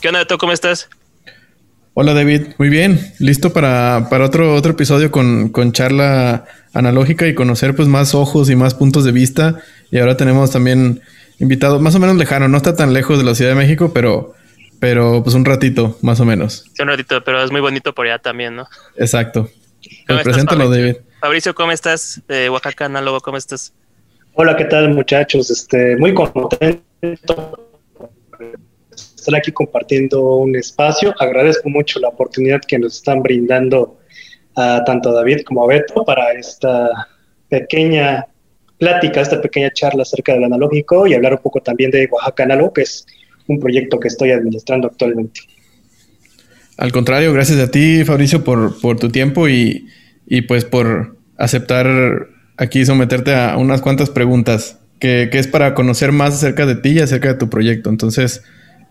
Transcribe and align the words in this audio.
¿Qué 0.00 0.08
onda, 0.08 0.20
Beto? 0.20 0.38
¿Cómo 0.38 0.52
estás? 0.52 0.88
Hola 1.92 2.14
David, 2.14 2.54
muy 2.56 2.70
bien, 2.70 3.12
listo 3.18 3.52
para, 3.52 4.06
para 4.08 4.24
otro, 4.24 4.54
otro 4.54 4.72
episodio 4.72 5.10
con, 5.10 5.50
con, 5.50 5.72
charla 5.72 6.46
analógica 6.72 7.26
y 7.26 7.34
conocer 7.34 7.76
pues 7.76 7.86
más 7.86 8.14
ojos 8.14 8.48
y 8.48 8.56
más 8.56 8.72
puntos 8.72 9.04
de 9.04 9.12
vista. 9.12 9.60
Y 9.90 9.98
ahora 9.98 10.16
tenemos 10.16 10.52
también 10.52 11.02
invitados 11.38 11.82
más 11.82 11.94
o 11.96 11.98
menos 11.98 12.16
lejano, 12.16 12.48
no 12.48 12.56
está 12.56 12.74
tan 12.74 12.94
lejos 12.94 13.18
de 13.18 13.24
la 13.24 13.34
Ciudad 13.34 13.50
de 13.50 13.56
México, 13.56 13.92
pero, 13.92 14.34
pero 14.78 15.22
pues 15.22 15.34
un 15.34 15.44
ratito, 15.44 15.98
más 16.00 16.18
o 16.20 16.24
menos. 16.24 16.64
Sí, 16.72 16.80
un 16.80 16.88
ratito, 16.88 17.22
pero 17.22 17.42
es 17.44 17.50
muy 17.50 17.60
bonito 17.60 17.92
por 17.92 18.06
allá 18.06 18.18
también, 18.18 18.56
¿no? 18.56 18.68
Exacto. 18.96 19.50
Pues 20.06 20.22
preséntalo, 20.22 20.70
David. 20.70 20.96
Fabricio, 21.20 21.54
¿cómo 21.54 21.72
estás? 21.72 22.22
De 22.26 22.48
Oaxaca, 22.48 22.86
Análogo, 22.86 23.20
¿cómo 23.20 23.36
estás? 23.36 23.74
Hola, 24.32 24.56
¿qué 24.56 24.64
tal 24.64 24.88
muchachos? 24.94 25.50
Este, 25.50 25.96
muy 25.96 26.14
contento 26.14 27.66
estar 29.20 29.34
aquí 29.36 29.52
compartiendo 29.52 30.36
un 30.36 30.56
espacio. 30.56 31.14
Agradezco 31.18 31.68
mucho 31.68 32.00
la 32.00 32.08
oportunidad 32.08 32.60
que 32.66 32.78
nos 32.78 32.96
están 32.96 33.22
brindando 33.22 33.98
a 34.56 34.82
tanto 34.84 35.10
a 35.10 35.14
David 35.14 35.42
como 35.44 35.64
a 35.64 35.68
Beto 35.68 36.04
para 36.04 36.32
esta 36.32 37.08
pequeña 37.48 38.26
plática, 38.78 39.20
esta 39.20 39.40
pequeña 39.40 39.70
charla 39.72 40.02
acerca 40.02 40.32
del 40.32 40.44
analógico 40.44 41.06
y 41.06 41.14
hablar 41.14 41.34
un 41.34 41.40
poco 41.40 41.60
también 41.60 41.90
de 41.90 42.08
Oaxaca 42.10 42.44
Análogo, 42.44 42.72
que 42.72 42.82
es 42.82 43.06
un 43.46 43.60
proyecto 43.60 44.00
que 44.00 44.08
estoy 44.08 44.30
administrando 44.30 44.88
actualmente. 44.88 45.40
Al 46.76 46.92
contrario, 46.92 47.32
gracias 47.32 47.58
a 47.58 47.70
ti, 47.70 48.04
Fabricio, 48.04 48.42
por, 48.42 48.80
por 48.80 48.98
tu 48.98 49.10
tiempo 49.10 49.48
y, 49.48 49.86
y, 50.26 50.42
pues 50.42 50.64
por 50.64 51.16
aceptar 51.36 51.86
aquí 52.56 52.86
someterte 52.86 53.34
a 53.34 53.56
unas 53.58 53.82
cuantas 53.82 54.08
preguntas, 54.08 54.78
que, 54.98 55.28
que, 55.30 55.38
es 55.38 55.46
para 55.46 55.74
conocer 55.74 56.12
más 56.12 56.34
acerca 56.34 56.64
de 56.64 56.76
ti 56.76 56.90
y 56.90 57.00
acerca 57.00 57.28
de 57.28 57.34
tu 57.34 57.50
proyecto. 57.50 57.90
Entonces, 57.90 58.42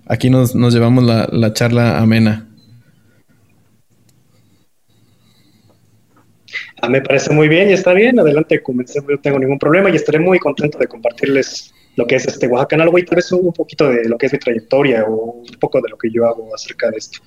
aquí 0.09 0.29
nos, 0.29 0.55
nos 0.55 0.73
llevamos 0.73 1.05
la, 1.05 1.29
la, 1.31 1.53
charla 1.53 1.99
amena. 1.99 2.45
Ah, 6.81 6.89
me 6.89 7.01
parece 7.01 7.31
muy 7.33 7.47
bien 7.47 7.69
y 7.69 7.73
está 7.73 7.93
bien. 7.93 8.19
Adelante, 8.19 8.61
comencemos, 8.61 9.09
no 9.09 9.17
tengo 9.19 9.39
ningún 9.39 9.59
problema 9.59 9.89
y 9.89 9.95
estaré 9.95 10.19
muy 10.19 10.39
contento 10.39 10.77
de 10.77 10.87
compartirles 10.87 11.73
lo 11.95 12.07
que 12.07 12.15
es 12.15 12.25
este 12.25 12.47
Oaxaca 12.47 12.75
Análogo 12.75 12.97
y 12.97 13.05
tal 13.05 13.17
vez 13.17 13.31
un 13.31 13.53
poquito 13.53 13.89
de 13.89 14.07
lo 14.07 14.17
que 14.17 14.25
es 14.25 14.33
mi 14.33 14.39
trayectoria 14.39 15.03
o 15.03 15.31
un 15.31 15.59
poco 15.59 15.81
de 15.81 15.89
lo 15.89 15.97
que 15.97 16.09
yo 16.11 16.25
hago 16.25 16.53
acerca 16.53 16.89
de 16.89 16.97
esto. 16.97 17.19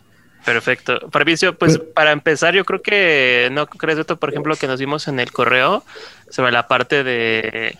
Perfecto. 0.44 1.08
Fabricio, 1.10 1.56
pues 1.56 1.78
para 1.78 2.10
empezar, 2.10 2.54
yo 2.54 2.64
creo 2.64 2.82
que 2.82 3.48
no 3.52 3.66
crees 3.68 3.98
esto, 3.98 4.18
por 4.18 4.30
ejemplo, 4.30 4.56
que 4.56 4.66
nos 4.66 4.80
vimos 4.80 5.06
en 5.06 5.20
el 5.20 5.30
correo 5.30 5.84
sobre 6.30 6.50
la 6.50 6.66
parte 6.66 7.04
de 7.04 7.76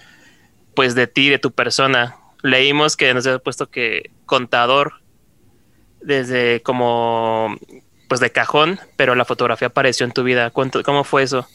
pues 0.74 0.94
de 0.94 1.06
ti, 1.06 1.28
de 1.28 1.38
tu 1.38 1.50
persona 1.50 2.16
leímos 2.42 2.96
que 2.96 3.12
nos 3.14 3.26
había 3.26 3.38
puesto 3.38 3.70
que 3.70 4.10
contador 4.26 4.94
desde 6.00 6.60
como 6.62 7.56
pues 8.08 8.20
de 8.20 8.30
cajón, 8.30 8.78
pero 8.96 9.14
la 9.14 9.24
fotografía 9.24 9.68
apareció 9.68 10.04
en 10.04 10.12
tu 10.12 10.22
vida. 10.22 10.50
¿Cómo 10.50 11.04
fue 11.04 11.22
eso? 11.22 11.46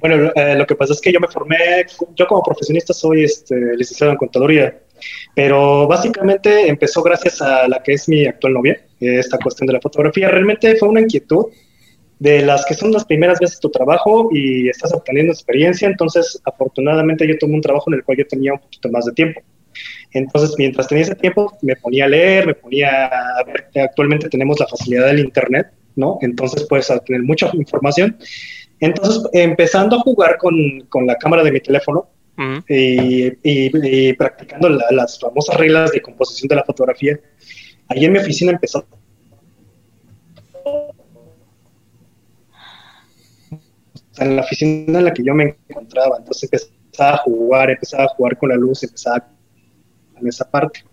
Bueno, 0.00 0.30
eh, 0.34 0.54
lo 0.54 0.66
que 0.66 0.74
pasa 0.74 0.92
es 0.92 1.00
que 1.00 1.12
yo 1.12 1.20
me 1.20 1.28
formé, 1.28 1.86
yo 2.14 2.26
como 2.26 2.42
profesionista 2.42 2.92
soy 2.92 3.24
este, 3.24 3.54
licenciado 3.76 4.12
en 4.12 4.18
contaduría, 4.18 4.78
pero 5.34 5.86
básicamente 5.86 6.68
empezó 6.68 7.02
gracias 7.02 7.40
a 7.40 7.66
la 7.66 7.82
que 7.82 7.94
es 7.94 8.08
mi 8.08 8.26
actual 8.26 8.52
novia, 8.52 8.80
esta 9.00 9.38
cuestión 9.38 9.66
de 9.66 9.72
la 9.72 9.80
fotografía. 9.80 10.28
Realmente 10.28 10.76
fue 10.76 10.88
una 10.88 11.00
inquietud 11.00 11.46
de 12.18 12.42
las 12.42 12.64
que 12.64 12.74
son 12.74 12.92
las 12.92 13.04
primeras 13.04 13.38
veces 13.38 13.60
tu 13.60 13.70
trabajo 13.70 14.30
y 14.32 14.68
estás 14.68 14.92
obteniendo 14.92 15.32
experiencia, 15.32 15.86
entonces 15.86 16.40
afortunadamente 16.44 17.26
yo 17.28 17.36
tomé 17.38 17.54
un 17.54 17.60
trabajo 17.60 17.90
en 17.90 17.94
el 17.94 18.04
cual 18.04 18.18
yo 18.18 18.26
tenía 18.26 18.54
un 18.54 18.60
poquito 18.60 18.88
más 18.90 19.04
de 19.04 19.12
tiempo. 19.12 19.42
Entonces, 20.12 20.54
mientras 20.56 20.88
tenía 20.88 21.04
ese 21.04 21.14
tiempo, 21.14 21.52
me 21.60 21.76
ponía 21.76 22.06
a 22.06 22.08
leer, 22.08 22.46
me 22.46 22.54
ponía 22.54 23.06
a 23.06 23.44
ver, 23.44 23.68
actualmente 23.82 24.28
tenemos 24.30 24.58
la 24.58 24.66
facilidad 24.66 25.06
del 25.08 25.18
Internet, 25.18 25.68
¿no? 25.94 26.18
Entonces 26.22 26.66
puedes 26.68 26.90
tener 27.04 27.22
mucha 27.22 27.50
información. 27.52 28.16
Entonces, 28.80 29.22
empezando 29.32 29.96
a 29.96 30.00
jugar 30.00 30.38
con, 30.38 30.54
con 30.88 31.06
la 31.06 31.16
cámara 31.16 31.42
de 31.42 31.52
mi 31.52 31.60
teléfono 31.60 32.08
y, 32.68 33.32
y, 33.42 34.12
practicando 34.14 34.68
las 34.68 35.18
famosas 35.18 35.56
reglas 35.56 35.90
de 35.92 36.02
composición 36.02 36.48
de 36.48 36.56
la 36.56 36.64
fotografía, 36.64 37.18
ahí 37.88 38.04
en 38.04 38.12
mi 38.12 38.18
oficina 38.18 38.52
empezó 38.52 38.86
en 44.18 44.36
la 44.36 44.42
oficina 44.42 44.98
en 44.98 45.04
la 45.04 45.12
que 45.12 45.22
yo 45.22 45.34
me 45.34 45.56
encontraba. 45.68 46.16
Entonces 46.18 46.50
empezaba 46.52 47.14
a 47.14 47.18
jugar, 47.18 47.70
empezaba 47.70 48.04
a 48.04 48.08
jugar 48.08 48.36
con 48.38 48.48
la 48.50 48.56
luz, 48.56 48.82
empezaba 48.82 49.28
en 50.20 50.28
esa 50.28 50.50
parte. 50.50 50.84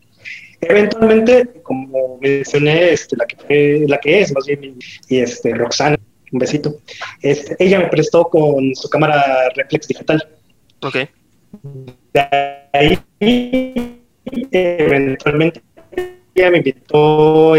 Eventualmente, 0.61 1.61
como 1.61 2.19
mencioné, 2.21 2.91
este, 2.93 3.17
la, 3.17 3.25
que 3.25 3.85
la 3.87 3.97
que 3.97 4.21
es 4.21 4.33
más 4.33 4.45
bien, 4.45 4.77
y 5.09 5.19
este, 5.19 5.53
Roxana, 5.53 5.97
un 6.31 6.39
besito, 6.39 6.77
este, 7.21 7.55
ella 7.59 7.79
me 7.79 7.87
prestó 7.87 8.23
con 8.25 8.73
su 8.75 8.89
cámara 8.89 9.49
reflex 9.55 9.87
digital. 9.87 10.25
Ok. 10.81 10.95
De 12.13 12.27
ahí, 12.73 12.97
eventualmente, 14.51 15.61
ella 16.35 16.51
me 16.51 16.57
invitó 16.57 17.55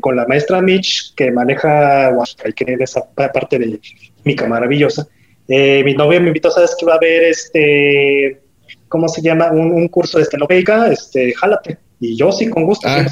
con 0.00 0.16
la 0.16 0.26
maestra 0.26 0.62
Mitch, 0.62 1.14
que 1.14 1.30
maneja 1.30 2.12
y 2.44 2.52
que 2.52 2.72
es 2.72 2.80
esa 2.80 3.08
parte 3.14 3.58
de 3.58 3.80
Mica 4.24 4.46
maravillosa. 4.46 5.06
Eh, 5.48 5.82
mi 5.84 5.94
novia 5.94 6.20
me 6.20 6.28
invitó, 6.28 6.50
¿sabes 6.50 6.76
que 6.78 6.86
va 6.86 6.92
a 6.92 6.96
haber 6.96 7.24
este, 7.24 8.40
¿cómo 8.88 9.08
se 9.08 9.20
llama? 9.20 9.50
Un, 9.50 9.88
curso 9.88 10.18
de 10.18 10.24
estenopeica, 10.24 10.88
este, 10.88 11.34
jálate. 11.34 11.78
Y 11.98 12.16
yo 12.16 12.30
sí, 12.30 12.48
con 12.48 12.64
gusto, 12.64 12.86
ah, 12.88 13.04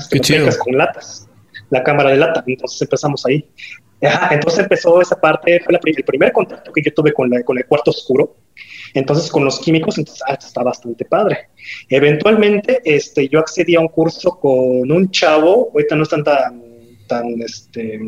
con 0.58 0.76
latas, 0.76 1.28
la 1.70 1.82
cámara 1.82 2.10
de 2.10 2.16
lata. 2.16 2.44
Entonces 2.46 2.80
empezamos 2.82 3.26
ahí. 3.26 3.44
entonces 4.30 4.60
empezó 4.60 5.00
esa 5.02 5.20
parte, 5.20 5.60
fue 5.64 5.74
el 5.84 6.04
primer 6.04 6.30
contacto 6.30 6.72
que 6.72 6.80
yo 6.80 6.94
tuve 6.94 7.12
con, 7.12 7.28
la, 7.28 7.42
con 7.42 7.58
el 7.58 7.66
cuarto 7.66 7.90
oscuro. 7.90 8.36
Entonces, 8.94 9.30
con 9.30 9.44
los 9.44 9.58
químicos, 9.60 9.98
entonces, 9.98 10.22
ah, 10.26 10.34
está 10.34 10.62
bastante 10.62 11.04
padre. 11.04 11.48
Eventualmente, 11.88 12.80
este, 12.84 13.28
yo 13.28 13.40
accedí 13.40 13.74
a 13.74 13.80
un 13.80 13.88
curso 13.88 14.38
con 14.38 14.90
un 14.90 15.10
chavo, 15.10 15.70
ahorita 15.72 15.96
no 15.96 16.02
están 16.02 16.24
tan, 16.24 16.62
tan, 17.06 17.40
este, 17.42 18.00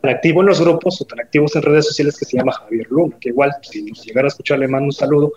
tan 0.00 0.10
activo 0.10 0.40
en 0.40 0.46
los 0.48 0.60
grupos 0.60 1.00
o 1.00 1.04
tan 1.04 1.20
activos 1.20 1.54
en 1.56 1.62
redes 1.62 1.86
sociales 1.86 2.16
que 2.18 2.24
se 2.24 2.36
llama 2.36 2.52
Javier 2.52 2.86
Luna, 2.90 3.16
que 3.20 3.30
igual, 3.30 3.52
si 3.62 3.82
nos 3.82 4.04
llegara 4.04 4.26
a 4.26 4.28
escuchar, 4.28 4.58
le 4.58 4.68
mando 4.68 4.86
un 4.86 4.92
saludo. 4.92 5.32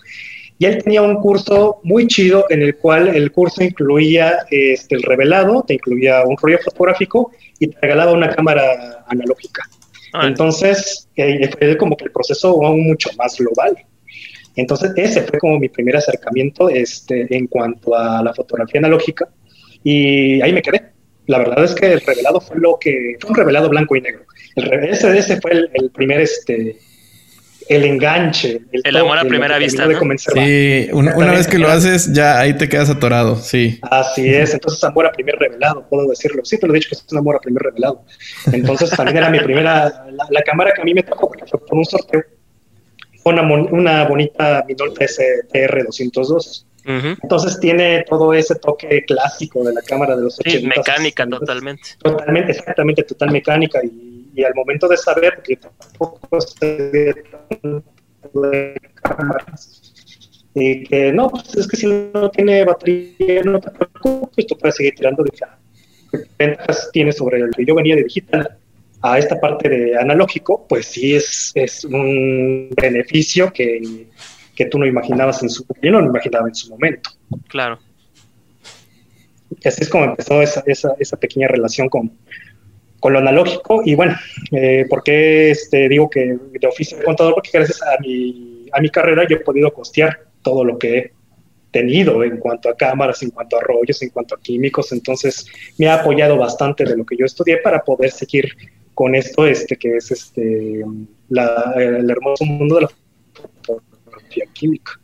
Y 0.59 0.65
él 0.65 0.83
tenía 0.83 1.01
un 1.01 1.15
curso 1.15 1.79
muy 1.83 2.07
chido 2.07 2.45
en 2.49 2.61
el 2.61 2.77
cual 2.77 3.07
el 3.07 3.31
curso 3.31 3.63
incluía 3.63 4.45
este, 4.49 4.95
el 4.95 5.03
revelado, 5.03 5.63
te 5.67 5.73
incluía 5.73 6.23
un 6.23 6.37
rollo 6.37 6.59
fotográfico 6.63 7.31
y 7.59 7.67
te 7.67 7.77
regalaba 7.81 8.13
una 8.13 8.29
cámara 8.29 9.03
analógica. 9.07 9.67
Entonces, 10.21 11.09
eh, 11.15 11.49
fue 11.57 11.75
como 11.77 11.97
que 11.97 12.05
el 12.05 12.11
proceso 12.11 12.49
aún 12.63 12.85
mucho 12.85 13.09
más 13.17 13.35
global. 13.37 13.75
Entonces, 14.55 14.91
ese 14.95 15.21
fue 15.23 15.39
como 15.39 15.59
mi 15.59 15.69
primer 15.69 15.97
acercamiento 15.97 16.69
este, 16.69 17.27
en 17.35 17.47
cuanto 17.47 17.95
a 17.95 18.21
la 18.21 18.33
fotografía 18.33 18.79
analógica 18.79 19.27
y 19.83 20.41
ahí 20.41 20.53
me 20.53 20.61
quedé. 20.61 20.93
La 21.25 21.39
verdad 21.39 21.63
es 21.63 21.73
que 21.73 21.93
el 21.93 22.01
revelado 22.01 22.41
fue 22.41 22.57
lo 22.59 22.77
que 22.79 23.15
fue 23.19 23.31
un 23.31 23.35
revelado 23.35 23.69
blanco 23.69 23.95
y 23.95 24.01
negro. 24.01 24.25
El, 24.55 24.71
ese, 24.85 25.17
ese 25.17 25.39
fue 25.39 25.51
el, 25.51 25.89
primer 25.91 26.21
este 26.21 26.77
el 27.69 27.85
enganche, 27.85 28.59
el, 28.71 28.97
amor 28.97 29.17
a 29.17 29.23
primera 29.23 29.57
vista. 29.57 29.85
¿no? 29.85 30.17
Sí, 30.17 30.89
una, 30.91 31.31
vez 31.31 31.47
que 31.47 31.57
lo 31.57 31.69
haces, 31.69 32.11
ya 32.11 32.39
ahí 32.39 32.57
te 32.57 32.67
quedas 32.67 32.89
atorado, 32.89 33.37
sí. 33.37 33.79
Así 33.83 34.33
es, 34.33 34.53
entonces 34.53 34.83
amor 34.83 35.05
a 35.05 35.11
primer 35.13 35.35
revelado, 35.35 35.87
puedo 35.87 36.09
decirlo. 36.09 36.43
Sí, 36.43 36.57
te 36.57 36.67
lo 36.67 36.73
he 36.73 36.75
dicho 36.75 36.89
que 36.89 36.95
es 36.95 37.05
un 37.09 37.19
amor 37.19 37.37
a 37.37 37.39
primer 37.39 37.63
revelado. 37.63 38.03
Entonces 38.51 38.89
también 38.89 39.17
era 39.17 39.29
mi 39.29 39.39
primera, 39.39 40.05
la, 40.29 40.41
cámara 40.41 40.73
que 40.73 40.81
a 40.81 40.83
mí 40.83 40.93
me 40.93 41.03
tocó, 41.03 41.29
porque 41.29 41.45
fue 41.45 41.65
por 41.65 41.77
un 41.77 41.85
sorteo, 41.85 42.21
una, 43.25 43.41
una 43.41 44.07
bonita 44.07 44.63
Minolta 44.67 45.05
STR202. 45.05 46.65
Entonces 46.85 47.59
tiene 47.59 48.03
todo 48.09 48.33
ese 48.33 48.55
toque 48.55 49.05
clásico 49.05 49.63
de 49.63 49.73
la 49.73 49.81
cámara 49.81 50.15
de 50.17 50.23
los 50.23 50.39
80. 50.39 50.59
Sí, 50.59 50.67
mecánica 50.67 51.25
totalmente. 51.27 51.83
Totalmente, 51.99 52.51
exactamente, 52.51 53.03
total 53.03 53.31
mecánica. 53.31 53.79
Y, 53.83 54.31
y, 54.35 54.43
al 54.43 54.53
momento 54.53 54.87
de 54.87 54.97
saber, 54.97 55.35
porque 55.35 55.57
tampoco 55.57 56.41
se 56.41 57.23
de 58.33 58.81
cámaras, 59.01 59.93
y 60.55 60.83
que 60.83 61.11
no, 61.11 61.29
pues 61.29 61.55
es 61.55 61.67
que 61.67 61.77
si 61.77 61.87
no 61.87 62.29
tiene 62.29 62.63
batería, 62.63 63.41
no 63.43 63.59
te 63.59 63.71
preocupes, 63.71 64.47
tú 64.47 64.57
puedes 64.57 64.75
seguir 64.75 64.95
tirando 64.95 65.23
de 65.23 65.31
¿Qué 65.31 66.27
ventajas 66.37 66.89
tiene 66.91 67.11
sobre 67.11 67.39
el 67.39 67.51
que 67.51 67.65
yo 67.65 67.73
venía 67.75 67.95
de 67.95 68.03
digital? 68.03 68.57
A 69.03 69.19
esta 69.19 69.39
parte 69.39 69.67
de 69.67 69.97
analógico, 69.97 70.65
pues 70.67 70.85
sí 70.85 71.13
es, 71.13 71.51
es 71.55 71.83
un 71.83 72.69
beneficio 72.81 73.51
que, 73.51 74.07
que, 74.55 74.65
tú 74.67 74.79
no 74.79 74.85
imaginabas 74.85 75.43
en 75.43 75.49
su, 75.49 75.65
yo 75.81 75.91
no 75.91 75.99
lo 75.99 76.07
imaginaba 76.07 76.47
en 76.47 76.55
su 76.55 76.69
momento. 76.69 77.09
Claro. 77.49 77.79
Y 79.49 79.67
así 79.67 79.83
es 79.83 79.89
como 79.89 80.05
empezó 80.05 80.41
esa, 80.41 80.63
esa, 80.65 80.95
esa 80.97 81.17
pequeña 81.17 81.49
relación 81.49 81.89
con, 81.89 82.13
con, 83.01 83.11
lo 83.11 83.19
analógico. 83.19 83.81
Y 83.83 83.93
bueno, 83.93 84.15
eh, 84.53 84.85
¿por 84.89 85.03
qué 85.03 85.51
este, 85.51 85.89
digo 85.89 86.09
que 86.09 86.37
de 86.53 86.67
oficio 86.67 86.97
de 86.97 87.03
contador? 87.03 87.33
Porque 87.33 87.49
gracias 87.51 87.81
a 87.81 87.99
mi, 87.99 88.69
a 88.71 88.79
mi 88.79 88.89
carrera 88.89 89.27
yo 89.27 89.35
he 89.35 89.41
podido 89.41 89.73
costear 89.73 90.21
todo 90.41 90.63
lo 90.63 90.77
que 90.77 91.11
tenido 91.71 92.23
en 92.23 92.37
cuanto 92.37 92.69
a 92.69 92.77
cámaras, 92.77 93.21
en 93.21 93.31
cuanto 93.31 93.57
a 93.57 93.61
rollos, 93.61 94.01
en 94.01 94.11
cuanto 94.11 94.35
a 94.35 94.39
químicos. 94.39 94.93
Entonces 94.93 95.45
me 95.77 95.87
ha 95.87 95.95
apoyado 95.95 96.37
bastante 96.37 96.85
de 96.85 96.95
lo 96.95 97.05
que 97.05 97.17
yo 97.17 97.25
estudié 97.25 97.57
para 97.57 97.83
poder 97.83 98.11
seguir 98.11 98.55
con 98.93 99.15
esto, 99.15 99.45
este 99.45 99.75
que 99.75 99.97
es 99.97 100.11
este 100.11 100.83
el 101.31 102.09
hermoso 102.09 102.45
mundo 102.45 102.75
de 102.75 102.81
la 102.81 102.89
fotografía 103.33 104.45
química. 104.53 104.99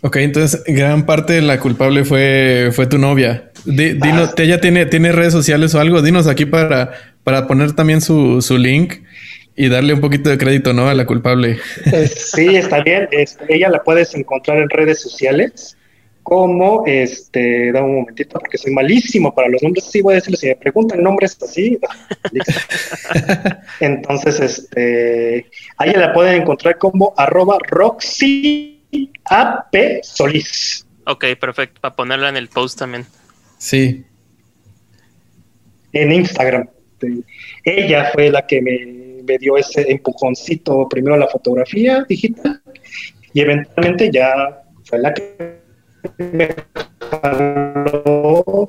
Ok, 0.00 0.16
entonces 0.16 0.62
gran 0.66 1.06
parte 1.06 1.32
de 1.32 1.42
la 1.42 1.58
culpable 1.58 2.04
fue, 2.04 2.70
fue 2.72 2.86
tu 2.86 2.98
novia. 2.98 3.50
dinos, 3.64 4.30
ah. 4.30 4.42
¿ella 4.42 4.60
tiene, 4.60 4.84
tiene 4.84 5.12
redes 5.12 5.32
sociales 5.32 5.74
o 5.74 5.80
algo? 5.80 6.02
Dinos 6.02 6.26
aquí 6.26 6.44
para, 6.44 6.92
para 7.22 7.46
poner 7.46 7.72
también 7.72 8.02
su, 8.02 8.42
su 8.42 8.58
link 8.58 8.96
y 9.56 9.68
darle 9.68 9.94
un 9.94 10.00
poquito 10.00 10.28
de 10.28 10.36
crédito, 10.36 10.74
¿no? 10.74 10.88
A 10.88 10.94
la 10.94 11.06
culpable. 11.06 11.58
Eh, 11.86 12.08
sí, 12.08 12.54
está 12.54 12.82
bien. 12.82 13.08
Ella 13.48 13.70
la 13.70 13.82
puedes 13.82 14.14
encontrar 14.14 14.58
en 14.58 14.68
redes 14.68 15.00
sociales 15.00 15.76
como, 16.24 16.84
este, 16.86 17.70
da 17.70 17.84
un 17.84 17.96
momentito 17.96 18.38
porque 18.40 18.58
soy 18.58 18.72
malísimo 18.72 19.32
para 19.34 19.48
los 19.48 19.62
nombres. 19.62 19.84
Sí, 19.84 20.00
voy 20.00 20.14
a 20.14 20.16
decirles, 20.16 20.40
si 20.40 20.46
me 20.48 20.56
preguntan 20.56 21.02
nombres 21.02 21.36
así, 21.40 21.78
entonces, 23.80 24.40
este, 24.40 25.46
a 25.76 25.86
ella 25.86 25.98
la 26.00 26.12
pueden 26.14 26.42
encontrar 26.42 26.78
como 26.78 27.12
arroba 27.16 27.58
Roxy 27.68 28.82
AP 29.26 30.02
Solís. 30.02 30.86
Ok, 31.06 31.26
perfecto, 31.38 31.80
para 31.80 31.94
ponerla 31.94 32.30
en 32.30 32.38
el 32.38 32.48
post 32.48 32.78
también. 32.78 33.04
Sí. 33.58 34.04
En 35.92 36.10
Instagram. 36.10 36.68
Ella 37.64 38.10
fue 38.14 38.30
la 38.30 38.46
que 38.46 38.62
me, 38.62 39.36
dio 39.38 39.58
ese 39.58 39.90
empujoncito 39.90 40.88
primero 40.88 41.16
a 41.16 41.18
la 41.18 41.28
fotografía 41.28 42.04
digital 42.08 42.62
y 43.34 43.40
eventualmente 43.40 44.10
ya 44.10 44.62
fue 44.84 44.98
la 44.98 45.12
que 45.12 45.63
me 46.18 46.48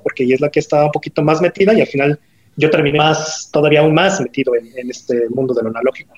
porque 0.04 0.24
ella 0.24 0.36
es 0.36 0.42
la 0.42 0.50
que 0.50 0.60
estaba 0.60 0.86
un 0.86 0.92
poquito 0.92 1.22
más 1.22 1.42
metida 1.42 1.74
y 1.74 1.82
al 1.82 1.88
final 1.88 2.20
yo 2.58 2.70
terminé 2.70 2.98
más, 2.98 3.50
todavía 3.52 3.82
aún 3.82 3.94
más 3.94 4.22
metido 4.22 4.54
en, 4.56 4.90
este 4.90 5.28
mundo 5.30 5.54
de 5.54 5.64
lo 5.64 5.70
analógico. 5.70 6.14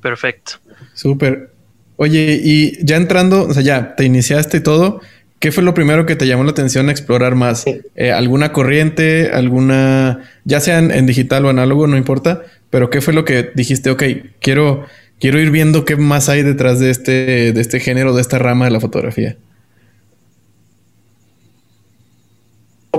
Perfecto. 0.00 0.52
Súper. 0.94 1.50
Oye, 1.96 2.40
y 2.42 2.84
ya 2.84 2.96
entrando, 2.96 3.44
o 3.44 3.52
sea, 3.52 3.62
ya 3.62 3.94
te 3.94 4.04
iniciaste 4.04 4.58
y 4.58 4.60
todo, 4.60 5.00
¿qué 5.38 5.52
fue 5.52 5.62
lo 5.62 5.74
primero 5.74 6.06
que 6.06 6.16
te 6.16 6.26
llamó 6.26 6.44
la 6.44 6.50
atención 6.50 6.88
a 6.88 6.92
explorar 6.92 7.34
más? 7.34 7.64
Eh, 7.94 8.12
¿Alguna 8.12 8.52
corriente, 8.52 9.30
alguna, 9.32 10.30
ya 10.44 10.60
sea 10.60 10.78
en, 10.78 11.06
digital 11.06 11.44
o 11.44 11.50
análogo, 11.50 11.86
no 11.86 11.96
importa, 11.96 12.42
pero 12.70 12.90
qué 12.90 13.00
fue 13.00 13.14
lo 13.14 13.24
que 13.24 13.50
dijiste, 13.54 13.90
ok, 13.90 14.02
quiero, 14.40 14.86
quiero 15.20 15.38
ir 15.38 15.50
viendo 15.50 15.84
qué 15.84 15.96
más 15.96 16.28
hay 16.28 16.42
detrás 16.42 16.80
de 16.80 16.90
este, 16.90 17.52
de 17.52 17.60
este 17.60 17.78
género, 17.78 18.14
de 18.14 18.22
esta 18.22 18.38
rama 18.38 18.64
de 18.64 18.72
la 18.72 18.80
fotografía? 18.80 19.36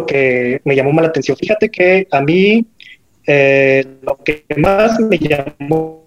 Que 0.03 0.62
me 0.63 0.75
llamó 0.75 0.92
más 0.92 1.03
la 1.03 1.09
atención, 1.09 1.38
fíjate 1.38 1.69
que 1.69 2.07
a 2.09 2.21
mí 2.21 2.65
eh, 3.27 3.86
lo 4.01 4.18
que 4.24 4.45
más 4.57 5.00
me 5.00 5.19
llamó 5.19 6.06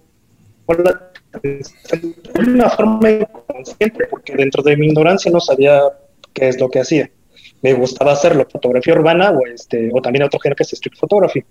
la 0.67 1.09
de 1.41 1.61
una 2.39 2.69
forma 2.69 3.09
inconsciente, 3.09 4.07
porque 4.09 4.35
dentro 4.35 4.63
de 4.63 4.75
mi 4.75 4.87
ignorancia 4.87 5.31
no 5.31 5.39
sabía 5.39 5.81
qué 6.33 6.49
es 6.49 6.59
lo 6.59 6.69
que 6.69 6.79
hacía. 6.79 7.09
Me 7.61 7.73
gustaba 7.73 8.13
hacerlo, 8.13 8.47
fotografía 8.49 8.93
urbana 8.93 9.31
o, 9.31 9.45
este, 9.45 9.89
o 9.93 10.01
también 10.01 10.23
otro 10.23 10.39
género 10.39 10.55
que 10.55 10.63
es 10.63 10.73
street 10.73 10.97
photography. 10.97 11.43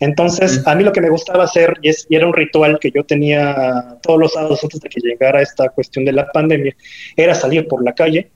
Entonces, 0.00 0.66
a 0.66 0.74
mí 0.74 0.82
lo 0.82 0.92
que 0.92 1.00
me 1.00 1.08
gustaba 1.08 1.44
hacer, 1.44 1.74
y, 1.82 1.88
es, 1.88 2.06
y 2.08 2.16
era 2.16 2.26
un 2.26 2.34
ritual 2.34 2.78
que 2.80 2.90
yo 2.90 3.04
tenía 3.04 3.96
todos 4.02 4.18
los 4.18 4.32
sábados 4.32 4.62
antes 4.62 4.80
de 4.80 4.88
que 4.88 5.00
llegara 5.00 5.40
esta 5.40 5.68
cuestión 5.68 6.04
de 6.04 6.12
la 6.12 6.30
pandemia, 6.32 6.74
era 7.16 7.34
salir 7.34 7.68
por 7.68 7.82
la 7.84 7.94
calle 7.94 8.30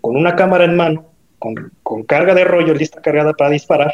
con 0.00 0.16
una 0.16 0.36
cámara 0.36 0.64
en 0.64 0.76
mano, 0.76 1.07
con, 1.38 1.72
con 1.82 2.02
carga 2.04 2.34
de 2.34 2.44
rollo 2.44 2.74
lista 2.74 3.00
cargada 3.00 3.32
para 3.32 3.50
disparar, 3.50 3.92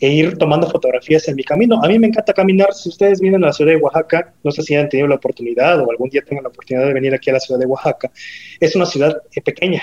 e 0.00 0.08
ir 0.12 0.36
tomando 0.38 0.70
fotografías 0.70 1.26
en 1.28 1.36
mi 1.36 1.42
camino. 1.42 1.80
A 1.82 1.88
mí 1.88 1.98
me 1.98 2.06
encanta 2.06 2.32
caminar. 2.32 2.72
Si 2.72 2.88
ustedes 2.88 3.20
vienen 3.20 3.42
a 3.42 3.48
la 3.48 3.52
ciudad 3.52 3.72
de 3.72 3.78
Oaxaca, 3.78 4.32
no 4.44 4.50
sé 4.50 4.62
si 4.62 4.74
han 4.74 4.88
tenido 4.88 5.08
la 5.08 5.16
oportunidad 5.16 5.80
o 5.80 5.90
algún 5.90 6.08
día 6.08 6.22
tengan 6.22 6.44
la 6.44 6.50
oportunidad 6.50 6.86
de 6.86 6.94
venir 6.94 7.14
aquí 7.14 7.30
a 7.30 7.34
la 7.34 7.40
ciudad 7.40 7.58
de 7.58 7.66
Oaxaca, 7.66 8.10
es 8.60 8.76
una 8.76 8.86
ciudad 8.86 9.20
eh, 9.34 9.40
pequeña. 9.40 9.82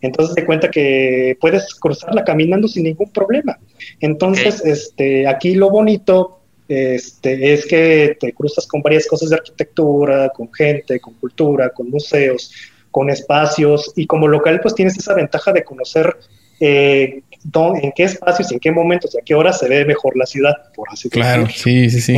Entonces 0.00 0.34
te 0.34 0.44
cuenta 0.44 0.68
que 0.68 1.36
puedes 1.40 1.74
cruzarla 1.76 2.24
caminando 2.24 2.66
sin 2.66 2.82
ningún 2.82 3.12
problema. 3.12 3.60
Entonces, 4.00 4.60
este, 4.64 5.28
aquí 5.28 5.54
lo 5.54 5.70
bonito 5.70 6.40
este, 6.66 7.52
es 7.52 7.66
que 7.66 8.16
te 8.18 8.32
cruzas 8.32 8.66
con 8.66 8.82
varias 8.82 9.06
cosas 9.06 9.30
de 9.30 9.36
arquitectura, 9.36 10.30
con 10.30 10.52
gente, 10.52 10.98
con 10.98 11.14
cultura, 11.14 11.70
con 11.70 11.88
museos, 11.88 12.52
con 12.92 13.10
espacios 13.10 13.92
y 13.96 14.06
como 14.06 14.28
local 14.28 14.60
pues 14.62 14.76
tienes 14.76 14.96
esa 14.96 15.14
ventaja 15.14 15.52
de 15.52 15.64
conocer 15.64 16.16
eh, 16.60 17.22
en 17.54 17.92
qué 17.96 18.04
espacios 18.04 18.52
y 18.52 18.54
en 18.54 18.60
qué 18.60 18.70
momentos 18.70 19.12
y 19.14 19.18
a 19.18 19.22
qué 19.22 19.34
horas 19.34 19.58
se 19.58 19.68
ve 19.68 19.84
mejor 19.84 20.16
la 20.16 20.26
ciudad, 20.26 20.54
por 20.76 20.88
así 20.90 21.08
decirlo. 21.08 21.24
Claro, 21.24 21.48
sí, 21.52 21.90
sí, 21.90 22.00
sí. 22.00 22.16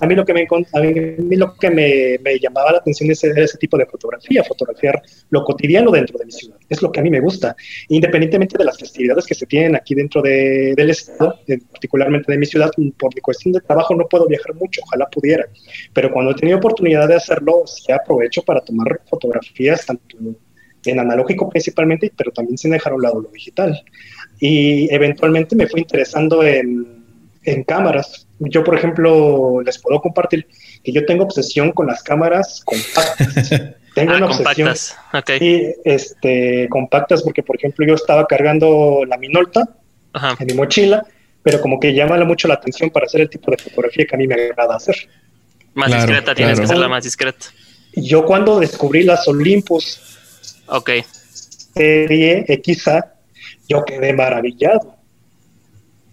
A 0.00 0.06
mí 0.06 0.14
lo 0.14 0.24
que 0.24 0.34
me, 0.34 0.46
a 0.46 0.80
mí 0.80 1.36
lo 1.36 1.54
que 1.54 1.70
me, 1.70 2.18
me 2.22 2.38
llamaba 2.38 2.72
la 2.72 2.78
atención 2.78 3.10
es 3.10 3.24
ese, 3.24 3.58
tipo 3.58 3.76
de 3.76 3.86
fotografía, 3.86 4.42
fotografiar 4.44 5.02
lo 5.30 5.44
cotidiano 5.44 5.90
dentro 5.90 6.18
de 6.18 6.26
mi 6.26 6.32
ciudad. 6.32 6.56
Es 6.68 6.82
lo 6.82 6.90
que 6.90 7.00
a 7.00 7.02
mí 7.02 7.10
me 7.10 7.20
gusta, 7.20 7.56
independientemente 7.88 8.58
de 8.58 8.64
las 8.64 8.78
festividades 8.78 9.26
que 9.26 9.34
se 9.34 9.46
tienen 9.46 9.76
aquí 9.76 9.94
dentro 9.94 10.22
de, 10.22 10.74
del 10.76 10.90
estado, 10.90 11.38
particularmente 11.70 12.30
de 12.32 12.38
mi 12.38 12.46
ciudad, 12.46 12.70
por 12.98 13.14
mi 13.14 13.20
cuestión 13.20 13.52
de 13.52 13.60
trabajo 13.60 13.94
no 13.94 14.06
puedo 14.06 14.26
viajar 14.26 14.54
mucho, 14.54 14.80
ojalá 14.84 15.06
pudiera, 15.06 15.46
pero 15.92 16.12
cuando 16.12 16.32
he 16.32 16.34
tenido 16.34 16.58
oportunidad 16.58 17.08
de 17.08 17.16
hacerlo, 17.16 17.62
sí 17.66 17.92
aprovecho 17.92 18.42
para 18.42 18.60
tomar 18.60 19.00
fotografías 19.06 19.86
tanto 19.86 20.16
en 20.84 21.00
analógico 21.00 21.48
principalmente, 21.48 22.12
pero 22.16 22.30
también 22.30 22.58
sin 22.58 22.72
dejar 22.72 22.92
a 22.92 22.96
un 22.96 23.02
lado 23.02 23.20
lo 23.20 23.28
digital. 23.30 23.82
Y 24.38 24.92
eventualmente 24.92 25.56
me 25.56 25.66
fui 25.66 25.80
interesando 25.80 26.42
en, 26.42 26.93
en 27.44 27.64
cámaras. 27.64 28.26
Yo, 28.38 28.64
por 28.64 28.76
ejemplo, 28.76 29.60
les 29.62 29.78
puedo 29.78 30.00
compartir 30.00 30.46
que 30.82 30.92
yo 30.92 31.04
tengo 31.06 31.24
obsesión 31.24 31.72
con 31.72 31.86
las 31.86 32.02
cámaras 32.02 32.62
compactas. 32.64 33.48
tengo 33.94 34.12
ah, 34.12 34.16
una 34.16 34.26
obsesión. 34.26 34.68
Compactas. 34.68 34.96
Okay. 35.12 35.74
este, 35.84 36.68
compactas, 36.68 37.22
porque, 37.22 37.42
por 37.42 37.56
ejemplo, 37.56 37.86
yo 37.86 37.94
estaba 37.94 38.26
cargando 38.26 39.04
la 39.06 39.16
Minolta 39.16 39.68
en 40.38 40.46
mi 40.46 40.54
mochila, 40.54 41.06
pero 41.42 41.60
como 41.60 41.78
que 41.78 41.92
llama 41.92 42.22
mucho 42.24 42.48
la 42.48 42.54
atención 42.54 42.90
para 42.90 43.06
hacer 43.06 43.22
el 43.22 43.30
tipo 43.30 43.50
de 43.50 43.58
fotografía 43.58 44.06
que 44.06 44.14
a 44.14 44.18
mí 44.18 44.26
me 44.26 44.34
agrada 44.34 44.76
hacer. 44.76 44.96
Más 45.74 45.92
discreta, 45.92 46.34
tienes 46.34 46.60
que 46.60 46.66
ser 46.66 46.78
la 46.78 46.88
más 46.88 47.04
discreta. 47.04 47.46
Yo 47.96 48.24
cuando 48.24 48.58
descubrí 48.58 49.04
las 49.04 49.26
Olympus 49.28 50.00
Ok. 50.66 50.90
Serie 51.74 52.44
XA, 52.62 53.14
yo 53.68 53.84
quedé 53.84 54.12
maravillado. 54.12 54.93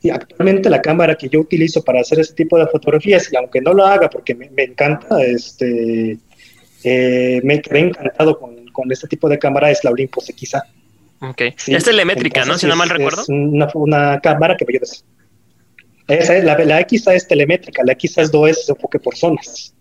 Y 0.02 0.10
actualmente 0.10 0.70
la 0.70 0.82
cámara 0.82 1.16
que 1.16 1.30
yo 1.30 1.40
utilizo 1.40 1.84
para 1.84 2.02
hacer 2.02 2.20
ese 2.20 2.34
tipo 2.34 2.58
de 2.58 2.68
fotografías, 2.68 3.32
y 3.32 3.36
aunque 3.36 3.62
no 3.62 3.74
lo 3.74 3.86
haga 3.86 4.10
porque 4.10 4.34
me, 4.34 4.50
encanta, 4.64 5.24
este, 5.24 6.18
eh, 6.84 7.42
me 7.44 7.62
quedé 7.62 7.80
encantado 7.80 8.40
con, 8.40 8.66
con, 8.68 8.92
este 8.92 9.08
tipo 9.08 9.30
de 9.30 9.38
cámara, 9.38 9.70
es 9.70 9.84
la 9.84 9.92
Olympus 9.92 10.32
XA. 10.36 10.64
Ok. 11.22 11.42
es 11.68 11.84
telemétrica, 11.84 12.46
¿no? 12.46 12.58
Si 12.58 12.66
no 12.66 12.76
mal 12.76 12.90
recuerdo. 12.90 13.22
Es 13.22 13.30
una, 13.30 13.70
una 13.76 14.20
cámara 14.22 14.58
que 14.58 14.66
me 14.66 14.74
ayuda. 14.74 14.88
Esa 16.08 16.38
es, 16.38 16.44
la, 16.44 16.58
la 16.58 16.86
XA 16.90 17.14
es 17.14 17.28
telemétrica, 17.28 17.84
la 17.86 17.94
XA 17.94 18.24
es 18.24 18.32
2 18.32 18.50
es 18.50 18.70
enfoque 18.70 19.00
por 19.00 19.16
zonas. 19.16 19.74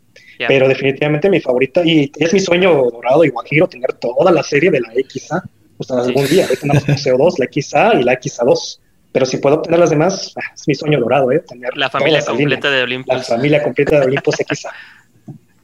Pero 0.48 0.68
definitivamente 0.68 1.28
mi 1.28 1.40
favorita, 1.40 1.82
y 1.84 2.10
es 2.16 2.32
mi 2.32 2.40
sueño 2.40 2.72
dorado 2.90 3.24
y 3.24 3.28
guajiro 3.28 3.68
tener 3.68 3.92
toda 3.94 4.32
la 4.32 4.42
serie 4.42 4.70
de 4.70 4.80
la 4.80 4.92
XA. 4.92 5.42
O 5.76 5.84
sea, 5.84 5.98
algún 5.98 6.26
día, 6.26 6.44
ahorita 6.44 6.60
tenemos 6.60 6.88
la 6.88 6.94
CO2, 6.94 7.38
la 7.38 7.46
XA 7.50 8.00
y 8.00 8.04
la 8.04 8.18
XA2. 8.18 8.78
Pero 9.12 9.26
si 9.26 9.38
puedo 9.38 9.56
obtener 9.56 9.80
las 9.80 9.90
demás, 9.90 10.32
ah, 10.36 10.52
es 10.54 10.68
mi 10.68 10.74
sueño 10.74 11.00
dorado, 11.00 11.32
¿eh? 11.32 11.40
Tener 11.40 11.76
la 11.76 11.90
familia 11.90 12.24
completa 12.24 12.70
de 12.70 12.82
Olympus. 12.82 13.16
La 13.16 13.22
familia 13.22 13.62
completa 13.62 14.00
de 14.00 14.06
Olympus 14.06 14.36
XA. 14.48 14.70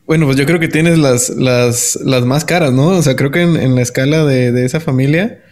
Bueno, 0.06 0.26
pues 0.26 0.36
yo 0.36 0.46
creo 0.46 0.60
que 0.60 0.68
tienes 0.68 0.98
las, 0.98 1.30
las, 1.30 1.96
las 1.96 2.24
más 2.24 2.44
caras, 2.44 2.72
¿no? 2.72 2.88
O 2.88 3.02
sea, 3.02 3.16
creo 3.16 3.30
que 3.30 3.42
en, 3.42 3.56
en 3.56 3.74
la 3.74 3.82
escala 3.82 4.24
de, 4.24 4.52
de, 4.52 4.64
esa 4.64 4.78
familia, 4.78 5.42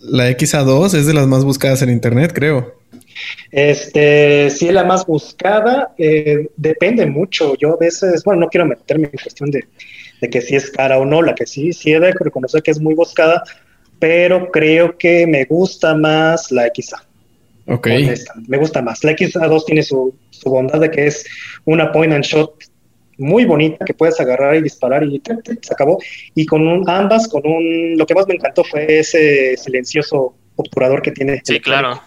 la 0.00 0.30
XA2 0.30 0.94
es 0.94 1.06
de 1.06 1.14
las 1.14 1.26
más 1.26 1.44
buscadas 1.44 1.80
en 1.82 1.90
Internet, 1.90 2.32
creo. 2.34 2.76
Este, 3.50 4.50
si 4.50 4.68
es 4.68 4.74
la 4.74 4.84
más 4.84 5.06
buscada, 5.06 5.94
eh, 5.98 6.48
depende 6.56 7.06
mucho. 7.06 7.56
Yo 7.56 7.74
a 7.74 7.76
veces, 7.76 8.22
bueno, 8.24 8.42
no 8.42 8.48
quiero 8.48 8.66
meterme 8.66 9.08
en 9.12 9.18
cuestión 9.18 9.50
de, 9.50 9.64
que 10.28 10.40
si 10.40 10.56
es 10.56 10.70
cara 10.70 10.98
o 10.98 11.04
no, 11.04 11.22
la 11.22 11.34
que 11.34 11.46
sí, 11.46 11.72
sí 11.72 11.92
he 11.92 12.00
de 12.00 12.12
reconocer 12.12 12.62
que 12.62 12.70
es 12.70 12.80
muy 12.80 12.94
buscada, 12.94 13.42
pero 13.98 14.50
creo 14.50 14.96
que 14.96 15.26
me 15.26 15.44
gusta 15.44 15.94
más 15.94 16.50
la 16.50 16.70
XA. 16.74 17.02
Ok. 17.68 17.88
me 18.46 18.58
gusta 18.58 18.80
más. 18.80 19.02
La 19.02 19.12
XA2 19.12 19.64
tiene 19.64 19.82
su, 19.82 20.14
su, 20.30 20.50
bondad 20.50 20.80
de 20.80 20.90
que 20.90 21.08
es 21.08 21.26
una 21.64 21.90
point 21.90 22.12
and 22.12 22.24
shot 22.24 22.52
muy 23.18 23.44
bonita 23.44 23.84
que 23.84 23.94
puedes 23.94 24.20
agarrar 24.20 24.54
y 24.54 24.62
disparar 24.62 25.02
y 25.02 25.20
se 25.62 25.72
acabó. 25.72 25.98
Y 26.34 26.46
con 26.46 26.66
un, 26.66 26.88
ambas, 26.88 27.26
con 27.26 27.46
un, 27.46 27.96
lo 27.96 28.06
que 28.06 28.14
más 28.14 28.26
me 28.28 28.34
encantó 28.34 28.62
fue 28.62 29.00
ese 29.00 29.56
silencioso 29.56 30.34
obturador 30.54 31.02
que 31.02 31.10
tiene. 31.10 31.40
Sí, 31.44 31.58
claro 31.60 32.00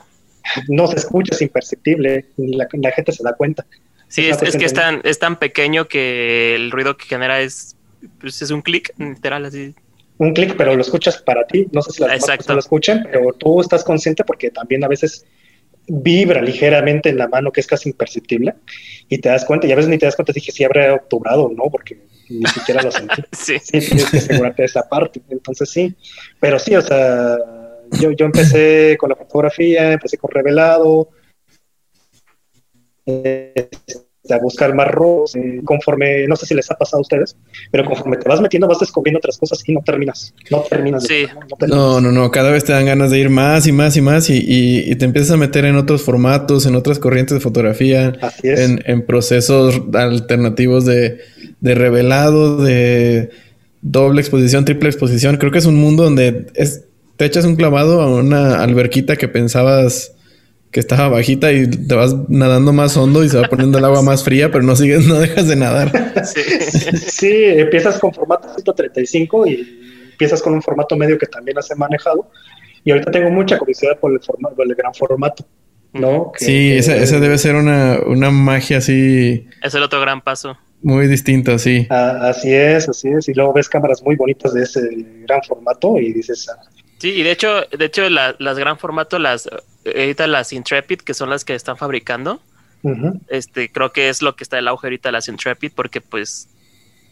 no 0.67 0.87
se 0.87 0.97
escucha, 0.97 1.35
es 1.35 1.41
imperceptible, 1.41 2.25
ni 2.37 2.55
la, 2.55 2.67
gente 2.91 3.11
se 3.11 3.23
da 3.23 3.33
cuenta. 3.33 3.65
Sí, 4.07 4.27
es, 4.27 4.37
que 4.37 4.65
es 4.65 4.73
tan, 4.73 5.01
es 5.03 5.19
tan 5.19 5.37
pequeño 5.37 5.87
que 5.87 6.55
el 6.55 6.71
ruido 6.71 6.97
que 6.97 7.05
genera 7.05 7.41
es, 7.41 7.75
pues, 8.19 8.41
es 8.41 8.51
un 8.51 8.61
clic, 8.61 8.91
literal, 8.97 9.45
así. 9.45 9.75
Un 10.19 10.33
clic, 10.33 10.55
pero 10.55 10.75
lo 10.75 10.81
escuchas 10.81 11.17
para 11.17 11.45
ti. 11.45 11.67
No 11.71 11.81
sé 11.81 11.91
si 11.91 12.01
las 12.01 12.11
demás 12.11 12.27
personas 12.27 12.55
lo 12.55 12.59
escuchan, 12.59 13.07
pero 13.11 13.33
tú 13.33 13.61
estás 13.61 13.83
consciente 13.83 14.23
porque 14.23 14.51
también 14.51 14.83
a 14.83 14.87
veces 14.87 15.25
vibra 15.87 16.41
ligeramente 16.41 17.09
en 17.09 17.17
la 17.17 17.27
mano, 17.27 17.51
que 17.51 17.61
es 17.61 17.67
casi 17.67 17.89
imperceptible, 17.89 18.53
y 19.07 19.17
te 19.17 19.29
das 19.29 19.43
cuenta, 19.43 19.65
y 19.65 19.71
a 19.71 19.75
veces 19.75 19.89
ni 19.89 19.97
te 19.97 20.05
das 20.05 20.15
cuenta, 20.15 20.33
dije, 20.33 20.51
si 20.51 20.63
habrá 20.63 20.93
obturado 20.93 21.45
o 21.45 21.51
no, 21.51 21.63
porque 21.71 21.97
ni 22.29 22.45
siquiera 22.45 22.83
lo 22.83 22.91
sentí. 22.91 23.23
sí. 23.31 23.57
sí, 23.59 23.79
tienes 23.79 24.11
que 24.11 24.17
asegurarte 24.17 24.61
de 24.61 24.65
esa 24.67 24.87
parte. 24.87 25.21
Entonces 25.29 25.69
sí, 25.69 25.95
pero 26.39 26.59
sí, 26.59 26.75
o 26.75 26.81
sea, 26.81 27.37
yo, 27.99 28.11
yo 28.11 28.25
empecé 28.25 28.97
con 28.99 29.09
la 29.09 29.15
fotografía, 29.15 29.93
empecé 29.93 30.17
con 30.17 30.29
revelado, 30.31 31.09
eh, 33.05 33.69
a 34.31 34.39
buscar 34.39 34.73
más 34.73 34.87
roles, 34.89 35.35
eh, 35.35 35.61
conforme, 35.63 36.27
no 36.27 36.35
sé 36.35 36.45
si 36.45 36.55
les 36.55 36.69
ha 36.71 36.75
pasado 36.75 36.99
a 36.99 37.01
ustedes, 37.01 37.35
pero 37.71 37.85
conforme 37.85 38.17
te 38.17 38.27
vas 38.27 38.41
metiendo 38.41 38.67
vas 38.67 38.79
descubriendo 38.79 39.17
otras 39.19 39.37
cosas 39.37 39.61
y 39.67 39.73
no 39.73 39.81
terminas, 39.81 40.33
no 40.49 40.61
terminas. 40.61 41.03
Sí. 41.03 41.25
no, 41.67 42.01
no, 42.01 42.11
no, 42.11 42.31
cada 42.31 42.51
vez 42.51 42.63
te 42.63 42.73
dan 42.73 42.85
ganas 42.85 43.11
de 43.11 43.19
ir 43.19 43.29
más 43.29 43.67
y 43.67 43.71
más 43.71 43.97
y 43.97 44.01
más 44.01 44.29
y, 44.29 44.43
y, 44.45 44.95
te 44.95 45.05
empiezas 45.05 45.31
a 45.31 45.37
meter 45.37 45.65
en 45.65 45.75
otros 45.75 46.03
formatos, 46.03 46.65
en 46.65 46.75
otras 46.75 46.99
corrientes 46.99 47.35
de 47.35 47.41
fotografía, 47.41 48.13
en, 48.43 48.81
en, 48.85 49.05
procesos 49.05 49.81
alternativos 49.93 50.85
de, 50.85 51.19
de 51.61 51.75
revelado, 51.75 52.57
de 52.57 53.29
doble 53.81 54.21
exposición, 54.21 54.65
triple 54.65 54.89
exposición. 54.89 55.37
Creo 55.37 55.51
que 55.51 55.59
es 55.59 55.65
un 55.65 55.75
mundo 55.75 56.03
donde 56.03 56.47
es, 56.55 56.85
te 57.17 57.25
echas 57.25 57.45
un 57.45 57.55
clavado 57.55 58.01
a 58.01 58.07
una 58.07 58.63
alberquita 58.63 59.15
que 59.15 59.27
pensabas 59.27 60.13
que 60.71 60.79
estaba 60.79 61.09
bajita 61.09 61.51
y 61.51 61.67
te 61.67 61.95
vas 61.95 62.15
nadando 62.27 62.73
más 62.73 62.95
hondo 62.95 63.23
y 63.23 63.29
se 63.29 63.39
va 63.39 63.47
poniendo 63.47 63.79
el 63.79 63.85
agua 63.85 64.01
más 64.01 64.23
fría, 64.23 64.51
pero 64.51 64.63
no 64.63 64.75
sigues, 64.75 65.07
no 65.07 65.15
dejas 65.19 65.47
de 65.47 65.55
nadar. 65.55 65.91
Sí, 66.25 66.41
sí 66.97 67.43
empiezas 67.45 67.97
con 67.97 68.13
formato 68.13 68.49
135 68.49 69.47
y 69.47 70.09
empiezas 70.11 70.41
con 70.41 70.53
un 70.53 70.61
formato 70.61 70.95
medio 70.95 71.17
que 71.17 71.25
también 71.25 71.57
has 71.57 71.69
manejado. 71.75 72.29
Y 72.83 72.91
ahorita 72.91 73.11
tengo 73.11 73.29
mucha 73.31 73.57
curiosidad 73.57 73.97
por 73.99 74.11
el 74.11 74.19
formato, 74.19 74.61
el 74.61 74.75
gran 74.75 74.93
formato. 74.93 75.45
¿no? 75.91 76.31
sí, 76.35 76.73
esa, 76.73 77.19
debe 77.19 77.37
ser 77.39 77.55
una, 77.55 77.99
una 78.05 78.29
magia 78.29 78.77
así. 78.77 79.47
Es 79.63 79.73
el 79.73 79.81
otro 79.81 79.99
gran 79.99 80.21
paso. 80.21 80.55
Muy 80.81 81.07
distinto, 81.07 81.57
sí. 81.57 81.87
así 81.89 82.53
es, 82.53 82.87
así 82.87 83.09
es. 83.09 83.27
Y 83.27 83.33
luego 83.33 83.53
ves 83.53 83.67
cámaras 83.67 84.03
muy 84.03 84.15
bonitas 84.15 84.53
de 84.53 84.63
ese 84.63 84.81
gran 85.27 85.41
formato 85.43 85.97
y 85.97 86.13
dices, 86.13 86.47
ah, 86.49 86.61
Sí, 86.99 87.11
y 87.11 87.23
de 87.23 87.31
hecho, 87.31 87.61
de 87.77 87.85
hecho 87.85 88.09
las 88.09 88.59
gran 88.59 88.77
formato, 88.77 89.19
las 89.19 89.49
ahorita 89.85 90.27
las 90.27 90.53
Intrepid, 90.53 91.01
que 91.01 91.13
son 91.13 91.29
las 91.29 91.45
que 91.45 91.55
están 91.55 91.77
fabricando, 91.77 92.41
este, 93.27 93.71
creo 93.71 93.91
que 93.91 94.09
es 94.09 94.21
lo 94.21 94.35
que 94.35 94.43
está 94.43 94.57
el 94.57 94.67
auge 94.67 94.87
ahorita 94.87 95.11
las 95.11 95.27
Intrepid, 95.27 95.73
porque 95.75 96.01
pues, 96.01 96.49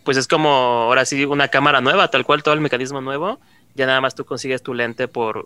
pues 0.04 0.18
es 0.18 0.28
como 0.28 0.50
ahora 0.50 1.06
sí 1.06 1.26
una 1.26 1.50
cámara 1.50 1.82
nueva, 1.82 2.10
tal 2.10 2.26
cual 2.26 2.44
todo 2.44 2.54
el 2.54 2.62
mecanismo 2.62 3.02
nuevo, 3.02 3.40
ya 3.76 3.86
nada 3.86 4.02
más 4.02 4.16
tú 4.16 4.26
consigues 4.26 4.64
tu 4.64 4.74
lente 4.74 5.08
por 5.08 5.46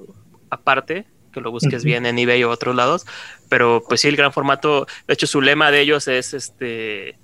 aparte, 0.49 1.05
que 1.31 1.41
lo 1.41 1.51
busques 1.51 1.83
bien 1.83 2.05
en 2.05 2.19
eBay 2.19 2.43
o 2.43 2.49
otros 2.49 2.75
lados, 2.75 3.05
pero 3.49 3.83
pues 3.87 4.01
sí, 4.01 4.09
el 4.09 4.17
gran 4.17 4.33
formato, 4.33 4.85
de 5.07 5.13
hecho 5.13 5.27
su 5.27 5.41
lema 5.41 5.71
de 5.71 5.81
ellos 5.81 6.07
es 6.07 6.33
este, 6.33 7.17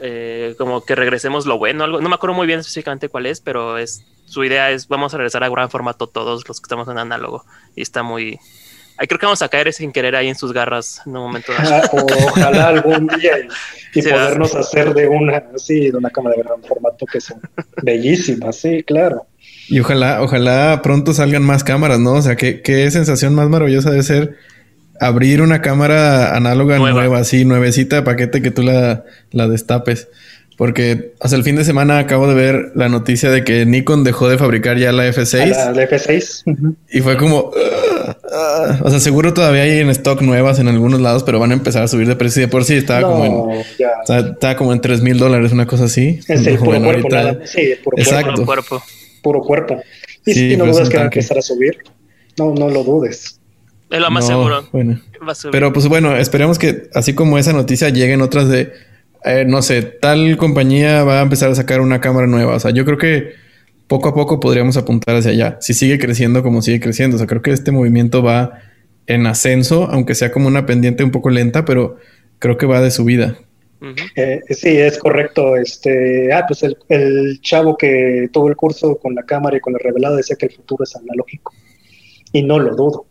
eh, 0.00 0.54
como 0.58 0.84
que 0.84 0.94
regresemos 0.94 1.46
lo 1.46 1.58
bueno, 1.58 1.84
algo, 1.84 2.00
no 2.00 2.08
me 2.08 2.14
acuerdo 2.14 2.34
muy 2.34 2.46
bien 2.46 2.60
específicamente 2.60 3.08
cuál 3.08 3.26
es, 3.26 3.40
pero 3.40 3.78
es 3.78 4.06
su 4.26 4.42
idea 4.42 4.70
es 4.70 4.88
vamos 4.88 5.14
a 5.14 5.18
regresar 5.18 5.44
a 5.44 5.48
gran 5.48 5.70
formato 5.70 6.06
todos 6.06 6.48
los 6.48 6.60
que 6.60 6.64
estamos 6.64 6.88
en 6.88 6.98
análogo 6.98 7.44
y 7.76 7.82
está 7.82 8.02
muy 8.02 8.40
Ahí 8.96 9.06
creo 9.06 9.18
que 9.18 9.26
vamos 9.26 9.42
a 9.42 9.48
caer 9.48 9.72
sin 9.72 9.92
querer 9.92 10.14
ahí 10.14 10.28
en 10.28 10.36
sus 10.36 10.52
garras 10.52 11.00
en 11.04 11.16
un 11.16 11.22
momento. 11.24 11.52
ojalá 11.92 12.68
algún 12.68 13.08
día 13.08 13.32
y, 13.92 14.02
podernos 14.02 14.54
hacer 14.54 14.94
de 14.94 15.08
una 15.08 15.42
así, 15.54 15.90
de 15.90 15.96
una 15.96 16.10
cámara 16.10 16.36
de 16.36 16.42
gran 16.42 16.62
formato 16.62 17.04
que 17.06 17.20
son 17.20 17.40
bellísimas, 17.82 18.56
sí, 18.56 18.82
claro. 18.84 19.26
Y 19.68 19.80
ojalá, 19.80 20.22
ojalá 20.22 20.80
pronto 20.82 21.12
salgan 21.12 21.42
más 21.42 21.64
cámaras, 21.64 21.98
¿no? 21.98 22.12
O 22.14 22.22
sea, 22.22 22.36
qué, 22.36 22.60
qué 22.62 22.90
sensación 22.90 23.34
más 23.34 23.48
maravillosa 23.48 23.90
de 23.90 24.02
ser 24.02 24.36
abrir 25.00 25.42
una 25.42 25.60
cámara 25.60 26.36
análoga 26.36 26.78
nueva, 26.78 27.18
así, 27.18 27.44
nuevecita 27.44 27.96
de 27.96 28.02
paquete 28.02 28.42
que 28.42 28.50
tú 28.50 28.62
la, 28.62 29.04
la 29.30 29.48
destapes. 29.48 30.08
Porque 30.56 31.14
hasta 31.20 31.36
el 31.36 31.42
fin 31.42 31.56
de 31.56 31.64
semana 31.64 31.98
acabo 31.98 32.28
de 32.28 32.34
ver 32.34 32.72
la 32.74 32.88
noticia 32.88 33.30
de 33.30 33.42
que 33.42 33.66
Nikon 33.66 34.04
dejó 34.04 34.28
de 34.28 34.38
fabricar 34.38 34.78
ya 34.78 34.92
la 34.92 35.08
F6. 35.08 35.74
La, 35.74 35.88
F6. 35.88 36.76
Y 36.90 37.00
fue 37.00 37.16
como... 37.16 37.50
Ah, 37.56 38.16
ah". 38.32 38.80
o 38.84 38.90
sea, 38.90 39.00
seguro 39.00 39.34
todavía 39.34 39.62
hay 39.62 39.80
en 39.80 39.90
stock 39.90 40.22
nuevas 40.22 40.60
en 40.60 40.68
algunos 40.68 41.00
lados, 41.00 41.24
pero 41.24 41.40
van 41.40 41.50
a 41.50 41.54
empezar 41.54 41.82
a 41.82 41.88
subir 41.88 42.06
de 42.06 42.14
precio. 42.14 42.42
Y 42.42 42.44
de 42.46 42.48
por 42.48 42.64
sí 42.64 42.74
estaba 42.74 43.02
como 43.02 43.52
en... 43.52 43.64
estaba 44.08 44.56
como 44.56 44.72
en 44.72 44.80
3 44.80 45.02
mil 45.02 45.18
dólares, 45.18 45.52
una 45.52 45.66
cosa 45.66 45.84
así. 45.84 46.20
Es 46.28 46.46
el 46.46 46.58
puro 46.58 46.80
cuerpo, 46.80 47.08
Sí, 47.44 47.74
puro 47.82 47.98
Exacto. 47.98 48.46
cuerpo. 48.46 48.82
Puro 49.22 49.40
cuerpo. 49.40 49.82
Y 50.24 50.34
si 50.34 50.56
no 50.56 50.66
dudas 50.66 50.88
que 50.88 50.96
va 50.96 51.02
a 51.02 51.06
empezar 51.06 51.38
a 51.38 51.42
subir, 51.42 51.78
no, 52.38 52.54
no 52.54 52.68
lo 52.68 52.84
dudes. 52.84 53.40
Es 53.90 54.00
lo 54.00 54.10
más 54.10 54.26
seguro. 54.26 54.68
Bueno. 54.72 55.00
Pero 55.50 55.72
pues 55.72 55.88
bueno, 55.88 56.16
esperemos 56.16 56.58
que 56.58 56.88
así 56.94 57.14
como 57.14 57.38
esa 57.38 57.52
noticia 57.52 57.88
lleguen 57.90 58.22
otras 58.22 58.48
de 58.48 58.72
eh, 59.24 59.44
no 59.46 59.62
sé, 59.62 59.82
tal 59.82 60.36
compañía 60.36 61.02
va 61.04 61.20
a 61.20 61.22
empezar 61.22 61.50
a 61.50 61.54
sacar 61.54 61.80
una 61.80 62.00
cámara 62.00 62.26
nueva. 62.26 62.54
O 62.54 62.60
sea, 62.60 62.70
yo 62.70 62.84
creo 62.84 62.98
que 62.98 63.32
poco 63.86 64.08
a 64.08 64.14
poco 64.14 64.40
podríamos 64.40 64.76
apuntar 64.76 65.16
hacia 65.16 65.30
allá. 65.30 65.58
Si 65.60 65.74
sigue 65.74 65.98
creciendo 65.98 66.42
como 66.42 66.62
sigue 66.62 66.80
creciendo. 66.80 67.16
O 67.16 67.18
sea, 67.18 67.26
creo 67.26 67.42
que 67.42 67.50
este 67.50 67.72
movimiento 67.72 68.22
va 68.22 68.60
en 69.06 69.26
ascenso, 69.26 69.88
aunque 69.90 70.14
sea 70.14 70.32
como 70.32 70.48
una 70.48 70.66
pendiente 70.66 71.04
un 71.04 71.10
poco 71.10 71.30
lenta, 71.30 71.64
pero 71.64 71.96
creo 72.38 72.56
que 72.56 72.66
va 72.66 72.80
de 72.80 72.90
subida. 72.90 73.38
Eh, 74.16 74.40
sí, 74.50 74.68
es 74.68 74.98
correcto. 74.98 75.56
Este, 75.56 76.32
ah, 76.32 76.44
pues 76.46 76.62
el, 76.62 76.76
el, 76.88 77.40
chavo 77.40 77.76
que 77.76 78.28
tuvo 78.32 78.48
el 78.48 78.56
curso 78.56 78.96
con 78.96 79.14
la 79.14 79.22
cámara 79.24 79.56
y 79.56 79.60
con 79.60 79.74
el 79.74 79.80
revelado 79.80 80.16
decía 80.16 80.36
que 80.36 80.46
el 80.46 80.52
futuro 80.52 80.84
es 80.84 80.96
analógico. 80.96 81.52
Y 82.32 82.42
no 82.42 82.58
lo 82.58 82.74
dudo. 82.74 83.06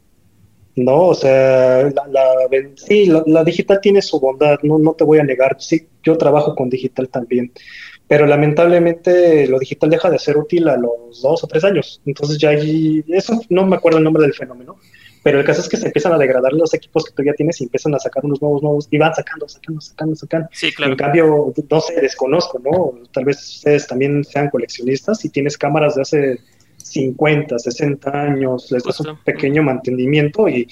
No, 0.75 1.10
o 1.10 1.13
sea, 1.15 1.84
la, 1.84 2.08
la 2.08 2.34
sí, 2.75 3.06
la, 3.27 3.44
digital 3.44 3.80
tiene 3.80 4.01
su 4.01 4.20
bondad, 4.20 4.58
no, 4.63 4.80
no 4.80 4.94
te 4.94 5.03
voy 5.03 5.20
a 5.20 5.24
negar. 5.24 5.58
Sí, 5.60 5.88
yo 6.01 6.18
trabajo 6.18 6.56
con 6.56 6.70
digital 6.70 7.10
también, 7.10 7.51
pero 8.08 8.25
lamentablemente 8.25 9.48
lo 9.48 9.60
digital 9.60 9.92
deja 9.92 10.10
de 10.10 10.18
ser 10.18 10.38
útil 10.38 10.68
a 10.70 10.77
los 10.77 11.22
dos 11.22 11.44
o 11.44 11.48
tres 11.48 11.63
años. 11.63 12.01
Entonces 12.06 12.39
ya 12.39 12.50
hay, 12.50 13.03
eso 13.08 13.39
no 13.50 13.68
me 13.68 13.75
acuerdo 13.75 14.00
el 14.00 14.03
nombre 14.03 14.24
del 14.24 14.34
fenómeno, 14.34 14.77
pero 15.24 15.39
el 15.39 15.46
caso 15.46 15.62
es 15.62 15.70
que 15.70 15.77
se 15.77 15.88
empiezan 15.88 16.12
a 16.12 16.18
degradar 16.18 16.53
los 16.53 16.74
equipos 16.74 17.06
que 17.06 17.13
tú 17.13 17.24
ya 17.24 17.34
tienes 17.34 17.62
y 17.62 17.65
empiezan 17.65 17.94
a 17.96 18.00
sacar 18.00 18.25
unos 18.25 18.42
nuevos, 18.42 18.62
nuevos, 18.62 18.88
y 18.92 18.98
van 18.98 19.13
sacando, 19.15 19.48
sacando, 19.48 19.80
sacando, 19.80 20.15
sacando. 20.15 20.50
Sí, 20.51 20.72
claro. 20.74 20.92
En 20.92 20.98
cambio, 20.98 21.53
no 21.70 21.82
sé, 21.82 22.01
desconozco, 22.01 22.60
¿no? 22.60 23.00
Tal 23.12 23.25
vez 23.25 23.38
ustedes 23.38 23.88
también 23.88 24.24
sean 24.25 24.50
coleccionistas 24.50 25.24
y 25.24 25.30
tienes 25.30 25.58
cámaras 25.58 25.96
de 25.96 26.01
hace 26.01 26.39
50, 26.84 27.58
60 27.58 28.12
años, 28.12 28.72
les 28.72 28.84
das 28.84 29.00
un 29.00 29.18
pequeño 29.24 29.63
mantenimiento 29.63 30.48
y, 30.48 30.68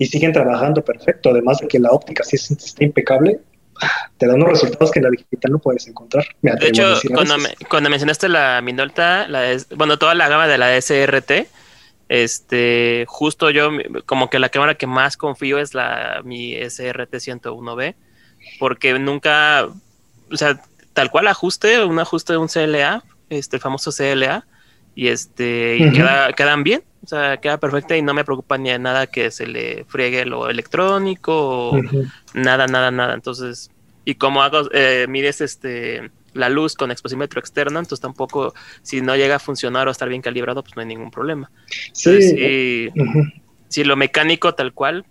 siguen 0.00 0.32
trabajando 0.32 0.84
perfecto. 0.84 1.30
Además 1.30 1.58
de 1.58 1.68
que 1.68 1.78
la 1.78 1.90
óptica 1.90 2.22
sí 2.22 2.36
está 2.36 2.84
impecable, 2.84 3.40
te 4.16 4.26
da 4.26 4.34
unos 4.34 4.48
resultados 4.48 4.90
que 4.90 5.00
en 5.00 5.04
la 5.04 5.10
digital 5.10 5.52
no 5.52 5.58
puedes 5.58 5.86
encontrar. 5.86 6.24
de 6.40 6.68
hecho, 6.68 6.94
cuando, 7.68 7.90
mencionaste 7.90 8.28
la 8.28 8.60
Minolta, 8.62 9.28
la 9.28 9.56
bueno, 9.74 9.98
toda 9.98 10.14
la 10.14 10.28
gama 10.28 10.46
de 10.46 10.58
la 10.58 10.80
SRT, 10.80 11.48
este, 12.08 13.04
justo 13.08 13.50
yo, 13.50 13.70
como 14.06 14.30
que 14.30 14.38
la 14.38 14.48
cámara 14.48 14.76
que 14.76 14.86
más 14.86 15.16
confío 15.16 15.58
es 15.58 15.74
la 15.74 16.22
mi 16.24 16.54
SRT 16.54 17.14
101B, 17.14 17.96
porque 18.60 18.98
nunca, 18.98 19.66
o 20.30 20.36
sea, 20.36 20.62
tal 20.92 21.10
cual 21.10 21.26
ajuste, 21.26 21.84
un 21.84 21.98
ajuste 21.98 22.34
de 22.34 22.38
un 22.38 22.48
CLA, 22.48 23.02
este, 23.28 23.56
el 23.56 23.62
famoso 23.62 23.90
CLA, 23.90 24.46
y 24.96 25.08
este 25.08 25.76
y 25.78 25.92
quedan 26.34 26.64
bien, 26.64 26.82
o 27.04 27.06
sea, 27.06 27.36
queda 27.36 27.58
perfecta 27.58 27.96
y 27.96 28.02
no 28.02 28.14
me 28.14 28.24
preocupa 28.24 28.58
ni 28.58 28.76
nada 28.78 29.06
que 29.06 29.30
se 29.30 29.46
le 29.46 29.84
friegue 29.84 30.24
lo 30.24 30.48
electrónico, 30.48 31.70
o 31.70 31.80
nada, 32.34 32.66
nada, 32.66 32.90
nada. 32.90 33.14
Entonces, 33.14 33.70
y 34.06 34.14
como 34.14 34.42
hago, 34.42 34.62
eh, 34.72 35.06
mides 35.08 35.42
este 35.42 36.10
la 36.32 36.48
luz 36.48 36.74
con 36.74 36.90
exposímetro 36.90 37.40
externo, 37.40 37.78
entonces 37.78 38.00
tampoco, 38.00 38.54
si 38.82 39.00
no 39.00 39.16
llega 39.16 39.36
a 39.36 39.38
funcionar 39.38 39.86
o 39.86 39.90
estar 39.90 40.08
bien 40.08 40.22
calibrado, 40.22 40.62
pues 40.62 40.76
no 40.76 40.80
hay 40.80 40.88
ningún 40.88 41.10
problema. 41.10 41.50
Sí. 41.92 42.90
si, 43.68 43.84
lo 43.84 43.96
mecánico 43.96 44.54
tal 44.54 44.72
cual, 44.72 45.04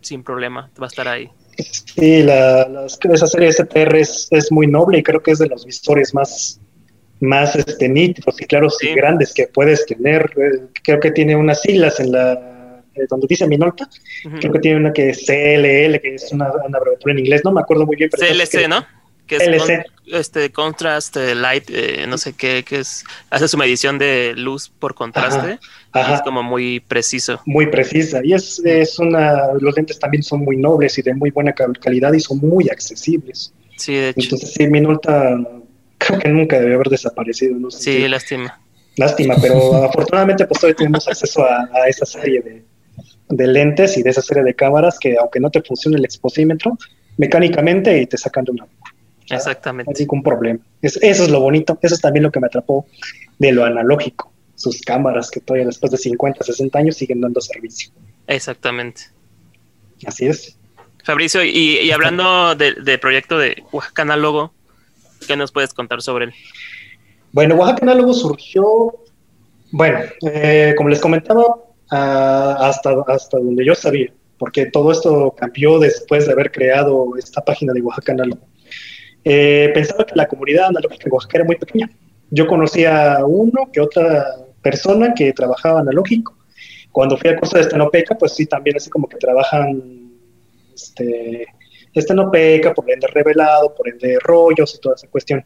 sin 0.00 0.22
problema, 0.22 0.70
va 0.80 0.86
a 0.86 0.88
estar 0.88 1.08
ahí. 1.08 1.30
Sí, 1.58 2.22
la, 2.22 2.86
esa 2.86 3.26
serie 3.26 3.52
STR 3.52 3.96
es, 3.96 4.28
es, 4.30 4.52
muy 4.52 4.66
noble 4.66 4.98
y 4.98 5.02
creo 5.02 5.22
que 5.22 5.30
es 5.30 5.38
de 5.38 5.46
los 5.46 5.64
visores 5.64 6.12
más, 6.12 6.60
más 7.20 7.56
este, 7.56 7.88
nítidos 7.88 8.40
y 8.40 8.44
claros 8.44 8.76
y 8.82 8.94
grandes 8.94 9.32
que 9.32 9.46
puedes 9.48 9.86
tener. 9.86 10.30
Eh, 10.36 10.66
creo 10.82 11.00
que 11.00 11.10
tiene 11.10 11.36
unas 11.36 11.62
siglas 11.62 12.00
en 12.00 12.12
la 12.12 12.82
eh, 12.94 13.06
donde 13.08 13.26
dice 13.28 13.46
Minolta. 13.46 13.88
Creo 14.40 14.52
que 14.52 14.58
tiene 14.58 14.78
una 14.78 14.92
que 14.92 15.10
es 15.10 15.24
CLL, 15.26 16.00
que 16.00 16.14
es 16.14 16.32
una, 16.32 16.46
abreviatura 16.46 17.12
en 17.12 17.18
inglés, 17.20 17.42
no 17.44 17.52
me 17.52 17.60
acuerdo 17.60 17.86
muy 17.86 17.96
bien. 17.96 18.10
Pero 18.10 18.26
CLC, 18.26 18.68
¿no? 18.68 18.86
Que 19.26 19.36
es 19.36 19.68
este 20.12 20.52
Contrast 20.52 21.16
eh, 21.16 21.34
Light, 21.34 21.68
no 22.06 22.16
sé 22.16 22.34
qué, 22.34 22.62
que 22.62 22.78
es, 22.78 23.02
hace 23.28 23.48
su 23.48 23.58
medición 23.58 23.98
de 23.98 24.34
luz 24.36 24.68
por 24.68 24.94
contraste. 24.94 25.58
es 25.94 26.22
como 26.22 26.44
muy 26.44 26.78
preciso. 26.78 27.40
Muy 27.44 27.66
precisa. 27.66 28.20
Y 28.22 28.32
es, 28.34 28.60
es 28.64 29.00
una, 29.00 29.52
los 29.60 29.74
lentes 29.74 29.98
también 29.98 30.22
son 30.22 30.44
muy 30.44 30.56
nobles 30.56 30.96
y 30.98 31.02
de 31.02 31.12
muy 31.12 31.30
buena 31.30 31.52
calidad 31.52 32.12
y 32.12 32.20
son 32.20 32.38
muy 32.38 32.68
accesibles. 32.68 33.52
Sí, 33.76 33.94
de 33.94 34.10
hecho. 34.10 34.20
Entonces, 34.20 34.52
sí, 34.54 34.68
Minolta 34.68 35.36
creo 35.98 36.18
que 36.18 36.28
nunca 36.28 36.58
debe 36.58 36.74
haber 36.74 36.88
desaparecido. 36.88 37.56
¿no? 37.58 37.70
Sí, 37.70 38.06
lástima. 38.08 38.60
Lástima, 38.96 39.36
pero 39.40 39.74
afortunadamente 39.84 40.46
pues 40.46 40.60
todavía 40.60 40.76
tenemos 40.76 41.06
acceso 41.06 41.44
a, 41.44 41.88
esa 41.88 42.06
serie 42.06 42.40
de, 42.40 42.64
de, 43.28 43.46
lentes 43.46 43.96
y 43.96 44.02
de 44.02 44.10
esa 44.10 44.22
serie 44.22 44.42
de 44.42 44.54
cámaras 44.54 44.98
que 44.98 45.16
aunque 45.18 45.40
no 45.40 45.50
te 45.50 45.62
funcione 45.62 45.98
el 45.98 46.04
exposímetro, 46.04 46.78
mecánicamente 47.16 48.00
y 48.00 48.06
te 48.06 48.16
sacan 48.16 48.44
de 48.44 48.52
una... 48.52 48.66
Exactamente. 49.28 49.90
No 49.90 49.94
hay 49.96 50.02
ningún 50.02 50.22
problema. 50.22 50.60
eso 50.80 51.00
es 51.02 51.28
lo 51.28 51.40
bonito, 51.40 51.78
eso 51.82 51.94
es 51.94 52.00
también 52.00 52.22
lo 52.22 52.30
que 52.30 52.40
me 52.40 52.46
atrapó 52.46 52.86
de 53.38 53.52
lo 53.52 53.64
analógico. 53.64 54.32
Sus 54.54 54.80
cámaras 54.80 55.30
que 55.30 55.40
todavía 55.40 55.66
después 55.66 55.90
de 55.92 55.98
50, 55.98 56.44
60 56.44 56.78
años 56.78 56.96
siguen 56.96 57.20
dando 57.20 57.40
servicio. 57.40 57.90
Exactamente. 58.26 59.02
Así 60.06 60.26
es. 60.26 60.56
Fabricio, 61.04 61.44
y, 61.44 61.90
hablando 61.90 62.54
del 62.54 63.00
proyecto 63.00 63.38
de 63.38 63.62
Oaxaca 63.70 64.02
Análogo, 64.02 64.52
¿qué 65.26 65.36
nos 65.36 65.52
puedes 65.52 65.74
contar 65.74 66.02
sobre 66.02 66.26
él? 66.26 66.34
Bueno, 67.32 67.56
Oaxaca 67.56 67.82
Análogo 67.82 68.14
surgió, 68.14 68.94
bueno, 69.70 69.98
eh, 70.22 70.74
como 70.76 70.88
les 70.88 71.00
comentaba, 71.00 71.44
ah, 71.90 72.56
hasta, 72.60 72.94
hasta 73.08 73.38
donde 73.38 73.64
yo 73.64 73.74
sabía, 73.74 74.12
porque 74.38 74.66
todo 74.66 74.92
esto 74.92 75.34
cambió 75.36 75.78
después 75.78 76.26
de 76.26 76.32
haber 76.32 76.50
creado 76.50 77.16
esta 77.18 77.44
página 77.44 77.72
de 77.72 77.82
Oaxaca 77.82 78.12
Análogo. 78.12 78.42
Eh, 79.24 79.70
pensaba 79.74 80.06
que 80.06 80.14
la 80.14 80.28
comunidad 80.28 80.66
analógica 80.66 81.04
de 81.04 81.10
Oaxaca 81.10 81.38
era 81.38 81.44
muy 81.44 81.56
pequeña. 81.56 81.90
Yo 82.30 82.46
conocía 82.46 83.14
a 83.14 83.24
uno 83.24 83.68
que 83.72 83.80
otra 83.80 84.24
persona 84.62 85.14
que 85.14 85.32
trabajaba 85.32 85.80
analógico. 85.80 86.36
Cuando 86.92 87.16
fui 87.16 87.30
a 87.30 87.36
curso 87.36 87.56
de 87.56 87.62
Estenopeca, 87.62 88.16
pues 88.16 88.34
sí, 88.34 88.46
también 88.46 88.76
así 88.76 88.88
como 88.88 89.08
que 89.08 89.16
trabajan 89.18 90.12
este, 90.74 91.46
este 91.96 92.14
no 92.14 92.30
peca, 92.30 92.74
por 92.74 92.90
ende 92.90 93.06
revelado, 93.06 93.74
por 93.74 93.88
ende 93.88 94.18
rollos 94.20 94.74
y 94.74 94.80
toda 94.80 94.94
esa 94.94 95.08
cuestión. 95.08 95.44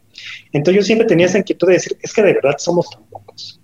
Entonces 0.52 0.83
yo 0.83 0.87
siempre 0.87 1.07
tenía 1.07 1.26
esa 1.26 1.38
inquietud 1.38 1.69
de 1.69 1.75
decir, 1.75 1.97
es 2.02 2.12
que 2.12 2.23
de 2.23 2.35
verdad 2.35 2.57
somos 2.59 2.90
tan 2.90 3.04
pocos. 3.04 3.61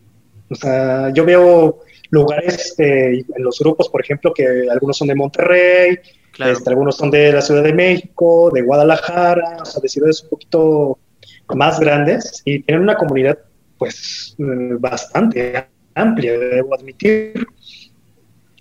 O 0.49 0.55
sea, 0.55 1.11
yo 1.13 1.25
veo 1.25 1.81
lugares 2.11 2.75
eh, 2.79 3.25
en 3.35 3.43
los 3.43 3.59
grupos, 3.59 3.89
por 3.89 4.01
ejemplo, 4.01 4.33
que 4.33 4.69
algunos 4.71 4.97
son 4.97 5.09
de 5.09 5.15
Monterrey, 5.15 5.99
este, 6.39 6.71
algunos 6.71 6.97
son 6.97 7.11
de 7.11 7.33
la 7.33 7.43
Ciudad 7.43 7.63
de 7.63 7.73
México, 7.73 8.51
de 8.53 8.63
Guadalajara, 8.63 9.59
o 9.61 9.65
sea, 9.65 9.81
de 9.81 9.89
ciudades 9.89 10.23
un 10.23 10.31
poquito 10.31 10.99
más 11.55 11.81
grandes 11.81 12.43
y 12.45 12.63
tienen 12.63 12.83
una 12.83 12.97
comunidad 12.97 13.39
pues 13.79 14.37
eh, 14.39 14.77
bastante 14.79 15.67
amplia, 15.95 16.39
debo 16.39 16.75
admitir. 16.75 17.47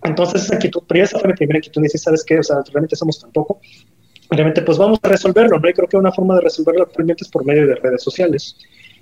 Entonces, 0.04 0.44
esa 0.44 0.56
inquietud, 0.56 0.84
pero 0.88 1.04
esa 1.04 1.20
fue 1.20 1.30
mi 1.30 1.36
primera 1.36 1.58
inquietud, 1.58 1.84
y 1.84 1.98
¿sabes 1.98 2.24
qué? 2.24 2.40
O 2.40 2.44
sea, 2.44 2.58
realmente 2.72 2.96
somos 2.96 3.20
tan 3.20 3.32
poco, 3.32 3.60
realmente 4.30 4.62
pues 4.62 4.78
vamos 4.78 5.00
a 5.02 5.10
resolverlo, 5.10 5.60
¿no? 5.60 5.70
Y 5.70 5.74
creo 5.74 5.88
que 5.88 5.98
una 5.98 6.12
forma 6.12 6.36
de 6.36 6.42
resolverlo 6.42 6.84
actualmente 6.84 7.24
es 7.24 7.30
por 7.30 7.46
medio 7.46 7.68
de 7.68 7.76
redes 7.76 8.04
sociales. 8.04 8.58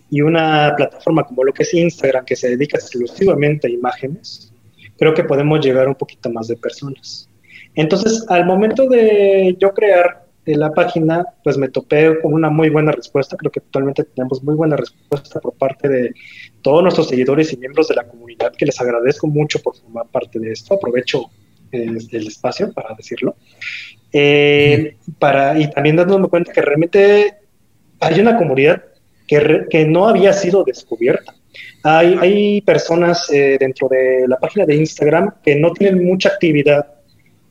Y 0.10 0.22
una 0.22 0.74
plataforma 0.76 1.24
como 1.24 1.44
lo 1.44 1.54
que 1.54 1.64
es 1.64 1.74
Instagram, 1.74 2.26
que 2.26 2.36
se 2.36 2.50
dedica 2.50 2.78
exclusivamente 2.78 3.68
a 3.68 3.72
imágenes, 3.72 4.54
creo 4.98 5.14
que 5.14 5.24
podemos 5.24 5.66
llegar 5.66 5.88
un 5.88 5.96
poquito 5.96 6.30
más 6.30 6.48
de 6.48 6.56
personas. 6.56 7.30
Entonces, 7.76 8.26
al 8.30 8.46
momento 8.46 8.88
de 8.88 9.56
yo 9.60 9.74
crear 9.74 10.24
la 10.46 10.72
página, 10.72 11.26
pues 11.44 11.58
me 11.58 11.70
topé 11.70 12.20
con 12.22 12.34
una 12.34 12.50
muy 12.50 12.70
buena 12.70 12.92
respuesta. 12.92 13.38
Creo 13.38 13.52
que 13.52 13.60
actualmente 13.60 14.04
tenemos 14.04 14.44
muy 14.44 14.56
buena 14.56 14.76
respuesta 14.76 15.40
por 15.40 15.54
parte 15.54 15.88
de 15.88 16.14
todos 16.62 16.84
nuestros 16.84 17.08
seguidores 17.08 17.54
y 17.54 17.58
miembros 17.58 17.88
de 17.88 17.96
la 17.96 18.08
comunidad, 18.08 18.54
que 18.54 18.66
les 18.66 18.80
agradezco 18.80 19.28
mucho 19.28 19.60
por 19.60 19.76
formar 19.76 20.08
parte 20.08 20.40
de 20.40 20.52
esto. 20.52 20.74
Aprovecho 20.74 21.30
eh, 21.72 21.98
el 22.12 22.28
espacio 22.28 22.72
para 22.74 22.94
decirlo. 22.96 23.36
Eh, 24.16 24.98
para, 25.18 25.60
y 25.60 25.70
también 25.72 25.96
dándome 25.96 26.28
cuenta 26.28 26.54
que 26.54 26.62
realmente 26.62 27.34
hay 28.00 28.20
una 28.20 28.38
comunidad 28.38 28.84
que, 29.28 29.66
que 29.70 29.86
no 29.86 30.08
había 30.08 30.34
sido 30.34 30.64
descubierta. 30.64 31.34
Hay, 31.84 32.16
hay 32.20 32.62
personas 32.62 33.30
eh, 33.32 33.58
dentro 33.60 33.88
de 33.90 34.26
la 34.28 34.38
página 34.38 34.66
de 34.66 34.76
Instagram 34.76 35.34
que 35.44 35.56
no 35.56 35.74
tienen 35.74 36.06
mucha 36.06 36.30
actividad 36.30 36.88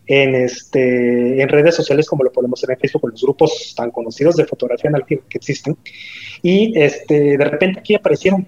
en, 0.07 0.35
este, 0.35 1.41
en 1.41 1.49
redes 1.49 1.75
sociales 1.75 2.07
como 2.07 2.25
lo 2.25 2.33
podemos 2.33 2.61
ver 2.63 2.77
en 2.77 2.81
Facebook, 2.81 3.03
con 3.03 3.11
los 3.11 3.23
grupos 3.23 3.75
tan 3.77 3.91
conocidos 3.91 4.37
de 4.37 4.47
fotografía 4.47 4.89
analógica 4.89 5.23
que 5.29 5.39
existen. 5.39 5.77
Y 6.43 6.79
este, 6.81 7.37
de 7.37 7.45
repente 7.45 7.81
aquí 7.81 7.95
aparecieron, 7.95 8.47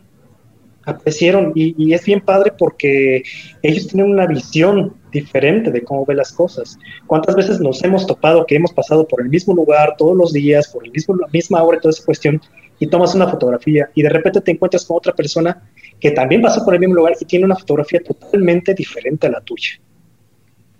aparecieron 0.84 1.52
y, 1.54 1.74
y, 1.78 1.94
es 1.94 2.04
bien 2.04 2.20
padre 2.20 2.52
porque 2.58 3.22
ellos 3.62 3.86
tienen 3.88 4.10
una 4.10 4.26
visión 4.26 4.94
diferente 5.14 5.70
de 5.70 5.82
cómo 5.82 6.04
ve 6.04 6.14
las 6.14 6.32
cosas. 6.32 6.78
¿Cuántas 7.06 7.34
veces 7.34 7.60
nos 7.60 7.82
hemos 7.82 8.06
topado 8.06 8.44
que 8.44 8.56
hemos 8.56 8.72
pasado 8.72 9.08
por 9.08 9.22
el 9.22 9.30
mismo 9.30 9.54
lugar 9.54 9.94
todos 9.96 10.14
los 10.14 10.32
días, 10.32 10.68
por 10.68 10.84
el 10.84 10.92
mismo, 10.92 11.16
la 11.16 11.28
misma 11.28 11.62
hora 11.62 11.78
y 11.78 11.80
toda 11.80 11.92
esa 11.92 12.04
cuestión, 12.04 12.42
y 12.78 12.88
tomas 12.88 13.14
una 13.14 13.28
fotografía 13.28 13.88
y 13.94 14.02
de 14.02 14.08
repente 14.10 14.40
te 14.40 14.50
encuentras 14.50 14.84
con 14.84 14.96
otra 14.96 15.14
persona 15.14 15.62
que 16.00 16.10
también 16.10 16.42
pasó 16.42 16.64
por 16.64 16.74
el 16.74 16.80
mismo 16.80 16.96
lugar 16.96 17.14
y 17.18 17.24
tiene 17.24 17.44
una 17.46 17.56
fotografía 17.56 18.02
totalmente 18.02 18.74
diferente 18.74 19.28
a 19.28 19.30
la 19.30 19.40
tuya? 19.40 19.80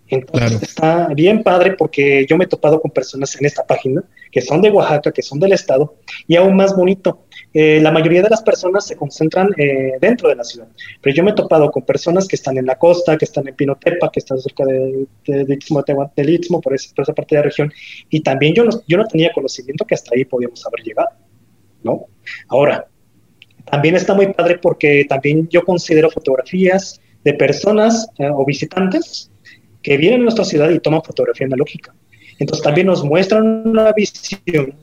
Entonces 0.09 0.63
está 0.63 1.09
bien 1.15 1.43
padre 1.43 1.75
porque 1.79 2.27
yo 2.29 2.37
me 2.37 2.45
he 2.45 2.49
topado 2.49 2.81
con 2.81 2.91
personas 2.91 3.35
en 3.41 3.47
esta 3.47 3.65
página 3.65 4.03
que 4.31 4.43
son 4.43 4.61
de 4.61 4.71
Oaxaca, 4.71 5.13
que 5.13 5.23
son 5.23 5.39
del 5.39 5.53
estado, 5.53 5.95
y 6.27 6.37
aún 6.37 6.57
más 6.57 6.77
bonito, 6.77 7.21
eh, 7.57 7.79
la 7.81 7.93
mayoría 7.93 8.21
de 8.21 8.29
las 8.29 8.43
personas 8.43 8.85
se 8.85 8.97
concentran 8.97 9.49
eh, 9.57 9.93
dentro 10.01 10.29
de 10.29 10.35
la 10.35 10.43
ciudad, 10.43 10.67
pero 11.01 11.15
yo 11.15 11.23
me 11.23 11.31
he 11.31 11.35
topado 11.35 11.71
con 11.71 11.85
personas 11.85 12.27
que 12.27 12.35
están 12.35 12.59
en 12.59 12.67
la 12.67 12.77
costa, 12.77 13.17
que 13.17 13.25
están 13.25 13.47
en 13.47 13.55
Pinotepa, 13.55 14.11
que 14.11 14.19
están 14.19 14.41
cerca 14.41 14.65
de, 14.65 15.07
de, 15.25 15.45
de 15.45 15.55
Istmo, 15.55 15.85
del 16.17 16.31
Istmo, 16.31 16.61
por, 16.61 16.75
esa, 16.75 16.93
parte 17.15 17.37
de 17.37 17.37
la 17.37 17.43
región, 17.45 17.73
y 18.11 18.21
también 18.21 18.55
yo 18.55 18.65
no, 18.65 18.73
yo 18.89 18.99
no 18.99 19.07
tenía 19.07 19.33
conocimiento 19.33 19.85
que 19.85 19.95
hasta 19.95 20.11
ahí 20.17 20.25
podíamos 20.25 20.67
haber 20.67 20.81
llegado, 20.83 21.11
¿no? 21.85 22.07
Ahora, 22.49 22.89
también 23.71 23.95
está 23.95 24.15
muy 24.15 24.33
padre 24.33 24.59
porque 24.59 25.07
también 25.09 25.49
yo 25.49 25.65
considero 25.65 26.11
fotografías 26.11 27.01
de 27.23 27.35
personas 27.35 28.09
eh, 28.19 28.29
o 28.31 28.45
visitantes 28.45 29.31
que 29.81 29.97
vienen 29.97 30.23
a 30.23 30.25
nuestra 30.25 30.45
ciudad 30.45 30.71
y 30.71 30.81
toman 30.81 31.03
fotografía 31.03 31.47
analógica. 31.47 31.95
Entonces 32.39 32.65
también 32.65 32.89
nos 32.89 33.05
muestran 33.05 33.69
una 33.69 33.93
visión 33.93 34.75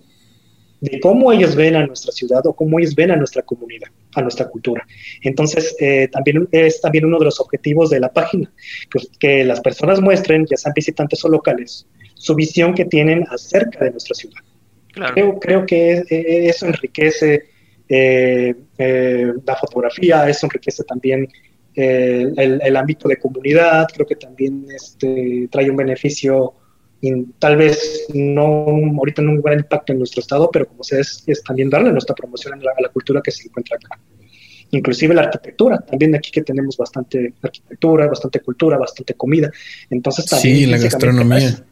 de 0.82 1.00
cómo 1.00 1.32
ellos 1.32 1.56
ven 1.56 1.76
a 1.76 1.86
nuestra 1.86 2.12
ciudad 2.12 2.46
o 2.48 2.54
cómo 2.54 2.80
ellos 2.80 2.96
ven 2.96 3.12
a 3.12 3.16
nuestra 3.16 3.44
comunidad, 3.44 3.90
a 4.16 4.22
nuestra 4.22 4.48
cultura. 4.48 4.86
Entonces, 5.22 5.76
eh, 5.80 6.08
también 6.12 6.50
es 6.52 6.82
también 6.82 7.06
uno 7.06 7.20
de 7.20 7.26
los 7.26 7.40
objetivos 7.40 7.92
de 7.92 8.00
la 8.00 8.12
página, 8.12 8.52
que, 9.20 9.46
las 9.46 9.62
personas 9.62 10.02
muestren, 10.02 10.46
ya 10.50 10.58
sean 10.58 10.74
visitantes 10.76 11.24
o 11.24 11.30
locales, 11.30 11.88
su 12.16 12.34
visión 12.34 12.74
que 12.74 12.86
tienen 12.86 13.26
acerca 13.30 13.86
de 13.86 13.92
nuestra 13.92 14.16
ciudad. 14.16 14.42
Creo, 15.14 15.40
creo 15.40 15.66
que 15.66 16.04
e, 16.10 16.50
eso 16.50 16.66
enriquece 16.66 17.44
eh, 17.88 18.56
eh, 18.78 19.32
la 19.46 19.56
fotografía, 19.56 20.28
eso 20.28 20.48
enriquece 20.48 20.84
también 20.84 21.28
el, 21.76 22.76
ámbito 22.76 23.08
de 23.08 23.18
comunidad, 23.18 23.88
creo 23.94 24.06
que 24.06 24.16
también 24.16 24.66
este, 24.76 25.48
trae 25.50 25.70
un 25.70 25.78
beneficio, 25.78 26.56
tal 27.40 27.58
vez 27.58 28.06
no 28.14 28.44
ahorita 28.98 29.22
no 29.22 29.32
un 29.32 29.42
gran 29.42 29.60
impacto 29.60 29.92
en 29.94 30.00
nuestro 30.00 30.22
estado, 30.22 30.50
pero 30.52 30.68
como 30.68 30.84
se 30.84 31.00
es, 31.00 31.24
es 31.28 31.44
también 31.44 31.70
darle 31.70 31.92
nuestra 31.92 32.16
promoción 32.16 32.54
a 32.54 32.82
la, 32.82 32.90
cultura 32.90 33.22
que 33.24 33.32
se 33.32 33.48
encuentra 33.48 33.78
acá. 33.78 34.00
Inclusive 34.72 35.14
la 35.14 35.24
arquitectura, 35.24 35.80
también 35.80 36.16
aquí 36.16 36.32
que 36.32 36.44
tenemos 36.44 36.78
bastante 36.78 37.34
arquitectura, 37.42 38.08
bastante 38.08 38.40
cultura, 38.40 38.78
bastante 38.78 39.16
comida. 39.16 39.52
Entonces 39.90 40.26
también... 40.26 40.58
Sí, 40.58 40.66
la 40.66 40.78
gastronomía. 40.78 41.66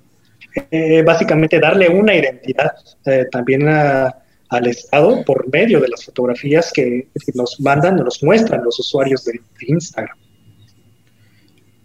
Eh, 0.72 1.04
básicamente 1.04 1.60
darle 1.60 1.88
una 1.90 2.16
identidad 2.16 2.72
eh, 3.06 3.26
también 3.32 3.68
a 3.70 4.24
al 4.50 4.68
Estado 4.68 5.24
por 5.24 5.48
medio 5.52 5.80
de 5.80 5.88
las 5.88 6.04
fotografías 6.04 6.72
que, 6.74 7.08
nos 7.36 7.60
mandan, 7.60 7.98
nos 7.98 8.22
muestran 8.24 8.64
los 8.64 8.80
usuarios 8.80 9.24
de, 9.26 9.40
Instagram. 9.62 10.18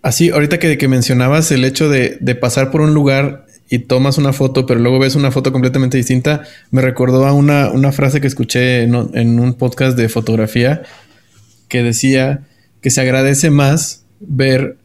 Así, 0.04 0.28
ahorita 0.28 0.58
que, 0.58 0.76
que 0.76 0.86
mencionabas 0.86 1.50
el 1.50 1.64
hecho 1.64 1.88
de, 1.88 2.18
pasar 2.38 2.70
por 2.70 2.82
un 2.82 2.92
lugar 2.92 3.46
y 3.70 3.78
tomas 3.78 4.18
una 4.18 4.34
foto, 4.34 4.66
pero 4.66 4.78
luego 4.78 4.98
ves 4.98 5.14
una 5.14 5.30
foto 5.30 5.50
completamente 5.50 5.96
distinta, 5.96 6.42
me 6.70 6.82
recordó 6.82 7.26
a 7.26 7.32
una, 7.32 7.90
frase 7.90 8.20
que 8.20 8.26
escuché 8.26 8.82
en, 8.82 8.94
un 8.94 9.54
podcast 9.54 9.96
de 9.96 10.10
fotografía 10.10 10.82
que 11.68 11.82
decía 11.82 12.42
que 12.82 12.90
se 12.90 13.00
agradece 13.00 13.48
más 13.48 14.04
ver 14.20 14.76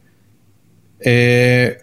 eh, 1.02 1.80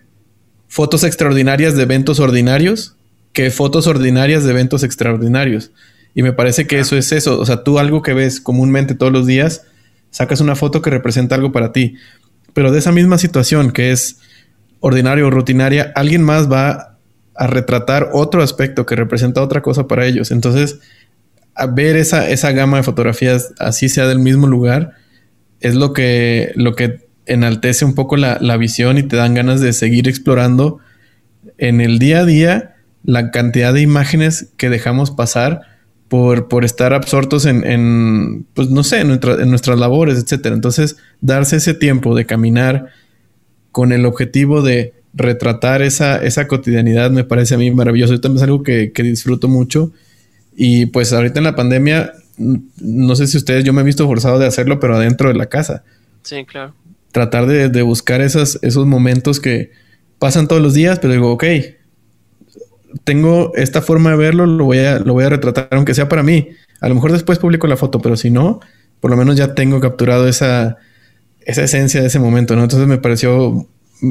fotos 0.68 1.04
extraordinarias 1.04 1.76
de 1.76 1.82
eventos 1.82 2.20
ordinarios 2.20 2.96
que 3.34 3.50
fotos 3.50 3.86
ordinarias 3.86 4.44
de 4.44 4.50
eventos 4.52 4.82
extraordinarios. 4.82 5.72
Y 6.14 6.22
me 6.22 6.32
parece 6.32 6.66
que 6.66 6.78
eso 6.78 6.96
es 6.96 7.12
eso. 7.12 7.38
O 7.38 7.44
sea, 7.44 7.64
tú 7.64 7.78
algo 7.78 8.00
que 8.00 8.14
ves 8.14 8.40
comúnmente 8.40 8.94
todos 8.94 9.12
los 9.12 9.26
días, 9.26 9.66
sacas 10.10 10.40
una 10.40 10.56
foto 10.56 10.80
que 10.80 10.88
representa 10.88 11.34
algo 11.34 11.52
para 11.52 11.72
ti. 11.72 11.96
Pero 12.56 12.72
de 12.72 12.78
esa 12.78 12.90
misma 12.90 13.18
situación 13.18 13.70
que 13.70 13.92
es 13.92 14.16
ordinario 14.80 15.26
o 15.26 15.30
rutinaria, 15.30 15.92
alguien 15.94 16.22
más 16.22 16.50
va 16.50 16.96
a 17.34 17.46
retratar 17.46 18.08
otro 18.14 18.42
aspecto 18.42 18.86
que 18.86 18.96
representa 18.96 19.42
otra 19.42 19.60
cosa 19.60 19.86
para 19.86 20.06
ellos. 20.06 20.30
Entonces, 20.30 20.78
a 21.54 21.66
ver 21.66 21.96
esa, 21.96 22.30
esa 22.30 22.52
gama 22.52 22.78
de 22.78 22.82
fotografías, 22.82 23.52
así 23.58 23.90
sea 23.90 24.06
del 24.06 24.20
mismo 24.20 24.46
lugar, 24.46 24.92
es 25.60 25.74
lo 25.74 25.92
que, 25.92 26.52
lo 26.54 26.74
que 26.74 27.06
enaltece 27.26 27.84
un 27.84 27.94
poco 27.94 28.16
la, 28.16 28.38
la 28.40 28.56
visión 28.56 28.96
y 28.96 29.02
te 29.02 29.16
dan 29.16 29.34
ganas 29.34 29.60
de 29.60 29.74
seguir 29.74 30.08
explorando 30.08 30.78
en 31.58 31.82
el 31.82 31.98
día 31.98 32.20
a 32.20 32.24
día 32.24 32.76
la 33.04 33.32
cantidad 33.32 33.74
de 33.74 33.82
imágenes 33.82 34.48
que 34.56 34.70
dejamos 34.70 35.10
pasar 35.10 35.60
por, 36.08 36.48
por 36.48 36.64
estar 36.64 36.92
absortos 36.92 37.46
en, 37.46 37.64
en, 37.64 38.46
pues 38.54 38.70
no 38.70 38.84
sé, 38.84 39.00
en, 39.00 39.10
en 39.10 39.50
nuestras 39.50 39.78
labores, 39.78 40.18
etcétera. 40.18 40.54
Entonces, 40.54 40.96
darse 41.20 41.56
ese 41.56 41.74
tiempo 41.74 42.14
de 42.14 42.26
caminar 42.26 42.86
con 43.72 43.92
el 43.92 44.06
objetivo 44.06 44.62
de 44.62 44.94
retratar 45.12 45.82
esa, 45.82 46.22
esa 46.22 46.46
cotidianidad 46.46 47.10
me 47.10 47.24
parece 47.24 47.54
a 47.54 47.58
mí 47.58 47.70
maravilloso. 47.70 48.14
Yo 48.14 48.20
también 48.20 48.36
es 48.38 48.42
algo 48.44 48.62
que, 48.62 48.92
que 48.92 49.02
disfruto 49.02 49.48
mucho. 49.48 49.92
Y 50.54 50.86
pues 50.86 51.12
ahorita 51.12 51.40
en 51.40 51.44
la 51.44 51.56
pandemia, 51.56 52.12
no 52.38 53.16
sé 53.16 53.26
si 53.26 53.36
ustedes, 53.36 53.64
yo 53.64 53.72
me 53.72 53.80
he 53.80 53.84
visto 53.84 54.06
forzado 54.06 54.38
de 54.38 54.46
hacerlo, 54.46 54.78
pero 54.78 54.96
adentro 54.96 55.28
de 55.28 55.34
la 55.34 55.46
casa. 55.46 55.84
Sí, 56.22 56.44
claro. 56.44 56.74
Tratar 57.12 57.46
de, 57.46 57.68
de 57.68 57.82
buscar 57.82 58.20
esas, 58.20 58.58
esos 58.62 58.86
momentos 58.86 59.40
que 59.40 59.70
pasan 60.18 60.48
todos 60.48 60.62
los 60.62 60.74
días, 60.74 60.98
pero 60.98 61.12
digo, 61.12 61.32
ok, 61.32 61.44
tengo 63.04 63.52
esta 63.54 63.82
forma 63.82 64.10
de 64.10 64.16
verlo, 64.16 64.46
lo 64.46 64.64
voy 64.64 64.78
a, 64.78 64.98
lo 64.98 65.12
voy 65.12 65.24
a 65.24 65.28
retratar, 65.28 65.68
aunque 65.72 65.94
sea 65.94 66.08
para 66.08 66.22
mí. 66.22 66.50
A 66.80 66.88
lo 66.88 66.94
mejor 66.94 67.12
después 67.12 67.38
publico 67.38 67.66
la 67.66 67.76
foto, 67.76 68.00
pero 68.00 68.16
si 68.16 68.30
no, 68.30 68.60
por 69.00 69.10
lo 69.10 69.16
menos 69.16 69.36
ya 69.36 69.54
tengo 69.54 69.80
capturado 69.80 70.28
esa, 70.28 70.76
esa 71.40 71.62
esencia 71.62 72.00
de 72.00 72.08
ese 72.08 72.18
momento, 72.18 72.56
¿no? 72.56 72.62
Entonces 72.62 72.88
me 72.88 72.98
pareció, 72.98 73.66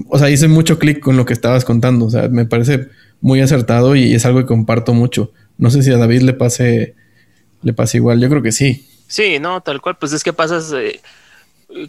o 0.10 0.20
sea, 0.20 0.30
hice 0.30 0.48
mucho 0.48 0.80
clic 0.80 1.00
con 1.00 1.18
lo 1.18 1.26
que 1.26 1.34
estabas 1.34 1.66
contando, 1.66 2.06
o 2.06 2.10
sea, 2.10 2.28
me 2.30 2.46
parece 2.46 2.88
muy 3.22 3.42
acertado 3.42 3.96
y 3.96 4.14
es 4.14 4.26
algo 4.26 4.40
que 4.40 4.46
comparto 4.46 4.94
mucho. 4.94 5.32
No 5.58 5.70
sé 5.70 5.84
si 5.84 5.92
a 5.92 5.98
David 5.98 6.22
le 6.22 6.34
pase, 6.34 6.96
le 7.62 7.74
pase 7.74 7.98
igual, 7.98 8.20
yo 8.20 8.30
creo 8.30 8.42
que 8.42 8.52
sí. 8.52 8.88
Sí, 9.08 9.40
no, 9.40 9.62
tal 9.62 9.82
cual, 9.82 9.98
pues 9.98 10.14
es 10.14 10.24
que 10.24 10.34
pasas 10.34 10.74
eh, 10.74 11.00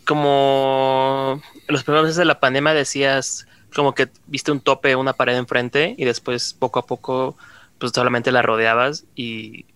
como 0.05 1.41
los 1.69 1.85
primeros 1.85 2.17
de 2.17 2.25
la 2.25 2.41
pandemia 2.41 2.75
decías, 2.75 3.47
como 3.75 3.95
que 3.95 4.09
viste 4.27 4.53
un 4.53 4.61
tope, 4.61 4.97
una 4.97 5.13
pared 5.13 5.37
enfrente 5.37 5.95
y 5.99 6.05
después 6.05 6.55
poco 6.55 6.79
a 6.79 6.87
poco 6.87 7.37
pues 7.79 7.93
solamente 7.95 8.33
la 8.33 8.43
rodeabas 8.43 9.05
y, 9.15 9.67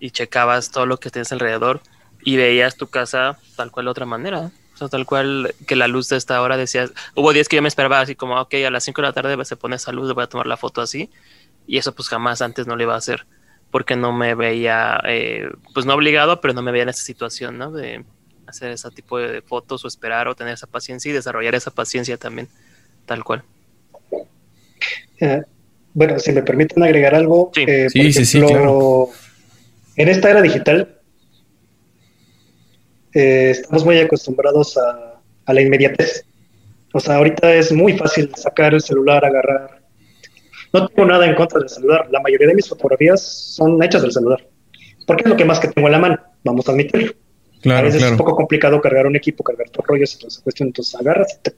y 0.00 0.10
checabas 0.10 0.70
todo 0.70 0.86
lo 0.86 0.98
que 0.98 1.10
tienes 1.10 1.32
alrededor 1.32 1.80
y 2.22 2.36
veías 2.36 2.76
tu 2.76 2.88
casa 2.88 3.38
tal 3.56 3.70
cual 3.70 3.86
de 3.86 3.90
otra 3.90 4.06
manera. 4.06 4.50
O 4.74 4.78
sea, 4.78 4.88
tal 4.88 5.06
cual 5.06 5.54
que 5.66 5.74
la 5.74 5.88
luz 5.88 6.08
de 6.08 6.16
esta 6.16 6.40
hora 6.40 6.56
decías, 6.56 6.92
hubo 7.14 7.32
días 7.32 7.48
que 7.48 7.56
yo 7.56 7.62
me 7.62 7.68
esperaba 7.68 8.00
así 8.00 8.14
como, 8.14 8.40
ok, 8.40 8.54
a 8.66 8.70
las 8.70 8.84
5 8.84 9.00
de 9.00 9.08
la 9.08 9.12
tarde 9.12 9.44
se 9.44 9.56
pone 9.56 9.76
esa 9.76 9.90
luz, 9.90 10.12
voy 10.14 10.24
a 10.24 10.28
tomar 10.28 10.46
la 10.46 10.56
foto 10.56 10.80
así. 10.80 11.10
Y 11.66 11.78
eso 11.78 11.94
pues 11.94 12.08
jamás 12.08 12.42
antes 12.42 12.66
no 12.66 12.76
le 12.76 12.84
iba 12.84 12.94
a 12.94 12.98
hacer 12.98 13.26
porque 13.70 13.96
no 13.96 14.12
me 14.12 14.34
veía, 14.34 15.00
eh, 15.04 15.50
pues 15.74 15.84
no 15.84 15.94
obligado, 15.94 16.40
pero 16.40 16.54
no 16.54 16.62
me 16.62 16.70
veía 16.70 16.84
en 16.84 16.88
esa 16.90 17.02
situación, 17.02 17.58
¿no? 17.58 17.70
De 17.70 18.04
hacer 18.46 18.70
ese 18.70 18.90
tipo 18.90 19.18
de 19.18 19.42
fotos 19.42 19.84
o 19.84 19.88
esperar 19.88 20.28
o 20.28 20.34
tener 20.34 20.54
esa 20.54 20.66
paciencia 20.66 21.10
y 21.10 21.12
desarrollar 21.12 21.54
esa 21.54 21.70
paciencia 21.70 22.16
también 22.16 22.48
tal 23.08 23.24
cual. 23.24 23.42
Eh, 25.20 25.42
bueno, 25.94 26.18
si 26.20 26.30
me 26.30 26.42
permiten 26.42 26.82
agregar 26.84 27.14
algo, 27.16 27.50
Sí. 27.54 27.64
eh, 27.66 27.88
Sí, 27.90 28.02
por 28.04 28.12
sí, 28.12 28.24
sí, 28.24 28.38
ejemplo, 28.38 28.56
claro. 28.56 29.08
en 29.96 30.08
esta 30.08 30.30
era 30.30 30.40
digital 30.42 30.94
eh, 33.14 33.50
estamos 33.50 33.84
muy 33.84 33.98
acostumbrados 33.98 34.76
a, 34.76 35.20
a 35.46 35.52
la 35.52 35.60
inmediatez. 35.60 36.24
O 36.92 37.00
sea, 37.00 37.16
ahorita 37.16 37.54
es 37.54 37.72
muy 37.72 37.96
fácil 37.98 38.30
sacar 38.36 38.74
el 38.74 38.80
celular, 38.80 39.24
agarrar. 39.24 39.82
No 40.72 40.86
tengo 40.88 41.08
nada 41.08 41.26
en 41.26 41.34
contra 41.34 41.58
del 41.60 41.68
celular. 41.68 42.06
La 42.10 42.20
mayoría 42.20 42.46
de 42.46 42.54
mis 42.54 42.68
fotografías 42.68 43.20
son 43.22 43.82
hechas 43.82 44.02
del 44.02 44.12
celular. 44.12 44.46
Porque 45.06 45.22
es 45.24 45.30
lo 45.30 45.36
que 45.36 45.44
más 45.44 45.58
que 45.58 45.68
tengo 45.68 45.88
en 45.88 45.92
la 45.92 45.98
mano. 45.98 46.18
Vamos 46.44 46.68
a 46.68 46.72
admitirlo. 46.72 47.10
a 47.12 47.60
Claro, 47.62 47.86
veces 47.86 48.02
es 48.02 48.10
un 48.10 48.16
poco 48.18 48.36
complicado 48.36 48.80
cargar 48.80 49.06
un 49.06 49.16
equipo, 49.16 49.42
cargar 49.42 49.68
tus 49.70 49.84
rollos 49.86 50.14
y 50.14 50.18
toda 50.18 50.28
esa 50.28 50.42
cuestión. 50.42 50.68
Entonces 50.68 50.94
agarras 50.94 51.34
y 51.34 51.42
te... 51.42 51.54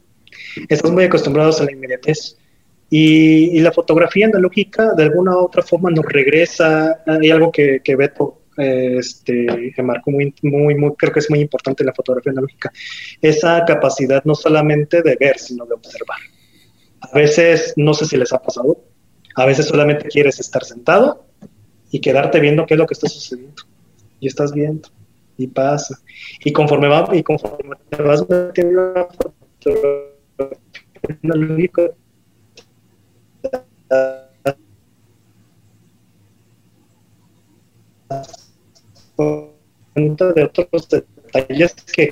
Estamos 0.68 0.94
muy 0.94 1.04
acostumbrados 1.04 1.60
a 1.60 1.64
la 1.64 1.72
inmediatez. 1.72 2.36
Y, 2.92 3.56
y 3.56 3.60
la 3.60 3.70
fotografía 3.70 4.26
analógica 4.26 4.94
de 4.94 5.04
alguna 5.04 5.36
u 5.36 5.44
otra 5.44 5.62
forma 5.62 5.90
nos 5.90 6.04
regresa. 6.06 7.02
Hay 7.06 7.30
algo 7.30 7.52
que, 7.52 7.80
que 7.84 7.94
Beto 7.94 8.40
eh, 8.56 8.96
este, 8.98 9.72
marcó 9.82 10.10
muy, 10.10 10.34
muy, 10.42 10.74
muy, 10.74 10.92
creo 10.96 11.12
que 11.12 11.20
es 11.20 11.30
muy 11.30 11.40
importante 11.40 11.82
en 11.82 11.86
la 11.86 11.94
fotografía 11.94 12.32
analógica. 12.32 12.72
Esa 13.22 13.64
capacidad 13.64 14.22
no 14.24 14.34
solamente 14.34 15.02
de 15.02 15.16
ver, 15.18 15.38
sino 15.38 15.64
de 15.66 15.74
observar. 15.74 16.18
A 17.00 17.16
veces, 17.16 17.72
no 17.76 17.94
sé 17.94 18.04
si 18.04 18.16
les 18.16 18.32
ha 18.32 18.42
pasado, 18.42 18.84
a 19.36 19.46
veces 19.46 19.66
solamente 19.66 20.08
quieres 20.08 20.40
estar 20.40 20.64
sentado 20.64 21.24
y 21.90 22.00
quedarte 22.00 22.40
viendo 22.40 22.66
qué 22.66 22.74
es 22.74 22.78
lo 22.78 22.86
que 22.86 22.94
está 22.94 23.08
sucediendo. 23.08 23.62
Y 24.18 24.26
estás 24.26 24.52
viendo 24.52 24.88
y 25.38 25.46
pasa. 25.46 25.98
Y 26.44 26.52
conforme 26.52 26.88
va, 26.88 27.08
y 27.16 27.22
conforme 27.22 27.76
te 27.88 28.02
vas 28.02 28.28
metiendo 28.28 28.88
en 28.88 28.94
la 28.94 29.06
fotografía 29.06 30.19
de 40.34 40.44
otros 40.44 40.88
detalles 40.88 41.74
que 41.92 42.10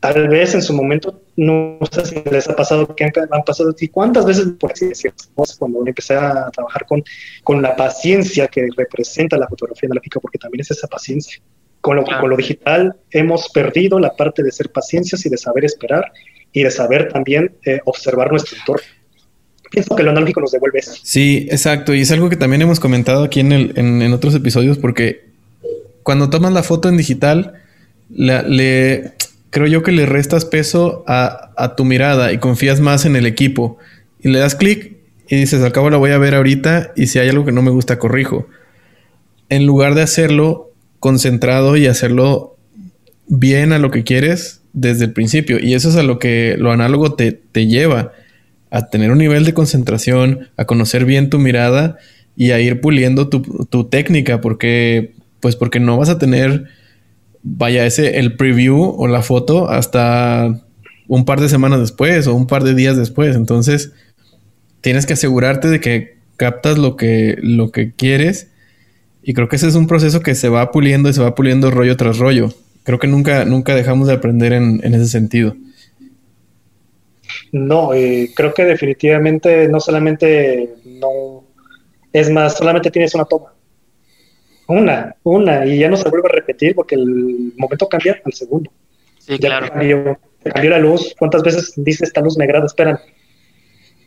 tal 0.00 0.28
vez 0.28 0.54
en 0.54 0.62
su 0.62 0.72
momento 0.72 1.22
no 1.36 1.78
sé 1.90 2.06
si 2.06 2.22
les 2.30 2.48
ha 2.48 2.56
pasado 2.56 2.94
que 2.94 3.04
han, 3.04 3.12
han 3.30 3.42
pasado 3.42 3.74
y 3.78 3.88
cuántas 3.88 4.24
veces 4.24 4.46
por 4.58 4.72
así 4.72 4.92
cuando 5.58 5.86
empecé 5.86 6.14
a 6.14 6.50
trabajar 6.50 6.86
con, 6.86 7.02
con 7.42 7.60
la 7.60 7.74
paciencia 7.76 8.46
que 8.48 8.68
representa 8.76 9.36
la 9.36 9.48
fotografía 9.48 9.88
analógica 9.88 10.20
porque 10.20 10.38
también 10.38 10.60
es 10.60 10.70
esa 10.70 10.86
paciencia 10.86 11.42
con 11.80 11.96
lo, 11.96 12.04
Claro. 12.04 12.20
con 12.20 12.30
lo 12.30 12.36
digital 12.36 12.96
hemos 13.10 13.48
perdido 13.50 13.98
la 13.98 14.14
parte 14.14 14.42
de 14.42 14.52
ser 14.52 14.70
paciencias 14.70 15.24
y 15.26 15.28
de 15.28 15.36
saber 15.36 15.64
esperar 15.64 16.12
y 16.58 16.64
de 16.64 16.70
saber 16.70 17.08
también 17.12 17.52
eh, 17.64 17.80
observar 17.84 18.30
nuestro 18.30 18.56
entorno 18.58 18.86
pienso 19.70 19.94
que 19.94 20.02
lo 20.02 20.10
analógico 20.10 20.40
nos 20.40 20.50
devuelve 20.50 20.78
eso 20.78 20.92
Sí, 21.02 21.46
exacto. 21.50 21.92
Y 21.94 22.00
es 22.00 22.10
algo 22.10 22.30
que 22.30 22.36
también 22.36 22.62
hemos 22.62 22.80
comentado 22.80 23.22
aquí 23.22 23.40
en, 23.40 23.52
el, 23.52 23.72
en, 23.76 24.00
en 24.00 24.12
otros 24.14 24.34
episodios 24.34 24.78
porque 24.78 25.28
cuando 26.02 26.30
tomas 26.30 26.52
la 26.54 26.62
foto 26.62 26.88
en 26.88 26.96
digital, 26.96 27.52
la- 28.08 28.40
le, 28.42 29.12
creo 29.50 29.66
yo 29.66 29.82
que 29.82 29.92
le 29.92 30.06
restas 30.06 30.46
peso 30.46 31.04
a, 31.06 31.50
a 31.58 31.76
tu 31.76 31.84
mirada 31.84 32.32
y 32.32 32.38
confías 32.38 32.80
más 32.80 33.04
en 33.04 33.14
el 33.14 33.26
equipo. 33.26 33.76
Y 34.22 34.28
le 34.30 34.38
das 34.38 34.54
clic 34.54 34.96
y 35.28 35.36
dices, 35.36 35.60
al 35.62 35.72
cabo 35.72 35.90
la 35.90 35.98
voy 35.98 36.12
a 36.12 36.18
ver 36.18 36.34
ahorita 36.34 36.92
y 36.96 37.08
si 37.08 37.18
hay 37.18 37.28
algo 37.28 37.44
que 37.44 37.52
no 37.52 37.60
me 37.60 37.70
gusta, 37.70 37.98
corrijo. 37.98 38.46
En 39.50 39.66
lugar 39.66 39.94
de 39.94 40.00
hacerlo 40.02 40.72
concentrado 40.98 41.76
y 41.76 41.86
hacerlo 41.86 42.56
bien 43.26 43.74
a 43.74 43.78
lo 43.78 43.90
que 43.90 44.02
quieres 44.02 44.57
desde 44.72 45.06
el 45.06 45.12
principio. 45.12 45.58
Y 45.60 45.74
eso 45.74 45.88
es 45.88 45.96
a 45.96 46.02
lo 46.02 46.18
que 46.18 46.56
lo 46.58 46.72
análogo 46.72 47.14
te, 47.14 47.32
te 47.32 47.66
lleva 47.66 48.12
a 48.70 48.88
tener 48.88 49.10
un 49.10 49.18
nivel 49.18 49.44
de 49.44 49.54
concentración, 49.54 50.48
a 50.56 50.66
conocer 50.66 51.04
bien 51.04 51.30
tu 51.30 51.38
mirada 51.38 51.96
y 52.36 52.50
a 52.50 52.60
ir 52.60 52.80
puliendo 52.80 53.28
tu, 53.28 53.40
tu 53.68 53.84
técnica, 53.84 54.40
porque, 54.40 55.14
pues 55.40 55.56
porque 55.56 55.80
no 55.80 55.96
vas 55.96 56.08
a 56.08 56.18
tener, 56.18 56.66
vaya, 57.42 57.86
ese, 57.86 58.18
el 58.18 58.36
preview 58.36 58.94
o 58.96 59.06
la 59.08 59.22
foto 59.22 59.70
hasta 59.70 60.60
un 61.08 61.24
par 61.24 61.40
de 61.40 61.48
semanas 61.48 61.80
después 61.80 62.26
o 62.26 62.34
un 62.34 62.46
par 62.46 62.62
de 62.62 62.74
días 62.74 62.96
después. 62.96 63.34
Entonces, 63.34 63.92
tienes 64.80 65.06
que 65.06 65.14
asegurarte 65.14 65.68
de 65.68 65.80
que 65.80 66.18
captas 66.36 66.78
lo 66.78 66.96
que, 66.96 67.38
lo 67.42 67.72
que 67.72 67.92
quieres. 67.92 68.48
Y 69.22 69.34
creo 69.34 69.48
que 69.48 69.56
ese 69.56 69.68
es 69.68 69.74
un 69.74 69.86
proceso 69.86 70.20
que 70.20 70.34
se 70.34 70.48
va 70.48 70.70
puliendo 70.70 71.08
y 71.08 71.12
se 71.12 71.22
va 71.22 71.34
puliendo 71.34 71.70
rollo 71.70 71.96
tras 71.96 72.18
rollo. 72.18 72.54
Creo 72.88 72.98
que 72.98 73.06
nunca, 73.06 73.44
nunca 73.44 73.74
dejamos 73.74 74.08
de 74.08 74.14
aprender 74.14 74.54
en, 74.54 74.80
en 74.82 74.94
ese 74.94 75.08
sentido. 75.08 75.54
No, 77.52 77.92
eh, 77.92 78.30
creo 78.34 78.54
que 78.54 78.64
definitivamente 78.64 79.68
no 79.68 79.78
solamente 79.78 80.70
no, 80.86 81.44
es 82.14 82.30
más, 82.30 82.56
solamente 82.56 82.90
tienes 82.90 83.14
una 83.14 83.26
toma. 83.26 83.52
Una, 84.68 85.14
una, 85.22 85.66
y 85.66 85.80
ya 85.80 85.90
no 85.90 85.98
se 85.98 86.08
vuelve 86.08 86.28
a 86.30 86.32
repetir 86.36 86.74
porque 86.74 86.94
el 86.94 87.52
momento 87.58 87.86
cambia 87.90 88.22
al 88.24 88.32
segundo. 88.32 88.70
Sí, 89.18 89.32
Ya 89.32 89.48
claro. 89.48 89.68
cambió, 89.68 90.18
cambió 90.42 90.70
la 90.70 90.78
luz. 90.78 91.14
¿Cuántas 91.18 91.42
veces 91.42 91.74
dices 91.76 92.08
esta 92.08 92.22
luz 92.22 92.38
me 92.38 92.44
agrada? 92.44 92.64
Esperan. 92.64 92.98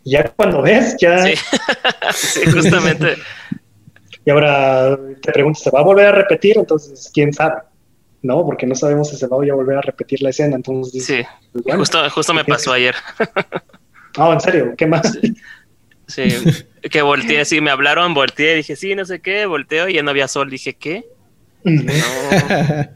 Ya 0.06 0.24
cuando 0.36 0.64
ves, 0.64 0.96
ya, 1.00 1.24
Sí. 1.24 1.34
Sí, 2.14 2.52
justamente. 2.52 3.14
y 4.26 4.32
ahora 4.32 4.98
te 5.22 5.32
preguntas, 5.32 5.62
¿se 5.62 5.70
va 5.70 5.82
a 5.82 5.84
volver 5.84 6.08
a 6.08 6.12
repetir? 6.14 6.58
Entonces, 6.58 7.12
¿quién 7.14 7.32
sabe? 7.32 7.62
No, 8.24 8.46
porque 8.46 8.68
no 8.68 8.76
sabemos 8.76 9.10
si 9.10 9.18
se 9.18 9.26
va 9.28 9.38
a 9.38 9.54
volver 9.54 9.78
a 9.78 9.82
repetir 9.82 10.22
la 10.22 10.30
escena. 10.30 10.56
Entonces, 10.56 11.04
Sí, 11.06 11.22
pues, 11.52 11.64
bueno. 11.64 11.80
justo, 11.80 12.10
justo 12.10 12.34
me 12.34 12.46
pasó 12.46 12.74
ayer. 12.74 12.96
Ah, 14.18 14.32
en 14.34 14.42
serio, 14.42 14.74
¿qué 14.78 14.86
más? 14.86 15.18
Sí, 16.08 16.24
que 16.92 17.02
volteé 17.02 17.40
así, 17.40 17.62
me 17.62 17.72
hablaron, 17.72 18.14
volteé, 18.14 18.56
dije, 18.56 18.76
sí, 18.76 18.94
no 18.94 19.06
sé 19.06 19.22
qué, 19.22 19.46
volteo 19.46 19.88
y 19.88 19.94
ya 19.94 20.04
no 20.04 20.10
había 20.12 20.28
sol. 20.28 20.50
Dije, 20.50 20.74
¿qué? 20.74 21.06
No. 21.64 21.94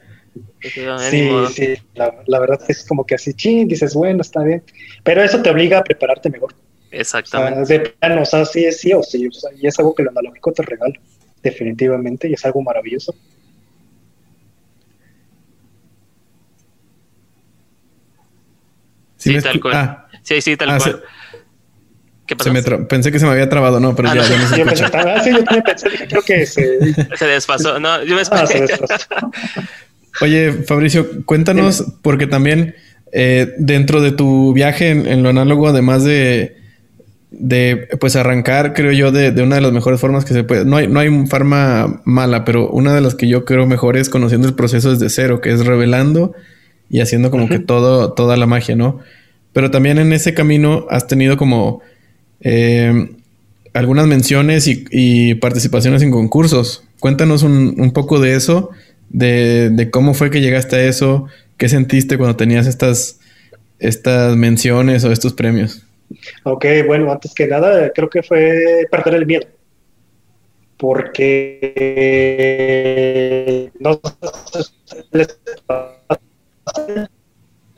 "No, 0.85 0.99
Sí, 0.99 1.21
modo". 1.21 1.47
sí, 1.49 1.75
la, 1.93 2.13
la 2.27 2.39
verdad 2.39 2.59
es 2.67 2.85
como 2.85 3.05
que 3.05 3.15
así, 3.15 3.33
chin, 3.33 3.67
dices, 3.67 3.93
bueno, 3.93 4.21
está 4.21 4.43
bien. 4.43 4.61
Pero 5.03 5.23
eso 5.23 5.41
te 5.41 5.49
obliga 5.49 5.77
a 5.79 5.83
prepararte 5.85 6.29
mejor. 6.29 6.51
O 6.53 6.55
sea, 6.89 6.99
Exactamente. 6.99 7.73
de 7.77 7.79
plano, 7.91 8.23
o 8.23 8.25
sea, 8.25 8.43
sí 8.45 8.65
es 8.65 8.79
sí 8.81 8.91
o 8.91 9.01
sí. 9.01 9.27
O 9.27 9.31
sea, 9.31 9.51
y 9.57 9.67
es 9.67 9.77
algo 9.79 9.95
que 9.95 10.03
lo 10.03 10.09
analógico 10.09 10.51
te 10.51 10.63
regala, 10.63 10.95
definitivamente, 11.41 12.27
y 12.27 12.33
es 12.33 12.43
algo 12.45 12.61
maravilloso. 12.61 13.15
Sí, 19.25 19.31
Sí, 19.31 19.35
me 19.35 19.41
tal 19.41 19.59
cual. 19.59 19.75
Ah, 19.75 20.07
Sí, 20.21 20.39
sí, 20.41 20.55
tal 20.55 20.69
ah, 20.69 20.77
cual. 20.77 21.03
¿Qué 22.27 22.35
pasó? 22.35 22.51
pensé 22.87 23.11
que 23.11 23.19
se 23.19 23.25
me 23.25 23.31
había 23.31 23.49
trabado, 23.49 23.79
no, 23.79 23.95
pero 23.95 24.09
ah, 24.09 24.15
ya, 24.15 24.21
no. 24.21 24.47
se 24.47 24.57
yo 24.57 24.65
pensé, 24.65 24.85
ah, 24.85 25.21
sí, 25.23 25.31
yo 25.31 25.43
también 25.43 25.63
pensé, 25.63 25.89
creo 26.07 26.21
que 26.21 26.45
se... 26.45 26.93
se 27.17 27.25
desfasó, 27.25 27.79
no, 27.79 28.03
yo 28.03 28.15
me 28.15 28.21
ah, 28.21 28.45
se 28.47 28.61
desfasó. 28.61 29.07
Oye, 30.21 30.51
Fabricio, 30.51 31.25
cuéntanos, 31.25 31.85
porque 32.03 32.27
también 32.27 32.75
eh, 33.11 33.53
dentro 33.57 34.01
de 34.01 34.11
tu 34.11 34.53
viaje 34.53 34.89
en, 34.89 35.23
lo 35.23 35.29
análogo, 35.29 35.67
además 35.67 36.03
de, 36.03 36.57
de 37.31 37.89
pues 37.99 38.15
arrancar, 38.15 38.73
creo 38.73 38.91
yo, 38.91 39.11
de, 39.11 39.29
una 39.41 39.55
de 39.55 39.61
las 39.61 39.71
mejores 39.71 39.99
formas 39.99 40.23
que 40.23 40.33
se 40.33 40.43
puede. 40.43 40.65
No 40.65 40.77
hay, 40.77 40.87
no 40.87 40.99
hay 40.99 41.07
un 41.07 41.27
farma 41.27 42.01
mala, 42.05 42.45
pero 42.45 42.69
una 42.69 42.93
de 42.93 43.01
las 43.01 43.15
que 43.15 43.27
yo 43.27 43.45
creo 43.45 43.65
mejor 43.65 43.97
es 43.97 44.09
conociendo 44.09 44.47
el 44.47 44.53
proceso 44.53 44.91
desde 44.91 45.09
cero, 45.09 45.41
que 45.41 45.51
es 45.51 45.65
revelando 45.65 46.33
y 46.89 47.01
haciendo 47.01 47.31
como 47.31 47.49
que 47.49 47.59
todo, 47.59 48.13
toda 48.13 48.37
la 48.37 48.45
magia, 48.45 48.75
¿no? 48.75 48.99
Pero 49.53 49.71
también 49.71 49.97
en 49.97 50.11
ese 50.13 50.33
camino 50.33 50.85
has 50.89 51.07
tenido 51.07 51.37
como 51.37 51.81
eh, 52.41 53.09
algunas 53.73 54.07
menciones 54.07 54.67
y, 54.67 55.35
participaciones 55.35 56.01
en 56.01 56.11
concursos. 56.11 56.83
Cuéntanos 56.99 57.43
un, 57.43 57.91
poco 57.93 58.19
de 58.19 58.35
eso, 58.35 58.71
de, 59.09 59.89
cómo 59.91 60.13
fue 60.13 60.29
que 60.29 60.41
llegaste 60.41 60.75
a 60.77 60.85
eso, 60.85 61.27
qué 61.57 61.69
sentiste 61.69 62.17
cuando 62.17 62.35
tenías 62.35 62.67
estas, 62.67 63.19
estas 63.79 64.35
menciones 64.35 65.03
o 65.03 65.11
estos 65.11 65.33
premios. 65.33 65.83
Ok, 66.43 66.65
bueno, 66.87 67.11
antes 67.11 67.33
que 67.33 67.47
nada, 67.47 67.91
creo 67.93 68.09
que 68.09 68.23
fue 68.23 68.87
perder 68.89 69.15
el 69.15 69.25
miedo. 69.25 69.47
Porque 70.77 71.71
no 73.79 73.99
les, 75.11 75.39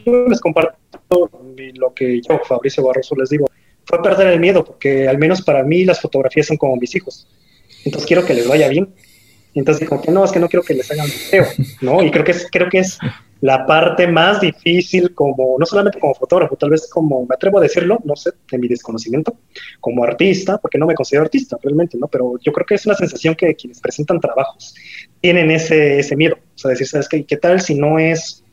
les 0.05 0.39
comparto 0.39 1.29
lo 1.75 1.93
que 1.93 2.21
yo, 2.21 2.39
Fabricio 2.45 2.83
Barroso, 2.83 3.15
les 3.15 3.29
digo 3.29 3.47
fue 3.87 4.01
perder 4.03 4.27
el 4.27 4.39
miedo, 4.39 4.65
porque 4.65 5.07
al 5.07 5.17
menos 5.17 5.41
para 5.41 5.63
mí 5.63 5.85
las 5.85 6.01
fotografías 6.01 6.47
son 6.47 6.57
como 6.57 6.75
mis 6.75 6.93
hijos. 6.95 7.27
Entonces 7.85 8.05
quiero 8.05 8.25
que 8.25 8.33
les 8.33 8.47
vaya 8.47 8.67
bien. 8.67 8.93
Entonces 9.53 9.87
como 9.87 10.01
que 10.01 10.11
no, 10.11 10.25
es 10.25 10.31
que 10.31 10.39
no 10.39 10.49
quiero 10.49 10.63
que 10.63 10.73
les 10.73 10.91
hagan 10.91 11.07
feo, 11.07 11.45
¿no? 11.81 12.03
Y 12.03 12.11
creo 12.11 12.23
que 12.23 12.31
es, 12.31 12.47
creo 12.51 12.69
que 12.69 12.79
es 12.79 12.99
la 13.39 13.65
parte 13.65 14.05
más 14.07 14.41
difícil 14.41 15.15
como, 15.15 15.57
no 15.57 15.65
solamente 15.65 15.99
como 15.99 16.13
fotógrafo, 16.13 16.55
tal 16.57 16.69
vez 16.69 16.87
como, 16.89 17.25
me 17.25 17.33
atrevo 17.33 17.59
a 17.59 17.61
decirlo, 17.61 17.97
no 18.03 18.15
sé, 18.15 18.31
de 18.51 18.57
mi 18.57 18.67
desconocimiento, 18.67 19.37
como 19.79 20.03
artista, 20.03 20.57
porque 20.57 20.77
no 20.77 20.85
me 20.85 20.93
considero 20.93 21.23
artista 21.23 21.57
realmente, 21.63 21.97
¿no? 21.97 22.07
Pero 22.07 22.33
yo 22.41 22.51
creo 22.51 22.65
que 22.65 22.75
es 22.75 22.85
una 22.85 22.95
sensación 22.95 23.35
que 23.35 23.55
quienes 23.55 23.79
presentan 23.79 24.19
trabajos 24.19 24.75
tienen 25.21 25.49
ese, 25.49 25.99
ese 25.99 26.15
miedo, 26.15 26.35
o 26.35 26.57
sea, 26.57 26.71
decir, 26.71 26.87
¿sabes 26.87 27.07
qué? 27.07 27.25
¿Qué 27.25 27.37
tal 27.37 27.61
si 27.61 27.73
no 27.73 27.97
es 27.97 28.43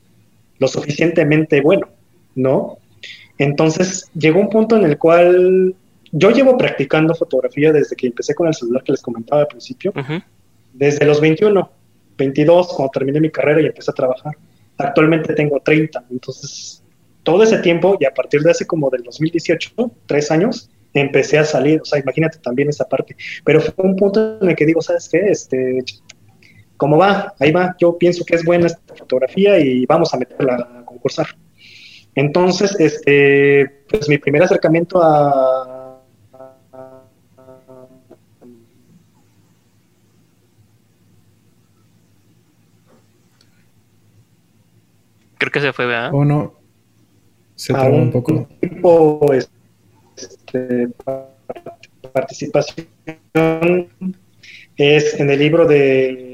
lo 0.59 0.69
suficientemente 0.69 1.61
bueno, 1.61 1.89
¿no? 2.35 2.79
Entonces 3.39 4.11
llegó 4.15 4.41
un 4.41 4.49
punto 4.49 4.77
en 4.77 4.85
el 4.85 4.99
cual 4.99 5.75
yo 6.13 6.31
llevo 6.31 6.57
practicando 6.57 7.15
fotografía 7.15 7.73
desde 7.73 7.97
que 7.97 8.07
empecé 8.07 8.35
con 8.35 8.47
el 8.47 8.55
celular 8.55 8.83
que 8.85 8.93
les 8.93 9.03
comentaba 9.03 9.43
al 9.43 9.49
principio, 9.49 9.93
desde 10.73 11.05
los 11.05 11.21
21, 11.21 11.71
22, 12.17 12.69
cuando 12.69 12.91
terminé 12.93 13.21
mi 13.21 13.31
carrera 13.31 13.61
y 13.61 13.67
empecé 13.67 13.91
a 13.91 13.95
trabajar. 13.95 14.37
Actualmente 14.79 15.35
tengo 15.35 15.61
30, 15.61 16.05
entonces 16.11 16.83
todo 17.25 17.43
ese 17.43 17.59
tiempo 17.59 17.97
y 17.99 18.05
a 18.05 18.13
partir 18.13 18.43
de 18.43 18.51
hace 18.51 18.67
como 18.67 18.91
del 18.91 19.03
2018, 19.03 19.91
tres 20.07 20.31
años, 20.31 20.71
empecé 20.93 21.39
a 21.39 21.45
salir, 21.45 21.81
o 21.81 21.85
sea, 21.85 21.99
imagínate 21.99 22.39
también 22.39 22.69
esa 22.69 22.85
parte, 22.85 23.17
pero 23.45 23.61
fue 23.61 23.85
un 23.85 23.97
punto 23.97 24.39
en 24.41 24.51
el 24.51 24.55
que 24.55 24.67
digo, 24.67 24.81
¿sabes 24.81 25.09
qué? 25.09 25.19
Este, 25.29 25.85
¿cómo 26.85 26.99
va? 26.99 27.33
Ahí 27.39 27.51
va, 27.51 27.75
yo 27.81 27.97
pienso 27.97 28.27
que 28.27 28.35
es 28.35 28.45
buena 28.45 28.67
esta 28.67 28.95
fotografía 28.95 29.59
y 29.59 29.87
vamos 29.87 30.13
a 30.13 30.19
meterla 30.19 30.57
a 30.81 30.85
concursar. 30.85 31.27
Entonces, 32.15 32.79
este, 32.79 33.85
pues 33.89 34.07
mi 34.07 34.19
primer 34.19 34.43
acercamiento 34.43 35.03
a, 35.03 35.99
Creo 45.39 45.51
que 45.51 45.61
se 45.63 45.73
fue, 45.73 45.87
¿verdad? 45.87 46.11
O 46.13 46.23
no. 46.23 46.53
Se 47.55 47.73
trabó 47.73 47.97
un, 47.97 48.11
poco. 48.11 48.47
Tipo, 48.61 49.33
este, 49.33 50.91
participación 52.13 52.89
es 54.77 55.19
en 55.19 55.31
el 55.31 55.39
libro 55.39 55.67
de 55.67 56.34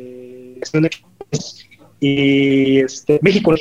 y 2.00 2.80
este 2.80 3.18
México 3.22 3.54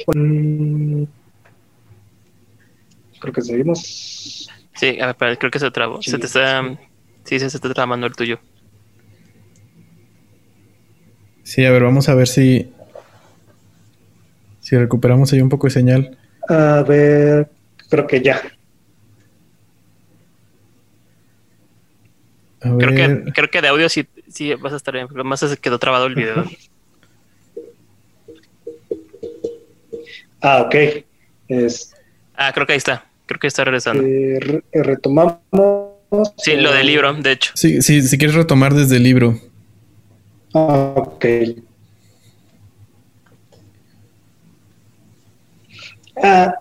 Creo 3.19 3.33
que 3.33 3.41
seguimos. 3.41 4.49
Sí, 4.75 4.97
a 5.01 5.13
ver, 5.13 5.38
creo 5.38 5.51
que 5.51 5.59
se 5.59 5.69
trabó. 5.71 6.01
se 6.01 6.17
te 6.17 6.25
está. 6.25 6.63
Sí, 7.25 7.38
se 7.38 7.47
está 7.47 7.73
trabando 7.73 8.07
el 8.07 8.15
tuyo. 8.15 8.39
Sí, 11.43 11.65
a 11.65 11.71
ver, 11.71 11.83
vamos 11.83 12.07
a 12.07 12.15
ver 12.15 12.27
si. 12.27 12.71
Si 14.62 14.77
recuperamos 14.77 15.33
ahí 15.33 15.41
un 15.41 15.49
poco 15.49 15.67
de 15.67 15.71
señal. 15.71 16.17
A 16.47 16.83
ver, 16.88 17.49
creo 17.89 18.07
que 18.07 18.21
ya. 18.21 18.41
Creo, 22.59 22.93
que, 22.93 23.31
creo 23.33 23.49
que 23.49 23.62
de 23.62 23.67
audio 23.69 23.88
sí, 23.88 24.05
sí 24.27 24.53
vas 24.55 24.73
a 24.73 24.75
estar 24.75 24.93
bien, 24.93 25.07
pero 25.07 25.23
más 25.23 25.39
se 25.39 25.57
quedó 25.57 25.79
trabado 25.79 26.05
el 26.05 26.15
video. 26.15 26.45
ah, 30.41 30.63
ok. 30.63 30.75
Es... 31.47 31.93
Ah, 32.36 32.52
creo 32.54 32.65
que 32.65 32.73
ahí 32.73 32.78
está. 32.78 33.06
Creo 33.25 33.39
que 33.39 33.47
está 33.47 33.63
regresando. 33.63 34.04
Eh, 34.04 34.63
eh, 34.71 34.84
retomamos. 34.84 35.39
Sí, 36.38 36.56
lo 36.56 36.71
del 36.71 36.88
libro, 36.88 37.13
de 37.13 37.32
hecho. 37.32 37.52
Sí, 37.56 37.82
sí, 37.82 38.02
si 38.02 38.17
quieres 38.17 38.36
retomar 38.36 38.73
desde 38.73 38.97
el 38.97 39.04
libro. 39.04 39.39
Ah, 40.54 40.93
ok. 40.95 41.25
Ah, 46.21 46.54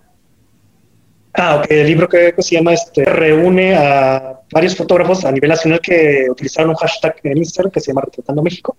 ah, 1.38 1.56
ok. 1.56 1.66
El 1.70 1.86
libro 1.86 2.08
que 2.08 2.34
se 2.38 2.56
llama 2.56 2.74
este 2.74 3.04
reúne 3.04 3.74
a 3.74 4.40
varios 4.52 4.76
fotógrafos 4.76 5.24
a 5.24 5.32
nivel 5.32 5.50
nacional 5.50 5.80
que 5.80 6.26
utilizaron 6.30 6.70
un 6.70 6.76
hashtag 6.76 7.16
en 7.22 7.38
Instagram 7.38 7.70
que 7.70 7.80
se 7.80 7.88
llama 7.88 8.02
Retratando 8.02 8.42
México. 8.42 8.76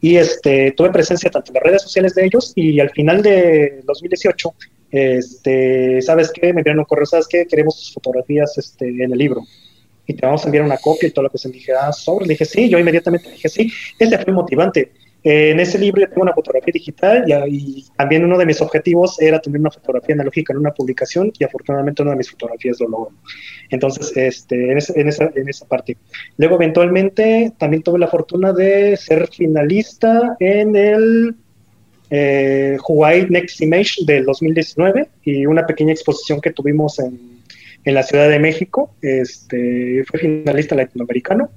Y 0.00 0.16
este 0.16 0.72
tuve 0.72 0.90
presencia 0.90 1.30
tanto 1.30 1.50
en 1.50 1.54
las 1.54 1.62
redes 1.62 1.82
sociales 1.82 2.14
de 2.14 2.26
ellos 2.26 2.52
y 2.54 2.80
al 2.80 2.90
final 2.90 3.22
de 3.22 3.80
2018 3.84 4.54
este, 4.94 6.00
¿sabes 6.02 6.30
qué? 6.32 6.52
Me 6.52 6.60
enviaron 6.60 6.78
un 6.78 6.84
correo, 6.84 7.04
¿sabes 7.04 7.26
qué? 7.26 7.48
Queremos 7.48 7.76
tus 7.76 7.92
fotografías 7.92 8.56
este, 8.56 8.86
en 8.86 9.10
el 9.10 9.18
libro. 9.18 9.42
Y 10.06 10.14
te 10.14 10.24
vamos 10.24 10.44
a 10.44 10.46
enviar 10.46 10.64
una 10.64 10.76
copia 10.76 11.08
y 11.08 11.10
todo 11.10 11.24
lo 11.24 11.30
que 11.30 11.38
se 11.38 11.48
dije, 11.48 11.72
ah, 11.72 11.92
sobre. 11.92 12.26
Le 12.26 12.34
dije, 12.34 12.44
sí, 12.44 12.68
yo 12.68 12.78
inmediatamente 12.78 13.28
dije, 13.28 13.48
sí. 13.48 13.72
Ese 13.98 14.18
fue 14.18 14.32
motivante. 14.32 14.92
Eh, 15.24 15.52
en 15.52 15.60
ese 15.60 15.78
libro 15.78 16.02
yo 16.02 16.08
tengo 16.08 16.22
una 16.22 16.34
fotografía 16.34 16.70
digital 16.72 17.24
y, 17.48 17.86
también 17.96 18.24
uno 18.24 18.36
de 18.36 18.44
mis 18.44 18.60
objetivos 18.60 19.20
era 19.20 19.40
tener 19.40 19.58
una 19.58 19.70
fotografía 19.70 20.14
analógica 20.14 20.52
en 20.52 20.58
una 20.58 20.72
publicación 20.72 21.32
y 21.38 21.44
afortunadamente 21.44 22.02
una 22.02 22.10
de 22.10 22.18
mis 22.18 22.30
fotografías 22.30 22.78
lo 22.80 22.88
logró. 22.88 23.12
Entonces, 23.70 24.12
este, 24.16 24.70
en, 24.70 24.78
en, 24.94 25.08
esa, 25.08 25.32
en 25.34 25.48
esa 25.48 25.66
parte. 25.66 25.96
Luego, 26.36 26.56
eventualmente, 26.56 27.52
también 27.58 27.82
tuve 27.82 27.98
la 27.98 28.08
fortuna 28.08 28.52
de 28.52 28.96
ser 28.98 29.26
finalista 29.28 30.36
en 30.40 30.76
el 30.76 31.34
eh, 32.10 32.76
Hawaii 32.86 33.26
Next 33.30 33.62
Image 33.62 34.04
del 34.04 34.26
2019 34.26 35.08
y 35.24 35.46
una 35.46 35.66
pequeña 35.66 35.92
exposición 35.92 36.40
que 36.40 36.52
tuvimos 36.52 36.98
en, 36.98 37.40
en 37.84 37.94
la 37.94 38.02
Ciudad 38.02 38.28
de 38.28 38.38
México. 38.38 38.94
Este, 39.00 40.04
fue 40.04 40.20
finalista 40.20 40.74
latinoamericano. 40.74 41.48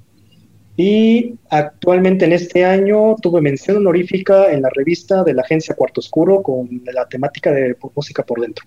Y 0.80 1.34
actualmente 1.50 2.24
en 2.24 2.32
este 2.32 2.64
año 2.64 3.16
tuve 3.20 3.40
mención 3.40 3.78
honorífica 3.78 4.52
en 4.52 4.62
la 4.62 4.70
revista 4.72 5.24
de 5.24 5.34
la 5.34 5.42
agencia 5.42 5.74
Cuarto 5.74 5.98
Oscuro 5.98 6.40
con 6.40 6.68
la 6.92 7.04
temática 7.08 7.50
de 7.50 7.76
música 7.96 8.22
por 8.22 8.40
dentro. 8.40 8.64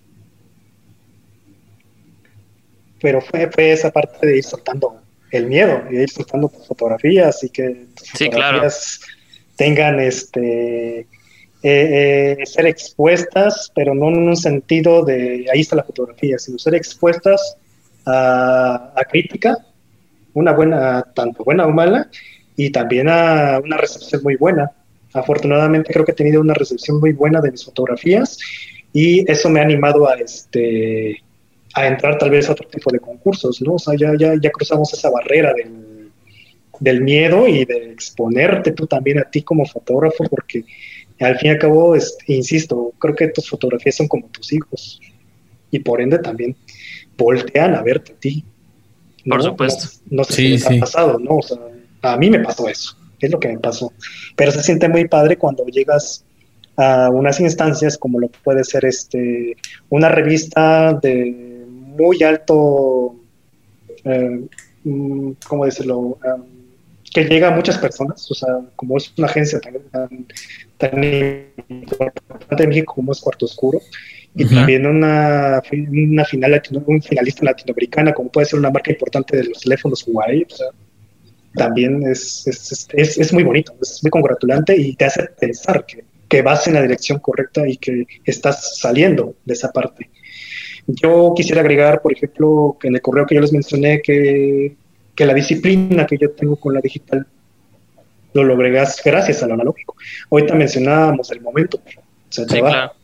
Pero 3.01 3.21
fue, 3.21 3.49
fue 3.49 3.71
esa 3.71 3.91
parte 3.91 4.27
de 4.27 4.39
ir 4.39 4.43
soltando 4.43 5.01
el 5.31 5.47
miedo, 5.47 5.83
de 5.89 6.03
ir 6.03 6.09
soltando 6.09 6.49
fotografías 6.49 7.45
y 7.45 7.49
que 7.49 7.87
tus 7.95 8.11
fotografías 8.11 8.99
tengan 9.55 10.01
este 10.01 11.07
eh, 11.63 12.37
eh, 12.41 12.45
ser 12.45 12.65
expuestas, 12.65 13.71
pero 13.73 13.95
no 13.95 14.09
en 14.09 14.27
un 14.27 14.35
sentido 14.35 15.05
de 15.05 15.45
ahí 15.53 15.61
está 15.61 15.77
la 15.77 15.83
fotografía, 15.85 16.37
sino 16.39 16.59
ser 16.59 16.75
expuestas 16.75 17.55
a, 18.05 18.93
crítica, 19.09 19.57
una 20.33 20.53
buena, 20.53 21.03
tanto 21.13 21.43
buena 21.43 21.65
o 21.65 21.71
mala, 21.71 22.09
y 22.55 22.69
también 22.69 23.09
a 23.09 23.59
una 23.63 23.77
recepción 23.77 24.21
muy 24.23 24.35
buena. 24.35 24.71
Afortunadamente 25.13 25.91
creo 25.91 26.05
que 26.05 26.11
he 26.11 26.15
tenido 26.15 26.41
una 26.41 26.53
recepción 26.53 26.99
muy 26.99 27.11
buena 27.11 27.41
de 27.41 27.51
mis 27.51 27.65
fotografías 27.65 28.37
y 28.93 29.29
eso 29.29 29.49
me 29.49 29.59
ha 29.59 29.63
animado 29.63 30.07
a 30.07 30.15
este 30.15 31.21
a 31.73 31.87
entrar 31.87 32.17
tal 32.17 32.29
vez 32.29 32.49
a 32.49 32.51
otro 32.51 32.67
tipo 32.67 32.91
de 32.91 32.99
concursos, 32.99 33.61
¿no? 33.61 33.75
O 33.75 33.79
sea, 33.79 33.95
ya, 33.97 34.13
ya, 34.17 34.33
ya 34.41 34.51
cruzamos 34.51 34.93
esa 34.93 35.09
barrera 35.09 35.53
del, 35.53 36.11
del 36.81 37.01
miedo 37.01 37.47
y 37.47 37.63
de 37.63 37.91
exponerte 37.91 38.73
tú 38.73 38.87
también 38.87 39.19
a 39.19 39.23
ti 39.23 39.41
como 39.41 39.65
fotógrafo, 39.65 40.25
porque 40.29 40.65
al 41.19 41.37
fin 41.37 41.49
y 41.49 41.53
al 41.53 41.59
cabo, 41.59 41.95
insisto, 42.27 42.93
creo 42.99 43.15
que 43.15 43.27
tus 43.29 43.49
fotografías 43.49 43.95
son 43.95 44.07
como 44.07 44.27
tus 44.27 44.51
hijos 44.51 44.99
y 45.69 45.79
por 45.79 46.01
ende 46.01 46.19
también 46.19 46.55
voltean 47.17 47.75
a 47.75 47.83
verte 47.83 48.13
a 48.13 48.15
ti. 48.15 48.43
Por 49.25 49.43
supuesto. 49.43 49.87
No, 50.09 50.23
sé 50.23 50.33
si 50.33 50.47
les 50.49 50.65
ha 50.65 50.79
pasado, 50.79 51.19
¿no? 51.19 51.37
O 51.37 51.41
sea, 51.41 51.57
a 52.01 52.17
mí 52.17 52.29
me 52.29 52.39
pasó 52.39 52.67
eso, 52.67 52.95
es 53.19 53.31
lo 53.31 53.39
que 53.39 53.49
me 53.49 53.59
pasó. 53.59 53.91
Pero 54.35 54.51
se 54.51 54.63
siente 54.63 54.87
muy 54.87 55.07
padre 55.07 55.37
cuando 55.37 55.65
llegas 55.65 56.23
a 56.77 57.09
unas 57.09 57.39
instancias 57.39 57.97
como 57.97 58.19
lo 58.19 58.29
puede 58.29 58.63
ser 58.63 58.85
este 58.85 59.57
una 59.89 60.09
revista 60.09 60.93
de 60.93 61.65
muy 61.67 62.23
alto, 62.23 63.15
eh, 64.05 64.41
mm, 64.83 65.31
¿cómo 65.47 65.65
decirlo? 65.65 65.99
Um, 65.99 66.17
que 67.13 67.25
llega 67.25 67.49
a 67.49 67.51
muchas 67.51 67.77
personas, 67.77 68.29
o 68.31 68.33
sea, 68.33 68.61
como 68.75 68.97
es 68.97 69.13
una 69.17 69.27
agencia 69.27 69.59
tan, 69.59 70.25
tan, 70.77 71.03
importante 71.67 72.63
en 72.63 72.69
México 72.69 72.93
como 72.95 73.11
es 73.11 73.19
Cuarto 73.19 73.45
Oscuro, 73.45 73.81
y 74.33 74.45
también 74.45 74.85
una, 74.85 75.61
una 75.71 76.25
final 76.25 76.61
un 76.85 77.01
finalista 77.01 77.45
latinoamericana, 77.45 78.13
como 78.13 78.29
puede 78.29 78.47
ser 78.47 78.59
una 78.59 78.71
marca 78.71 78.91
importante 78.91 79.37
de 79.37 79.43
los 79.45 79.59
teléfonos 79.59 80.05
Huawei, 80.07 80.43
o 80.43 80.55
sea, 80.55 80.67
también 81.53 82.01
es, 82.03 82.47
es, 82.47 82.87
es, 82.93 83.17
es, 83.17 83.33
muy 83.33 83.43
bonito, 83.43 83.73
es 83.81 83.99
muy 84.01 84.09
congratulante 84.09 84.75
y 84.77 84.95
te 84.95 85.05
hace 85.05 85.23
pensar 85.37 85.85
que, 85.85 86.05
que 86.29 86.41
vas 86.41 86.65
en 86.67 86.75
la 86.75 86.81
dirección 86.81 87.19
correcta 87.19 87.67
y 87.67 87.75
que 87.75 88.05
estás 88.23 88.79
saliendo 88.79 89.35
de 89.43 89.53
esa 89.53 89.71
parte. 89.71 90.09
Yo 90.87 91.33
quisiera 91.35 91.59
agregar, 91.59 92.01
por 92.01 92.13
ejemplo, 92.13 92.77
que 92.79 92.87
en 92.87 92.95
el 92.95 93.01
correo 93.01 93.25
que 93.25 93.35
yo 93.35 93.41
les 93.41 93.51
mencioné, 93.51 94.01
que 94.01 94.75
que 95.15 95.25
la 95.25 95.33
disciplina 95.33 96.05
que 96.05 96.17
yo 96.17 96.31
tengo 96.31 96.55
con 96.55 96.73
la 96.73 96.81
digital 96.81 97.25
lo 98.33 98.43
logré 98.43 98.71
gracias 98.71 99.43
al 99.43 99.51
analógico. 99.51 99.95
Ahorita 100.29 100.55
mencionábamos 100.55 101.31
el 101.31 101.41
momento, 101.41 101.79
se 102.29 102.45
te 102.45 102.61
va. 102.61 102.85
Eh, 102.85 103.00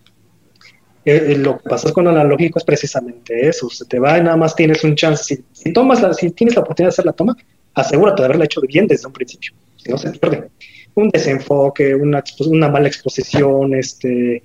eh, 1.09 1.37
lo 1.37 1.57
que 1.57 1.69
pasa 1.69 1.93
con 1.93 2.07
analógico 2.07 2.59
es 2.59 2.65
precisamente 2.65 3.47
eso, 3.47 3.69
se 3.69 3.85
te 3.85 3.97
va 3.97 4.17
y 4.17 4.21
nada 4.21 4.35
más 4.35 4.55
tienes 4.55 4.83
un 4.83 4.95
chance. 4.95 5.41
Si, 5.53 5.71
tomas 5.71 6.01
la, 6.01 6.13
si 6.13 6.31
tienes 6.31 6.55
la 6.55 6.61
oportunidad 6.61 6.89
de 6.89 6.93
hacer 6.93 7.05
la 7.05 7.13
toma, 7.13 7.37
asegúrate 7.73 8.21
de 8.21 8.25
haberla 8.25 8.45
hecho 8.45 8.59
bien 8.61 8.87
desde 8.87 9.07
un 9.07 9.13
principio, 9.13 9.53
si 9.77 9.89
no 9.89 9.97
se 9.97 10.11
pierde. 10.11 10.49
Un 10.95 11.09
desenfoque, 11.09 11.95
una, 11.95 12.23
una 12.47 12.69
mala 12.69 12.87
exposición, 12.87 13.73
este, 13.75 14.41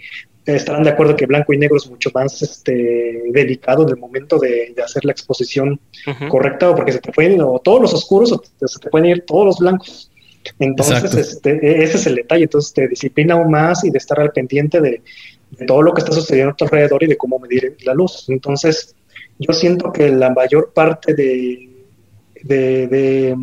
estarán 0.46 0.84
de 0.84 0.90
acuerdo 0.90 1.16
que 1.16 1.26
blanco 1.26 1.52
y 1.52 1.58
negro 1.58 1.78
es 1.78 1.88
mucho 1.90 2.10
más 2.14 2.40
este, 2.42 3.22
delicado 3.30 3.82
en 3.82 3.88
el 3.88 3.96
momento 3.96 4.38
de, 4.38 4.74
hacer 4.84 5.04
la 5.04 5.12
exposición 5.12 5.80
correcta, 6.28 6.74
porque 6.74 6.92
se 6.92 7.00
te 7.00 7.10
pueden 7.10 7.32
ir 7.32 7.42
todos 7.64 7.80
los 7.80 7.94
oscuros 7.94 8.32
o 8.32 8.42
se 8.66 8.78
te 8.78 8.88
pueden 8.88 9.10
ir 9.10 9.24
todos 9.26 9.46
los 9.46 9.58
blancos. 9.58 10.12
Entonces, 10.58 11.14
este, 11.14 11.50
e, 11.50 11.84
ese 11.84 11.96
es 11.96 12.06
el 12.06 12.16
detalle. 12.16 12.44
Entonces, 12.44 12.72
te 12.72 12.88
disciplina 12.88 13.34
aún 13.34 13.50
más 13.50 13.84
y 13.84 13.90
de 13.90 13.98
estar 13.98 14.20
al 14.20 14.32
pendiente 14.32 14.80
de, 14.80 15.02
todo 15.66 15.82
lo 15.82 15.92
que 15.92 16.00
está 16.00 16.12
sucediendo 16.12 16.52
a 16.52 16.56
tu 16.56 16.64
alrededor 16.64 17.02
y 17.02 17.08
de 17.08 17.16
cómo 17.16 17.38
medir 17.38 17.76
la 17.84 17.94
luz. 17.94 18.26
Entonces, 18.28 18.94
yo 19.38 19.52
siento 19.52 19.92
que 19.92 20.10
la 20.10 20.30
mayor 20.30 20.72
parte 20.74 21.14
de, 21.14 21.68
de, 22.42 23.36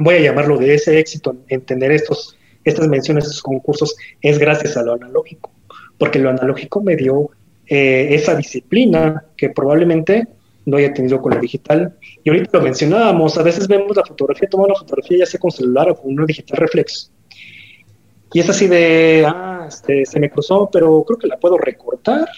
voy 0.00 0.14
a 0.14 0.20
llamarlo, 0.20 0.58
de 0.58 0.74
ese 0.74 0.98
éxito 0.98 1.36
en 1.48 1.60
tener 1.62 1.92
estos, 1.92 2.36
estas 2.64 2.88
menciones, 2.88 3.24
estos 3.24 3.42
concursos, 3.42 3.96
es 4.20 4.38
gracias 4.38 4.76
a 4.76 4.82
lo 4.82 4.94
analógico 4.94 5.50
porque 5.98 6.18
lo 6.18 6.30
analógico 6.30 6.82
me 6.82 6.96
dio 6.96 7.30
eh, 7.66 8.08
esa 8.10 8.34
disciplina 8.34 9.24
que 9.36 9.50
probablemente 9.50 10.26
no 10.66 10.76
haya 10.76 10.92
tenido 10.92 11.20
con 11.20 11.34
lo 11.34 11.40
digital. 11.40 11.94
Y 12.22 12.30
ahorita 12.30 12.58
lo 12.58 12.64
mencionábamos, 12.64 13.36
a 13.38 13.42
veces 13.42 13.68
vemos 13.68 13.96
la 13.96 14.04
fotografía, 14.04 14.48
tomamos 14.48 14.70
una 14.70 14.80
fotografía 14.80 15.18
ya 15.18 15.26
sea 15.26 15.40
con 15.40 15.50
celular 15.50 15.90
o 15.90 15.96
con 15.96 16.12
una 16.12 16.26
digital 16.26 16.58
reflex. 16.58 17.10
Y 18.34 18.40
es 18.40 18.50
así 18.50 18.66
de, 18.66 19.24
ah, 19.26 19.64
este, 19.66 20.04
se 20.04 20.20
me 20.20 20.28
cruzó, 20.28 20.68
pero 20.70 21.02
creo 21.04 21.18
que 21.18 21.26
la 21.26 21.38
puedo 21.38 21.56
recortar 21.56 22.28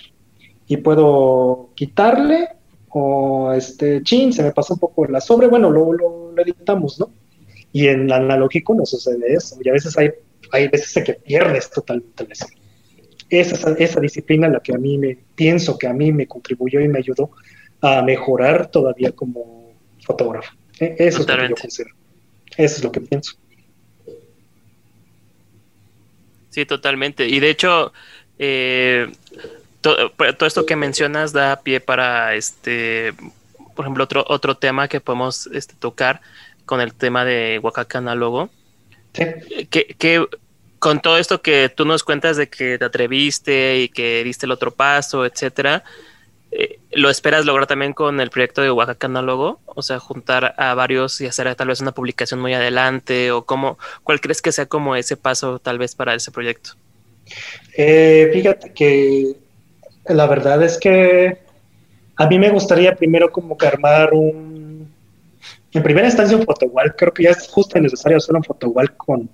y 0.69 0.77
puedo 0.77 1.71
quitarle, 1.75 2.51
o 2.91 3.53
este, 3.53 4.03
chin, 4.03 4.33
se 4.33 4.45
me 4.45 4.53
pasó 4.53 4.75
un 4.75 4.81
poco 4.81 5.07
la 5.07 5.21
sobre, 5.21 5.49
bueno, 5.49 5.71
lo, 5.71 5.93
lo, 5.93 6.33
editamos, 6.41 7.01
¿no? 7.01 7.11
Y 7.73 7.89
en 7.89 8.13
analógico 8.13 8.75
no 8.75 8.87
sucede 8.87 9.35
eso, 9.35 9.57
y 9.61 9.69
a 9.69 9.73
veces 9.73 9.99
hay, 9.99 10.11
hay 10.53 10.69
veces 10.69 11.03
que 11.03 11.15
pierdes 11.15 11.69
totalmente 11.71 12.29
eso 12.31 12.47
esa, 13.31 13.73
esa 13.73 14.01
disciplina 14.01 14.49
la 14.49 14.61
que 14.61 14.75
a 14.75 14.79
mí 14.79 14.99
me 14.99 15.19
pienso 15.35 15.77
que 15.79 15.87
a 15.87 15.93
mí 15.93 16.13
me 16.13 16.27
contribuyó 16.27 16.81
y 16.81 16.89
me 16.89 16.99
ayudó 16.99 17.31
a 17.81 18.03
mejorar 18.03 18.71
todavía 18.71 19.13
como 19.13 19.75
fotógrafo. 20.01 20.53
E, 20.79 20.97
eso 20.99 21.23
es 21.23 21.29
lo 21.29 21.37
que 21.37 21.49
yo 21.49 21.57
considero. 21.57 21.95
Eso 22.57 22.77
es 22.77 22.85
lo 22.85 22.93
que 22.93 23.01
pienso. 23.01 23.33
Sí, 26.57 26.65
totalmente. 26.65 27.29
Y 27.29 27.39
de 27.39 27.51
hecho, 27.51 27.93
eh, 28.39 29.13
todo, 29.83 30.11
esto 30.47 30.65
que 30.65 30.75
mencionas 30.75 31.35
da 31.35 31.61
pie 31.61 31.81
para 31.81 32.35
este, 32.35 33.13
por 33.75 33.85
ejemplo, 33.85 34.05
otro, 34.05 34.25
otro 34.27 34.57
tema 34.57 34.89
que 34.89 35.03
podemos 35.03 35.49
este, 35.49 35.75
tocar 35.75 36.23
con 36.65 36.81
el 36.81 36.95
tema 36.95 37.27
de 37.27 37.61
Oaxaca 37.63 37.99
Análogo. 37.99 38.49
Sí. 39.13 39.67
que 39.67 40.27
con 40.79 41.03
todo 41.03 41.19
esto 41.19 41.43
que 41.43 41.69
tú 41.69 41.85
nos 41.85 42.03
cuentas 42.03 42.39
de 42.39 42.49
que 42.49 42.79
te 42.79 42.85
atreviste 42.87 43.81
y 43.81 43.91
que 43.91 44.25
diste 44.25 44.47
el 44.47 44.53
otro 44.53 44.71
paso, 44.71 45.27
etcétera, 45.27 45.85
eh, 46.59 46.79
¿lo 46.93 47.11
esperas 47.11 47.45
lograr 47.45 47.67
también 47.67 47.93
con 47.93 48.19
el 48.19 48.31
proyecto 48.31 48.63
de 48.63 48.71
Oaxaca 48.71 49.09
Análogo? 49.09 49.61
O 49.67 49.83
sea, 49.83 49.99
juntar 49.99 50.55
a 50.57 50.73
varios 50.73 51.21
y 51.21 51.27
hacer 51.27 51.55
tal 51.55 51.69
vez 51.69 51.83
una 51.83 51.93
publicación 51.93 52.41
muy 52.41 52.55
adelante, 52.55 53.31
o 53.31 53.45
cómo, 53.45 53.79
¿cuál 54.03 54.23
crees 54.23 54.41
que 54.41 54.53
sea 54.53 54.65
como 54.65 54.97
ese 54.97 55.19
paso 55.19 55.59
tal 55.59 55.77
vez 55.77 55.95
para 55.95 56.15
ese 56.15 56.31
proyecto? 56.31 56.71
Eh, 57.77 58.31
fíjate 58.33 58.73
que 58.73 59.35
la 60.09 60.27
verdad 60.27 60.63
es 60.63 60.79
que 60.79 61.37
a 62.17 62.27
mí 62.27 62.39
me 62.39 62.49
gustaría 62.49 62.97
primero 62.97 63.31
como 63.31 63.59
que 63.59 63.67
armar 63.67 64.15
un, 64.15 64.91
en 65.73 65.83
primera 65.83 66.07
instancia 66.07 66.39
un 66.39 66.47
photowall, 66.47 66.95
creo 66.97 67.13
que 67.13 67.25
ya 67.25 67.31
es 67.31 67.49
justo 67.49 67.79
necesario 67.79 68.17
hacer 68.17 68.35
un 68.35 68.45
photowall 68.45 68.97
con 68.97 69.29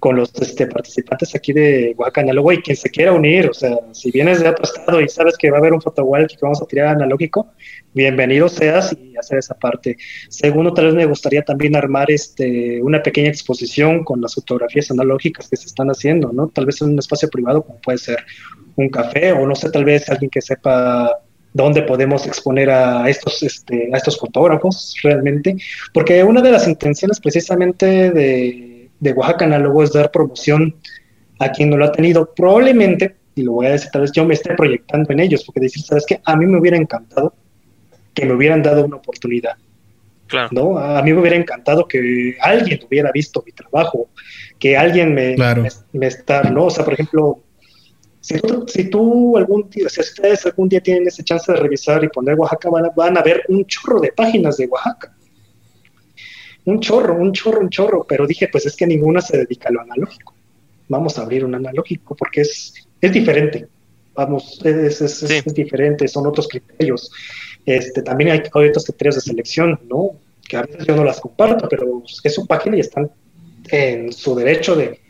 con 0.00 0.16
los 0.16 0.32
este, 0.40 0.66
participantes 0.66 1.34
aquí 1.34 1.52
de 1.52 1.94
Oaxaca 1.96 2.22
Análogo 2.22 2.52
y 2.52 2.62
quien 2.62 2.76
se 2.76 2.88
quiera 2.88 3.12
unir, 3.12 3.50
o 3.50 3.54
sea, 3.54 3.76
si 3.92 4.10
vienes 4.10 4.40
de 4.40 4.48
otro 4.48 4.64
estado 4.64 5.00
y 5.00 5.08
sabes 5.08 5.36
que 5.36 5.50
va 5.50 5.58
a 5.58 5.60
haber 5.60 5.74
un 5.74 5.82
photowall 5.82 6.26
que 6.26 6.38
vamos 6.40 6.60
a 6.62 6.66
tirar 6.66 6.88
analógico, 6.88 7.48
bienvenido 7.92 8.48
seas 8.48 8.96
y 8.98 9.14
hacer 9.18 9.38
esa 9.38 9.54
parte. 9.54 9.98
Segundo, 10.30 10.72
tal 10.72 10.86
vez 10.86 10.94
me 10.94 11.04
gustaría 11.04 11.42
también 11.42 11.76
armar 11.76 12.10
este, 12.10 12.82
una 12.82 13.02
pequeña 13.02 13.28
exposición 13.28 14.02
con 14.02 14.22
las 14.22 14.34
fotografías 14.34 14.90
analógicas 14.90 15.48
que 15.48 15.56
se 15.56 15.66
están 15.66 15.88
haciendo, 15.88 16.32
¿no? 16.32 16.48
Tal 16.48 16.64
vez 16.64 16.80
en 16.80 16.90
un 16.90 16.98
espacio 16.98 17.28
privado 17.28 17.62
como 17.62 17.78
puede 17.80 17.98
ser 17.98 18.24
un 18.76 18.88
café 18.88 19.32
o 19.32 19.46
no 19.46 19.54
sé, 19.54 19.70
tal 19.70 19.84
vez 19.84 20.08
alguien 20.08 20.30
que 20.30 20.40
sepa 20.40 21.14
dónde 21.52 21.82
podemos 21.82 22.26
exponer 22.26 22.70
a 22.70 23.08
estos, 23.08 23.42
este, 23.42 23.90
a 23.92 23.96
estos 23.98 24.18
fotógrafos 24.18 24.94
realmente, 25.02 25.56
porque 25.92 26.24
una 26.24 26.40
de 26.40 26.52
las 26.52 26.66
intenciones 26.66 27.20
precisamente 27.20 28.10
de 28.12 28.69
de 29.00 29.12
Oaxaca 29.12 29.46
Análogo 29.46 29.82
es 29.82 29.92
dar 29.92 30.10
promoción 30.10 30.76
a 31.38 31.50
quien 31.50 31.70
no 31.70 31.76
lo 31.76 31.86
ha 31.86 31.92
tenido. 31.92 32.32
Probablemente, 32.34 33.16
y 33.34 33.42
lo 33.42 33.52
voy 33.52 33.66
a 33.66 33.70
decir, 33.70 33.90
tal 33.90 34.02
vez 34.02 34.12
yo 34.12 34.24
me 34.24 34.34
esté 34.34 34.54
proyectando 34.54 35.12
en 35.12 35.20
ellos, 35.20 35.42
porque 35.44 35.60
decir, 35.60 35.82
¿sabes 35.82 36.04
qué? 36.06 36.20
A 36.24 36.36
mí 36.36 36.46
me 36.46 36.58
hubiera 36.58 36.76
encantado 36.76 37.34
que 38.14 38.26
me 38.26 38.34
hubieran 38.34 38.62
dado 38.62 38.84
una 38.84 38.96
oportunidad. 38.96 39.56
Claro. 40.26 40.48
¿no? 40.52 40.78
A 40.78 41.02
mí 41.02 41.12
me 41.12 41.20
hubiera 41.20 41.36
encantado 41.36 41.88
que 41.88 42.36
alguien 42.40 42.78
hubiera 42.86 43.10
visto 43.10 43.42
mi 43.44 43.50
trabajo, 43.50 44.10
que 44.60 44.76
alguien 44.76 45.12
me, 45.12 45.34
me, 45.92 46.06
está, 46.06 46.44
¿no? 46.44 46.66
O 46.66 46.70
sea, 46.70 46.84
por 46.84 46.94
ejemplo, 46.94 47.40
si 48.20 48.38
tú, 48.38 48.64
si 48.68 48.90
tú 48.90 49.36
algún 49.36 49.68
día, 49.70 49.88
si 49.88 50.00
ustedes 50.00 50.46
algún 50.46 50.68
día 50.68 50.80
tienen 50.80 51.08
esa 51.08 51.24
chance 51.24 51.50
de 51.50 51.58
revisar 51.58 52.04
y 52.04 52.08
poner 52.08 52.36
Oaxaca, 52.36 52.70
van 52.70 52.86
a, 52.86 52.90
van 52.90 53.18
a 53.18 53.22
ver 53.22 53.42
un 53.48 53.64
chorro 53.64 53.98
de 54.00 54.12
páginas 54.12 54.56
de 54.56 54.66
Oaxaca 54.66 55.12
un 56.70 56.80
chorro, 56.80 57.14
un 57.14 57.32
chorro, 57.32 57.60
un 57.60 57.70
chorro, 57.70 58.04
pero 58.08 58.26
dije, 58.26 58.48
pues 58.48 58.66
es 58.66 58.76
que 58.76 58.86
ninguna 58.86 59.20
se 59.20 59.38
dedica 59.38 59.68
a 59.68 59.72
lo 59.72 59.80
analógico. 59.80 60.34
Vamos 60.88 61.18
a 61.18 61.22
abrir 61.22 61.44
un 61.44 61.54
analógico 61.54 62.14
porque 62.16 62.42
es, 62.42 62.74
es 63.00 63.12
diferente. 63.12 63.66
Vamos, 64.14 64.60
es, 64.64 65.00
es, 65.00 65.54
diferente, 65.54 66.08
son 66.08 66.26
otros 66.26 66.48
criterios. 66.48 67.10
Este, 67.64 68.02
también 68.02 68.30
hay, 68.30 68.42
otros 68.52 68.84
criterios 68.84 69.14
de 69.16 69.20
selección, 69.20 69.80
¿no? 69.88 70.12
Que 70.48 70.56
a 70.56 70.62
veces 70.62 70.86
yo 70.86 70.96
no 70.96 71.04
las 71.04 71.20
comparto, 71.20 71.68
pero 71.68 72.02
es 72.24 72.34
su 72.34 72.46
página 72.46 72.76
y 72.76 72.80
están 72.80 73.10
en 73.70 74.12
su 74.12 74.34
derecho 74.34 74.74
de, 74.74 75.00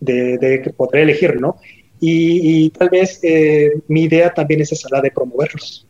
de, 0.00 0.74
poder 0.76 1.02
elegir, 1.02 1.40
¿no? 1.40 1.56
Y, 2.00 2.70
tal 2.70 2.90
vez 2.90 3.18
eh, 3.22 3.72
mi 3.88 4.04
idea 4.04 4.32
también 4.32 4.60
es 4.60 4.72
esa, 4.72 4.88
la 4.90 5.00
de 5.00 5.10
promoverlos, 5.10 5.86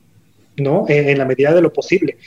¿no? 0.58 0.84
en, 0.88 1.18
la 1.18 1.24
medida 1.24 1.54
de 1.54 1.60
lo 1.60 1.72
posible. 1.72 2.18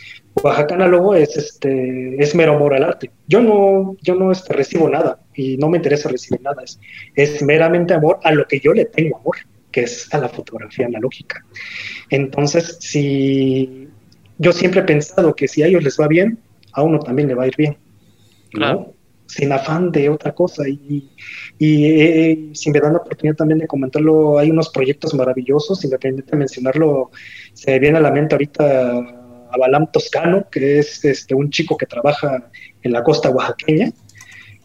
Oaxaca 0.41 0.75
Análogo 0.75 1.15
es 1.15 1.35
este 1.37 2.21
es 2.21 2.35
mero 2.35 2.55
amor 2.55 2.73
al 2.73 2.83
arte. 2.83 3.11
Yo 3.27 3.41
no 3.41 3.97
yo 4.01 4.15
no 4.15 4.31
este, 4.31 4.53
recibo 4.53 4.89
nada 4.89 5.19
y 5.35 5.57
no 5.57 5.69
me 5.69 5.77
interesa 5.77 6.09
recibir 6.09 6.41
nada, 6.41 6.63
es, 6.63 6.79
es 7.15 7.41
meramente 7.43 7.93
amor 7.93 8.19
a 8.23 8.31
lo 8.31 8.45
que 8.47 8.59
yo 8.59 8.73
le 8.73 8.85
tengo 8.85 9.17
amor, 9.17 9.37
que 9.71 9.81
es 9.81 10.13
a 10.13 10.17
la 10.17 10.29
fotografía 10.29 10.85
analógica. 10.85 11.45
Entonces, 12.09 12.77
si 12.79 13.87
yo 14.37 14.51
siempre 14.51 14.81
he 14.81 14.83
pensado 14.83 15.35
que 15.35 15.47
si 15.47 15.63
a 15.63 15.67
ellos 15.67 15.83
les 15.83 15.99
va 15.99 16.07
bien, 16.07 16.39
a 16.73 16.83
uno 16.83 16.99
también 16.99 17.27
le 17.27 17.35
va 17.35 17.43
a 17.43 17.47
ir 17.47 17.55
bien. 17.57 17.77
Claro. 18.51 18.93
Sin 19.31 19.51
afán 19.53 19.91
de 19.91 20.09
otra 20.09 20.33
cosa. 20.33 20.67
Y, 20.67 21.09
y 21.57 21.85
eh, 21.85 22.49
si 22.53 22.69
me 22.69 22.81
dan 22.81 22.93
la 22.93 22.99
oportunidad 22.99 23.37
también 23.37 23.59
de 23.59 23.67
comentarlo, 23.67 24.37
hay 24.37 24.51
unos 24.51 24.69
proyectos 24.69 25.13
maravillosos, 25.13 25.83
independientemente 25.85 26.31
de 26.31 26.37
mencionarlo, 26.37 27.11
se 27.53 27.79
viene 27.79 27.97
a 27.97 28.01
la 28.01 28.11
mente 28.11 28.35
ahorita 28.35 28.97
a 28.97 29.57
Balam 29.57 29.89
Toscano, 29.91 30.47
que 30.51 30.79
es 30.79 31.05
este, 31.05 31.33
un 31.33 31.49
chico 31.49 31.77
que 31.77 31.85
trabaja 31.85 32.49
en 32.83 32.91
la 32.91 33.03
costa 33.03 33.29
oaxaqueña. 33.29 33.93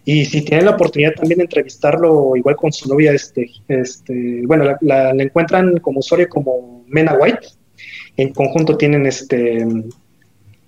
Y 0.04 0.24
si 0.24 0.42
tienen 0.42 0.66
la 0.66 0.72
oportunidad 0.72 1.14
también 1.14 1.38
de 1.38 1.44
entrevistarlo, 1.44 2.34
igual 2.34 2.56
con 2.56 2.72
su 2.72 2.88
novia, 2.88 3.12
este, 3.12 3.48
este, 3.68 4.42
bueno, 4.46 4.76
la, 4.80 5.10
encuentran 5.10 5.78
como 5.78 6.00
usuario 6.00 6.28
como 6.28 6.84
Mena 6.88 7.14
White. 7.14 7.46
En 8.16 8.32
conjunto 8.32 8.76
tienen 8.76 9.06
este 9.06 9.64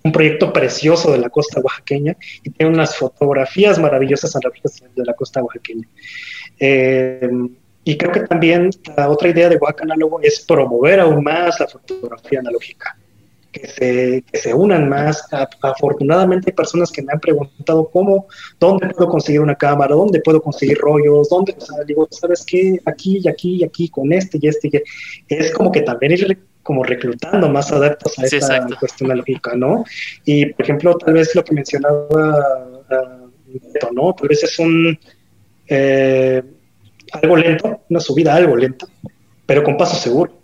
un 0.04 0.12
proyecto 0.12 0.52
precioso 0.52 1.12
de 1.12 1.18
la 1.18 1.28
costa 1.28 1.60
oaxaqueña 1.60 2.16
y 2.42 2.50
tienen 2.50 2.74
unas 2.74 2.96
fotografías 2.96 3.78
maravillosas 3.78 4.32
de 4.94 5.04
la 5.04 5.14
costa 5.14 5.42
oaxaqueña. 5.42 5.88
Eh, 6.58 7.28
y 7.84 7.96
creo 7.96 8.12
que 8.12 8.20
también 8.20 8.70
la 8.96 9.08
otra 9.08 9.30
idea 9.30 9.48
de 9.48 9.56
Oaxaca 9.56 9.84
Análogo 9.84 10.20
es 10.20 10.40
promover 10.40 11.00
aún 11.00 11.24
más 11.24 11.58
la 11.58 11.66
fotografía 11.66 12.40
analógica 12.40 12.98
que 13.50 13.66
se, 13.66 14.24
que 14.30 14.38
se 14.38 14.52
unan 14.52 14.88
más. 14.88 15.26
afortunadamente 15.62 16.50
hay 16.50 16.54
personas 16.54 16.92
que 16.92 17.02
me 17.02 17.12
han 17.12 17.20
preguntado 17.20 17.88
cómo, 17.90 18.26
dónde 18.60 18.88
puedo 18.88 19.10
conseguir 19.10 19.40
una 19.40 19.54
cámara, 19.54 19.94
dónde 19.94 20.20
puedo 20.20 20.42
conseguir 20.42 20.78
rollos, 20.78 21.28
dónde, 21.28 21.54
o 21.56 21.60
sea, 21.60 21.82
digo, 21.84 22.06
¿sabes 22.10 22.44
qué? 22.46 22.78
Aquí 22.84 23.20
y 23.22 23.28
aquí 23.28 23.56
y 23.56 23.64
aquí 23.64 23.88
con 23.88 24.12
este 24.12 24.38
y 24.40 24.48
este. 24.48 24.68
Y 24.68 25.34
es 25.34 25.52
como 25.52 25.72
que 25.72 25.82
también 25.82 26.12
ir 26.12 26.38
como 26.68 26.84
reclutando 26.84 27.48
más 27.48 27.72
adeptos 27.72 28.18
a 28.18 28.26
esta 28.26 28.66
cuestión 28.78 29.10
analógica, 29.10 29.56
¿no? 29.56 29.84
Y, 30.26 30.52
por 30.52 30.64
ejemplo, 30.64 30.98
tal 30.98 31.14
vez 31.14 31.34
lo 31.34 31.42
que 31.42 31.54
mencionaba 31.54 32.82
uh, 32.90 33.94
¿no? 33.94 34.12
Tal 34.12 34.28
vez 34.28 34.44
es 34.44 34.58
un... 34.58 34.98
Eh, 35.66 36.42
algo 37.10 37.36
lento, 37.36 37.80
una 37.88 38.00
subida 38.00 38.34
algo 38.34 38.54
lenta, 38.54 38.86
pero 39.46 39.64
con 39.64 39.78
paso 39.78 39.96
seguro. 39.96 40.38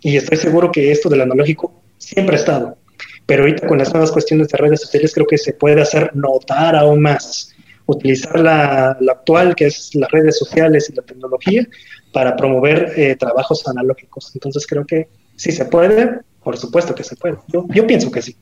Y 0.00 0.16
estoy 0.16 0.38
seguro 0.38 0.72
que 0.72 0.90
esto 0.90 1.08
del 1.08 1.20
analógico 1.20 1.72
siempre 1.98 2.34
ha 2.34 2.40
estado. 2.40 2.76
Pero 3.24 3.44
ahorita 3.44 3.68
con 3.68 3.78
las 3.78 3.92
nuevas 3.92 4.10
cuestiones 4.10 4.48
de 4.48 4.58
redes 4.58 4.80
sociales 4.80 5.14
creo 5.14 5.28
que 5.28 5.38
se 5.38 5.52
puede 5.52 5.82
hacer 5.82 6.10
notar 6.16 6.74
aún 6.74 7.00
más. 7.00 7.54
Utilizar 7.86 8.40
la, 8.40 8.98
actual, 9.08 9.54
que 9.54 9.66
es 9.66 9.94
las 9.94 10.10
redes 10.10 10.36
sociales 10.36 10.90
y 10.90 10.96
la 10.96 11.02
tecnología, 11.02 11.64
para 12.12 12.36
promover 12.36 12.92
eh, 12.96 13.16
trabajos 13.16 13.66
analógicos. 13.66 14.30
Entonces 14.34 14.66
creo 14.66 14.86
que 14.86 15.08
sí 15.36 15.52
se 15.52 15.64
puede, 15.64 16.20
por 16.42 16.56
supuesto 16.56 16.94
que 16.94 17.04
se 17.04 17.16
puede. 17.16 17.36
Yo, 17.48 17.66
yo 17.70 17.86
pienso 17.86 18.10
que 18.10 18.22
sí. 18.22 18.36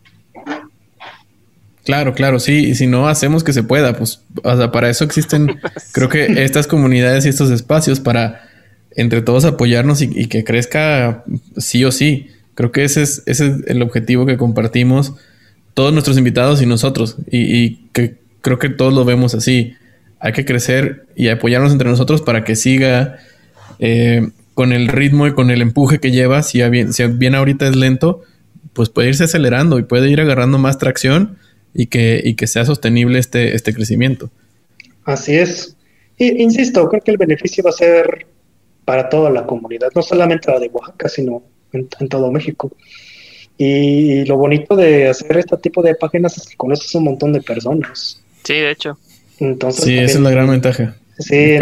Claro, 1.84 2.14
claro, 2.14 2.38
sí. 2.38 2.66
Y 2.66 2.74
si 2.74 2.86
no 2.86 3.08
hacemos 3.08 3.42
que 3.42 3.52
se 3.52 3.62
pueda, 3.62 3.96
pues, 3.96 4.22
o 4.42 4.56
sea, 4.56 4.70
para 4.70 4.90
eso 4.90 5.04
existen, 5.04 5.60
creo 5.92 6.08
que 6.08 6.44
estas 6.44 6.66
comunidades 6.66 7.26
y 7.26 7.28
estos 7.28 7.50
espacios 7.50 8.00
para 8.00 8.42
entre 8.96 9.22
todos 9.22 9.44
apoyarnos 9.44 10.02
y, 10.02 10.10
y 10.12 10.26
que 10.26 10.44
crezca 10.44 11.24
sí 11.56 11.84
o 11.84 11.92
sí. 11.92 12.28
Creo 12.54 12.72
que 12.72 12.84
ese 12.84 13.02
es, 13.02 13.22
ese 13.26 13.46
es 13.46 13.52
el 13.68 13.80
objetivo 13.82 14.26
que 14.26 14.36
compartimos 14.36 15.14
todos 15.74 15.92
nuestros 15.92 16.18
invitados 16.18 16.60
y 16.60 16.66
nosotros. 16.66 17.16
Y, 17.30 17.88
que 17.92 18.16
creo 18.40 18.58
que 18.58 18.68
todos 18.68 18.92
lo 18.92 19.04
vemos 19.04 19.34
así. 19.34 19.74
Hay 20.18 20.32
que 20.32 20.44
crecer 20.44 21.06
y 21.16 21.28
apoyarnos 21.28 21.72
entre 21.72 21.88
nosotros 21.88 22.22
para 22.22 22.44
que 22.44 22.56
siga 22.56 23.18
eh, 23.80 24.28
con 24.54 24.72
el 24.72 24.88
ritmo 24.88 25.26
y 25.26 25.34
con 25.34 25.50
el 25.50 25.62
empuje 25.62 25.98
que 25.98 26.10
lleva. 26.10 26.42
Si 26.42 26.62
bien, 26.68 26.92
si 26.92 27.04
bien 27.06 27.34
ahorita 27.34 27.66
es 27.66 27.76
lento, 27.76 28.22
pues 28.72 28.88
puede 28.88 29.08
irse 29.08 29.24
acelerando 29.24 29.78
y 29.78 29.82
puede 29.82 30.08
ir 30.10 30.20
agarrando 30.20 30.58
más 30.58 30.78
tracción 30.78 31.38
y 31.74 31.86
que, 31.86 32.20
y 32.22 32.34
que 32.34 32.46
sea 32.46 32.64
sostenible 32.64 33.18
este, 33.18 33.54
este 33.54 33.74
crecimiento. 33.74 34.30
Así 35.04 35.36
es. 35.36 35.76
Y, 36.18 36.42
insisto, 36.42 36.88
creo 36.88 37.02
que 37.02 37.10
el 37.10 37.16
beneficio 37.16 37.64
va 37.64 37.70
a 37.70 37.72
ser 37.72 38.26
para 38.84 39.08
toda 39.08 39.30
la 39.30 39.46
comunidad, 39.46 39.88
no 39.94 40.02
solamente 40.02 40.50
la 40.50 40.58
de 40.58 40.68
Oaxaca, 40.68 41.08
sino 41.08 41.42
en, 41.72 42.08
todo 42.08 42.30
México. 42.30 42.70
Y 43.56 44.24
lo 44.24 44.36
bonito 44.36 44.74
de 44.74 45.08
hacer 45.08 45.38
este 45.38 45.56
tipo 45.58 45.82
de 45.82 45.94
páginas 45.94 46.36
es 46.36 46.46
que 46.46 46.56
conoces 46.56 46.94
un 46.94 47.04
montón 47.04 47.32
de 47.32 47.40
personas. 47.40 48.22
Sí, 48.42 48.54
de 48.54 48.70
hecho. 48.70 48.98
Entonces, 49.38 49.84
sí, 49.84 49.98
esa 49.98 50.18
es 50.18 50.20
la 50.20 50.30
gran 50.30 50.50
ventaja. 50.50 50.96
Sí, 51.18 51.56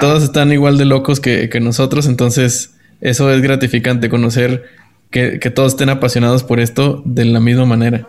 todos 0.00 0.22
están 0.22 0.52
igual 0.52 0.78
de 0.78 0.84
locos 0.84 1.20
que, 1.20 1.48
nosotros, 1.60 2.06
entonces 2.06 2.74
eso 3.00 3.30
es 3.32 3.40
gratificante, 3.42 4.08
conocer 4.08 4.64
que, 5.10 5.38
todos 5.54 5.72
estén 5.72 5.90
apasionados 5.90 6.42
por 6.44 6.60
esto 6.60 7.02
de 7.04 7.24
la 7.24 7.40
misma 7.40 7.66
manera. 7.66 8.08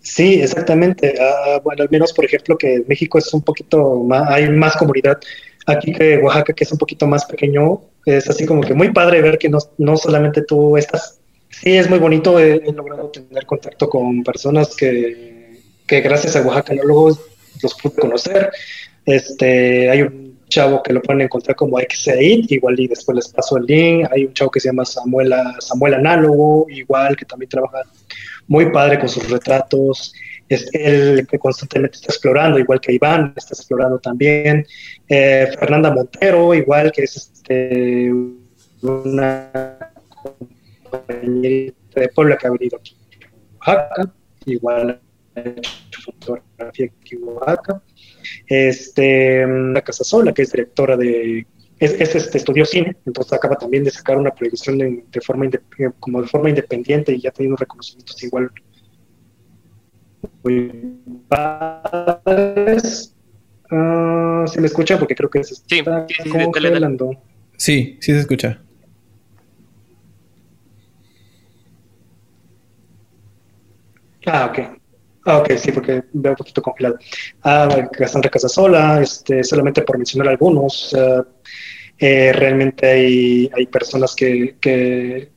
Sí, 0.00 0.42
exactamente. 0.42 1.14
Ah, 1.20 1.60
bueno, 1.64 1.82
al 1.82 1.90
menos, 1.90 2.12
por 2.12 2.24
ejemplo, 2.24 2.58
que 2.58 2.84
México 2.86 3.18
es 3.18 3.32
un 3.32 3.42
poquito 3.42 4.02
más, 4.04 4.28
hay 4.30 4.50
más 4.50 4.76
comunidad 4.76 5.18
aquí 5.66 5.92
que 5.92 6.18
Oaxaca, 6.18 6.52
que 6.52 6.64
es 6.64 6.72
un 6.72 6.78
poquito 6.78 7.06
más 7.06 7.24
pequeño, 7.24 7.80
es 8.04 8.28
así 8.28 8.46
como 8.46 8.60
que 8.60 8.74
muy 8.74 8.92
padre 8.92 9.22
ver 9.22 9.38
que 9.38 9.48
no, 9.48 9.58
no 9.78 9.96
solamente 9.96 10.42
tú 10.42 10.76
estás, 10.76 11.18
sí 11.48 11.76
es 11.76 11.88
muy 11.88 11.98
bonito, 11.98 12.38
he, 12.38 12.60
logrado 12.72 13.08
tener 13.08 13.46
contacto 13.46 13.88
con 13.88 14.22
personas 14.22 14.74
que, 14.74 15.60
que 15.86 16.00
gracias 16.00 16.36
a 16.36 16.42
Oaxaca 16.42 16.74
luego 16.74 17.18
los 17.62 17.74
pude 17.74 17.94
conocer, 17.94 18.50
este, 19.04 19.90
hay 19.90 20.02
un 20.02 20.29
chavo 20.50 20.82
que 20.82 20.92
lo 20.92 21.00
pueden 21.00 21.22
encontrar 21.22 21.56
como 21.56 21.78
Xaid, 21.78 22.50
igual 22.50 22.78
y 22.78 22.88
después 22.88 23.16
les 23.16 23.28
paso 23.28 23.56
el 23.56 23.64
link, 23.64 24.06
hay 24.12 24.26
un 24.26 24.34
chavo 24.34 24.50
que 24.50 24.60
se 24.60 24.68
llama 24.68 24.84
Samuel, 24.84 25.32
Samuel 25.60 25.94
Análogo, 25.94 26.66
igual 26.68 27.16
que 27.16 27.24
también 27.24 27.48
trabaja 27.48 27.84
muy 28.46 28.70
padre 28.70 28.98
con 28.98 29.08
sus 29.08 29.30
retratos, 29.30 30.12
es 30.50 30.68
el 30.74 31.26
que 31.26 31.38
constantemente 31.38 31.96
está 31.96 32.08
explorando, 32.12 32.58
igual 32.58 32.80
que 32.80 32.92
Iván, 32.92 33.32
está 33.36 33.54
explorando 33.54 33.98
también. 34.00 34.66
Eh, 35.08 35.48
Fernanda 35.58 35.92
Montero, 35.92 36.52
igual 36.52 36.90
que 36.90 37.04
es 37.04 37.16
este, 37.16 38.12
una 38.82 39.92
compañera 40.90 41.72
de 41.94 42.08
Puebla 42.08 42.36
que 42.36 42.46
ha 42.46 42.50
venido 42.50 42.78
aquí 42.78 42.96
Oaxaca, 43.58 44.12
igual 44.46 45.00
ha 45.36 45.40
hecho 45.40 46.00
fotografía 46.02 46.86
aquí 47.00 47.14
en 47.14 47.22
Oaxaca. 47.24 47.82
Este, 48.46 49.46
la 49.46 49.82
Casa 49.82 50.04
Sola, 50.04 50.32
que 50.32 50.42
es 50.42 50.52
directora 50.52 50.96
de 50.96 51.46
es, 51.80 52.14
este, 52.14 52.36
estudió 52.36 52.66
cine, 52.66 52.94
entonces 53.06 53.32
acaba 53.32 53.56
también 53.56 53.84
de 53.84 53.90
sacar 53.90 54.18
una 54.18 54.30
proyección 54.30 54.76
de, 54.76 55.20
forma 55.24 55.48
como 55.98 56.20
de 56.20 56.28
forma 56.28 56.50
independiente 56.50 57.12
y 57.12 57.20
ya 57.22 57.30
ha 57.30 57.32
tenido 57.32 57.56
reconocimientos 57.56 58.22
igual 58.22 58.50
muy 60.42 60.98
padres. 61.26 63.16
Uh, 63.70 64.46
¿Se 64.46 64.60
me 64.60 64.66
escucha? 64.66 64.98
Porque 64.98 65.14
creo 65.14 65.30
que 65.30 65.42
se 65.42 65.54
está 65.54 66.06
sí, 66.06 66.14
sí, 66.22 66.28
congelando. 66.28 67.12
Sí, 67.56 67.96
sí 68.00 68.12
se 68.12 68.20
escucha. 68.20 68.60
Ah, 74.26 74.46
ok. 74.50 74.79
Ah, 75.26 75.38
ok, 75.38 75.52
sí, 75.56 75.72
porque 75.72 76.04
veo 76.12 76.32
un 76.32 76.36
poquito 76.36 76.62
congelado. 76.62 76.98
Ah, 77.42 77.88
Cassandra 77.92 78.30
Casasola, 78.30 79.02
este, 79.02 79.44
solamente 79.44 79.82
por 79.82 79.98
mencionar 79.98 80.28
algunos. 80.28 80.96
Eh, 81.98 82.32
realmente 82.32 82.86
hay, 82.86 83.50
hay 83.54 83.66
personas 83.66 84.14
que, 84.14 84.56
que, 84.60 85.30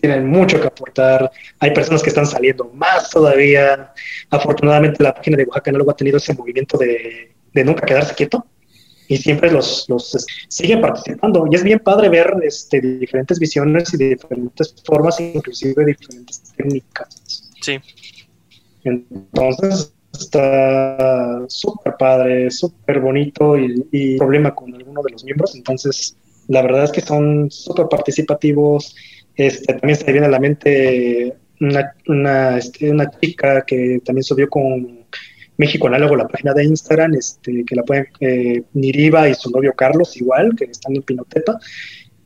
tienen 0.00 0.26
mucho 0.26 0.60
que 0.60 0.66
aportar. 0.66 1.30
Hay 1.58 1.72
personas 1.72 2.02
que 2.02 2.08
están 2.08 2.26
saliendo 2.26 2.70
más 2.74 3.10
todavía. 3.10 3.92
Afortunadamente 4.30 5.02
la 5.02 5.14
página 5.14 5.36
de 5.36 5.44
Oaxaca 5.44 5.72
luego 5.72 5.90
ha 5.90 5.96
tenido 5.96 6.18
ese 6.18 6.34
movimiento 6.34 6.78
de, 6.78 7.34
de 7.52 7.64
nunca 7.64 7.84
quedarse 7.84 8.14
quieto 8.14 8.46
y 9.08 9.16
siempre 9.16 9.50
los, 9.50 9.86
los 9.88 10.26
siguen 10.48 10.80
participando. 10.80 11.46
Y 11.50 11.54
es 11.54 11.62
bien 11.62 11.78
padre 11.78 12.08
ver 12.08 12.34
este, 12.42 12.80
diferentes 12.80 13.38
visiones 13.38 13.92
y 13.94 13.96
diferentes 13.96 14.74
formas, 14.84 15.20
inclusive 15.20 15.84
diferentes 15.84 16.42
técnicas. 16.56 17.50
Sí. 17.60 17.78
Entonces 18.88 19.92
está 20.12 21.44
súper 21.48 21.94
padre, 21.98 22.50
súper 22.50 23.00
bonito 23.00 23.56
y, 23.58 24.16
problema 24.16 24.54
con 24.54 24.74
alguno 24.74 25.02
de 25.02 25.12
los 25.12 25.24
miembros. 25.24 25.54
Entonces, 25.54 26.16
la 26.48 26.62
verdad 26.62 26.84
es 26.84 26.92
que 26.92 27.00
son 27.00 27.50
súper 27.50 27.86
participativos 27.88 28.94
este, 29.36 29.74
también 29.74 29.98
se 29.98 30.10
viene 30.10 30.26
a 30.26 30.30
la 30.30 30.40
mente 30.40 31.36
una, 31.60 31.94
una, 32.08 32.58
este, 32.58 32.90
una 32.90 33.10
chica 33.10 33.64
que 33.66 34.00
también 34.04 34.24
subió 34.24 34.48
con 34.48 35.04
México 35.58 35.86
Análogo 35.86 36.16
la 36.16 36.28
página 36.28 36.54
de 36.54 36.64
Instagram, 36.64 37.14
este, 37.14 37.64
que 37.64 37.76
la 37.76 37.82
pueden, 37.82 38.08
eh, 38.20 38.62
Niriva 38.72 39.28
y 39.28 39.34
su 39.34 39.50
novio 39.50 39.74
Carlos, 39.74 40.16
igual, 40.16 40.54
que 40.56 40.64
están 40.64 40.96
en 40.96 41.02
Pinoteta, 41.02 41.58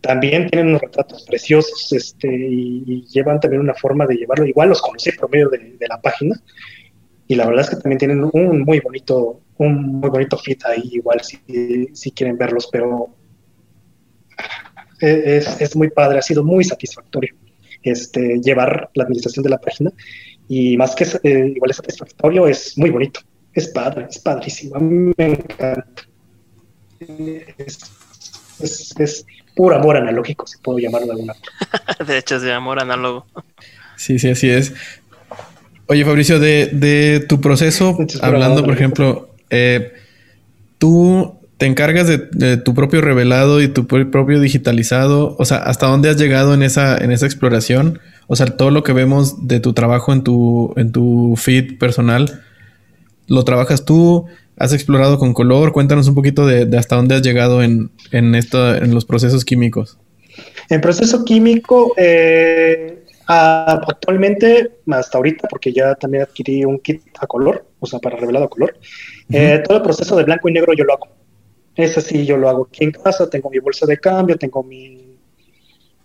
también 0.01 0.49
tienen 0.49 0.69
unos 0.69 0.81
retratos 0.81 1.25
preciosos 1.25 1.93
este, 1.93 2.29
y, 2.29 3.05
llevan 3.09 3.41
también 3.41 3.61
una 3.61 3.75
forma 3.75 4.07
de 4.07 4.17
llevarlo. 4.17 4.47
Igual 4.47 4.71
los 4.71 4.83
conocí 4.83 5.13
por 5.13 5.31
medio 5.31 5.49
de, 5.49 5.77
la 5.89 6.01
página 6.01 6.41
y 7.27 7.35
la 7.35 7.47
verdad 7.47 7.65
es 7.65 7.71
que 7.71 7.77
también 7.77 7.99
tienen 7.99 8.31
un 8.33 8.63
muy 8.63 8.81
bonito, 8.81 9.41
un 9.59 10.01
muy 10.01 10.11
bonito 10.11 10.37
fit 10.39 10.65
ahí, 10.65 10.83
igual 10.93 11.21
si, 11.23 11.39
si 11.93 12.11
quieren 12.13 12.37
verlos, 12.37 12.69
pero 12.73 13.15
es, 15.01 15.61
es, 15.61 15.77
muy 15.77 15.91
padre, 15.91 16.19
ha 16.19 16.23
sido 16.23 16.45
muy 16.45 16.65
satisfactorio 16.65 17.35
este, 17.83 18.41
llevar 18.41 18.91
la 18.95 19.05
administración 19.05 19.43
de 19.43 19.51
la 19.51 19.59
página 19.59 19.93
y 20.49 20.77
más 20.77 20.95
que 20.95 21.05
eh, 21.23 21.53
igual 21.55 21.71
es 21.71 21.77
satisfactorio, 21.77 22.47
es 22.47 22.77
muy 22.77 22.91
bonito, 22.91 23.21
es 23.55 23.69
padre, 23.69 24.07
es 24.11 24.19
padrísimo, 24.19 24.77
a 24.77 24.81
mí 24.81 25.13
me 25.17 25.27
encanta. 25.27 26.03
Es, 28.59 29.25
puro 29.55 29.77
amor 29.77 29.97
analógico, 29.97 30.47
si 30.47 30.59
puedo 30.59 30.79
llamarlo 30.79 31.07
de 31.07 31.13
alguna 31.13 31.35
forma. 31.35 32.07
de 32.07 32.19
hecho, 32.19 32.37
es 32.37 32.43
de 32.43 32.53
amor 32.53 32.81
análogo. 32.81 33.27
Sí, 33.97 34.19
sí, 34.19 34.31
así 34.31 34.49
es. 34.49 34.73
Oye, 35.87 36.05
Fabricio, 36.05 36.39
de, 36.39 37.25
tu 37.29 37.41
proceso, 37.41 37.99
hablando, 38.23 38.65
por 38.65 38.75
ejemplo, 38.75 39.31
eh, 39.51 39.93
tú 40.79 41.41
te 41.61 41.67
encargas 41.67 42.07
de, 42.07 42.57
tu 42.57 42.75
propio 42.75 43.03
revelado 43.03 43.61
y 43.61 43.69
tu 43.69 43.87
propio 43.87 44.41
digitalizado. 44.41 45.37
O 45.39 45.45
sea, 45.45 45.59
¿hasta 45.59 45.89
dónde 45.89 46.09
has 46.09 46.17
llegado 46.17 46.55
en 46.55 46.63
esa, 46.63 46.97
en 46.97 47.13
esa 47.13 47.27
exploración? 47.27 47.99
O 48.29 48.37
sea, 48.37 48.47
todo 48.47 48.71
lo 48.71 48.83
que 48.83 48.95
vemos 48.95 49.47
de 49.47 49.61
tu 49.61 49.75
trabajo 49.75 50.15
en 50.15 50.23
tu, 50.23 50.73
en 50.77 50.91
tu 50.91 51.35
feed 51.37 51.77
personal, 51.77 52.43
¿lo 53.27 53.43
trabajas 53.43 53.85
tú? 53.85 54.27
¿Has 54.61 54.75
explorado 54.75 55.19
con 55.19 55.33
color? 55.33 55.73
Cuéntanos 55.73 56.07
un 56.07 56.15
poquito 56.15 56.47
de, 56.47 56.77
hasta 56.77 56.95
dónde 56.95 57.15
has 57.15 57.23
llegado 57.23 57.63
en, 57.63 57.91
en, 58.13 58.35
esto, 58.35 58.77
en 58.77 58.95
los 58.95 59.07
procesos 59.07 59.45
químicos. 59.45 59.99
En 60.69 60.83
proceso 60.83 61.25
químico, 61.25 61.95
eh, 61.97 63.03
actualmente, 63.27 64.71
hasta 64.91 65.17
ahorita, 65.17 65.49
porque 65.49 65.73
ya 65.73 65.95
también 65.95 66.25
adquirí 66.25 66.65
un 66.67 66.79
kit 66.79 67.03
a 67.19 67.27
color, 67.27 67.67
o 67.81 67.87
sea, 67.87 68.01
para 68.01 68.19
revelado 68.19 68.45
a 68.45 68.51
color, 68.51 68.79
eh, 69.33 69.63
todo 69.67 69.79
el 69.79 69.83
proceso 69.83 70.15
de 70.15 70.25
blanco 70.25 70.49
y 70.51 70.53
negro 70.53 70.75
yo 70.75 70.85
lo 70.85 70.93
hago. 70.93 71.09
Ese 71.75 72.03
sí, 72.03 72.27
yo 72.27 72.37
lo 72.37 72.51
hago 72.51 72.69
aquí 72.71 72.85
en 72.85 72.91
casa, 72.93 73.31
tengo 73.31 73.49
mi 73.49 73.61
bolsa 73.61 73.87
de 73.87 73.97
cambio, 73.97 74.37
tengo 74.37 74.63
mi 74.63 75.11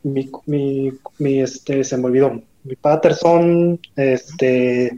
mi, 0.05 0.91
mi, 1.17 1.41
este, 1.41 1.83
se 1.83 1.97
me 1.97 2.05
olvidó, 2.05 2.41
mi 2.63 2.75
Patterson, 2.75 3.79
este, 3.95 4.95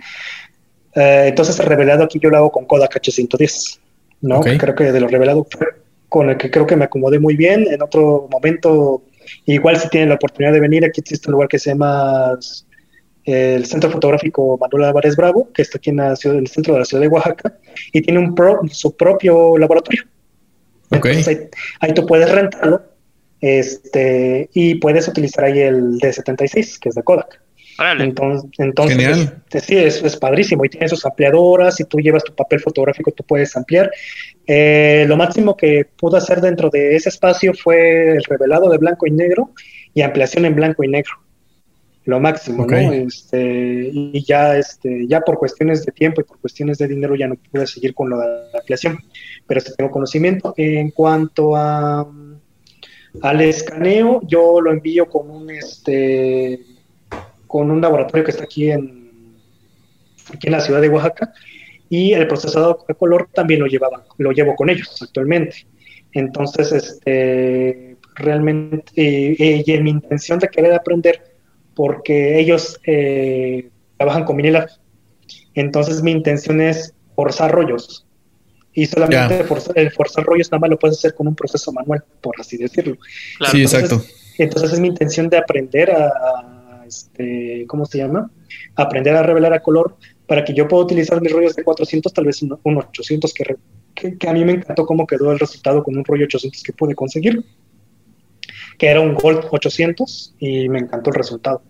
eh, 0.97 1.27
entonces 1.27 1.59
el 1.59 1.67
revelado 1.67 2.03
aquí 2.03 2.19
yo 2.19 2.29
lo 2.29 2.37
hago 2.37 2.51
con 2.51 2.65
Kodak 2.65 2.95
H110, 2.95 3.79
¿no? 4.21 4.41
Creo 4.41 4.73
que 4.73 4.91
de 4.91 4.99
lo 4.99 5.07
revelado 5.07 5.47
con 6.09 6.29
el 6.29 6.37
que 6.37 6.49
creo 6.49 6.65
que 6.65 6.75
me 6.75 6.85
acomodé 6.85 7.19
muy 7.19 7.35
bien. 7.35 7.67
En 7.69 7.83
otro 7.83 8.27
momento, 8.31 9.03
igual 9.45 9.77
si 9.79 9.89
tienen 9.89 10.09
la 10.09 10.15
oportunidad 10.15 10.53
de 10.53 10.59
venir, 10.59 10.83
aquí 10.83 11.01
existe 11.01 11.29
un 11.29 11.33
lugar 11.33 11.49
que 11.49 11.59
se 11.59 11.69
llama 11.69 12.39
el 13.25 13.65
Centro 13.67 13.91
Fotográfico 13.91 14.57
Manuel 14.59 14.85
Álvarez 14.85 15.15
Bravo, 15.15 15.49
que 15.53 15.61
está 15.61 15.77
aquí 15.77 15.91
en, 15.91 15.97
la 15.97 16.15
ciudad, 16.15 16.37
en 16.37 16.43
el 16.43 16.47
centro 16.47 16.73
de 16.73 16.79
la 16.79 16.85
ciudad 16.85 17.01
de 17.01 17.09
Oaxaca, 17.09 17.57
y 17.93 18.01
tiene 18.01 18.19
un 18.19 18.35
su 18.71 18.95
propio 18.95 19.55
laboratorio. 19.57 20.03
Entonces 20.89 21.27
ahí, 21.27 21.37
ahí, 21.81 21.93
tú 21.93 22.07
puedes 22.07 22.31
rentarlo 22.31 22.81
este, 23.41 24.49
y 24.53 24.75
puedes 24.75 25.07
utilizar 25.07 25.45
ahí 25.45 25.59
el 25.59 25.99
D76, 25.99 26.79
que 26.79 26.89
es 26.89 26.95
de 26.95 27.03
Kodak. 27.03 27.39
Entonces, 27.79 28.49
entonces 28.57 28.97
Genial. 28.97 29.43
sí, 29.49 29.77
eso 29.77 30.07
es 30.07 30.17
padrísimo. 30.17 30.65
Y 30.65 30.69
tiene 30.69 30.87
sus 30.87 31.05
ampliadoras. 31.05 31.75
Si 31.75 31.83
tú 31.83 31.99
llevas 31.99 32.23
tu 32.23 32.33
papel 32.33 32.59
fotográfico, 32.59 33.11
tú 33.11 33.23
puedes 33.23 33.55
ampliar. 33.55 33.91
Eh, 34.45 35.05
lo 35.07 35.15
máximo 35.15 35.55
que 35.55 35.85
pude 35.97 36.17
hacer 36.17 36.41
dentro 36.41 36.69
de 36.69 36.95
ese 36.95 37.09
espacio 37.09 37.53
fue 37.53 38.15
el 38.15 38.23
revelado 38.23 38.69
de 38.69 38.77
blanco 38.77 39.05
y 39.05 39.11
negro 39.11 39.51
y 39.93 40.01
ampliación 40.01 40.45
en 40.45 40.55
blanco 40.55 40.83
y 40.83 40.87
negro. 40.87 41.11
Lo 42.05 42.19
máximo, 42.21 42.65
¿no? 42.65 42.93
Este, 42.93 43.91
y 43.91 44.23
ya, 44.23 44.57
este, 44.57 45.05
ya 45.07 45.19
por 45.21 45.37
cuestiones 45.37 45.85
de 45.85 45.91
tiempo 45.91 46.21
y 46.21 46.23
por 46.23 46.39
cuestiones 46.39 46.77
de 46.77 46.87
dinero 46.87 47.15
ya 47.15 47.27
no 47.27 47.35
pude 47.35 47.67
seguir 47.67 47.93
con 47.93 48.09
la 48.09 48.45
ampliación. 48.57 48.97
Pero 49.45 49.59
sí 49.59 49.73
tengo 49.77 49.91
conocimiento. 49.91 50.53
En 50.57 50.91
cuanto 50.91 51.55
a 51.55 52.07
al 53.21 53.41
escaneo 53.41 54.21
yo 54.27 54.61
lo 54.61 54.71
envío 54.71 55.07
con 55.07 55.29
un 55.29 55.49
este 55.49 56.59
con 57.47 57.71
un 57.71 57.81
laboratorio 57.81 58.23
que 58.23 58.31
está 58.31 58.43
aquí 58.43 58.69
en 58.69 59.07
aquí 60.33 60.47
en 60.47 60.53
la 60.53 60.59
ciudad 60.59 60.81
de 60.81 60.89
Oaxaca 60.89 61.33
y 61.89 62.13
el 62.13 62.27
procesador 62.27 62.85
de 62.87 62.93
color 62.95 63.29
también 63.33 63.61
lo 63.61 63.67
llevaba, 63.67 64.05
lo 64.17 64.31
llevo 64.31 64.55
con 64.55 64.69
ellos 64.69 65.01
actualmente. 65.01 65.65
Entonces, 66.11 66.71
este 66.71 67.97
realmente 68.15 68.91
eh, 68.95 69.63
y 69.65 69.71
en 69.71 69.83
mi 69.83 69.91
intención 69.91 70.39
de 70.39 70.47
querer 70.49 70.73
aprender 70.73 71.21
porque 71.75 72.39
ellos 72.39 72.79
eh, 72.85 73.69
trabajan 73.97 74.25
con 74.25 74.37
vinila. 74.37 74.67
Entonces 75.53 76.01
mi 76.01 76.11
intención 76.11 76.59
es 76.61 76.93
forzar 77.15 77.51
rollos 77.51 78.05
y 78.73 78.85
solamente 78.85 79.45
el 79.75 79.91
forzar 79.91 80.23
rollos 80.23 80.51
nada 80.51 80.59
más 80.59 80.69
lo 80.71 80.79
puedes 80.79 80.97
hacer 80.97 81.13
con 81.13 81.27
un 81.27 81.35
proceso 81.35 81.71
manual, 81.71 82.03
por 82.21 82.35
así 82.39 82.57
decirlo. 82.57 82.97
Sí, 83.51 83.61
exacto. 83.61 84.03
Entonces 84.37 84.73
es 84.73 84.79
mi 84.79 84.87
intención 84.87 85.29
de 85.29 85.37
aprender 85.37 85.91
a, 85.91 86.56
este, 86.87 87.65
¿cómo 87.67 87.85
se 87.85 87.99
llama? 87.99 88.31
Aprender 88.75 89.15
a 89.15 89.23
revelar 89.23 89.53
a 89.53 89.61
color 89.61 89.97
para 90.25 90.43
que 90.43 90.53
yo 90.53 90.67
pueda 90.67 90.83
utilizar 90.83 91.21
mis 91.21 91.31
rollos 91.31 91.55
de 91.55 91.63
400, 91.63 92.13
tal 92.13 92.25
vez 92.25 92.41
un, 92.41 92.57
800, 92.63 93.33
que, 93.33 94.27
a 94.27 94.33
mí 94.33 94.45
me 94.45 94.53
encantó 94.53 94.85
cómo 94.85 95.07
quedó 95.07 95.31
el 95.31 95.39
resultado 95.39 95.83
con 95.83 95.97
un 95.97 96.03
rollo 96.03 96.25
800 96.25 96.63
que 96.63 96.73
pude 96.73 96.95
conseguir, 96.95 97.43
que 98.77 98.87
era 98.87 99.01
un 99.01 99.15
Gold 99.15 99.45
800 99.51 100.35
y 100.39 100.69
me 100.69 100.79
encantó 100.79 101.09
el 101.09 101.15
resultado. 101.15 101.61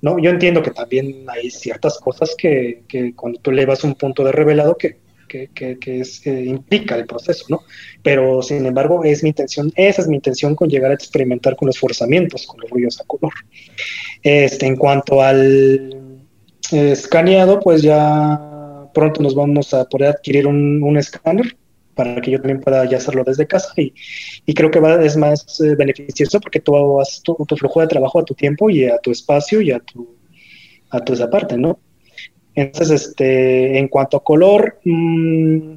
¿no? 0.00 0.18
Yo 0.18 0.30
entiendo 0.30 0.62
que 0.62 0.70
también 0.70 1.26
hay 1.28 1.50
ciertas 1.50 1.98
cosas 1.98 2.34
que, 2.36 2.84
que 2.88 3.14
cuando 3.14 3.40
tú 3.40 3.50
le 3.50 3.66
vas 3.66 3.84
un 3.84 3.94
punto 3.94 4.24
de 4.24 4.32
revelado 4.32 4.76
que 4.76 4.98
que, 5.26 5.48
que, 5.52 6.00
es, 6.00 6.26
implica 6.26 6.96
el 6.96 7.06
proceso, 7.06 7.46
¿no? 7.48 7.60
Pero, 8.02 8.42
sin 8.42 8.64
embargo, 8.66 9.04
es 9.04 9.22
mi 9.22 9.30
intención, 9.30 9.72
esa 9.76 10.02
es 10.02 10.08
mi 10.08 10.16
intención 10.16 10.54
con 10.54 10.68
llegar 10.68 10.90
a 10.90 10.94
experimentar 10.94 11.56
con 11.56 11.66
los 11.66 11.78
forzamientos, 11.78 12.46
con 12.46 12.60
los 12.60 12.70
ruidos 12.70 13.00
a 13.00 13.04
color. 13.04 13.32
Este, 14.22 14.66
en 14.66 14.76
cuanto 14.76 15.22
al 15.22 16.22
escaneado, 16.72 17.60
pues 17.60 17.82
ya 17.82 18.90
pronto 18.92 19.22
nos 19.22 19.34
vamos 19.34 19.74
a 19.74 19.84
poder 19.84 20.08
adquirir 20.08 20.46
un, 20.46 20.96
escáner 20.96 21.56
para 21.94 22.20
que 22.20 22.30
yo 22.30 22.38
también 22.38 22.60
pueda 22.60 22.84
ya 22.86 22.96
hacerlo 22.96 23.24
desde 23.24 23.46
casa 23.46 23.72
y, 23.76 23.92
y 24.44 24.54
creo 24.54 24.70
que 24.70 24.80
va, 24.80 25.02
es 25.04 25.16
más 25.16 25.60
eh, 25.60 25.74
beneficioso 25.76 26.40
porque 26.40 26.60
tú 26.60 27.00
haces 27.00 27.22
tu, 27.22 27.34
tu, 27.46 27.56
flujo 27.56 27.80
de 27.80 27.86
trabajo 27.86 28.18
a 28.18 28.24
tu 28.24 28.34
tiempo 28.34 28.70
y 28.70 28.84
a 28.86 28.98
tu 28.98 29.10
espacio 29.10 29.60
y 29.60 29.70
a 29.70 29.80
tu, 29.80 30.16
a 30.90 31.00
tu 31.00 31.12
esa 31.12 31.30
parte, 31.30 31.56
¿no? 31.56 31.78
Entonces, 32.56 33.02
este, 33.02 33.78
en 33.78 33.88
cuanto 33.88 34.16
a 34.16 34.24
color, 34.24 34.78
mm, 34.84 35.74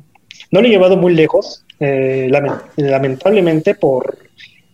no 0.52 0.62
lo 0.62 0.68
he 0.68 0.70
llevado 0.70 0.98
muy 0.98 1.14
lejos. 1.14 1.66
Eh, 1.80 2.30
lamentablemente, 2.78 3.76
por, 3.76 4.18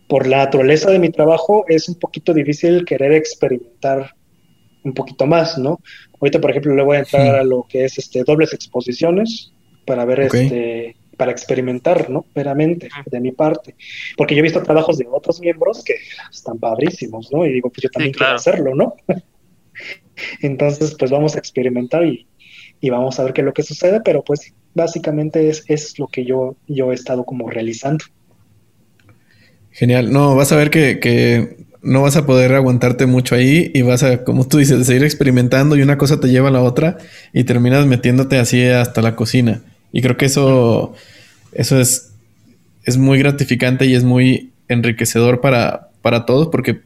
por 0.08 0.26
la 0.26 0.38
naturaleza 0.38 0.90
de 0.90 1.00
mi 1.00 1.10
trabajo, 1.10 1.64
es 1.68 1.88
un 1.88 1.96
poquito 1.96 2.32
difícil 2.32 2.84
querer 2.84 3.12
experimentar 3.12 4.14
un 4.84 4.94
poquito 4.94 5.26
más, 5.26 5.58
¿no? 5.58 5.80
Ahorita, 6.20 6.40
por 6.40 6.50
ejemplo, 6.50 6.74
le 6.74 6.82
voy 6.82 6.96
a 6.96 7.00
entrar 7.00 7.34
a 7.34 7.44
lo 7.44 7.66
que 7.68 7.84
es 7.84 7.98
este 7.98 8.22
dobles 8.22 8.54
exposiciones 8.54 9.52
para 9.84 10.04
ver 10.04 10.20
este 10.20 10.96
para 11.16 11.32
experimentar, 11.32 12.10
¿no? 12.10 12.26
Veramente, 12.34 12.88
de 13.06 13.20
mi 13.20 13.32
parte. 13.32 13.74
Porque 14.16 14.34
yo 14.34 14.40
he 14.40 14.42
visto 14.42 14.62
trabajos 14.62 14.98
de 14.98 15.06
otros 15.10 15.40
miembros 15.40 15.82
que 15.82 15.94
están 16.30 16.58
padrísimos, 16.58 17.32
¿no? 17.32 17.46
Y 17.46 17.52
digo, 17.52 17.70
pues 17.70 17.82
yo 17.82 17.88
también 17.88 18.12
quiero 18.12 18.34
hacerlo, 18.34 18.74
¿no? 18.74 18.94
Entonces, 20.40 20.94
pues 20.98 21.10
vamos 21.10 21.36
a 21.36 21.38
experimentar 21.38 22.04
y, 22.04 22.26
vamos 22.88 23.18
a 23.18 23.24
ver 23.24 23.32
qué 23.32 23.40
es 23.40 23.44
lo 23.44 23.52
que 23.52 23.62
sucede, 23.62 24.00
pero 24.04 24.22
pues 24.22 24.52
básicamente 24.74 25.48
es, 25.48 25.64
es 25.66 25.98
lo 25.98 26.06
que 26.06 26.24
yo, 26.24 26.56
yo 26.68 26.92
he 26.92 26.94
estado 26.94 27.24
como 27.24 27.50
realizando. 27.50 28.04
Genial. 29.72 30.12
No, 30.12 30.36
vas 30.36 30.52
a 30.52 30.56
ver 30.56 30.70
que, 30.70 31.00
que, 31.00 31.66
no 31.86 32.02
vas 32.02 32.16
a 32.16 32.26
poder 32.26 32.52
aguantarte 32.52 33.06
mucho 33.06 33.36
ahí 33.36 33.70
y 33.72 33.82
vas 33.82 34.02
a, 34.02 34.24
como 34.24 34.46
tú 34.46 34.58
dices, 34.58 34.86
seguir 34.86 35.04
experimentando 35.04 35.76
y 35.76 35.82
una 35.82 35.96
cosa 35.96 36.18
te 36.18 36.28
lleva 36.28 36.48
a 36.48 36.52
la 36.52 36.60
otra 36.60 36.98
y 37.32 37.44
terminas 37.44 37.86
metiéndote 37.86 38.38
así 38.38 38.64
hasta 38.64 39.02
la 39.02 39.14
cocina. 39.14 39.62
Y 39.92 40.02
creo 40.02 40.16
que 40.16 40.24
eso, 40.24 40.94
eso 41.52 41.80
es, 41.80 42.12
es 42.84 42.98
muy 42.98 43.20
gratificante 43.20 43.86
y 43.86 43.94
es 43.94 44.02
muy 44.02 44.52
enriquecedor 44.68 45.40
para, 45.40 45.90
para 46.02 46.26
todos 46.26 46.48
porque 46.48 46.80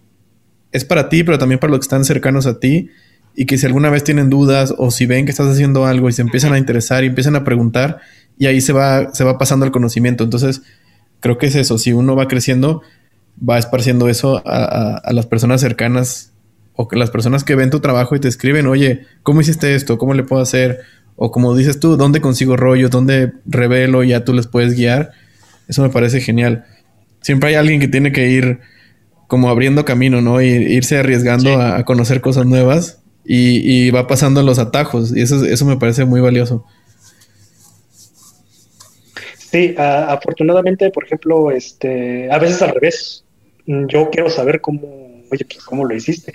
es 0.73 0.85
para 0.85 1.09
ti, 1.09 1.25
pero 1.25 1.39
también 1.39 1.59
para 1.59 1.71
los 1.71 1.81
que 1.81 1.85
están 1.85 2.05
cercanos 2.05 2.47
a 2.47 2.61
ti 2.61 2.91
y 3.35 3.47
que 3.47 3.59
si 3.59 3.67
alguna 3.67 3.91
vez 3.91 4.05
tienen 4.05 4.31
dudas 4.31 4.75
o 4.77 4.91
si 4.91 5.07
ven 5.07 5.25
que 5.25 5.31
estás 5.31 5.49
haciendo 5.49 5.87
algo 5.87 6.09
y 6.09 6.13
se 6.13 6.23
empiezan 6.23 6.53
a 6.53 6.59
interesar 6.59 7.05
y 7.05 7.09
empiezan 7.09 7.37
a 7.37 7.45
preguntar 7.45 8.01
y 8.39 8.47
ahí 8.47 8.61
se 8.61 8.73
va, 8.73 9.13
se 9.15 9.25
va 9.25 9.39
pasando 9.39 9.67
el 9.67 9.73
conocimiento. 9.73 10.25
Entonces, 10.25 10.63
creo 11.21 11.39
que 11.39 11.47
es 11.47 11.55
eso, 11.55 11.79
si 11.79 11.93
uno 11.93 12.17
va 12.17 12.29
creciendo, 12.29 12.83
va 13.49 13.59
esparciendo 13.59 14.09
eso 14.09 14.43
a, 14.47 15.03
las 15.13 15.27
personas 15.27 15.61
cercanas 15.61 16.33
o 16.75 16.89
que 16.89 16.97
las 16.97 17.11
personas 17.11 17.45
que 17.45 17.55
ven 17.55 17.71
tu 17.71 17.81
trabajo 17.81 18.17
y 18.17 18.21
te 18.21 18.29
escriben, 18.29 18.67
oye, 18.67 19.07
¿cómo 19.23 19.41
hiciste 19.41 19.75
esto? 19.75 19.99
¿Cómo 19.99 20.15
le 20.15 20.23
puedo 20.23 20.43
hacer? 20.43 20.81
O 21.17 21.31
como 21.31 21.55
dices 21.55 21.79
tú, 21.79 21.97
¿dónde 21.97 22.21
consigo 22.21 22.57
rollos? 22.57 22.91
¿Dónde 22.91 23.33
revelo? 23.45 24.03
Ya 24.03 24.25
tú 24.25 24.33
les 24.33 24.47
puedes 24.47 24.75
guiar. 24.75 25.13
Eso 25.69 25.83
me 25.83 25.91
parece 25.91 26.21
genial. 26.21 26.65
Siempre 27.21 27.51
hay 27.51 27.55
alguien 27.57 27.81
que 27.81 27.89
tiene 27.89 28.13
que 28.13 28.29
ir 28.31 28.61
como 29.31 29.49
abriendo 29.49 29.85
camino, 29.85 30.21
¿no? 30.21 30.43
Y 30.43 30.49
irse 30.49 30.99
arriesgando 30.99 31.63
a, 31.63 31.85
conocer 31.85 32.21
cosas 32.21 32.47
nuevas 32.47 33.01
y, 33.25 33.89
va 33.93 34.09
pasando 34.09 34.43
los 34.43 34.59
atajos 34.59 35.17
y 35.17 35.23
eso, 35.23 35.45
eso 35.45 35.65
me 35.65 35.77
parece 35.77 36.05
muy 36.05 36.21
valioso. 36.21 36.67
Sí, 39.39 39.77
afortunadamente, 39.79 40.91
por 40.91 41.05
ejemplo, 41.05 41.53
este, 41.53 42.29
a 42.31 42.39
veces 42.39 42.61
al 42.61 42.75
revés. 42.75 43.25
Yo 43.67 44.11
quiero 44.11 44.31
saber 44.31 44.61
cómo 44.61 45.10
oye, 45.31 45.45
pues 45.45 45.65
cómo 45.65 45.85
lo 45.85 45.95
hiciste. 45.95 46.33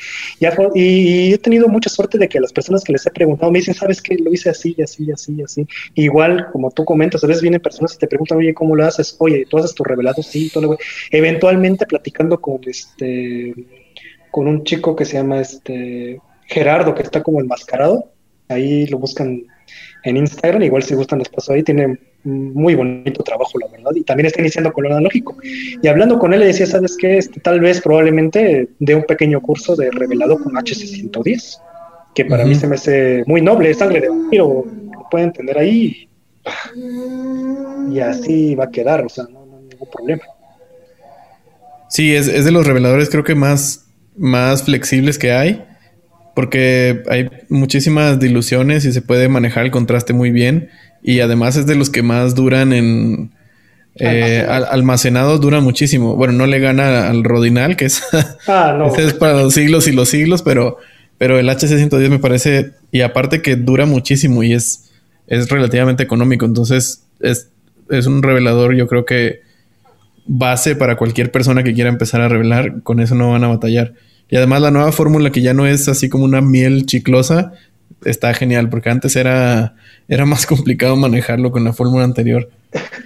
Y, 0.76 1.34
he 1.34 1.38
tenido 1.38 1.68
mucha 1.68 1.90
suerte 1.90 2.18
de 2.18 2.28
que 2.28 2.40
las 2.40 2.54
personas 2.54 2.84
que 2.84 2.94
les 2.94 3.06
he 3.06 3.12
preguntado 3.12 3.52
me 3.52 3.60
dicen, 3.60 3.74
¿sabes 3.74 4.02
qué? 4.02 4.16
Lo 4.16 4.32
hice 4.34 4.50
así, 4.50 4.76
así, 4.82 5.12
así, 5.12 5.42
así. 5.42 5.68
Igual, 5.94 6.48
como 6.52 6.72
tú 6.72 6.86
comentas, 6.86 7.24
a 7.24 7.28
veces 7.28 7.42
vienen 7.42 7.62
personas 7.62 7.96
y 7.96 7.98
te 7.98 8.08
preguntan, 8.08 8.38
oye, 8.38 8.54
¿cómo 8.54 8.76
lo 8.76 8.86
haces? 8.86 9.16
Oye, 9.20 9.46
¿tú 9.50 9.58
haces 9.58 9.74
tu 9.74 9.84
revelado? 9.84 10.22
Sí, 10.24 10.50
todo 10.54 10.78
Eventualmente 11.12 11.86
platicando 11.86 12.40
con 12.40 12.60
este, 12.66 13.54
con 14.32 14.48
un 14.48 14.64
chico 14.64 14.96
que 14.96 15.06
se 15.06 15.14
llama 15.14 15.42
este, 15.42 16.20
Gerardo, 16.48 16.94
que 16.96 17.04
está 17.04 17.24
como 17.24 17.40
enmascarado. 17.40 18.12
Ahí 18.48 18.86
lo 18.88 19.00
buscan 19.00 19.44
en 20.04 20.18
Instagram. 20.18 20.64
Igual 20.64 20.84
si 20.84 20.96
gustan 20.96 21.20
les 21.20 21.30
paso 21.30 21.54
ahí. 21.54 21.64
Tiene 21.64 21.98
muy 22.26 22.76
bonito 22.76 23.24
trabajo, 23.24 23.58
la 23.60 23.68
verdad. 23.68 23.92
Y 23.96 24.04
también 24.04 24.26
está 24.26 24.42
iniciando 24.42 24.74
con 24.74 24.84
lo 24.84 24.92
analógico. 24.92 25.38
Y 25.82 25.88
hablando 25.88 26.20
con 26.20 26.34
él, 26.34 26.42
le 26.42 26.48
decía, 26.48 26.66
¿sabes 26.66 26.98
qué? 26.98 27.18
Este, 27.18 27.40
tal 27.40 27.60
vez 27.60 27.82
probablemente 27.82 28.68
dé 28.80 28.96
un 28.96 29.04
pequeño 29.04 29.42
curso 29.42 29.76
de 29.76 29.92
revelado 29.92 30.38
con 30.38 30.54
HC110, 30.54 31.60
que 32.14 32.26
para 32.26 32.46
mí 32.46 32.56
se 32.56 32.68
me 32.68 32.76
hace 32.76 33.24
muy 33.28 33.42
noble, 33.42 33.70
es 33.70 33.78
sangre 33.78 34.02
de 34.02 34.10
vampiro, 34.10 34.66
lo 34.94 35.10
pueden 35.10 35.28
entender 35.28 35.58
ahí. 35.58 36.10
Y 37.92 38.00
así 38.00 38.56
va 38.56 38.66
a 38.66 38.72
quedar, 38.72 39.06
o 39.06 39.10
sea, 39.10 39.26
no, 39.26 39.46
no 39.46 39.58
hay 39.58 39.66
ningún 39.66 39.90
problema. 39.90 40.24
Sí, 41.90 42.16
es, 42.16 42.28
es 42.28 42.44
de 42.46 42.52
los 42.52 42.66
reveladores 42.66 43.10
creo 43.10 43.24
que 43.24 43.36
más, 43.36 43.86
más 44.18 44.64
flexibles 44.64 45.18
que 45.18 45.32
hay 45.32 45.64
porque 46.36 47.02
hay 47.10 47.30
muchísimas 47.48 48.20
diluciones 48.20 48.86
y 48.86 48.92
se 48.92 49.02
puede 49.02 49.30
manejar 49.30 49.64
el 49.64 49.72
contraste 49.72 50.14
muy 50.14 50.32
bien 50.32 50.70
y 51.08 51.20
además 51.20 51.56
es 51.56 51.68
de 51.68 51.76
los 51.76 51.92
que 51.92 52.02
más 52.02 52.34
duran 52.34 52.74
en 52.74 53.30
eh, 53.94 54.44
almacenados 54.50 55.40
dura 55.40 55.60
muchísimo. 55.60 56.16
Bueno, 56.16 56.34
no 56.34 56.48
le 56.48 56.58
gana 56.60 57.10
al 57.10 57.24
Rodinal, 57.24 57.78
que 57.78 57.86
es, 57.86 58.02
ah, 58.48 58.92
es 58.98 59.14
para 59.14 59.34
los 59.34 59.54
siglos 59.54 59.88
y 59.88 59.92
los 59.92 60.10
siglos, 60.10 60.42
pero, 60.42 60.80
pero 61.20 61.38
el 61.38 61.48
HC110 61.48 62.10
me 62.10 62.18
parece, 62.18 62.72
y 62.92 63.02
aparte 63.02 63.44
que 63.44 63.56
dura 63.56 63.86
muchísimo 63.86 64.42
y 64.42 64.54
es, 64.54 64.92
es 65.28 65.48
relativamente 65.48 66.02
económico, 66.02 66.48
entonces 66.48 67.04
es, 67.20 67.50
es 67.92 68.08
un 68.08 68.24
revelador, 68.24 68.76
yo 68.76 68.88
creo 68.88 69.06
que 69.06 69.42
base 70.26 70.76
para 70.76 70.98
cualquier 70.98 71.32
persona 71.32 71.62
que 71.62 71.76
quiera 71.76 71.92
empezar 71.92 72.22
a 72.22 72.30
revelar, 72.30 72.82
con 72.82 73.00
eso 73.00 73.14
no 73.14 73.30
van 73.30 73.44
a 73.44 73.50
batallar. 73.50 73.94
Y 74.28 74.38
además 74.38 74.64
la 74.64 74.72
nueva 74.72 74.92
fórmula 74.92 75.32
que 75.32 75.44
ya 75.44 75.54
no 75.54 75.68
es 75.68 75.88
así 75.88 76.10
como 76.10 76.26
una 76.26 76.42
miel 76.42 76.88
chiclosa, 76.88 77.54
está 78.06 78.34
genial, 78.34 78.70
porque 78.70 78.90
antes 78.90 79.16
era, 79.16 79.76
era 80.08 80.26
más 80.26 80.46
complicado 80.48 80.96
manejarlo 80.96 81.52
con 81.52 81.64
la 81.64 81.74
fórmula 81.74 82.04
anterior. 82.04 82.50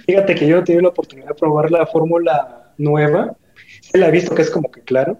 Fíjate 0.06 0.34
que 0.34 0.46
yo 0.46 0.58
he 0.58 0.62
tenido 0.62 0.82
la 0.82 0.88
oportunidad 0.88 1.28
de 1.28 1.34
probar 1.34 1.70
la 1.70 1.86
fórmula 1.86 2.72
nueva. 2.78 3.36
Se 3.80 3.98
la 3.98 4.08
he 4.08 4.10
visto 4.10 4.34
que 4.34 4.42
es 4.42 4.50
como 4.50 4.70
que 4.70 4.80
claro. 4.82 5.18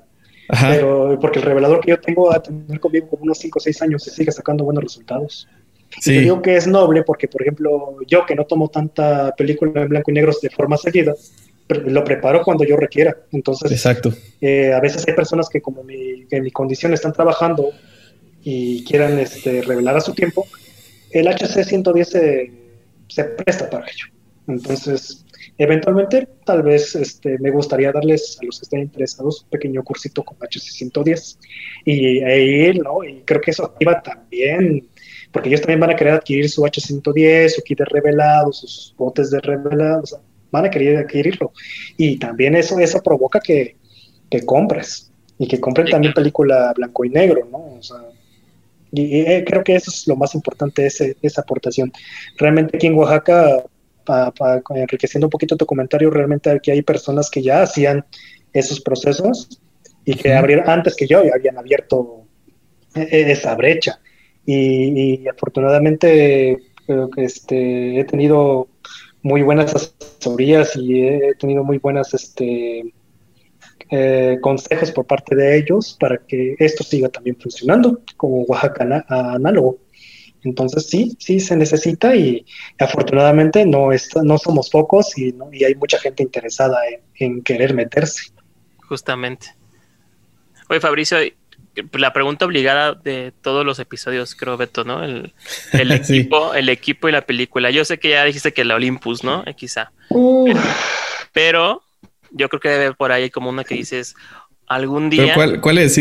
Pero 0.48 1.16
porque 1.20 1.38
el 1.38 1.44
revelador 1.44 1.80
que 1.80 1.90
yo 1.90 2.00
tengo 2.00 2.32
a 2.32 2.42
tener 2.42 2.80
conmigo 2.80 3.08
como 3.08 3.22
unos 3.22 3.38
5 3.38 3.58
o 3.58 3.60
6 3.60 3.82
años 3.82 4.06
y 4.08 4.10
sigue 4.10 4.32
sacando 4.32 4.64
buenos 4.64 4.82
resultados. 4.82 5.48
Sí. 6.00 6.12
Y 6.14 6.20
digo 6.20 6.42
que 6.42 6.56
es 6.56 6.66
noble 6.66 7.02
porque, 7.02 7.28
por 7.28 7.42
ejemplo, 7.42 7.96
yo 8.06 8.26
que 8.26 8.34
no 8.34 8.44
tomo 8.44 8.68
tanta 8.68 9.32
película 9.36 9.82
en 9.82 9.88
blanco 9.88 10.10
y 10.10 10.14
negro 10.14 10.32
de 10.40 10.50
forma 10.50 10.76
seguida, 10.76 11.14
lo 11.68 12.04
preparo 12.04 12.42
cuando 12.42 12.64
yo 12.64 12.76
requiera. 12.76 13.16
Entonces, 13.32 13.70
Exacto. 13.70 14.12
Eh, 14.40 14.72
a 14.72 14.80
veces 14.80 15.06
hay 15.06 15.14
personas 15.14 15.48
que 15.48 15.60
como 15.60 15.84
mi, 15.84 16.26
que 16.26 16.36
en 16.36 16.44
mi 16.44 16.50
condición 16.50 16.92
están 16.92 17.12
trabajando 17.12 17.70
y 18.43 18.84
quieran 18.84 19.18
este, 19.18 19.62
revelar 19.62 19.97
a 19.97 20.01
su 20.01 20.14
tiempo, 20.14 20.47
el 21.11 21.26
HC110 21.26 22.05
se, 22.05 22.53
se, 23.09 23.24
presta 23.24 23.68
para 23.68 23.86
ello. 23.86 24.07
Entonces, 24.47 25.24
eventualmente, 25.59 26.28
tal 26.45 26.62
vez 26.62 26.95
este, 26.95 27.38
me 27.38 27.51
gustaría 27.51 27.93
darles 27.93 28.38
a 28.41 28.47
los 28.47 28.59
que 28.59 28.64
estén 28.64 28.80
interesados 28.80 29.43
un 29.43 29.51
pequeño 29.51 29.82
cursito 29.82 30.24
con 30.24 30.38
HC110 30.38 31.38
y 31.84 32.20
ahí, 32.22 32.78
¿no? 32.78 33.05
Y 33.05 33.22
creo 33.22 33.41
que 33.41 33.51
eso 33.51 33.64
activa 33.64 34.03
también, 34.03 34.88
porque 35.32 35.49
ellos 35.49 35.61
también 35.61 35.80
van 35.80 35.91
a 35.91 35.97
querer 35.97 36.14
adquirir 36.14 36.49
su 36.49 36.62
H110, 36.62 37.49
su 37.51 37.62
kit 37.62 37.78
de 37.78 37.84
revelados, 37.84 38.61
sus 38.61 38.95
botes 38.97 39.30
de 39.30 39.41
revelados, 39.41 40.16
van 40.51 40.64
a 40.64 40.70
querer 40.70 40.99
adquirirlo. 40.99 41.53
Y 41.97 42.18
también 42.18 42.55
eso, 42.57 42.78
eso 42.78 43.03
provoca 43.03 43.41
que, 43.41 43.76
que 44.30 44.45
compres 44.45 45.12
y 45.38 45.47
que 45.47 45.61
compren 45.61 45.88
también 45.88 46.12
película 46.12 46.72
blanco 46.76 47.05
y 47.05 47.11
negro, 47.11 47.49
¿no? 47.51 47.76
O 47.78 47.82
sea, 47.82 47.99
y, 48.93 49.20
eh, 49.20 49.45
creo 49.47 49.62
que 49.62 49.76
eso 49.76 49.91
es 49.91 50.07
lo 50.07 50.16
más 50.16 50.34
importante, 50.34 50.86
ese, 50.86 51.16
esa 51.22 51.43
aportación. 51.43 51.93
Realmente 52.36 52.76
aquí 52.76 52.86
en 52.86 52.95
Oaxaca, 52.95 53.64
enriqueciendo 54.74 55.26
un 55.26 55.30
poquito 55.30 55.57
tu 55.57 55.66
comentario, 55.66 56.11
realmente 56.11 56.51
aquí 56.51 56.70
hay 56.70 56.82
personas 56.82 57.30
que 57.30 57.43
ya 57.43 57.62
hacían 57.62 58.05
esos 58.53 58.80
procesos 58.80 59.61
y 60.05 60.14
que 60.14 60.34
abrieron, 60.34 60.68
antes 60.68 60.97
que 60.97 61.07
yo 61.07 61.22
habían 61.32 61.59
abierto 61.59 62.24
e, 62.95 63.03
e, 63.03 63.30
esa 63.30 63.55
brecha. 63.55 64.01
Y, 64.45 65.22
y 65.22 65.28
afortunadamente 65.28 66.57
creo 66.86 67.11
que 67.11 67.24
este, 67.24 68.01
he 68.01 68.05
tenido 68.05 68.68
muy 69.22 69.43
buenas 69.43 69.74
asesorías 69.74 70.74
y 70.76 71.03
he 71.03 71.34
tenido 71.38 71.62
muy 71.62 71.78
buenas 71.78 72.14
este, 72.14 72.93
eh, 73.91 74.38
consejos 74.41 74.93
por 74.93 75.07
parte 75.07 75.34
de 75.34 75.59
ellos 75.59 75.97
para 75.99 76.18
que 76.18 76.55
esto 76.59 76.84
siga 76.84 77.09
también 77.09 77.36
funcionando 77.41 78.01
como 78.16 78.43
Oaxaca 78.43 79.05
análogo. 79.09 79.78
Entonces 80.43 80.86
sí, 80.86 81.16
sí 81.18 81.41
se 81.41 81.57
necesita 81.57 82.14
y 82.14 82.47
afortunadamente 82.78 83.66
no, 83.66 83.88
no 84.22 84.38
somos 84.38 84.70
pocos 84.70 85.16
y, 85.18 85.34
y 85.53 85.64
hay 85.64 85.74
mucha 85.74 85.99
gente 85.99 86.22
interesada 86.22 86.78
en, 87.18 87.43
querer 87.43 87.74
meterse. 87.74 88.32
Justamente. 88.78 89.49
Oye, 90.68 90.80
Fabricio, 90.80 91.18
la 91.93 92.12
pregunta 92.12 92.47
obligada 92.47 92.95
de 92.95 93.32
todos 93.43 93.66
los 93.66 93.78
episodios, 93.78 94.34
creo, 94.34 94.57
Beto, 94.57 94.84
¿no? 94.84 95.05
El, 95.05 95.32
equipo, 95.93 96.55
el 96.55 96.68
equipo 96.68 97.09
y 97.09 97.12
la 97.12 97.26
película. 97.26 97.70
Yo 97.70 97.84
sé 97.84 97.99
que 97.99 98.11
ya 98.11 98.24
dijiste 98.24 98.53
que 98.53 98.64
la 98.64 98.76
Olympus, 98.76 99.22
¿no? 99.24 99.43
Eh, 99.47 99.55
quizá. 99.55 99.93
Pero, 101.32 101.82
yo 102.32 102.48
creo 102.48 102.60
que 102.60 102.68
debe 102.68 102.94
por 102.94 103.12
ahí 103.12 103.30
como 103.30 103.50
una 103.50 103.64
que 103.64 103.74
dices 103.74 104.14
algún 104.66 105.10
día. 105.10 105.34
cuál, 105.60 105.78
es? 105.78 105.94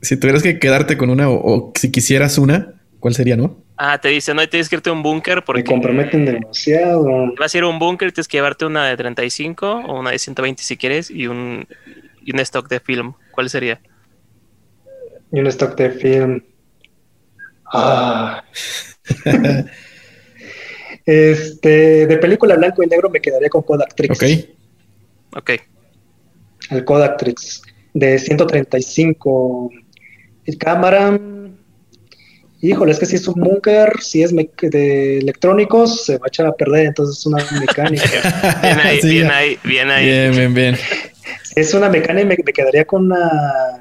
Si, 0.00 0.16
tuvieras 0.16 0.42
que 0.42 0.58
quedarte 0.58 0.96
con 0.96 1.10
una 1.10 1.28
o, 1.28 1.72
si 1.74 1.90
quisieras 1.90 2.38
una, 2.38 2.74
¿cuál 3.00 3.14
sería, 3.14 3.36
no? 3.36 3.62
Ah, 3.76 3.98
te 4.00 4.08
dice, 4.08 4.34
no, 4.34 4.48
tienes 4.48 4.68
que 4.68 4.76
irte 4.76 4.90
a 4.90 4.92
un 4.92 5.02
búnker 5.02 5.44
porque. 5.44 5.62
Me 5.62 5.68
comprometen 5.68 6.24
demasiado. 6.24 7.32
Vas 7.38 7.54
a 7.54 7.58
ir 7.58 7.64
a 7.64 7.68
un 7.68 7.78
búnker, 7.78 8.12
tienes 8.12 8.28
que 8.28 8.38
llevarte 8.38 8.64
una 8.64 8.86
de 8.86 8.96
35 8.96 9.84
o 9.86 10.00
una 10.00 10.10
de 10.10 10.18
120 10.18 10.62
si 10.62 10.76
quieres 10.76 11.10
y 11.10 11.26
un, 11.28 11.66
y 12.24 12.32
un 12.32 12.40
stock 12.40 12.68
de 12.68 12.80
film. 12.80 13.14
¿Cuál 13.32 13.50
sería? 13.50 13.80
y 15.32 15.40
un 15.40 15.46
stock 15.48 15.76
de 15.76 15.90
film. 15.90 16.42
Ah. 17.72 18.42
este, 21.06 22.06
de 22.06 22.18
película 22.18 22.56
blanco 22.56 22.82
y 22.82 22.86
negro 22.86 23.10
me 23.10 23.20
quedaría 23.20 23.48
con 23.48 23.62
Kodak 23.62 23.94
Trix. 23.94 24.16
Ok. 24.16 24.24
Ok. 25.36 25.50
El 26.70 26.84
Kodak 26.84 27.18
Trix 27.18 27.62
de 27.94 28.18
135. 28.18 29.70
El 30.44 30.58
cámara. 30.58 31.18
Híjole, 32.60 32.90
es 32.90 32.98
que 32.98 33.06
si 33.06 33.16
es 33.16 33.28
un 33.28 33.40
bunker, 33.40 33.92
si 34.00 34.22
es 34.22 34.34
de 34.34 35.18
electrónicos, 35.18 36.04
se 36.04 36.18
va 36.18 36.26
a 36.26 36.28
echar 36.28 36.46
a 36.46 36.52
perder, 36.52 36.86
entonces 36.86 37.18
es 37.18 37.26
una 37.26 37.44
mecánica. 37.60 38.04
bien 38.62 38.80
ahí, 38.80 39.00
bien 39.02 39.30
ahí, 39.30 39.58
bien 39.62 39.90
ahí. 39.90 40.04
Bien, 40.04 40.32
bien, 40.32 40.54
bien. 40.54 40.76
Si 41.44 41.52
es 41.60 41.72
una 41.74 41.88
mecánica, 41.88 42.26
me, 42.26 42.36
me 42.44 42.52
quedaría 42.52 42.84
con 42.84 43.06
una 43.06 43.78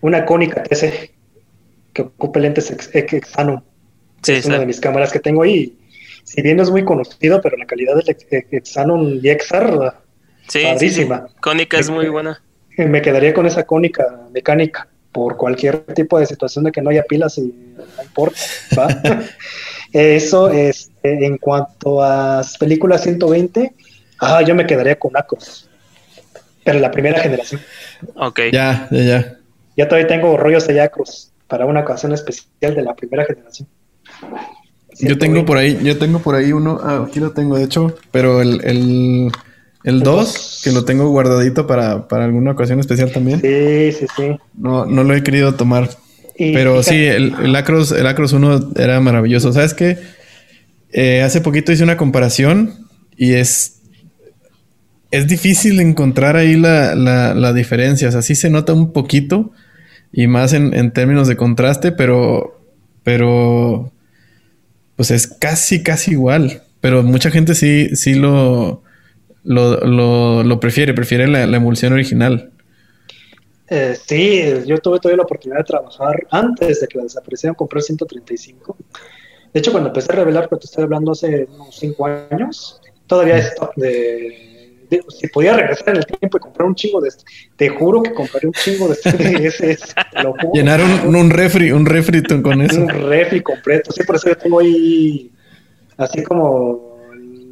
una 0.00 0.24
cónica 0.24 0.62
TC 0.62 1.10
que 1.92 2.02
ocupa 2.02 2.38
lentes 2.38 2.70
Exano. 2.94 3.64
es 4.26 4.46
una 4.46 4.58
de 4.58 4.66
mis 4.66 4.80
cámaras 4.80 5.12
que 5.12 5.20
tengo 5.20 5.42
ahí. 5.42 5.78
Si 6.24 6.42
bien 6.42 6.56
no 6.56 6.62
es 6.62 6.70
muy 6.70 6.84
conocido, 6.84 7.40
pero 7.40 7.56
la 7.56 7.66
calidad 7.66 7.96
del 7.96 8.16
Exanon 8.50 9.20
XR, 9.20 9.94
sí, 10.48 10.62
padrísima. 10.62 11.28
Cónica 11.40 11.78
es 11.78 11.90
muy 11.90 12.08
buena. 12.08 12.42
Me 12.76 13.00
quedaría 13.00 13.32
con 13.32 13.46
esa 13.46 13.64
cónica 13.64 14.04
mecánica 14.32 14.88
por 15.12 15.36
cualquier 15.36 15.78
tipo 15.94 16.18
de 16.18 16.26
situación 16.26 16.64
de 16.64 16.72
que 16.72 16.82
no 16.82 16.90
haya 16.90 17.02
pilas 17.04 17.38
y 17.38 17.54
no 17.76 18.02
importa. 18.02 18.38
Eso 19.92 20.50
es 20.50 20.90
en 21.02 21.38
cuanto 21.38 22.02
a 22.02 22.42
películas 22.60 23.02
120, 23.02 23.72
ah, 24.20 24.42
yo 24.42 24.54
me 24.54 24.66
quedaría 24.66 24.98
con 24.98 25.16
Acos, 25.16 25.70
pero 26.64 26.78
la 26.80 26.90
primera 26.90 27.20
generación. 27.20 27.60
Ok. 28.16 28.40
Ya, 28.52 28.88
ya, 28.90 29.02
ya. 29.02 29.36
Ya 29.76 29.88
todavía 29.88 30.08
tengo 30.08 30.36
rollos 30.36 30.66
de 30.66 30.74
Yacruz 30.74 31.30
para 31.48 31.64
una 31.66 31.80
ocasión 31.80 32.12
especial 32.12 32.74
de 32.74 32.82
la 32.82 32.94
primera 32.94 33.24
generación. 33.24 33.68
Yo 34.98 35.18
tengo 35.18 35.44
por 35.44 35.58
ahí, 35.58 35.78
yo 35.82 35.98
tengo 35.98 36.20
por 36.20 36.34
ahí 36.34 36.52
uno, 36.52 36.80
ah, 36.82 37.04
aquí 37.06 37.20
lo 37.20 37.32
tengo 37.32 37.56
de 37.56 37.64
hecho, 37.64 37.94
pero 38.10 38.40
el, 38.40 38.64
el, 38.64 39.30
el 39.86 40.00
2, 40.00 40.60
que 40.62 40.72
lo 40.72 40.84
tengo 40.84 41.08
guardadito 41.08 41.66
para, 41.66 42.06
para, 42.08 42.26
alguna 42.26 42.50
ocasión 42.50 42.78
especial 42.80 43.10
también. 43.10 43.40
Sí, 43.40 43.92
sí, 43.98 44.06
sí. 44.14 44.36
No, 44.54 44.84
no 44.84 45.02
lo 45.02 45.14
he 45.14 45.22
querido 45.22 45.54
tomar. 45.54 45.88
pero 46.36 46.82
sí, 46.82 47.06
el, 47.06 47.34
el, 47.42 47.56
Acros, 47.56 47.92
el 47.92 48.06
Acros 48.06 48.34
1 48.34 48.72
era 48.76 49.00
maravilloso. 49.00 49.52
¿Sabes 49.54 49.72
qué? 49.72 49.96
Eh, 50.92 51.22
hace 51.22 51.40
poquito 51.40 51.72
hice 51.72 51.82
una 51.82 51.96
comparación 51.96 52.86
y 53.16 53.32
es 53.32 53.76
es 55.10 55.26
difícil 55.26 55.80
encontrar 55.80 56.36
ahí 56.36 56.56
la, 56.56 56.94
la, 56.94 57.34
la, 57.34 57.52
diferencia. 57.52 58.08
O 58.08 58.12
sea, 58.12 58.22
sí 58.22 58.34
se 58.34 58.50
nota 58.50 58.72
un 58.72 58.92
poquito, 58.92 59.52
y 60.12 60.26
más 60.26 60.52
en, 60.52 60.90
términos 60.92 61.28
de 61.28 61.36
contraste, 61.36 61.92
pero, 61.92 62.60
pero, 63.02 63.92
pues 64.96 65.10
es 65.10 65.26
casi, 65.26 65.82
casi 65.82 66.12
igual. 66.12 66.62
Pero 66.80 67.02
mucha 67.02 67.30
gente 67.30 67.54
sí, 67.54 67.94
sí 67.94 68.14
lo, 68.14 68.82
lo, 69.46 70.42
lo, 70.42 70.60
prefiere, 70.60 70.92
prefiere 70.92 71.26
la, 71.28 71.44
emulsión 71.56 71.92
original. 71.92 72.50
Eh, 73.68 73.96
sí, 74.06 74.42
yo 74.66 74.78
tuve 74.78 74.98
todavía 75.00 75.18
la 75.18 75.22
oportunidad 75.24 75.58
de 75.58 75.64
trabajar 75.64 76.26
antes 76.30 76.80
de 76.80 76.86
que 76.86 76.98
la 76.98 77.04
desaparecieran, 77.04 77.54
comprar 77.54 77.82
135. 77.82 78.76
De 79.52 79.60
hecho, 79.60 79.72
cuando 79.72 79.88
empecé 79.88 80.12
a 80.12 80.16
revelar, 80.16 80.48
que 80.48 80.56
te 80.56 80.66
estoy 80.66 80.84
hablando 80.84 81.12
hace 81.12 81.48
unos 81.52 81.76
5 81.76 82.06
años, 82.30 82.80
todavía 83.06 83.38
stock 83.38 83.74
de, 83.76 84.86
de, 84.90 85.04
Si 85.08 85.28
podía 85.28 85.54
regresar 85.54 85.90
en 85.90 85.96
el 85.96 86.06
tiempo 86.06 86.36
y 86.36 86.40
comprar 86.40 86.68
un 86.68 86.74
chingo 86.74 87.00
de 87.00 87.08
este, 87.08 87.24
te 87.56 87.68
juro 87.68 88.02
que 88.02 88.12
compraré 88.12 88.48
un 88.48 88.52
chingo 88.52 88.88
de 88.88 88.94
este. 88.94 89.12
De 89.12 89.46
ese, 89.46 89.78
Llenar 90.52 90.80
un, 90.82 91.14
un, 91.14 91.30
refri, 91.30 91.72
un 91.72 91.86
refri 91.86 92.22
con 92.42 92.62
eso. 92.62 92.80
Un 92.80 92.88
refri 92.88 93.40
completo. 93.42 93.92
Sí, 93.92 94.04
por 94.04 94.16
eso 94.16 94.28
yo 94.28 94.36
tengo 94.36 94.60
ahí, 94.60 95.30
así 95.96 96.22
como 96.22 96.85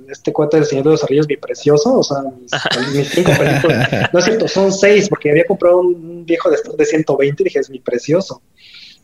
este 0.08 0.32
cuate 0.32 0.58
del 0.58 0.66
Señor 0.66 0.84
de 0.84 0.90
los 0.90 1.04
Arrillos, 1.04 1.28
mi 1.28 1.36
precioso, 1.36 1.98
o 1.98 2.02
sea, 2.02 2.18
mis, 2.94 3.08
cinco 3.08 3.32
películas. 3.38 4.10
No 4.12 4.18
es 4.18 4.24
cierto, 4.24 4.48
son 4.48 4.72
seis, 4.72 5.08
porque 5.08 5.30
había 5.30 5.44
comprado 5.46 5.80
un 5.80 6.24
viejo 6.24 6.50
de 6.50 6.56
estos 6.56 6.76
de 6.76 6.84
120 6.84 7.42
y 7.42 7.44
dije, 7.44 7.58
es 7.58 7.70
mi 7.70 7.80
precioso. 7.80 8.42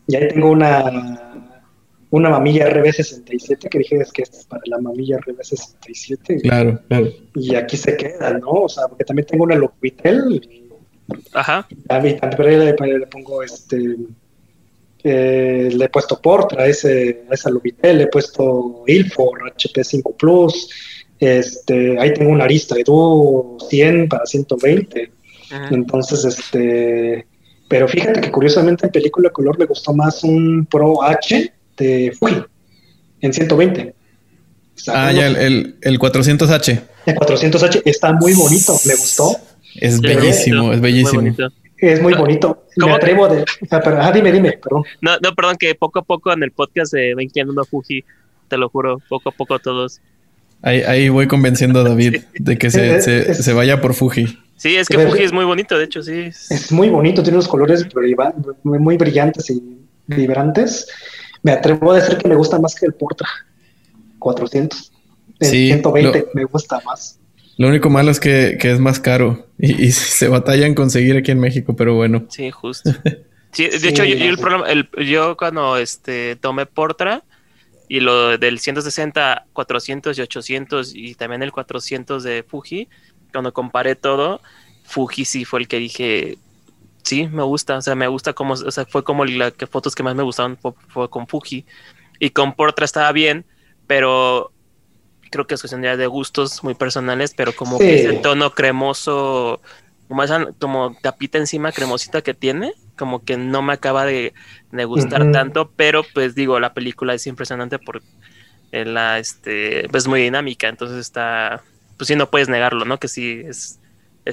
Y 0.07 0.15
ahí 0.15 0.27
tengo 0.29 0.49
una, 0.49 1.51
una 2.09 2.29
mamilla 2.29 2.69
RB67 2.69 3.69
que 3.69 3.77
dije, 3.77 3.97
es 3.97 4.11
que 4.11 4.23
es 4.23 4.45
para 4.45 4.61
la 4.65 4.79
mamilla 4.79 5.17
RB67. 5.19 6.41
Claro, 6.41 6.81
claro. 6.87 7.07
Y 7.35 7.55
aquí 7.55 7.77
se 7.77 7.95
queda, 7.95 8.33
¿no? 8.33 8.51
O 8.51 8.69
sea, 8.69 8.87
porque 8.87 9.05
también 9.05 9.27
tengo 9.27 9.43
una 9.43 9.55
Locuitel. 9.55 10.69
Ajá. 11.33 11.67
A 11.89 11.99
mí 11.99 12.15
también 12.15 12.59
le, 12.59 12.73
le 12.73 13.07
pongo 13.07 13.43
este 13.43 13.97
eh, 15.03 15.69
le 15.71 15.85
he 15.85 15.89
puesto 15.89 16.19
Portra 16.21 16.63
a, 16.63 16.67
ese, 16.67 17.23
a 17.29 17.33
esa 17.33 17.49
Lubitel, 17.49 17.97
le 17.97 18.03
he 18.03 18.07
puesto 18.07 18.83
Ilfor 18.87 19.53
HP5 19.55 20.15
Plus, 20.17 20.69
este, 21.19 21.99
ahí 21.99 22.13
tengo 22.13 22.31
una 22.31 22.45
Arista 22.45 22.75
Edu 22.77 23.57
100 23.69 24.09
para 24.09 24.25
120. 24.25 25.11
Entonces, 25.69 26.25
este, 26.25 27.27
pero 27.67 27.87
fíjate 27.87 28.21
que 28.21 28.31
curiosamente 28.31 28.87
en 28.87 28.91
película 28.91 29.29
de 29.29 29.33
color 29.33 29.59
me 29.59 29.65
gustó 29.65 29.93
más 29.93 30.23
un 30.23 30.65
Pro 30.65 31.03
H 31.03 31.53
de 31.77 32.11
Fuji 32.17 32.43
en 33.21 33.33
120. 33.33 33.95
ah, 34.87 35.11
ya, 35.11 35.27
el, 35.27 35.75
el, 35.81 35.99
400H. 35.99 36.81
El 37.05 37.15
400H 37.15 37.81
está 37.85 38.13
muy 38.13 38.33
bonito, 38.33 38.73
me 38.85 38.95
gustó. 38.95 39.35
Es 39.75 40.01
bellísimo, 40.01 40.73
es 40.73 40.81
bellísimo. 40.81 41.21
Es 41.81 42.01
muy 42.01 42.13
bonito. 42.13 42.65
Me 42.77 42.91
atrevo 42.91 43.27
de. 43.27 43.43
Ah, 43.71 43.81
ah, 43.99 44.11
dime, 44.11 44.31
dime, 44.31 44.53
perdón. 44.53 44.83
No, 45.01 45.17
no, 45.21 45.33
perdón, 45.33 45.57
que 45.59 45.73
poco 45.73 45.99
a 45.99 46.03
poco 46.03 46.31
en 46.31 46.43
el 46.43 46.51
podcast 46.51 46.93
de 46.93 47.15
Ven 47.15 47.29
a 47.59 47.63
Fuji, 47.63 48.05
te 48.47 48.57
lo 48.57 48.69
juro, 48.69 49.01
poco 49.09 49.29
a 49.29 49.31
poco 49.31 49.57
todos. 49.57 49.99
Ahí, 50.61 50.81
ahí 50.81 51.09
voy 51.09 51.27
convenciendo 51.27 51.79
a 51.79 51.83
David 51.83 52.21
de 52.35 52.57
que 52.57 52.69
se, 52.69 53.01
se, 53.01 53.33
se, 53.33 53.53
vaya 53.53 53.81
por 53.81 53.95
Fuji. 53.95 54.27
Sí, 54.57 54.75
es 54.75 54.87
que 54.87 54.99
Fuji 54.99 55.23
es 55.23 55.33
muy 55.33 55.43
bonito, 55.43 55.75
de 55.75 55.85
hecho, 55.85 56.03
sí. 56.03 56.27
Es 56.27 56.71
muy 56.71 56.89
bonito, 56.89 57.23
tiene 57.23 57.37
unos 57.37 57.47
colores 57.47 57.87
muy 58.63 58.97
brillantes 58.97 59.49
y 59.49 59.79
vibrantes. 60.05 60.87
Me 61.41 61.53
atrevo 61.53 61.93
a 61.93 61.95
decir 61.95 62.17
que 62.17 62.27
me 62.27 62.35
gusta 62.35 62.59
más 62.59 62.75
que 62.75 62.85
el 62.85 62.93
Portra 62.93 63.27
400. 64.19 64.91
El 65.39 65.47
120 65.47 66.27
me 66.35 66.43
gusta 66.43 66.79
más. 66.85 67.19
Lo 67.57 67.67
único 67.67 67.89
malo 67.89 68.11
es 68.11 68.19
que, 68.19 68.57
es 68.59 68.79
más 68.79 68.99
caro 68.99 69.47
y, 69.61 69.91
se 69.91 70.27
batalla 70.27 70.65
en 70.65 70.73
conseguir 70.73 71.15
aquí 71.15 71.31
en 71.31 71.39
México, 71.39 71.75
pero 71.75 71.95
bueno. 71.95 72.25
Sí, 72.29 72.51
justo. 72.51 72.91
Sí, 73.53 73.67
de 73.67 73.89
hecho, 73.89 74.05
yo, 74.05 74.15
el 74.15 74.37
problema, 74.37 74.71
el, 74.71 74.89
yo 75.05 75.35
cuando 75.35 75.75
este, 75.75 76.37
tomé 76.37 76.65
Portra 76.65 77.21
y 77.89 77.99
lo 77.99 78.37
del 78.37 78.59
160, 78.59 79.47
400 79.51 80.17
y 80.17 80.21
800 80.21 80.95
y 80.95 81.15
también 81.15 81.43
el 81.43 81.51
400 81.51 82.23
de 82.23 82.43
Fuji, 82.43 82.87
cuando 83.33 83.51
comparé 83.51 83.95
todo, 83.95 84.39
Fuji 84.85 85.25
sí 85.25 85.43
fue 85.43 85.59
el 85.59 85.67
que 85.67 85.79
dije, 85.79 86.37
sí, 87.03 87.27
me 87.27 87.43
gusta, 87.43 87.75
o 87.75 87.81
sea, 87.81 87.93
me 87.93 88.07
gusta 88.07 88.31
como, 88.31 88.53
o 88.53 88.71
sea, 88.71 88.85
fue 88.85 89.03
como 89.03 89.25
las 89.25 89.51
fotos 89.69 89.95
que 89.95 90.03
más 90.03 90.15
me 90.15 90.23
gustaron 90.23 90.57
fue 90.87 91.09
con 91.09 91.27
Fuji 91.27 91.65
y 92.19 92.29
con 92.29 92.53
Portra 92.53 92.85
estaba 92.85 93.11
bien, 93.11 93.43
pero 93.85 94.53
creo 95.31 95.47
que 95.47 95.55
es 95.55 95.61
cuestión 95.61 95.81
de 95.81 96.07
gustos 96.07 96.63
muy 96.63 96.75
personales, 96.75 97.33
pero 97.35 97.55
como 97.55 97.79
que 97.79 97.95
ese 97.95 98.13
tono 98.19 98.53
cremoso, 98.53 99.61
como 100.07 100.23
esa 100.23 100.47
como 100.59 100.95
tapita 101.01 101.37
encima 101.37 101.71
cremosita 101.71 102.21
que 102.21 102.33
tiene, 102.33 102.73
como 102.97 103.23
que 103.23 103.37
no 103.37 103.61
me 103.61 103.73
acaba 103.73 104.05
de, 104.05 104.33
gustar 104.85 105.31
tanto, 105.31 105.71
pero 105.75 106.03
pues 106.13 106.35
digo, 106.35 106.59
la 106.59 106.73
película 106.73 107.13
es 107.13 107.25
impresionante 107.25 107.79
por 107.79 108.03
la, 108.71 109.19
este, 109.19 109.87
pues 109.89 110.07
muy 110.07 110.21
dinámica, 110.21 110.67
entonces 110.67 110.97
está, 110.97 111.63
pues 111.97 112.09
sí, 112.09 112.15
no 112.15 112.29
puedes 112.29 112.49
negarlo, 112.49 112.85
¿no? 112.85 112.99
Que 112.99 113.07
sí, 113.07 113.43
es 113.45 113.79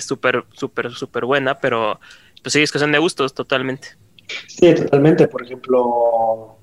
súper, 0.04 0.44
súper, 0.52 0.92
súper 0.92 1.24
buena, 1.24 1.60
pero 1.60 2.00
pues 2.42 2.52
sí, 2.52 2.60
es 2.60 2.72
cuestión 2.72 2.92
de 2.92 2.98
gustos 2.98 3.34
totalmente. 3.34 3.96
Sí, 4.48 4.74
totalmente, 4.74 5.28
por 5.28 5.44
ejemplo 5.44 6.57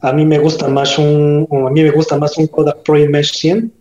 a 0.00 0.12
mí 0.12 0.24
me 0.24 0.38
gusta 0.38 0.68
más 0.68 0.98
un, 0.98 1.46
a 1.50 1.70
mí 1.70 1.82
me 1.82 1.90
gusta 1.90 2.16
más 2.18 2.36
un 2.38 2.46
Kodak 2.46 2.82
Pro 2.82 2.98
Image 2.98 3.30
100 3.32 3.72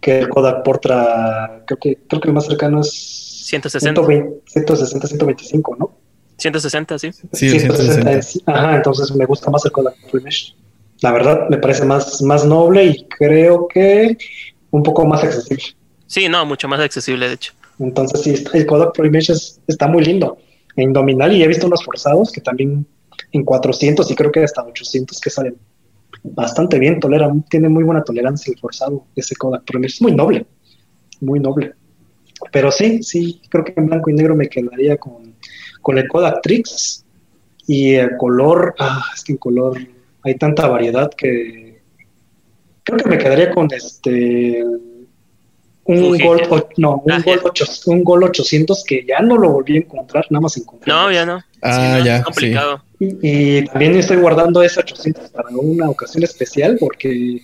que 0.00 0.20
el 0.20 0.28
Kodak 0.28 0.62
Portra, 0.64 1.62
creo 1.66 1.78
que, 1.78 1.98
creo 2.08 2.20
que 2.20 2.28
el 2.28 2.34
más 2.34 2.46
cercano 2.46 2.80
es 2.80 2.90
160. 3.44 4.02
160, 4.46 5.06
125, 5.06 5.76
¿no? 5.78 5.92
160, 6.38 6.98
sí. 6.98 7.10
Sí, 7.32 7.50
160. 7.50 8.10
Ajá, 8.46 8.76
entonces 8.76 9.14
me 9.14 9.26
gusta 9.26 9.50
más 9.50 9.64
el 9.64 9.72
Kodak 9.72 9.94
Pro 10.10 10.20
Image. 10.20 10.54
La 11.02 11.12
verdad, 11.12 11.48
me 11.48 11.58
parece 11.58 11.84
más, 11.84 12.22
más 12.22 12.44
noble 12.44 12.84
y 12.86 13.04
creo 13.08 13.68
que 13.68 14.16
un 14.70 14.82
poco 14.82 15.04
más 15.06 15.22
accesible. 15.22 15.64
Sí, 16.06 16.28
no, 16.28 16.44
mucho 16.46 16.68
más 16.68 16.80
accesible, 16.80 17.28
de 17.28 17.34
hecho. 17.34 17.52
Entonces, 17.78 18.22
sí, 18.22 18.44
el 18.54 18.66
Kodak 18.66 18.94
Pro 18.94 19.06
Image 19.06 19.32
está 19.66 19.86
muy 19.86 20.04
lindo. 20.04 20.38
En 20.76 20.92
Dominal 20.92 21.32
y 21.32 21.42
he 21.42 21.48
visto 21.48 21.66
unos 21.66 21.84
forzados 21.84 22.32
que 22.32 22.40
también 22.40 22.86
en 23.32 23.44
400 23.44 24.10
y 24.10 24.14
creo 24.14 24.32
que 24.32 24.42
hasta 24.42 24.64
800 24.64 25.20
que 25.20 25.30
salen 25.30 25.56
bastante 26.22 26.78
bien, 26.78 27.00
tolera, 27.00 27.32
tiene 27.48 27.68
muy 27.68 27.84
buena 27.84 28.02
tolerancia 28.02 28.52
el 28.52 28.58
forzado 28.58 29.06
ese 29.16 29.36
Kodak 29.36 29.64
Pro 29.64 29.80
es 29.82 30.02
muy 30.02 30.14
noble, 30.14 30.46
muy 31.20 31.40
noble. 31.40 31.74
Pero 32.52 32.70
sí, 32.70 33.02
sí, 33.02 33.40
creo 33.48 33.64
que 33.64 33.74
en 33.76 33.86
blanco 33.86 34.10
y 34.10 34.14
negro 34.14 34.34
me 34.34 34.48
quedaría 34.48 34.96
con, 34.96 35.34
con 35.82 35.98
el 35.98 36.08
Kodak 36.08 36.40
Trix 36.42 37.04
y 37.66 37.94
el 37.94 38.16
color, 38.16 38.74
ah, 38.78 39.02
es 39.14 39.22
que 39.22 39.32
en 39.32 39.38
color 39.38 39.78
hay 40.22 40.34
tanta 40.34 40.66
variedad 40.66 41.10
que 41.16 41.80
creo 42.82 42.98
que 42.98 43.08
me 43.08 43.18
quedaría 43.18 43.52
con 43.52 43.68
este 43.72 44.64
un 45.90 46.18
Gold, 46.18 46.66
no, 46.76 47.02
un, 47.04 47.22
Gold 47.22 47.40
800, 47.44 47.86
un 47.88 48.04
Gold 48.04 48.24
800 48.24 48.84
que 48.84 49.04
ya 49.06 49.20
no 49.20 49.36
lo 49.36 49.50
volví 49.50 49.76
a 49.76 49.80
encontrar, 49.80 50.26
nada 50.30 50.42
más 50.42 50.56
encontré. 50.56 50.92
No, 50.92 51.10
ya 51.10 51.26
no. 51.26 51.42
Ah, 51.62 52.00
ya. 52.04 52.22
complicado. 52.22 52.82
Y, 52.98 53.64
también 53.66 53.96
estoy 53.96 54.18
guardando 54.18 54.62
ese 54.62 54.80
800 54.80 55.30
para 55.30 55.48
una 55.50 55.88
ocasión 55.88 56.22
especial 56.22 56.76
porque, 56.78 57.42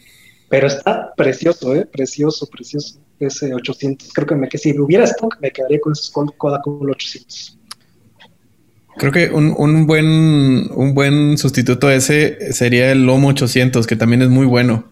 pero 0.49 0.69
está 0.69 1.13
precioso, 1.17 1.75
¿eh? 1.75 1.87
Precioso, 1.87 2.47
precioso. 2.47 2.99
Ese 3.19 3.53
800. 3.53 4.13
Creo 4.13 4.27
que, 4.27 4.35
me, 4.35 4.49
que 4.49 4.59
si 4.59 4.79
hubiera 4.79 5.05
stock 5.05 5.39
me 5.41 5.51
quedaría 5.51 5.81
con 5.81 5.93
esos 5.93 6.11
Kodak 6.11 6.67
800. 6.67 7.59
Creo 8.99 9.13
que 9.13 9.29
un, 9.31 9.55
un, 9.59 9.87
buen, 9.87 10.71
un 10.73 10.95
buen 10.95 11.37
sustituto 11.37 11.89
a 11.89 11.95
ese 11.95 12.53
sería 12.53 12.93
el 12.93 13.05
Lomo 13.05 13.29
800, 13.29 13.87
que 13.87 13.97
también 13.97 14.23
es 14.23 14.29
muy 14.29 14.47
bueno. 14.47 14.85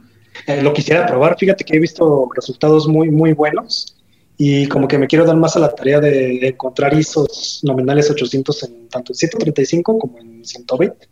Eh, 0.47 0.62
lo 0.62 0.72
quisiera 0.72 1.07
probar, 1.07 1.37
fíjate 1.39 1.64
que 1.64 1.76
he 1.76 1.80
visto 1.80 2.28
resultados 2.35 2.89
muy, 2.89 3.11
muy 3.11 3.32
buenos 3.32 3.97
y 4.37 4.66
como 4.66 4.89
que 4.89 4.99
me 4.99 5.07
quiero 5.07 5.24
dar 5.24 5.37
más 5.37 5.57
a 5.57 5.61
la 5.61 5.74
tarea 5.74 6.01
de 6.01 6.49
encontrar 6.49 6.93
ISOs 6.93 7.61
nominales 7.62 8.11
800 8.11 8.62
en 8.64 8.89
tanto 8.89 9.12
en 9.12 9.16
135 9.16 9.99
como 9.99 10.18
en 10.18 10.45
120. 10.45 11.09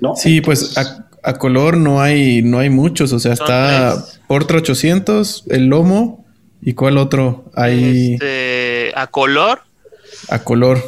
¿no? 0.00 0.16
Sí, 0.16 0.40
pues 0.40 0.76
a, 0.76 1.34
color 1.34 1.76
no 1.76 2.00
hay 2.00 2.42
no 2.42 2.58
hay 2.58 2.70
muchos, 2.70 3.12
o 3.12 3.18
sea, 3.18 3.34
está 3.34 4.04
Portra 4.26 4.58
800, 4.58 5.44
el 5.50 5.66
Lomo 5.66 6.24
y 6.60 6.72
cuál 6.72 6.98
otro 6.98 7.44
hay 7.54 8.14
este, 8.14 8.92
a 8.94 9.06
color. 9.08 9.60
A 10.28 10.40
color. 10.40 10.82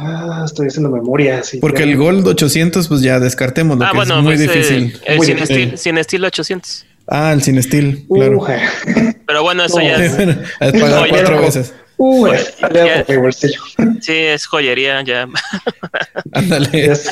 Ah, 0.00 0.42
estoy 0.44 0.68
haciendo 0.68 0.90
memoria. 0.90 1.42
Sí, 1.42 1.58
Porque 1.58 1.82
el 1.82 1.96
Gold 1.96 2.26
800, 2.26 2.86
pues 2.86 3.00
ya 3.00 3.18
descartemos, 3.18 3.76
ah, 3.82 3.90
que 3.92 3.98
es 3.98 4.22
muy 4.22 4.36
difícil. 4.36 4.96
El, 5.04 5.40
el 5.40 5.76
sin, 5.76 5.98
estilo 5.98 6.28
800. 6.28 6.86
Ah, 7.08 7.32
el 7.32 7.42
sin 7.42 7.58
estilo, 7.58 7.98
claro. 8.08 8.46
Pero 9.26 9.42
bueno, 9.42 9.64
eso 9.64 9.80
ya 9.80 9.96
es. 9.96 10.12
pagar 10.58 11.08
cuatro 11.08 11.40
veces. 11.40 11.74
Uh, 11.96 12.28
sí, 14.00 14.12
es 14.12 14.46
joyería 14.46 15.02
ya. 15.02 15.26
Ándale. 16.32 16.92
es, 16.92 17.10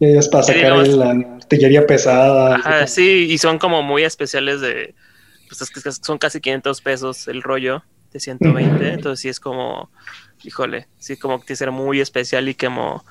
es 0.00 0.28
para 0.28 0.42
sacar 0.42 0.88
la 0.88 1.10
artillería 1.10 1.86
pesada. 1.86 2.56
Ajá, 2.56 2.86
sí, 2.86 3.26
y 3.28 3.36
son 3.36 3.58
como 3.58 3.82
muy 3.82 4.04
especiales 4.04 4.62
de. 4.62 4.94
Pues 5.48 5.60
es 5.60 5.70
que 5.70 5.92
son 5.92 6.16
casi 6.16 6.40
500 6.40 6.80
pesos 6.80 7.28
el 7.28 7.42
rollo 7.42 7.84
de 8.10 8.20
120. 8.20 8.94
Entonces 8.94 9.20
sí 9.20 9.28
es 9.28 9.38
como. 9.38 9.90
Híjole, 10.42 10.88
sí, 10.98 11.16
como 11.16 11.38
que 11.38 11.46
tiene 11.46 11.48
que 11.48 11.56
ser 11.56 11.70
muy 11.70 12.00
especial 12.00 12.48
y 12.48 12.54
como 12.54 13.04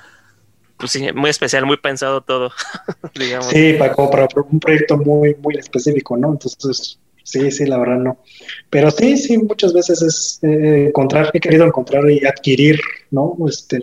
pues 0.78 0.94
sí, 0.94 1.12
muy 1.14 1.30
especial, 1.30 1.66
muy 1.66 1.78
pensado 1.78 2.22
todo, 2.22 2.52
digamos. 3.16 3.48
Sí, 3.48 3.74
para, 3.74 3.94
para 3.96 4.28
un 4.50 4.60
proyecto 4.60 4.98
muy, 4.98 5.36
muy 5.36 5.56
específico, 5.56 6.16
¿no? 6.16 6.32
Entonces, 6.32 7.00
Sí, 7.30 7.52
sí, 7.52 7.66
la 7.68 7.78
verdad 7.78 7.98
no. 7.98 8.18
Pero 8.72 8.90
sí, 8.90 9.16
sí, 9.16 9.38
muchas 9.38 9.72
veces 9.72 10.02
es 10.02 10.40
eh, 10.42 10.88
encontrar, 10.88 11.30
he 11.32 11.40
querido 11.40 11.64
encontrar 11.64 12.10
y 12.10 12.26
adquirir, 12.26 12.80
¿no? 13.12 13.38
Este, 13.48 13.80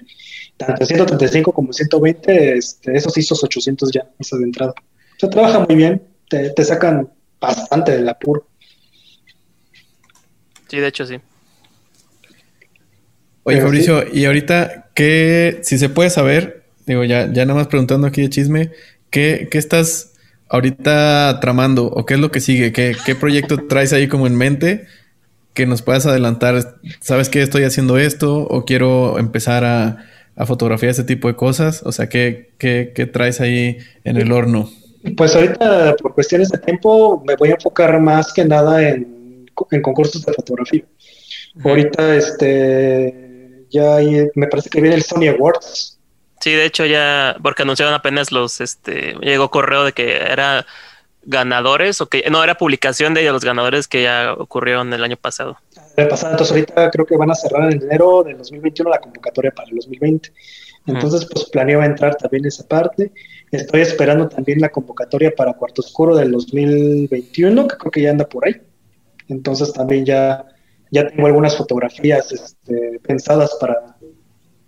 tanto 0.56 0.84
135 0.84 1.52
como 1.52 1.72
120, 1.72 2.56
este, 2.56 2.96
esos 2.96 3.16
ISOs 3.16 3.44
800 3.44 3.92
ya, 3.92 4.10
eso 4.18 4.36
de 4.36 4.44
entrada. 4.44 4.74
Se 5.18 5.28
trabaja 5.28 5.60
muy 5.60 5.76
bien, 5.76 6.02
te, 6.28 6.50
te 6.50 6.64
sacan 6.64 7.08
bastante 7.40 7.92
del 7.92 8.08
apuro. 8.08 8.48
Sí, 10.66 10.78
de 10.78 10.88
hecho 10.88 11.06
sí. 11.06 11.20
Oye, 13.48 13.60
Fabricio, 13.60 14.02
y 14.12 14.24
ahorita, 14.24 14.88
¿qué, 14.92 15.60
si 15.62 15.78
se 15.78 15.88
puede 15.88 16.10
saber, 16.10 16.64
digo, 16.84 17.04
ya, 17.04 17.32
ya 17.32 17.44
nada 17.46 17.60
más 17.60 17.68
preguntando 17.68 18.08
aquí 18.08 18.20
de 18.20 18.28
chisme, 18.28 18.72
¿qué, 19.08 19.46
qué 19.48 19.58
estás 19.58 20.14
ahorita 20.48 21.38
tramando 21.40 21.86
o 21.86 22.04
qué 22.04 22.14
es 22.14 22.20
lo 22.20 22.32
que 22.32 22.40
sigue? 22.40 22.72
¿Qué, 22.72 22.96
¿Qué 23.06 23.14
proyecto 23.14 23.56
traes 23.68 23.92
ahí 23.92 24.08
como 24.08 24.26
en 24.26 24.34
mente 24.34 24.86
que 25.54 25.64
nos 25.64 25.82
puedas 25.82 26.06
adelantar? 26.06 26.76
¿Sabes 26.98 27.28
que 27.28 27.40
estoy 27.40 27.62
haciendo 27.62 27.98
esto 27.98 28.36
o 28.36 28.64
quiero 28.64 29.16
empezar 29.16 29.64
a, 29.64 30.04
a 30.34 30.44
fotografiar 30.44 30.90
este 30.90 31.04
tipo 31.04 31.28
de 31.28 31.36
cosas? 31.36 31.84
O 31.84 31.92
sea, 31.92 32.08
¿qué, 32.08 32.50
qué, 32.58 32.90
qué 32.96 33.06
traes 33.06 33.40
ahí 33.40 33.78
en 34.02 34.16
el 34.16 34.32
horno? 34.32 34.68
Pues 35.16 35.36
ahorita, 35.36 35.94
por 36.02 36.14
cuestiones 36.14 36.48
de 36.48 36.58
tiempo, 36.58 37.22
me 37.24 37.36
voy 37.36 37.50
a 37.50 37.54
enfocar 37.54 38.00
más 38.00 38.32
que 38.32 38.44
nada 38.44 38.88
en, 38.88 39.46
en 39.70 39.82
concursos 39.82 40.26
de 40.26 40.32
fotografía. 40.32 40.82
Ahorita, 41.64 42.16
este, 42.16 43.25
ya 43.70 43.96
hay, 43.96 44.28
me 44.34 44.46
parece 44.46 44.70
que 44.70 44.80
viene 44.80 44.96
el 44.96 45.02
Sony 45.02 45.28
Awards 45.28 45.96
Sí, 46.40 46.52
de 46.52 46.64
hecho 46.64 46.84
ya, 46.84 47.36
porque 47.42 47.62
anunciaron 47.62 47.94
apenas 47.94 48.30
los, 48.30 48.60
este, 48.60 49.14
llegó 49.20 49.50
correo 49.50 49.84
de 49.84 49.92
que 49.92 50.16
era 50.16 50.66
ganadores 51.22 52.00
o 52.00 52.06
que 52.06 52.24
no 52.30 52.44
era 52.44 52.56
publicación 52.56 53.14
de 53.14 53.24
los 53.24 53.44
ganadores 53.44 53.88
que 53.88 54.02
ya 54.02 54.34
ocurrieron 54.34 54.92
el 54.92 55.02
año 55.02 55.16
pasado. 55.16 55.56
El 55.96 56.08
pasado, 56.08 56.32
entonces 56.32 56.52
ahorita 56.52 56.90
creo 56.90 57.06
que 57.06 57.16
van 57.16 57.30
a 57.30 57.34
cerrar 57.34 57.72
en 57.72 57.82
enero 57.82 58.22
del 58.22 58.38
2021 58.38 58.90
la 58.90 59.00
convocatoria 59.00 59.50
para 59.50 59.68
el 59.68 59.76
2020. 59.76 60.32
Entonces, 60.86 61.26
pues 61.28 61.46
planeo 61.46 61.82
entrar 61.82 62.14
también 62.14 62.44
esa 62.44 62.64
parte. 62.68 63.10
Estoy 63.50 63.80
esperando 63.80 64.28
también 64.28 64.60
la 64.60 64.68
convocatoria 64.68 65.32
para 65.36 65.54
Cuarto 65.54 65.82
Oscuro 65.82 66.14
del 66.14 66.30
2021, 66.30 67.66
que 67.66 67.76
creo 67.76 67.90
que 67.90 68.02
ya 68.02 68.10
anda 68.10 68.28
por 68.28 68.46
ahí. 68.46 68.54
Entonces 69.28 69.72
también 69.72 70.04
ya, 70.04 70.44
ya 70.90 71.08
tengo 71.08 71.26
algunas 71.26 71.56
fotografías 71.56 72.32
este, 72.32 73.00
pensadas 73.02 73.56
para, 73.60 73.96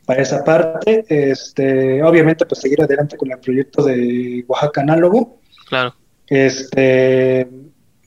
para 0.07 0.23
esa 0.23 0.45
parte. 0.45 1.05
Este, 1.09 2.03
obviamente, 2.03 2.47
pues 2.47 2.61
seguir 2.61 2.83
adelante 2.83 3.17
con 3.17 3.31
el 3.31 3.39
proyecto 3.39 3.85
de 3.85 4.45
Oaxaca 4.49 4.81
Análogo. 4.83 5.41
Claro. 5.69 5.95
Este, 6.27 7.49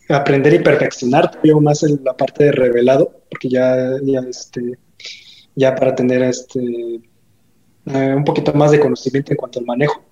aprender 0.09 0.53
y 0.53 0.59
perfeccionar 0.59 1.31
todavía 1.31 1.55
más 1.55 1.83
en 1.83 2.01
la 2.03 2.15
parte 2.15 2.45
de 2.45 2.51
revelado, 2.51 3.21
porque 3.29 3.49
ya, 3.49 3.97
ya, 4.03 4.19
este, 4.29 4.77
ya 5.55 5.75
para 5.75 5.95
tener 5.95 6.21
este, 6.23 6.59
eh, 7.85 8.13
un 8.15 8.23
poquito 8.23 8.53
más 8.53 8.71
de 8.71 8.79
conocimiento 8.79 9.31
en 9.31 9.37
cuanto 9.37 9.59
al 9.59 9.65
manejo. 9.65 10.03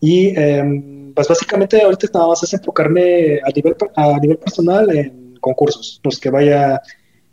Y 0.00 0.38
em, 0.38 1.12
pues 1.14 1.28
básicamente 1.28 1.80
ahorita 1.82 2.08
nada 2.12 2.28
más 2.28 2.42
es 2.42 2.52
enfocarme 2.52 3.40
a 3.42 3.48
nivel, 3.54 3.74
a 3.94 4.18
nivel 4.20 4.38
personal 4.38 4.94
en 4.94 5.36
concursos, 5.40 6.00
los 6.04 6.20
que 6.20 6.30
vaya 6.30 6.80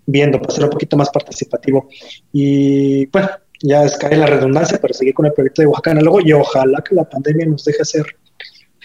viendo, 0.06 0.40
para 0.40 0.54
ser 0.54 0.66
un 0.66 0.70
poquito 0.70 0.98
más 0.98 1.10
participativo. 1.10 1.88
Y 2.32 3.06
bueno, 3.08 3.30
ya 3.62 3.84
es 3.84 3.98
cae 3.98 4.18
la 4.18 4.26
redundancia, 4.26 4.80
pero 4.82 4.94
seguir 4.94 5.14
con 5.14 5.26
el 5.26 5.34
proyecto 5.34 5.62
de 5.62 5.68
Oaxaca 5.68 6.00
luego 6.02 6.20
y 6.22 6.34
ojalá 6.34 6.84
que 6.84 6.96
la 6.96 7.10
pandemia 7.10 7.46
nos 7.46 7.64
deje 7.64 7.82
hacer 7.82 8.06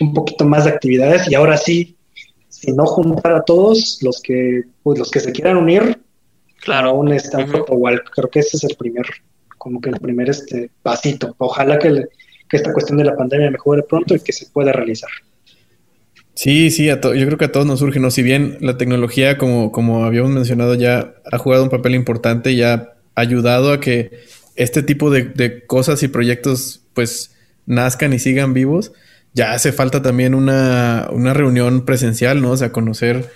un 0.01 0.15
poquito 0.15 0.45
más 0.45 0.65
de 0.65 0.71
actividades 0.71 1.29
y 1.29 1.35
ahora 1.35 1.57
sí, 1.57 1.97
si 2.49 2.73
no 2.73 2.87
juntar 2.87 3.33
a 3.35 3.43
todos 3.43 3.99
los 4.03 4.23
que 4.23 4.63
pues, 4.83 4.99
los 4.99 5.11
que 5.11 5.21
se 5.21 5.33
quieran 5.33 5.57
unir 5.57 6.01
claro. 6.61 6.95
un 6.95 7.13
Stanford 7.13 7.65
uh 7.69 7.89
creo 8.15 8.31
que 8.31 8.41
ese 8.41 8.57
es 8.57 8.65
el 8.65 8.77
primer 8.77 9.07
como 9.59 9.81
que 9.81 9.91
el 9.91 9.99
primer 9.99 10.31
este 10.31 10.71
pasito. 10.83 11.35
Ojalá 11.39 11.79
que, 11.79 12.07
que 12.49 12.57
esta 12.57 12.73
cuestión 12.73 12.99
de 12.99 13.05
la 13.05 13.17
pandemia 13.17 13.51
mejore 13.51 13.83
pronto 13.83 14.15
y 14.15 14.21
que 14.21 14.33
se 14.33 14.47
pueda 14.47 14.73
realizar. 14.73 15.11
Sí, 16.39 16.71
sí, 16.71 16.87
yo 16.87 17.01
creo 17.01 17.37
que 17.37 17.47
a 17.47 17.51
todos 17.51 17.67
nos 17.67 17.81
surge, 17.81 17.99
¿no? 17.99 18.13
Si 18.13 18.23
bien 18.23 18.59
la 18.61 18.79
tecnología, 18.79 19.39
como, 19.39 19.73
como 19.73 20.05
habíamos 20.05 20.31
mencionado, 20.31 20.77
ya 20.77 21.15
ha 21.33 21.37
jugado 21.37 21.65
un 21.65 21.69
papel 21.69 21.97
importante 21.97 22.53
y 22.53 22.63
ha 22.63 22.93
ayudado 23.17 23.73
a 23.73 23.81
que 23.81 24.21
este 24.55 24.85
tipo 24.85 25.11
de, 25.11 25.65
cosas 25.67 26.01
y 26.05 26.07
proyectos 26.07 26.83
pues 26.95 27.35
nazcan 27.67 28.13
y 28.13 28.21
sigan 28.21 28.55
vivos, 28.55 28.93
ya 29.35 29.53
hace 29.53 29.73
falta 29.73 30.01
también 30.01 30.33
una, 30.33 31.09
reunión 31.35 31.85
presencial, 31.85 32.41
¿no? 32.41 32.53
O 32.53 32.57
sea, 32.57 32.71
conocer 32.71 33.29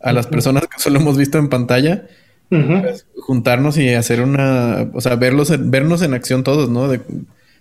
a 0.00 0.12
las 0.12 0.26
personas 0.26 0.64
que 0.66 0.82
solo 0.82 0.98
hemos 0.98 1.16
visto 1.16 1.38
en 1.38 1.50
pantalla, 1.50 2.08
pues, 2.48 3.06
juntarnos 3.20 3.78
y 3.78 3.90
hacer 3.90 4.20
una, 4.20 4.90
o 4.94 5.00
sea, 5.00 5.14
verlos, 5.14 5.54
vernos 5.70 6.02
en 6.02 6.12
acción 6.12 6.42
todos, 6.42 6.68
¿no? 6.68 6.88
De, 6.88 7.02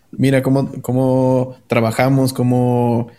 mira 0.10 0.42
cómo, 0.42 0.82
cómo 0.82 1.56
trabajamos, 1.68 2.34
cómo, 2.34 3.12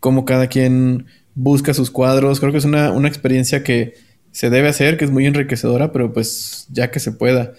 cómo 0.00 0.24
cada 0.24 0.48
quien 0.48 1.06
busca 1.34 1.74
sus 1.74 1.90
cuadros. 1.90 2.40
Creo 2.40 2.52
que 2.52 2.58
es 2.58 2.64
una, 2.64 2.90
una 2.90 3.08
experiencia 3.08 3.62
que 3.62 3.94
se 4.32 4.50
debe 4.50 4.68
hacer, 4.68 4.96
que 4.96 5.04
es 5.04 5.10
muy 5.10 5.26
enriquecedora, 5.26 5.92
pero 5.92 6.12
pues 6.12 6.66
ya 6.70 6.90
que 6.90 7.00
se 7.00 7.12
pueda. 7.12 7.54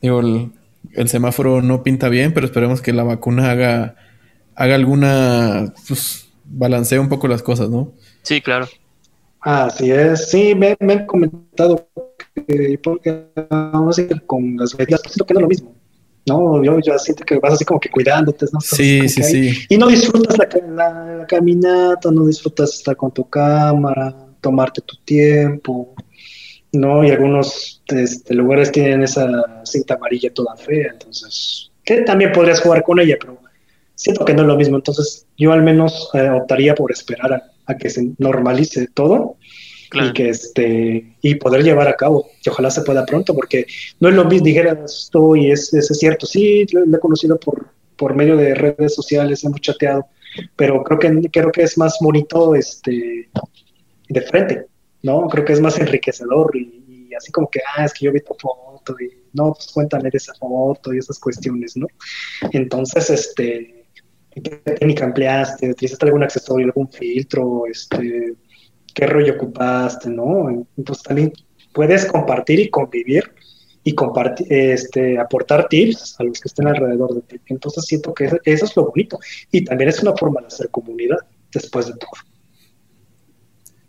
Digo, 0.00 0.20
el, 0.20 0.52
el 0.92 1.08
semáforo 1.08 1.62
no 1.62 1.82
pinta 1.82 2.08
bien, 2.08 2.32
pero 2.34 2.46
esperemos 2.46 2.82
que 2.82 2.92
la 2.92 3.04
vacuna 3.04 3.50
haga, 3.50 3.96
haga 4.54 4.74
alguna, 4.74 5.72
pues, 5.88 6.28
balancee 6.44 6.98
un 6.98 7.08
poco 7.08 7.28
las 7.28 7.42
cosas, 7.42 7.70
¿no? 7.70 7.92
Sí, 8.22 8.40
claro. 8.40 8.68
Así 9.40 9.90
es, 9.90 10.30
sí, 10.30 10.54
me, 10.54 10.76
han 10.80 11.06
comentado 11.06 11.88
que 12.34 12.80
porque 12.82 13.26
vamos 13.50 13.98
a 13.98 14.02
ir 14.02 14.24
con 14.24 14.56
las 14.56 14.76
medidas, 14.78 15.02
pues 15.02 15.16
que 15.26 15.34
no 15.34 15.40
es 15.40 15.42
lo 15.42 15.48
mismo. 15.48 15.74
No, 16.26 16.62
yo, 16.64 16.78
yo 16.80 16.98
siento 16.98 17.24
que 17.24 17.38
vas 17.38 17.54
así 17.54 17.64
como 17.64 17.78
que 17.80 17.90
cuidándote, 17.90 18.46
¿no? 18.52 18.60
sí, 18.60 19.08
sí, 19.08 19.22
sí. 19.22 19.66
Y 19.68 19.76
no 19.76 19.88
disfrutas 19.88 20.38
la, 20.38 20.48
la, 20.68 21.26
caminata, 21.26 22.10
no 22.10 22.26
disfrutas 22.26 22.74
estar 22.74 22.96
con 22.96 23.12
tu 23.12 23.28
cámara, 23.28 24.14
tomarte 24.40 24.80
tu 24.80 24.96
tiempo. 25.04 25.94
¿no? 26.74 27.04
Y 27.04 27.10
algunos 27.10 27.82
este, 27.86 28.34
lugares 28.34 28.72
tienen 28.72 29.02
esa 29.02 29.62
cinta 29.64 29.94
amarilla 29.94 30.32
toda 30.32 30.56
fea, 30.56 30.90
entonces, 30.92 31.70
que 31.84 32.02
también 32.02 32.32
podrías 32.32 32.60
jugar 32.60 32.82
con 32.82 33.00
ella, 33.00 33.16
pero 33.20 33.38
siento 33.94 34.24
que 34.24 34.34
no 34.34 34.42
es 34.42 34.48
lo 34.48 34.56
mismo, 34.56 34.76
entonces 34.76 35.26
yo 35.36 35.52
al 35.52 35.62
menos 35.62 36.10
eh, 36.14 36.28
optaría 36.30 36.74
por 36.74 36.92
esperar 36.92 37.42
a, 37.66 37.76
que 37.76 37.88
se 37.88 38.10
normalice 38.18 38.88
todo 38.92 39.36
y 39.94 40.12
que 40.12 40.28
este 40.28 41.16
y 41.22 41.34
poder 41.36 41.62
llevar 41.62 41.88
a 41.88 41.96
cabo, 41.96 42.28
que 42.42 42.50
ojalá 42.50 42.70
se 42.70 42.82
pueda 42.82 43.06
pronto, 43.06 43.34
porque 43.34 43.66
no 44.00 44.08
es 44.08 44.14
lo 44.14 44.24
mismo, 44.24 44.44
dijeras 44.46 44.78
esto 44.84 45.36
y 45.36 45.50
es, 45.50 45.72
es 45.72 45.86
cierto, 45.98 46.26
sí, 46.26 46.66
lo, 46.72 46.84
he 46.84 47.00
conocido 47.00 47.38
por, 47.38 47.66
por 47.96 48.14
medio 48.14 48.36
de 48.36 48.54
redes 48.54 48.94
sociales, 48.94 49.44
hemos 49.44 49.60
chateado, 49.60 50.06
pero 50.56 50.82
creo 50.82 50.98
que 50.98 51.30
creo 51.30 51.52
que 51.52 51.62
es 51.62 51.78
más 51.78 51.96
bonito 52.00 52.54
este 52.54 53.28
de 54.08 54.20
frente, 54.22 54.66
¿no? 55.02 55.28
Creo 55.28 55.44
que 55.44 55.52
es 55.52 55.60
más 55.60 55.78
enriquecedor 55.78 56.54
y, 56.56 57.12
así 57.16 57.30
como 57.30 57.48
que, 57.48 57.60
ah, 57.76 57.84
es 57.84 57.92
que 57.92 58.06
yo 58.06 58.12
vi 58.12 58.20
tu 58.20 58.34
foto 58.34 58.96
y 59.00 59.08
no, 59.34 59.52
pues 59.52 59.70
cuéntame 59.72 60.10
de 60.10 60.16
esa 60.18 60.34
foto 60.34 60.92
y 60.92 60.98
esas 60.98 61.18
cuestiones, 61.20 61.76
¿no? 61.76 61.86
Entonces, 62.50 63.08
este, 63.08 63.86
¿qué 64.30 64.40
técnica 64.40 65.04
empleaste? 65.04 65.70
¿Utilizaste 65.70 66.06
algún 66.06 66.24
accesorio, 66.24 66.66
algún 66.66 66.88
filtro? 66.90 67.66
Este, 67.70 68.34
¿Qué 68.94 69.06
rollo 69.06 69.34
ocupaste, 69.34 70.08
no? 70.08 70.66
Entonces 70.76 71.02
también 71.02 71.32
puedes 71.72 72.06
compartir 72.06 72.60
y 72.60 72.70
convivir 72.70 73.24
y 73.82 73.94
compartir, 73.94 74.46
este, 74.50 75.18
aportar 75.18 75.68
tips 75.68 76.16
a 76.18 76.24
los 76.24 76.40
que 76.40 76.48
estén 76.48 76.66
alrededor 76.66 77.14
de 77.14 77.20
ti. 77.22 77.36
Entonces 77.48 77.84
siento 77.84 78.14
que 78.14 78.30
eso 78.44 78.64
es 78.64 78.76
lo 78.76 78.86
bonito 78.86 79.18
y 79.50 79.64
también 79.64 79.90
es 79.90 80.00
una 80.02 80.16
forma 80.16 80.40
de 80.40 80.46
hacer 80.46 80.70
comunidad 80.70 81.18
después 81.52 81.86
de 81.86 81.92
todo. 81.94 82.10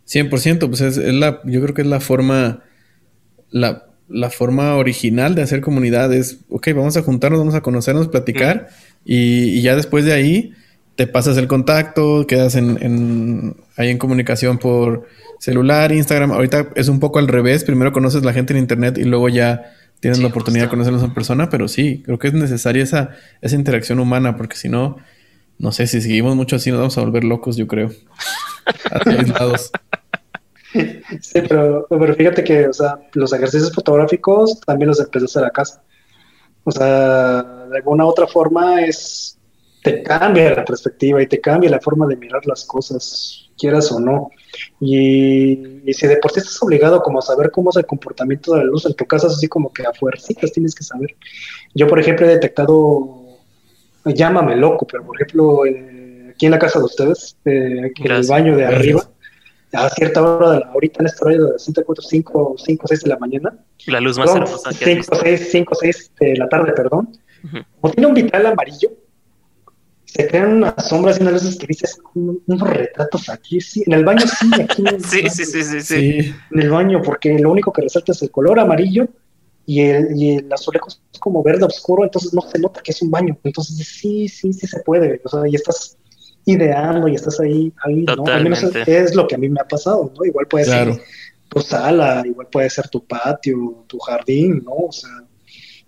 100%, 0.07 0.67
pues 0.67 0.81
es, 0.81 0.97
la, 0.97 1.41
yo 1.45 1.61
creo 1.61 1.73
que 1.73 1.81
es 1.81 1.87
la 1.87 1.99
forma, 1.99 2.63
la, 3.49 3.87
la, 4.07 4.29
forma 4.29 4.75
original 4.75 5.33
de 5.33 5.41
hacer 5.41 5.61
comunidad 5.61 6.13
es, 6.13 6.41
ok, 6.49 6.67
vamos 6.75 6.95
a 6.97 7.01
juntarnos, 7.01 7.39
vamos 7.39 7.55
a 7.55 7.61
conocernos, 7.61 8.09
platicar 8.09 8.67
y, 9.03 9.61
ya 9.61 9.75
después 9.75 10.05
de 10.05 10.13
ahí 10.13 10.53
te 10.95 11.07
pasas 11.07 11.37
el 11.37 11.47
contacto, 11.47 12.25
quedas 12.27 12.55
en, 12.55 12.81
en, 12.81 13.55
ahí 13.77 13.89
en 13.89 13.97
comunicación 13.97 14.57
por 14.57 15.07
celular, 15.39 15.91
Instagram. 15.91 16.31
Ahorita 16.31 16.69
es 16.75 16.87
un 16.87 16.99
poco 16.99 17.19
al 17.19 17.27
revés, 17.27 17.63
primero 17.63 17.91
conoces 17.91 18.23
la 18.23 18.33
gente 18.33 18.53
en 18.53 18.59
internet 18.59 18.97
y 18.97 19.03
luego 19.03 19.29
ya 19.29 19.73
tienes 19.99 20.19
la 20.19 20.27
oportunidad 20.27 20.65
de 20.65 20.69
conocerlos 20.69 21.03
en 21.03 21.13
persona, 21.13 21.49
pero 21.49 21.67
sí, 21.67 22.01
creo 22.03 22.19
que 22.19 22.27
es 22.27 22.33
necesaria 22.33 22.83
esa, 22.83 23.11
esa 23.41 23.55
interacción 23.55 23.99
humana 23.99 24.37
porque 24.37 24.55
si 24.55 24.69
no, 24.69 24.97
no 25.57 25.71
sé, 25.71 25.87
si 25.87 26.01
seguimos 26.01 26.35
mucho 26.35 26.57
así 26.57 26.69
nos 26.69 26.79
vamos 26.79 26.97
a 26.97 27.01
volver 27.01 27.23
locos, 27.23 27.57
yo 27.57 27.67
creo. 27.67 27.91
Sí, 31.21 31.39
pero, 31.47 31.87
pero, 31.89 32.13
fíjate 32.15 32.43
que, 32.43 32.67
o 32.67 32.73
sea, 32.73 32.99
los 33.13 33.31
ejercicios 33.31 33.73
fotográficos 33.73 34.59
también 34.59 34.89
los 34.89 34.99
empecé 34.99 35.23
a 35.23 35.27
hacer 35.27 35.45
a 35.45 35.49
casa. 35.49 35.81
O 36.65 36.71
sea, 36.71 37.43
de 37.69 37.77
alguna 37.77 38.03
otra 38.03 38.27
forma 38.27 38.81
es 38.81 39.34
te 39.85 40.01
cambia 40.01 40.55
la 40.55 40.65
perspectiva 40.65 41.21
y 41.21 41.27
te 41.27 41.39
cambia 41.39 41.69
la 41.69 41.79
forma 41.79 42.07
de 42.07 42.15
mirar 42.15 42.43
las 42.47 42.65
cosas, 42.65 43.51
quieras 43.55 43.91
o 43.91 43.99
no. 43.99 44.31
Y, 44.79 45.83
si 45.93 46.07
de 46.07 46.17
por 46.17 46.31
sí 46.31 46.39
estás 46.39 46.59
obligado 46.63 47.03
como 47.03 47.19
a 47.19 47.21
saber 47.21 47.51
cómo 47.51 47.69
es 47.69 47.75
el 47.75 47.85
comportamiento 47.85 48.55
de 48.55 48.61
la 48.61 48.65
luz 48.65 48.87
en 48.87 48.95
tu 48.95 49.05
casa, 49.05 49.27
es 49.27 49.33
así 49.33 49.47
como 49.47 49.71
que 49.71 49.83
a 49.83 49.93
fuercitas 49.93 50.51
tienes 50.51 50.73
que 50.73 50.83
saber. 50.83 51.15
Yo, 51.75 51.87
por 51.87 51.99
ejemplo, 51.99 52.25
he 52.25 52.29
detectado, 52.29 53.27
llámame 54.05 54.55
loco, 54.55 54.87
pero 54.91 55.05
por 55.05 55.17
ejemplo, 55.17 55.67
eh, 55.67 56.31
aquí 56.31 56.47
en 56.47 56.51
la 56.53 56.59
casa 56.59 56.79
de 56.79 56.85
ustedes, 56.85 57.37
eh, 57.45 57.91
en 57.95 58.11
el 58.11 58.25
baño 58.25 58.57
de 58.57 58.65
arriba, 58.65 59.07
a 59.71 59.87
cierta 59.89 60.23
hora, 60.23 60.49
de 60.49 60.59
la, 60.61 60.65
ahorita 60.67 61.01
en 61.01 61.05
esta 61.05 61.25
hora 61.25 61.35
de 61.35 61.59
5, 61.59 61.95
5, 62.01 62.55
5, 62.57 62.87
6 62.87 63.03
de 63.03 63.09
la 63.09 63.19
mañana. 63.19 63.55
La 63.85 63.99
luz 63.99 64.17
más 64.17 64.33
hermosa 64.33 64.71
5, 64.71 65.15
6, 65.21 65.47
5, 65.51 65.75
6 65.79 66.11
de 66.19 66.37
la 66.37 66.49
tarde, 66.49 66.73
perdón. 66.73 67.15
Como 67.79 67.93
tiene 67.93 68.07
un 68.07 68.15
vital 68.15 68.47
amarillo, 68.47 68.89
se 70.15 70.27
crean 70.27 70.53
unas 70.53 70.87
sombras 70.87 71.19
y 71.19 71.23
unas 71.23 71.33
luces 71.33 71.57
que 71.57 71.67
dices, 71.67 71.99
unos 72.13 72.61
retratos 72.61 73.27
aquí, 73.27 73.59
sí, 73.59 73.83
en 73.85 73.93
el 73.93 74.05
baño 74.05 74.21
sí, 74.21 74.49
aquí 74.61 74.81
en 74.81 74.87
el 74.87 75.03
sí, 75.03 75.17
baño, 75.17 75.29
sí, 75.29 75.45
sí, 75.45 75.63
sí, 75.63 75.81
sí, 75.81 76.33
En 76.51 76.61
el 76.61 76.69
baño, 76.69 77.01
porque 77.01 77.37
lo 77.37 77.51
único 77.51 77.73
que 77.73 77.81
resalta 77.81 78.13
es 78.13 78.21
el 78.21 78.31
color 78.31 78.59
amarillo 78.59 79.09
y 79.65 79.81
el, 79.81 80.15
y 80.15 80.35
el 80.37 80.53
azulejo 80.53 80.87
es 80.87 81.19
como 81.19 81.43
verde 81.43 81.65
oscuro, 81.65 82.05
entonces 82.05 82.33
no 82.33 82.41
se 82.41 82.59
nota 82.59 82.81
que 82.81 82.91
es 82.91 83.01
un 83.01 83.11
baño. 83.11 83.37
Entonces 83.43 83.85
sí, 83.85 84.29
sí, 84.29 84.53
sí 84.53 84.67
se 84.67 84.79
puede, 84.81 85.19
o 85.25 85.27
sea, 85.27 85.41
y 85.49 85.55
estás 85.55 85.97
ideando 86.45 87.09
y 87.09 87.15
estás 87.15 87.39
ahí, 87.41 87.73
ahí 87.83 88.05
¿no? 88.15 88.25
Al 88.27 88.43
menos 88.43 88.63
es 88.63 89.15
lo 89.15 89.27
que 89.27 89.35
a 89.35 89.37
mí 89.37 89.49
me 89.49 89.59
ha 89.59 89.67
pasado, 89.67 90.13
¿no? 90.15 90.23
Igual 90.23 90.47
puede 90.47 90.63
ser 90.63 90.97
tu 91.49 91.59
sala, 91.59 92.23
igual 92.25 92.47
puede 92.49 92.69
ser 92.69 92.87
tu 92.87 93.05
patio, 93.05 93.83
tu 93.87 93.99
jardín, 93.99 94.63
¿no? 94.63 94.75
O 94.87 94.91
sea, 94.93 95.09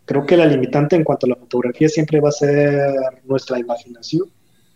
creo 0.08 0.26
que 0.26 0.38
la 0.38 0.46
limitante 0.48 0.96
en 0.96 1.04
cuanto 1.04 1.28
a 1.28 1.30
la 1.30 1.36
fotografía 1.36 1.90
siempre 1.90 2.20
va 2.20 2.30
a 2.30 2.32
ser 2.32 2.96
nuestra 3.26 3.60
imaginación. 3.60 4.24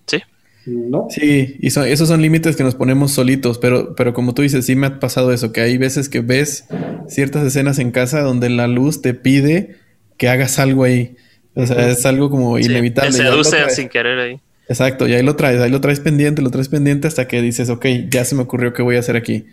Sí. 0.05 0.17
¿No? 0.65 1.07
Sí, 1.09 1.57
y 1.59 1.67
esos 1.67 2.07
son 2.07 2.21
límites 2.21 2.55
que 2.55 2.63
nos 2.63 2.75
ponemos 2.75 3.13
solitos, 3.13 3.57
pero, 3.57 3.95
pero 3.95 4.13
como 4.13 4.35
tú 4.35 4.43
dices, 4.43 4.65
sí 4.65 4.75
me 4.75 4.87
ha 4.87 4.99
pasado 4.99 5.31
eso, 5.31 5.51
que 5.53 5.61
hay 5.61 5.77
veces 5.79 6.09
que 6.09 6.19
ves 6.19 6.65
ciertas 7.07 7.43
escenas 7.45 7.79
en 7.79 7.91
casa 7.91 8.21
donde 8.21 8.49
la 8.49 8.67
luz 8.67 9.01
te 9.01 9.15
pide 9.15 9.77
que 10.17 10.29
hagas 10.29 10.59
algo 10.59 10.83
ahí. 10.83 11.15
O 11.55 11.65
sea, 11.65 11.89
es 11.89 12.05
algo 12.05 12.29
como 12.29 12.59
inevitable. 12.59 13.11
Se 13.11 13.23
seduce 13.23 13.69
sin 13.71 13.89
querer 13.89 14.19
ahí. 14.19 14.39
Exacto, 14.67 15.07
y 15.07 15.13
ahí 15.13 15.23
lo 15.23 15.35
traes, 15.35 15.59
ahí 15.59 15.71
lo 15.71 15.81
traes 15.81 15.99
pendiente, 15.99 16.41
lo 16.41 16.51
traes 16.51 16.69
pendiente 16.69 17.07
hasta 17.07 17.27
que 17.27 17.41
dices, 17.41 17.69
ok, 17.69 17.85
ya 18.09 18.23
se 18.23 18.35
me 18.35 18.43
ocurrió 18.43 18.73
qué 18.73 18.83
voy 18.83 18.97
a 18.97 18.99
hacer 18.99 19.15
aquí. 19.15 19.45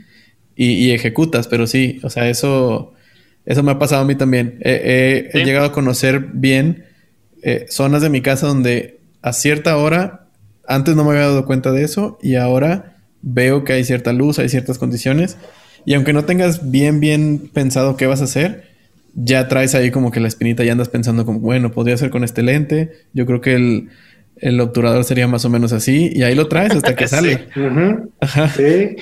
Y, 0.54 0.72
y 0.72 0.90
ejecutas, 0.90 1.48
pero 1.48 1.66
sí, 1.66 2.00
o 2.02 2.10
sea, 2.10 2.28
eso 2.28 2.92
eso 3.48 3.62
me 3.62 3.72
ha 3.72 3.78
pasado 3.78 4.02
a 4.02 4.04
mí 4.04 4.14
también. 4.14 4.58
He 4.60 5.42
llegado 5.42 5.64
a 5.64 5.72
conocer 5.72 6.20
bien 6.20 6.84
eh, 7.42 7.64
zonas 7.70 8.02
de 8.02 8.10
mi 8.10 8.20
casa 8.20 8.46
donde 8.46 9.00
a 9.22 9.32
cierta 9.32 9.78
hora, 9.78 10.26
antes 10.66 10.94
no 10.94 11.04
me 11.04 11.12
había 11.12 11.22
dado 11.22 11.46
cuenta 11.46 11.72
de 11.72 11.82
eso 11.82 12.18
y 12.20 12.34
ahora 12.34 12.98
veo 13.22 13.64
que 13.64 13.72
hay 13.72 13.84
cierta 13.84 14.12
luz, 14.12 14.38
hay 14.38 14.50
ciertas 14.50 14.76
condiciones. 14.76 15.38
Y 15.86 15.94
aunque 15.94 16.12
no 16.12 16.26
tengas 16.26 16.70
bien, 16.70 17.00
bien 17.00 17.50
pensado 17.54 17.96
qué 17.96 18.06
vas 18.06 18.20
a 18.20 18.24
hacer, 18.24 18.64
ya 19.14 19.48
traes 19.48 19.74
ahí 19.74 19.90
como 19.90 20.10
que 20.10 20.20
la 20.20 20.28
espinita 20.28 20.62
y 20.62 20.68
andas 20.68 20.90
pensando 20.90 21.24
como, 21.24 21.40
bueno, 21.40 21.72
podría 21.72 21.96
ser 21.96 22.10
con 22.10 22.24
este 22.24 22.42
lente. 22.42 22.92
Yo 23.14 23.24
creo 23.24 23.40
que 23.40 23.54
el, 23.54 23.88
el 24.36 24.60
obturador 24.60 25.04
sería 25.04 25.26
más 25.26 25.46
o 25.46 25.48
menos 25.48 25.72
así 25.72 26.10
y 26.12 26.22
ahí 26.22 26.34
lo 26.34 26.48
traes 26.48 26.72
hasta 26.72 26.94
que 26.94 27.08
sale. 27.08 27.48
sí. 28.54 28.96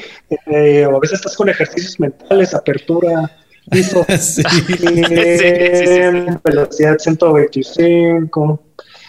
Eh, 0.46 0.84
a 0.84 0.98
veces 1.00 1.14
estás 1.14 1.34
con 1.34 1.48
ejercicios 1.48 1.98
mentales, 1.98 2.54
apertura, 2.54 3.28
Hizo 3.72 4.06
sí. 4.18 4.42
velocidad 6.44 6.98
125 6.98 8.62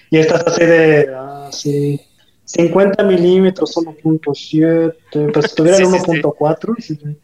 y 0.10 0.18
esta 0.18 0.38
así 0.38 0.66
de 0.66 1.14
ah, 1.14 1.50
50 2.46 3.04
milímetros 3.04 3.76
1.7 3.76 5.32
pues 5.32 5.50
si 5.50 5.56
tuviera 5.56 5.78
1.4 5.80 7.18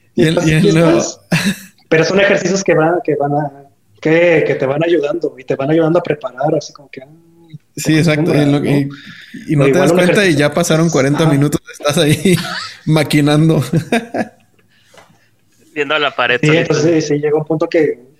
pero 1.89 2.03
son 2.03 2.19
ejercicios 2.19 2.63
que 2.63 2.75
van 2.75 2.99
que 3.03 3.15
van 3.15 3.33
a 3.33 3.63
que, 3.99 4.43
que, 4.45 4.53
te 4.55 4.65
van 4.65 4.83
ayudando 4.83 5.33
y 5.37 5.45
te 5.45 5.55
van 5.55 5.71
ayudando 5.71 5.99
a 5.99 6.03
preparar 6.03 6.53
así 6.55 6.73
como 6.73 6.89
que 6.89 7.01
ah, 7.01 7.07
Sí, 7.75 7.97
exacto. 7.97 8.33
Y, 8.35 9.55
no 9.55 9.65
te 9.65 9.71
das 9.71 9.93
cuenta 9.93 10.27
y 10.27 10.35
ya 10.35 10.53
pasaron 10.53 10.89
40 10.89 11.25
minutos, 11.25 11.59
estás 11.71 11.97
ahí 11.97 12.35
maquinando 12.85 13.63
viendo 15.73 15.95
a 15.95 15.99
la 15.99 16.11
pared. 16.11 16.39
Sí, 16.41 16.55
entonces 16.55 17.07
sí, 17.07 17.19
llega 17.19 17.37
un 17.37 17.45
punto 17.45 17.67
que. 17.67 18.13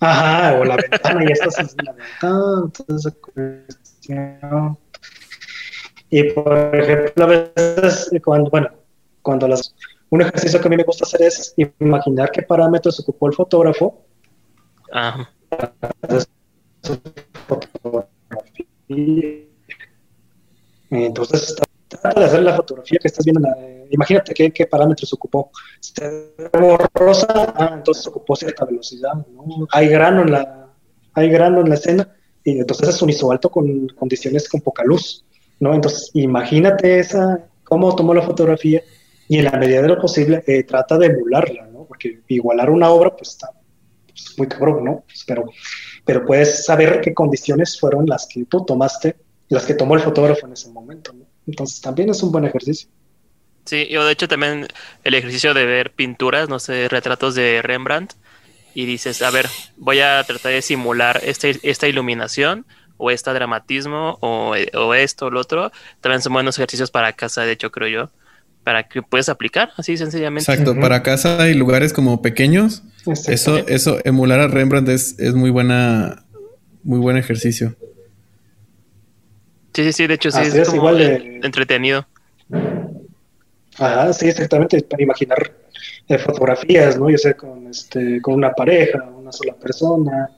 Ajá, 0.00 0.58
o 0.58 0.64
la 0.64 0.76
ventana, 0.76 1.24
y 1.24 1.32
estás 1.32 1.58
en 1.58 1.68
la 1.84 1.92
ventana, 1.92 2.62
entonces 2.64 3.14
cuestión. 3.20 4.78
Y 6.10 6.24
por 6.32 6.76
ejemplo, 6.76 7.24
a 7.24 7.26
veces, 7.26 8.10
cuando, 8.24 8.50
bueno, 8.50 8.68
cuando 9.22 9.48
las. 9.48 9.74
Un 10.10 10.20
ejercicio 10.20 10.60
que 10.60 10.66
a 10.66 10.70
mí 10.70 10.76
me 10.76 10.84
gusta 10.84 11.04
hacer 11.04 11.22
es 11.22 11.54
imaginar 11.78 12.30
qué 12.30 12.42
parámetros 12.42 13.00
ocupó 13.00 13.28
el 13.28 13.34
fotógrafo. 13.34 14.04
Ajá. 14.92 15.30
Entonces, 20.90 21.56
trata 21.88 22.20
de 22.20 22.26
hacer 22.26 22.42
la 22.42 22.56
fotografía 22.56 22.98
que 23.00 23.08
estás 23.08 23.24
viendo. 23.24 23.48
Imagínate 23.92 24.34
qué, 24.34 24.66
parámetros 24.66 25.12
ocupó. 25.12 25.50
borrosa, 26.52 27.54
ah, 27.56 27.70
entonces 27.74 28.06
ocupó 28.06 28.34
cierta 28.34 28.64
velocidad. 28.64 29.12
¿no? 29.32 29.66
Hay 29.70 29.88
grano 29.88 30.22
en 30.22 30.32
la 30.32 30.62
hay 31.14 31.28
grano 31.28 31.60
en 31.60 31.68
la 31.68 31.74
escena 31.74 32.14
y 32.44 32.58
entonces 32.58 32.88
es 32.88 33.02
un 33.02 33.10
ISO 33.10 33.30
alto 33.30 33.50
con 33.50 33.88
condiciones 33.88 34.48
con 34.48 34.60
poca 34.60 34.82
luz. 34.84 35.24
¿no? 35.60 35.74
Entonces, 35.74 36.10
imagínate 36.14 36.98
esa, 36.98 37.46
cómo 37.64 37.94
tomó 37.94 38.14
la 38.14 38.22
fotografía 38.22 38.82
y 39.28 39.38
en 39.38 39.44
la 39.44 39.52
medida 39.52 39.82
de 39.82 39.88
lo 39.88 40.00
posible 40.00 40.42
eh, 40.46 40.64
trata 40.64 40.98
de 40.98 41.06
emularla, 41.06 41.66
¿no? 41.68 41.84
porque 41.84 42.20
igualar 42.28 42.70
una 42.70 42.90
obra 42.90 43.14
pues 43.14 43.30
está 43.30 43.50
pues, 44.06 44.34
muy 44.36 44.48
cabrón, 44.48 44.84
¿no? 44.84 45.04
Pero, 45.26 45.44
pero 46.04 46.24
puedes 46.24 46.64
saber 46.64 47.00
qué 47.00 47.14
condiciones 47.14 47.78
fueron 47.78 48.06
las 48.06 48.26
que 48.26 48.44
tú 48.44 48.64
tomaste, 48.64 49.16
las 49.48 49.64
que 49.64 49.74
tomó 49.74 49.94
el 49.94 50.00
fotógrafo 50.00 50.46
en 50.46 50.54
ese 50.54 50.70
momento. 50.70 51.14
Entonces 51.46 51.80
también 51.80 52.10
es 52.10 52.22
un 52.22 52.32
buen 52.32 52.44
ejercicio. 52.44 52.88
Sí, 53.64 53.86
yo 53.90 54.04
de 54.04 54.12
hecho 54.12 54.28
también 54.28 54.66
el 55.04 55.14
ejercicio 55.14 55.54
de 55.54 55.66
ver 55.66 55.92
pinturas, 55.92 56.48
no 56.48 56.58
sé, 56.58 56.88
retratos 56.88 57.34
de 57.34 57.62
Rembrandt, 57.62 58.14
y 58.74 58.86
dices, 58.86 59.22
a 59.22 59.30
ver, 59.30 59.48
voy 59.76 60.00
a 60.00 60.22
tratar 60.24 60.52
de 60.52 60.62
simular 60.62 61.20
este, 61.24 61.58
esta 61.62 61.88
iluminación 61.88 62.64
o 62.96 63.10
este 63.10 63.32
dramatismo 63.32 64.18
o, 64.20 64.54
o 64.74 64.94
esto 64.94 65.26
o 65.26 65.30
lo 65.30 65.40
otro, 65.40 65.72
también 66.00 66.22
son 66.22 66.32
buenos 66.32 66.58
ejercicios 66.58 66.90
para 66.90 67.12
casa, 67.12 67.42
de 67.42 67.52
hecho, 67.52 67.70
creo 67.70 67.88
yo, 67.88 68.10
para 68.64 68.84
que 68.84 69.02
puedas 69.02 69.28
aplicar 69.28 69.72
así 69.76 69.96
sencillamente. 69.96 70.50
Exacto, 70.50 70.78
para 70.80 71.02
casa 71.02 71.48
y 71.48 71.54
lugares 71.54 71.92
como 71.92 72.22
pequeños, 72.22 72.82
eso, 73.26 73.58
eso, 73.68 73.98
emular 74.04 74.40
a 74.40 74.48
Rembrandt 74.48 74.88
es, 74.88 75.18
es 75.18 75.34
muy 75.34 75.50
buena, 75.50 76.24
muy 76.82 76.98
buen 76.98 77.16
ejercicio. 77.16 77.76
Sí, 79.74 79.84
sí, 79.84 79.92
sí, 79.92 80.06
de 80.06 80.14
hecho 80.14 80.30
sí, 80.30 80.40
es, 80.42 80.74
igual 80.74 80.98
de... 80.98 81.40
entretenido. 81.42 82.06
Ah, 83.78 84.12
sí, 84.12 84.28
exactamente, 84.28 84.82
para 84.82 85.02
imaginar 85.02 85.52
eh, 86.08 86.18
fotografías, 86.18 86.98
¿no? 86.98 87.08
Yo 87.10 87.18
sé, 87.18 87.34
con, 87.34 87.66
este, 87.68 88.20
con 88.20 88.34
una 88.34 88.52
pareja, 88.52 89.02
una 89.04 89.32
sola 89.32 89.54
persona. 89.54 90.30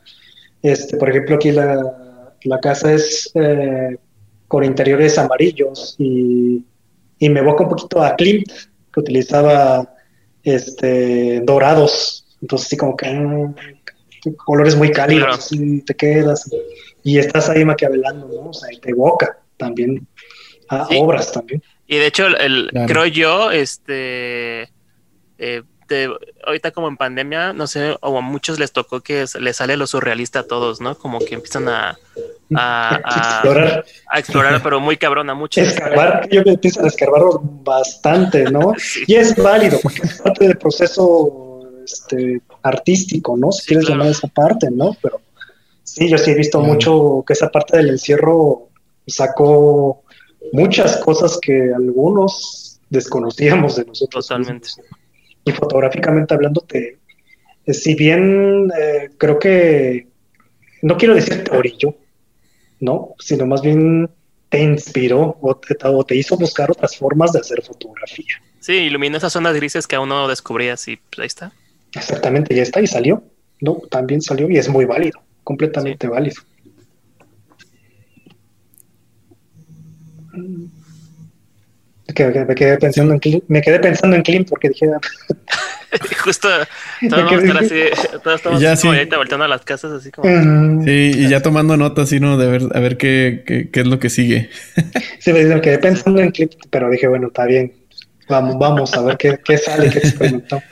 Este, 0.62 0.96
por 0.96 1.10
ejemplo, 1.10 1.36
aquí 1.36 1.50
la, 1.50 2.34
la 2.44 2.60
casa 2.60 2.92
es 2.92 3.30
eh, 3.34 3.96
con 4.48 4.64
interiores 4.64 5.18
amarillos 5.18 5.96
y, 5.98 6.64
y 7.18 7.28
me 7.28 7.40
evoca 7.40 7.64
un 7.64 7.70
poquito 7.70 8.02
a 8.02 8.14
Klimt, 8.14 8.50
que 8.92 9.00
utilizaba 9.00 9.94
este, 10.42 11.40
dorados. 11.40 12.26
Entonces, 12.40 12.68
sí, 12.68 12.76
como 12.76 12.96
que 12.96 13.10
mm, 13.12 13.54
colores 14.44 14.76
muy 14.76 14.90
cálidos, 14.90 15.52
y 15.52 15.82
te 15.82 15.94
quedas 15.94 16.50
y 17.02 17.18
estás 17.18 17.50
ahí 17.50 17.64
maquiavelando, 17.64 18.28
¿no? 18.28 18.50
O 18.50 18.54
sea, 18.54 18.72
y 18.72 18.78
te 18.78 18.90
evoca 18.90 19.38
también 19.56 20.06
a 20.68 20.88
obras 20.96 21.32
también. 21.32 21.62
Y 21.94 21.98
de 21.98 22.06
hecho, 22.06 22.26
el, 22.26 22.70
creo 22.88 23.06
yo, 23.06 23.50
este, 23.52 24.70
eh, 25.38 25.62
ahorita 26.44 26.72
como 26.72 26.88
en 26.88 26.96
pandemia, 26.96 27.52
no 27.52 27.66
sé, 27.66 27.96
o 28.00 28.18
a 28.18 28.20
muchos 28.20 28.58
les 28.58 28.72
tocó 28.72 29.00
que 29.00 29.26
les 29.38 29.56
sale 29.56 29.76
lo 29.76 29.86
surrealista 29.86 30.40
a 30.40 30.42
todos, 30.42 30.80
¿no? 30.80 30.96
Como 30.96 31.20
que 31.20 31.34
empiezan 31.34 31.68
a, 31.68 31.96
a, 32.56 33.00
explorar. 33.42 33.84
a 34.08 34.18
explorar, 34.18 34.62
pero 34.62 34.80
muy 34.80 34.96
cabrón 34.96 35.30
a 35.30 35.34
muchos. 35.34 35.68
Escarbar, 35.68 36.28
yo 36.30 36.42
empiezan 36.44 36.84
a 36.84 36.88
escarbar 36.88 37.22
bastante, 37.62 38.44
¿no? 38.50 38.72
Y 39.06 39.14
es 39.14 39.36
válido, 39.36 39.78
porque 39.80 40.02
es 40.02 40.20
parte 40.20 40.48
del 40.48 40.58
proceso 40.58 41.62
este, 41.84 42.40
artístico, 42.62 43.36
¿no? 43.36 43.52
Si 43.52 43.66
quieres 43.66 43.88
llamar 43.88 44.08
esa 44.08 44.26
parte, 44.26 44.68
¿no? 44.70 44.96
Pero 45.00 45.20
Sí, 45.94 46.08
yo 46.08 46.18
sí 46.18 46.32
he 46.32 46.34
visto 46.34 46.60
mucho 46.60 47.22
que 47.24 47.34
esa 47.34 47.50
parte 47.50 47.76
del 47.76 47.90
encierro 47.90 48.68
sacó 49.06 50.02
muchas 50.54 50.98
cosas 50.98 51.38
que 51.42 51.72
algunos 51.74 52.80
desconocíamos 52.88 53.76
de 53.76 53.84
nosotros. 53.84 54.28
Totalmente. 54.28 54.68
Y 55.44 55.50
fotográficamente 55.50 56.32
hablando, 56.32 56.64
si 57.66 57.94
bien 57.94 58.70
eh, 58.78 59.10
creo 59.18 59.38
que, 59.38 60.06
no 60.82 60.96
quiero 60.96 61.14
decir 61.14 61.44
te 61.44 61.56
orillo, 61.56 61.96
¿no? 62.80 63.14
Sino 63.18 63.46
más 63.46 63.62
bien 63.62 64.08
te 64.48 64.62
inspiró 64.62 65.36
o 65.40 65.56
te, 65.56 65.76
o 65.82 66.04
te 66.04 66.16
hizo 66.16 66.36
buscar 66.36 66.70
otras 66.70 66.96
formas 66.96 67.32
de 67.32 67.40
hacer 67.40 67.60
fotografía. 67.62 68.40
Sí, 68.60 68.74
iluminó 68.74 69.18
esas 69.18 69.32
zonas 69.32 69.54
grises 69.56 69.86
que 69.86 69.96
aún 69.96 70.08
no 70.08 70.28
descubrías 70.28 70.86
y 70.86 70.96
pues 70.96 71.18
ahí 71.18 71.26
está. 71.26 71.52
Exactamente, 71.94 72.54
ya 72.54 72.62
está 72.62 72.80
y 72.80 72.86
salió. 72.86 73.24
No, 73.60 73.82
también 73.90 74.22
salió 74.22 74.48
y 74.48 74.56
es 74.56 74.68
muy 74.68 74.84
válido, 74.84 75.20
completamente 75.42 76.06
válido. 76.06 76.40
Me 82.06 82.54
quedé 82.54 82.76
pensando 82.76 83.14
en 83.14 83.18
Clint, 83.18 83.44
me 83.48 83.62
quedé 83.62 83.80
pensando 83.80 84.16
en 84.16 84.22
Clint 84.22 84.48
porque 84.48 84.68
dije 84.68 84.86
justo 86.24 86.48
todos 87.08 87.24
vamos 87.24 87.32
a 87.32 87.46
estar 87.46 87.64
así, 87.64 87.80
todos 88.24 88.36
estamos 88.36 88.60
ya, 88.60 88.76
sí. 88.76 88.88
ahorita 88.88 89.16
volteando 89.16 89.44
a 89.44 89.48
las 89.48 89.62
casas 89.62 89.92
así 89.92 90.10
como 90.10 90.84
sí, 90.84 91.12
y 91.14 91.28
ya 91.28 91.40
tomando 91.40 91.76
notas 91.76 92.08
así, 92.08 92.20
¿no? 92.20 92.36
De 92.36 92.46
ver, 92.46 92.62
a 92.74 92.80
ver 92.80 92.96
qué, 92.96 93.42
qué, 93.46 93.70
qué 93.70 93.80
es 93.80 93.86
lo 93.86 93.98
que 93.98 94.10
sigue. 94.10 94.50
sí, 95.18 95.32
me 95.32 95.60
quedé 95.60 95.78
pensando 95.78 96.20
en 96.20 96.30
Clint, 96.30 96.54
pero 96.70 96.90
dije, 96.90 97.08
bueno, 97.08 97.28
está 97.28 97.46
bien. 97.46 97.72
Vamos, 98.28 98.58
vamos 98.58 98.94
a 98.94 99.02
ver 99.02 99.16
qué, 99.18 99.38
qué 99.44 99.58
sale, 99.58 99.90
qué 99.90 99.98
experimentó. 99.98 100.62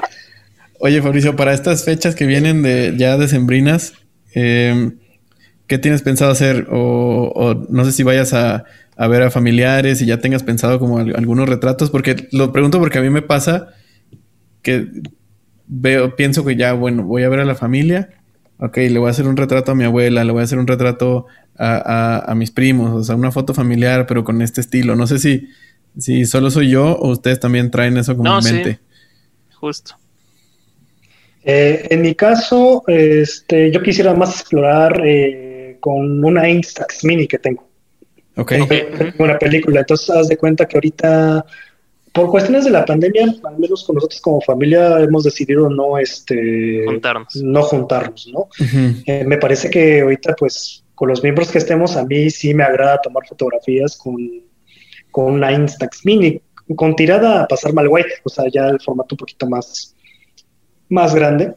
Oye, 0.80 1.02
Fabricio, 1.02 1.36
para 1.36 1.52
estas 1.52 1.84
fechas 1.84 2.14
que 2.14 2.26
vienen 2.26 2.62
de 2.62 2.94
ya 2.96 3.18
decembrinas, 3.18 3.92
eh, 4.34 4.90
¿qué 5.66 5.78
tienes 5.78 6.02
pensado 6.02 6.32
hacer? 6.32 6.66
O, 6.70 7.30
o, 7.34 7.66
no 7.68 7.84
sé 7.84 7.92
si 7.92 8.02
vayas 8.02 8.32
a, 8.32 8.64
a, 9.03 9.09
ver 9.09 9.22
a 9.22 9.30
familiares 9.30 10.00
y 10.03 10.07
ya 10.07 10.18
tengas 10.18 10.42
pensado 10.42 10.78
como 10.78 10.98
algunos 10.98 11.48
retratos, 11.48 11.90
porque 11.90 12.28
lo 12.32 12.53
pregunto 12.53 12.78
porque 12.78 12.98
a 12.98 13.03
mí 13.03 13.11
me 13.11 13.22
pasa 13.22 13.74
que 14.62 14.88
veo, 15.66 16.16
pienso 16.16 16.44
que 16.44 16.57
ya, 16.57 16.72
bueno, 16.72 17.05
voy 17.05 17.22
a 17.22 17.28
ver 17.28 17.40
a 17.40 17.44
la 17.44 17.55
familia, 17.55 18.11
ok, 18.59 18.76
le 18.76 18.98
voy 18.98 19.09
a 19.09 19.11
hacer 19.11 19.26
un 19.26 19.36
retrato 19.36 19.72
a 19.72 19.74
mi 19.74 19.84
abuela, 19.84 20.24
le 20.24 20.32
voy 20.32 20.40
a 20.40 20.44
hacer 20.44 20.59
un 20.59 20.66
retrato 20.66 21.26
a, 21.57 21.76
a, 21.76 22.32
a 22.32 22.34
mis 22.34 22.50
primos, 22.50 22.92
o 22.92 23.03
sea, 23.03 23.16
una 23.16 23.32
foto 23.32 23.55
familiar, 23.55 24.07
pero 24.07 24.24
con 24.24 24.40
este 24.42 24.61
estilo. 24.61 24.96
No 24.96 25.07
sé 25.07 25.18
si, 25.18 25.48
si 25.98 26.24
solo 26.24 26.50
soy 26.50 26.70
yo 26.70 26.96
o 26.96 27.11
ustedes 27.11 27.40
también 27.40 27.70
traen 27.70 27.96
eso 27.96 28.16
como 28.16 28.38
en 28.38 28.44
mente. 28.44 28.72
Sí. 28.72 28.78
Justo. 29.55 29.96
Eh, 31.44 31.88
en 31.90 32.03
mi 32.03 32.14
caso, 32.14 32.84
este, 32.86 33.72
yo 33.72 33.82
quisiera 33.82 34.14
más 34.14 34.40
explorar 34.40 35.03
eh, 35.05 35.76
con 35.80 36.24
una 36.24 36.48
Instax 36.48 37.05
Mini 37.05 37.26
que 37.26 37.38
tengo. 37.38 37.71
Ok. 38.36 38.52
Una 39.18 39.38
película. 39.38 39.80
Entonces, 39.80 40.10
haz 40.10 40.28
de 40.28 40.36
cuenta 40.36 40.66
que 40.66 40.76
ahorita, 40.76 41.44
por 42.12 42.30
cuestiones 42.30 42.64
de 42.64 42.70
la 42.70 42.84
pandemia, 42.84 43.34
al 43.44 43.58
menos 43.58 43.84
con 43.84 43.96
nosotros 43.96 44.20
como 44.20 44.40
familia, 44.40 45.00
hemos 45.00 45.24
decidido 45.24 45.68
no, 45.68 45.98
este, 45.98 46.84
juntarnos. 46.86 47.36
No 47.36 47.62
juntarnos, 47.62 48.30
¿no? 48.32 48.40
Uh 48.40 48.48
-huh. 48.58 49.02
eh, 49.06 49.24
me 49.24 49.38
parece 49.38 49.70
que 49.70 50.00
ahorita, 50.00 50.34
pues, 50.34 50.84
con 50.94 51.08
los 51.08 51.22
miembros 51.22 51.50
que 51.50 51.58
estemos, 51.58 51.96
a 51.96 52.04
mí 52.04 52.30
sí 52.30 52.54
me 52.54 52.64
agrada 52.64 53.00
tomar 53.02 53.26
fotografías 53.26 53.96
con, 53.96 54.16
con 55.10 55.32
una 55.34 55.52
Instax 55.52 56.04
Mini, 56.04 56.40
con 56.76 56.94
tirada 56.96 57.42
a 57.42 57.48
pasar 57.48 57.72
mal 57.72 57.88
white, 57.88 58.10
o 58.22 58.28
sea, 58.28 58.44
ya 58.50 58.68
el 58.68 58.80
formato 58.80 59.14
un 59.14 59.18
poquito 59.18 59.48
más 59.48 59.94
más 60.92 61.14
grande, 61.14 61.54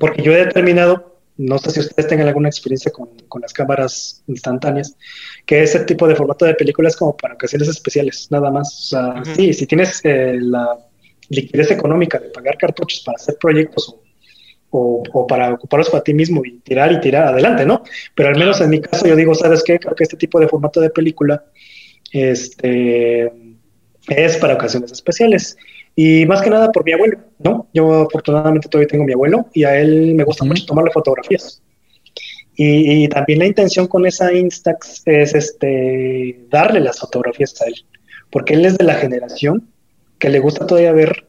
porque 0.00 0.22
yo 0.22 0.32
he 0.32 0.46
determinado, 0.46 1.11
no 1.38 1.58
sé 1.58 1.70
si 1.70 1.80
ustedes 1.80 2.08
tengan 2.08 2.28
alguna 2.28 2.48
experiencia 2.48 2.92
con, 2.92 3.08
con, 3.28 3.40
las 3.42 3.52
cámaras 3.52 4.22
instantáneas, 4.26 4.96
que 5.46 5.62
ese 5.62 5.80
tipo 5.80 6.06
de 6.06 6.14
formato 6.14 6.44
de 6.44 6.54
película 6.54 6.88
es 6.88 6.96
como 6.96 7.16
para 7.16 7.34
ocasiones 7.34 7.68
especiales, 7.68 8.28
nada 8.30 8.50
más. 8.50 8.68
O 8.68 8.82
sea, 8.82 9.08
uh 9.08 9.12
-huh. 9.22 9.36
sí, 9.36 9.52
si 9.54 9.66
tienes 9.66 10.00
eh, 10.04 10.38
la 10.40 10.78
liquidez 11.28 11.70
económica 11.70 12.18
de 12.18 12.28
pagar 12.28 12.58
cartuchos 12.58 13.02
para 13.04 13.16
hacer 13.16 13.36
proyectos 13.40 13.88
o, 13.88 14.02
o, 14.70 15.02
o, 15.12 15.26
para 15.26 15.54
ocuparlos 15.54 15.90
para 15.90 16.04
ti 16.04 16.12
mismo 16.12 16.42
y 16.44 16.58
tirar 16.60 16.92
y 16.92 17.00
tirar 17.00 17.28
adelante, 17.28 17.64
¿no? 17.64 17.82
Pero 18.14 18.28
al 18.28 18.38
menos 18.38 18.60
en 18.60 18.70
mi 18.70 18.80
caso 18.80 19.06
yo 19.06 19.16
digo, 19.16 19.34
¿sabes 19.34 19.62
qué? 19.64 19.78
Creo 19.78 19.94
que 19.94 20.04
este 20.04 20.16
tipo 20.16 20.38
de 20.38 20.48
formato 20.48 20.80
de 20.80 20.90
película 20.90 21.44
este, 22.12 23.32
es 24.08 24.36
para 24.36 24.54
ocasiones 24.54 24.92
especiales. 24.92 25.56
Y 25.94 26.24
más 26.26 26.40
que 26.40 26.50
nada 26.50 26.72
por 26.72 26.84
mi 26.84 26.92
abuelo, 26.92 27.18
¿no? 27.38 27.68
Yo 27.74 28.02
afortunadamente 28.02 28.68
todavía 28.68 28.88
tengo 28.88 29.04
mi 29.04 29.12
abuelo 29.12 29.46
y 29.52 29.64
a 29.64 29.78
él 29.78 30.14
me 30.14 30.24
gusta 30.24 30.44
uh 30.44 30.46
-huh. 30.46 30.50
mucho 30.50 30.66
tomarle 30.66 30.90
fotografías. 30.90 31.62
Y, 32.54 33.04
y, 33.04 33.08
también 33.08 33.38
la 33.38 33.46
intención 33.46 33.86
con 33.86 34.06
esa 34.06 34.32
Instax 34.32 35.02
es 35.06 35.34
este, 35.34 36.44
darle 36.50 36.80
las 36.80 37.00
fotografías 37.00 37.60
a 37.62 37.66
él, 37.66 37.74
porque 38.30 38.54
él 38.54 38.66
es 38.66 38.76
de 38.76 38.84
la 38.84 38.94
generación 38.94 39.68
que 40.18 40.28
le 40.28 40.38
gusta 40.38 40.66
todavía 40.66 40.92
ver 40.92 41.26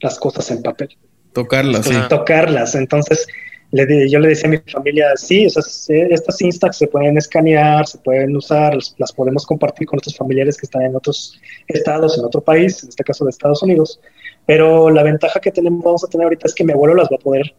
las 0.00 0.18
cosas 0.18 0.50
en 0.50 0.62
papel. 0.62 0.88
Tocarlas, 1.32 1.86
sí. 1.86 1.94
Tocarlas. 2.08 2.74
Entonces, 2.74 3.26
le, 3.72 4.10
yo 4.10 4.18
le 4.18 4.28
decía 4.28 4.48
a 4.48 4.50
mi 4.50 4.58
familia, 4.58 5.16
sí, 5.16 5.44
esas, 5.44 5.88
estas 5.88 6.40
Instax 6.42 6.76
se 6.76 6.86
pueden 6.86 7.16
escanear, 7.16 7.86
se 7.86 7.98
pueden 7.98 8.36
usar, 8.36 8.74
las, 8.74 8.94
las, 8.98 9.12
podemos 9.12 9.46
compartir 9.46 9.86
con 9.86 9.96
nuestros 9.96 10.16
familiares 10.16 10.58
que 10.58 10.66
están 10.66 10.82
en 10.82 10.94
otros 10.94 11.40
estados, 11.66 12.18
en 12.18 12.24
otro 12.24 12.42
país, 12.42 12.82
en 12.82 12.90
este 12.90 13.02
caso 13.02 13.24
de 13.24 13.30
Estados 13.30 13.62
Unidos, 13.62 13.98
pero 14.44 14.90
la 14.90 15.02
ventaja 15.02 15.40
que 15.40 15.50
tenemos, 15.50 15.82
vamos 15.82 16.04
a 16.04 16.08
tener 16.08 16.24
ahorita 16.24 16.46
es 16.48 16.54
que 16.54 16.64
mi 16.64 16.72
abuelo 16.72 16.94
las 16.94 17.08
va 17.08 17.16
a 17.16 17.24
poder 17.24 17.54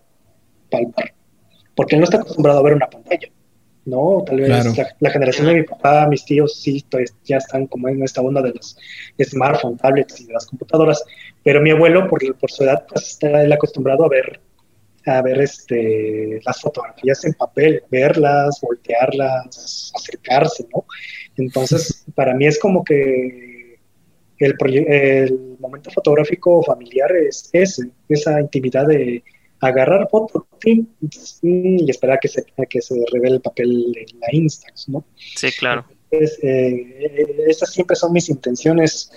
palpar, 0.70 1.14
porque 1.76 1.95
él 1.95 2.01
no 2.01 2.05
está 2.05 2.18
acostumbrado 2.18 2.59
a 2.59 2.64
ver 2.64 2.74
una 2.76 2.89
pantalla, 2.91 3.30
¿no? 3.86 4.24
Tal 4.24 4.38
vez 4.38 4.49
claro. 4.49 4.72
la, 4.78 4.95
la, 4.99 5.09
generación 5.09 5.47
de 5.47 5.53
mi 5.55 5.64
papá, 5.64 6.07
mis 6.07 6.26
tíos, 6.26 6.61
sí, 6.61 6.86
ya 7.26 7.38
están 7.38 7.66
como 7.66 7.89
en 7.89 8.03
esta 8.03 8.22
onda 8.22 8.43
de 8.43 8.53
los 8.53 8.78
smartphones, 9.20 9.82
tablets 9.82 10.22
y 10.22 10.28
de 10.28 10.34
las 10.34 10.45
computadoras, 10.45 11.03
pero 11.43 11.59
mi 11.59 11.72
abuelo, 11.72 12.07
por, 12.07 12.22
por 12.38 12.51
su 12.51 12.64
edad, 12.66 12.86
pues 12.88 13.09
está 13.09 13.43
él 13.43 13.51
acostumbrado 13.51 14.05
a 14.05 14.09
ver 14.09 14.39
a 15.06 15.22
ver 15.22 15.41
este, 15.41 16.39
las 16.45 16.62
fotografías 16.62 17.26
en 17.26 17.34
papel, 17.34 17.84
verlas, 17.89 18.60
voltearlas, 18.62 19.91
acercarse, 19.95 20.66
¿no? 20.74 20.86
Entonces, 21.38 22.06
para 22.16 22.34
mí 22.34 22.45
es 22.45 22.60
como 22.60 22.84
que 22.84 23.80
el, 24.39 24.56
el 24.88 25.58
momento 25.60 25.91
fotográfico 25.91 26.64
familiar 26.64 27.12
es 27.16 27.49
ese, 27.54 27.89
esa 28.10 28.39
intimidad 28.41 28.88
de 28.88 29.24
agarrar 29.60 30.08
fotos 30.10 30.43
y 31.41 31.89
esperar 31.89 32.20
que 32.20 32.28
se, 32.28 32.45
que 32.70 32.82
se 32.82 32.95
revele 33.12 33.36
el 33.36 33.41
papel 33.41 33.93
en 33.95 34.20
la 34.20 34.28
Instax, 34.32 34.89
¿no? 34.89 35.06
Sí, 35.36 35.49
claro. 35.58 35.86
Entonces, 36.12 36.39
eh, 36.43 37.45
esas 37.47 37.72
siempre 37.72 37.95
son 37.95 38.12
mis 38.12 38.30
intenciones 38.30 39.10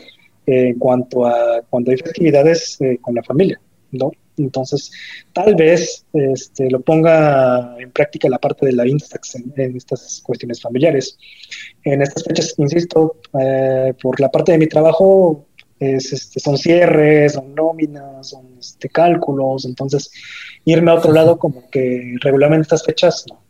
eh, 0.46 0.68
en 0.68 0.78
cuanto 0.78 1.26
a 1.26 1.62
cuando 1.68 1.90
hay 1.90 1.96
festividades 1.98 2.80
eh, 2.80 2.98
con 3.00 3.14
la 3.14 3.22
familia, 3.22 3.60
¿no? 3.90 4.12
Entonces, 4.38 4.90
tal 5.32 5.54
vez 5.54 6.04
este, 6.12 6.70
lo 6.70 6.80
ponga 6.80 7.74
en 7.78 7.90
práctica 7.90 8.28
la 8.28 8.38
parte 8.38 8.66
de 8.66 8.72
la 8.72 8.86
Instax 8.86 9.36
en, 9.36 9.52
en 9.56 9.76
estas 9.76 10.20
cuestiones 10.24 10.60
familiares. 10.60 11.18
En 11.84 12.02
estas 12.02 12.24
fechas, 12.24 12.54
insisto, 12.58 13.16
eh, 13.40 13.94
por 14.00 14.20
la 14.20 14.30
parte 14.30 14.52
de 14.52 14.58
mi 14.58 14.66
trabajo, 14.66 15.46
es, 15.78 16.12
este, 16.12 16.40
son 16.40 16.56
cierres, 16.56 17.34
son 17.34 17.54
nóminas, 17.54 18.28
son 18.28 18.46
este, 18.58 18.88
cálculos, 18.88 19.64
entonces 19.66 20.10
irme 20.64 20.90
a 20.90 20.94
otro 20.94 21.12
lado 21.12 21.38
como 21.38 21.68
que 21.70 22.16
regularmente 22.20 22.62
estas 22.62 22.84
fechas 22.84 23.24
no. 23.30 23.42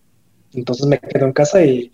Entonces 0.52 0.86
me 0.86 0.98
quedo 0.98 1.26
en 1.26 1.32
casa 1.32 1.64
y, 1.64 1.90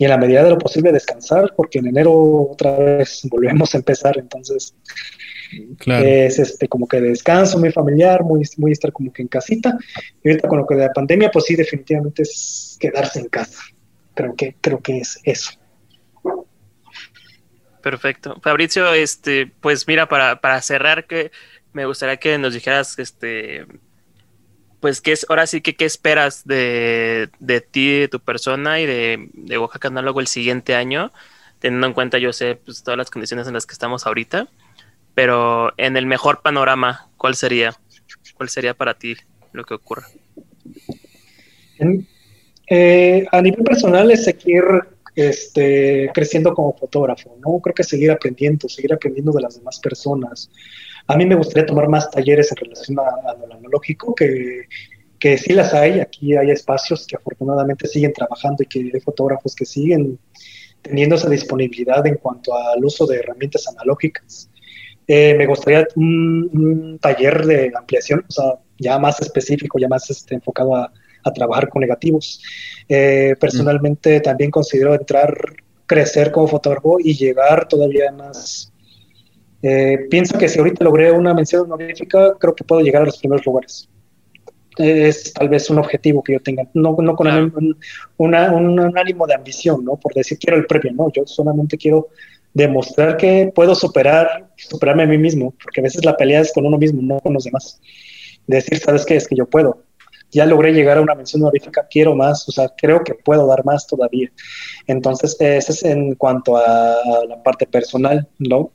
y 0.00 0.04
en 0.04 0.10
la 0.10 0.16
medida 0.16 0.42
de 0.42 0.48
lo 0.48 0.56
posible 0.56 0.92
descansar, 0.92 1.52
porque 1.54 1.78
en 1.78 1.88
enero 1.88 2.12
otra 2.50 2.74
vez 2.78 3.20
volvemos 3.30 3.74
a 3.74 3.78
empezar, 3.78 4.16
entonces 4.16 4.74
Claro. 5.78 6.06
Es 6.06 6.38
este 6.38 6.68
como 6.68 6.86
que 6.86 7.00
descanso 7.00 7.58
muy 7.58 7.72
familiar, 7.72 8.22
muy, 8.22 8.48
muy 8.56 8.70
estar 8.70 8.92
como 8.92 9.12
que 9.12 9.22
en 9.22 9.26
casita. 9.28 9.76
Y 10.22 10.28
ahorita 10.28 10.46
con 10.46 10.58
lo 10.58 10.66
que 10.66 10.76
de 10.76 10.86
la 10.86 10.92
pandemia, 10.92 11.28
pues 11.28 11.46
sí, 11.46 11.56
definitivamente 11.56 12.22
es 12.22 12.76
quedarse 12.78 13.18
en 13.18 13.28
casa. 13.28 13.60
Creo 14.14 14.36
que, 14.36 14.54
creo 14.60 14.80
que 14.80 14.98
es 14.98 15.20
eso. 15.24 15.50
Perfecto. 17.82 18.40
Fabricio, 18.40 18.94
este, 18.94 19.52
pues 19.60 19.88
mira, 19.88 20.08
para, 20.08 20.40
para 20.40 20.62
cerrar, 20.62 21.08
que 21.08 21.32
me 21.72 21.84
gustaría 21.84 22.18
que 22.18 22.38
nos 22.38 22.54
dijeras, 22.54 22.96
este, 23.00 23.66
pues 24.80 25.00
qué 25.00 25.12
es, 25.12 25.26
ahora 25.28 25.46
sí 25.46 25.60
que 25.60 25.76
qué 25.76 25.84
esperas 25.84 26.46
de, 26.46 27.28
de 27.38 27.60
ti, 27.60 28.00
de 28.00 28.08
tu 28.08 28.20
persona 28.20 28.80
y 28.80 28.86
de, 28.86 29.28
de 29.32 29.58
Oaxaca 29.58 29.88
Análogo 29.88 30.20
el 30.20 30.26
siguiente 30.26 30.74
año, 30.74 31.12
teniendo 31.58 31.86
en 31.86 31.92
cuenta, 31.92 32.18
yo 32.18 32.32
sé, 32.32 32.56
pues 32.56 32.82
todas 32.82 32.98
las 32.98 33.10
condiciones 33.10 33.46
en 33.46 33.54
las 33.54 33.66
que 33.66 33.72
estamos 33.72 34.06
ahorita 34.06 34.48
pero 35.14 35.72
en 35.76 35.96
el 35.96 36.06
mejor 36.06 36.42
panorama, 36.42 37.08
¿cuál 37.16 37.34
sería? 37.34 37.74
¿Cuál 38.34 38.48
sería 38.48 38.74
para 38.74 38.94
ti 38.94 39.16
lo 39.52 39.64
que 39.64 39.74
ocurra? 39.74 40.06
Eh, 42.66 43.26
a 43.30 43.42
nivel 43.42 43.62
personal 43.64 44.10
es 44.10 44.24
seguir 44.24 44.62
este, 45.14 46.10
creciendo 46.14 46.54
como 46.54 46.76
fotógrafo, 46.76 47.36
¿no? 47.44 47.58
Creo 47.60 47.74
que 47.74 47.84
seguir 47.84 48.10
aprendiendo, 48.10 48.68
seguir 48.68 48.92
aprendiendo 48.92 49.32
de 49.32 49.42
las 49.42 49.56
demás 49.56 49.80
personas. 49.80 50.50
A 51.06 51.16
mí 51.16 51.26
me 51.26 51.34
gustaría 51.34 51.66
tomar 51.66 51.88
más 51.88 52.10
talleres 52.10 52.50
en 52.52 52.56
relación 52.56 52.98
a, 52.98 53.34
lo 53.46 53.54
analógico, 53.54 54.14
que, 54.14 54.66
que 55.18 55.38
sí 55.38 55.52
las 55.52 55.74
hay, 55.74 56.00
aquí 56.00 56.36
hay 56.36 56.50
espacios 56.50 57.06
que 57.06 57.16
afortunadamente 57.16 57.86
siguen 57.86 58.12
trabajando 58.12 58.62
y 58.62 58.66
que 58.66 58.90
hay 58.94 59.00
fotógrafos 59.00 59.54
que 59.54 59.64
siguen 59.64 60.18
teniendo 60.82 61.16
esa 61.16 61.28
disponibilidad 61.28 62.06
en 62.06 62.16
cuanto 62.16 62.56
al 62.56 62.84
uso 62.84 63.06
de 63.06 63.18
herramientas 63.18 63.66
analógicas. 63.68 64.50
Eh, 65.06 65.34
me 65.34 65.46
gustaría 65.46 65.86
un, 65.96 66.98
taller 67.00 67.44
de 67.44 67.72
ampliación, 67.76 68.24
o 68.28 68.32
sea, 68.32 68.44
ya 68.78 68.98
más 68.98 69.20
específico, 69.20 69.78
ya 69.78 69.88
más 69.88 70.08
este, 70.08 70.36
enfocado 70.36 70.76
a, 70.76 70.92
a, 71.24 71.32
trabajar 71.32 71.68
con 71.68 71.80
negativos. 71.80 72.40
Eh, 72.88 73.34
personalmente 73.40 74.20
también 74.20 74.50
considero 74.50 74.94
entrar 74.94 75.36
crecer 75.86 76.30
como 76.30 76.46
fotógrafo 76.46 76.98
y 77.00 77.14
llegar 77.14 77.66
todavía 77.66 78.12
más. 78.12 78.72
Eh, 79.62 80.06
pienso 80.10 80.38
que 80.38 80.48
si 80.48 80.58
ahorita 80.58 80.84
logré 80.84 81.12
una 81.12 81.34
mención 81.34 81.62
honorífica, 81.62 82.34
creo 82.38 82.54
que 82.54 82.64
puedo 82.64 82.80
llegar 82.80 83.02
a 83.02 83.06
los 83.06 83.18
primeros 83.18 83.44
lugares. 83.44 83.88
Es 84.78 85.32
tal 85.32 85.48
vez 85.48 85.68
un 85.68 85.78
objetivo 85.78 86.22
que 86.22 86.34
yo 86.34 86.40
tenga, 86.40 86.62
no, 86.74 86.96
no 86.98 87.16
con 87.16 87.26
un, 87.26 87.76
un, 88.16 88.34
ánimo 88.34 89.26
de 89.26 89.34
ambición, 89.34 89.84
¿no? 89.84 89.96
Por 89.96 90.14
decir 90.14 90.38
quiero 90.38 90.56
el 90.56 90.66
premio, 90.66 90.92
no, 90.92 91.12
yo 91.12 91.26
solamente 91.26 91.76
quiero 91.76 92.08
demostrar 92.54 93.16
que 93.16 93.52
puedo 93.54 93.74
superar, 93.74 94.48
superarme 94.56 95.02
a 95.02 95.06
mí 95.06 95.18
mismo, 95.18 95.54
porque 95.62 95.80
a 95.80 95.82
veces 95.82 96.04
la 96.04 96.16
pelea 96.16 96.40
es 96.40 96.52
con 96.52 96.64
uno 96.64 96.78
mismo, 96.78 97.02
no 97.02 97.20
con 97.20 97.34
los 97.34 97.44
demás. 97.44 97.80
Decir, 98.46 98.78
¿sabes 98.78 99.04
qué? 99.04 99.16
Es 99.16 99.28
que 99.28 99.36
yo 99.36 99.46
puedo 99.46 99.84
ya 100.30 100.46
logré 100.46 100.72
llegar 100.72 100.98
a 100.98 101.00
una 101.00 101.14
mención 101.14 101.42
honorífica, 101.42 101.86
quiero 101.90 102.14
más, 102.14 102.48
o 102.48 102.52
sea, 102.52 102.68
creo 102.76 103.02
que 103.02 103.14
puedo 103.14 103.46
dar 103.46 103.64
más 103.64 103.86
todavía. 103.86 104.30
Entonces, 104.86 105.36
ese 105.40 105.72
es 105.72 105.82
en 105.82 106.14
cuanto 106.14 106.56
a 106.56 106.96
la 107.28 107.42
parte 107.42 107.66
personal, 107.66 108.28
¿no? 108.38 108.70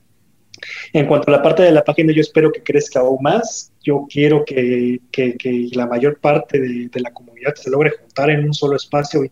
En 0.94 1.07
cuanto 1.07 1.30
a 1.30 1.38
la 1.38 1.41
parte 1.41 1.64
de 1.64 1.72
la 1.72 1.84
página, 1.84 2.14
yo 2.14 2.22
espero 2.22 2.52
que 2.52 2.64
crezca 2.64 2.99
aún 2.99 3.19
más. 3.22 3.72
Yo 3.84 4.06
quiero 4.10 4.44
que, 4.45 4.99
que, 5.11 5.69
la 5.73 5.88
mayor 5.88 6.19
parte 6.19 6.60
de, 6.60 6.90
la 6.99 7.11
comunidad 7.11 7.56
se 7.56 7.69
logre 7.69 7.91
juntar 7.91 8.30
en 8.30 8.45
un 8.45 8.53
solo 8.53 8.76
espacio 8.76 9.23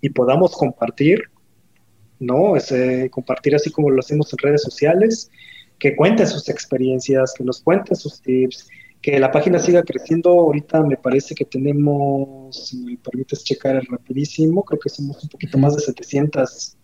y, 0.00 0.08
podamos 0.10 0.52
compartir, 0.52 1.22
¿no? 2.18 2.56
Ese, 2.56 3.10
compartir 3.10 3.54
así 3.54 3.70
como 3.70 3.90
lo 3.90 4.00
hacemos 4.00 4.32
en 4.32 4.38
redes 4.38 4.62
sociales, 4.62 5.30
que 5.78 5.94
cuenten 5.94 6.26
sus 6.26 6.48
experiencias, 6.48 7.34
que 7.36 7.44
nos 7.44 7.60
cuenten 7.60 7.96
sus 7.96 8.20
tips, 8.20 8.68
que 9.00 9.18
la 9.18 9.30
página 9.30 9.58
siga 9.58 9.82
creciendo. 9.82 10.30
Ahorita 10.30 10.82
me 10.82 10.96
parece 10.96 11.34
que 11.34 11.44
tenemos, 11.44 12.68
si 12.68 12.78
me 12.78 12.96
permites 12.96 13.44
checar 13.44 13.80
rapidísimo, 13.88 14.64
creo 14.64 14.80
que 14.80 14.88
somos 14.88 15.22
un 15.22 15.28
poquito 15.28 15.58
más 15.58 15.76
de 15.76 15.82
700 15.82 16.76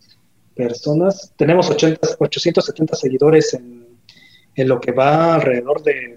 personas. 0.55 1.33
Tenemos 1.37 1.69
80, 1.71 2.17
870 2.19 2.95
seguidores 2.95 3.55
en, 3.55 3.84
en 4.55 4.69
lo 4.69 4.81
que 4.81 4.93
va 4.93 5.35
alrededor 5.35 5.83
de 5.83 6.17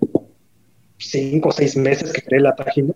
5 0.98 1.50
o 1.50 1.52
6 1.52 1.78
meses 1.78 2.12
que 2.12 2.22
creé 2.22 2.42
la 2.42 2.56
página. 2.56 2.94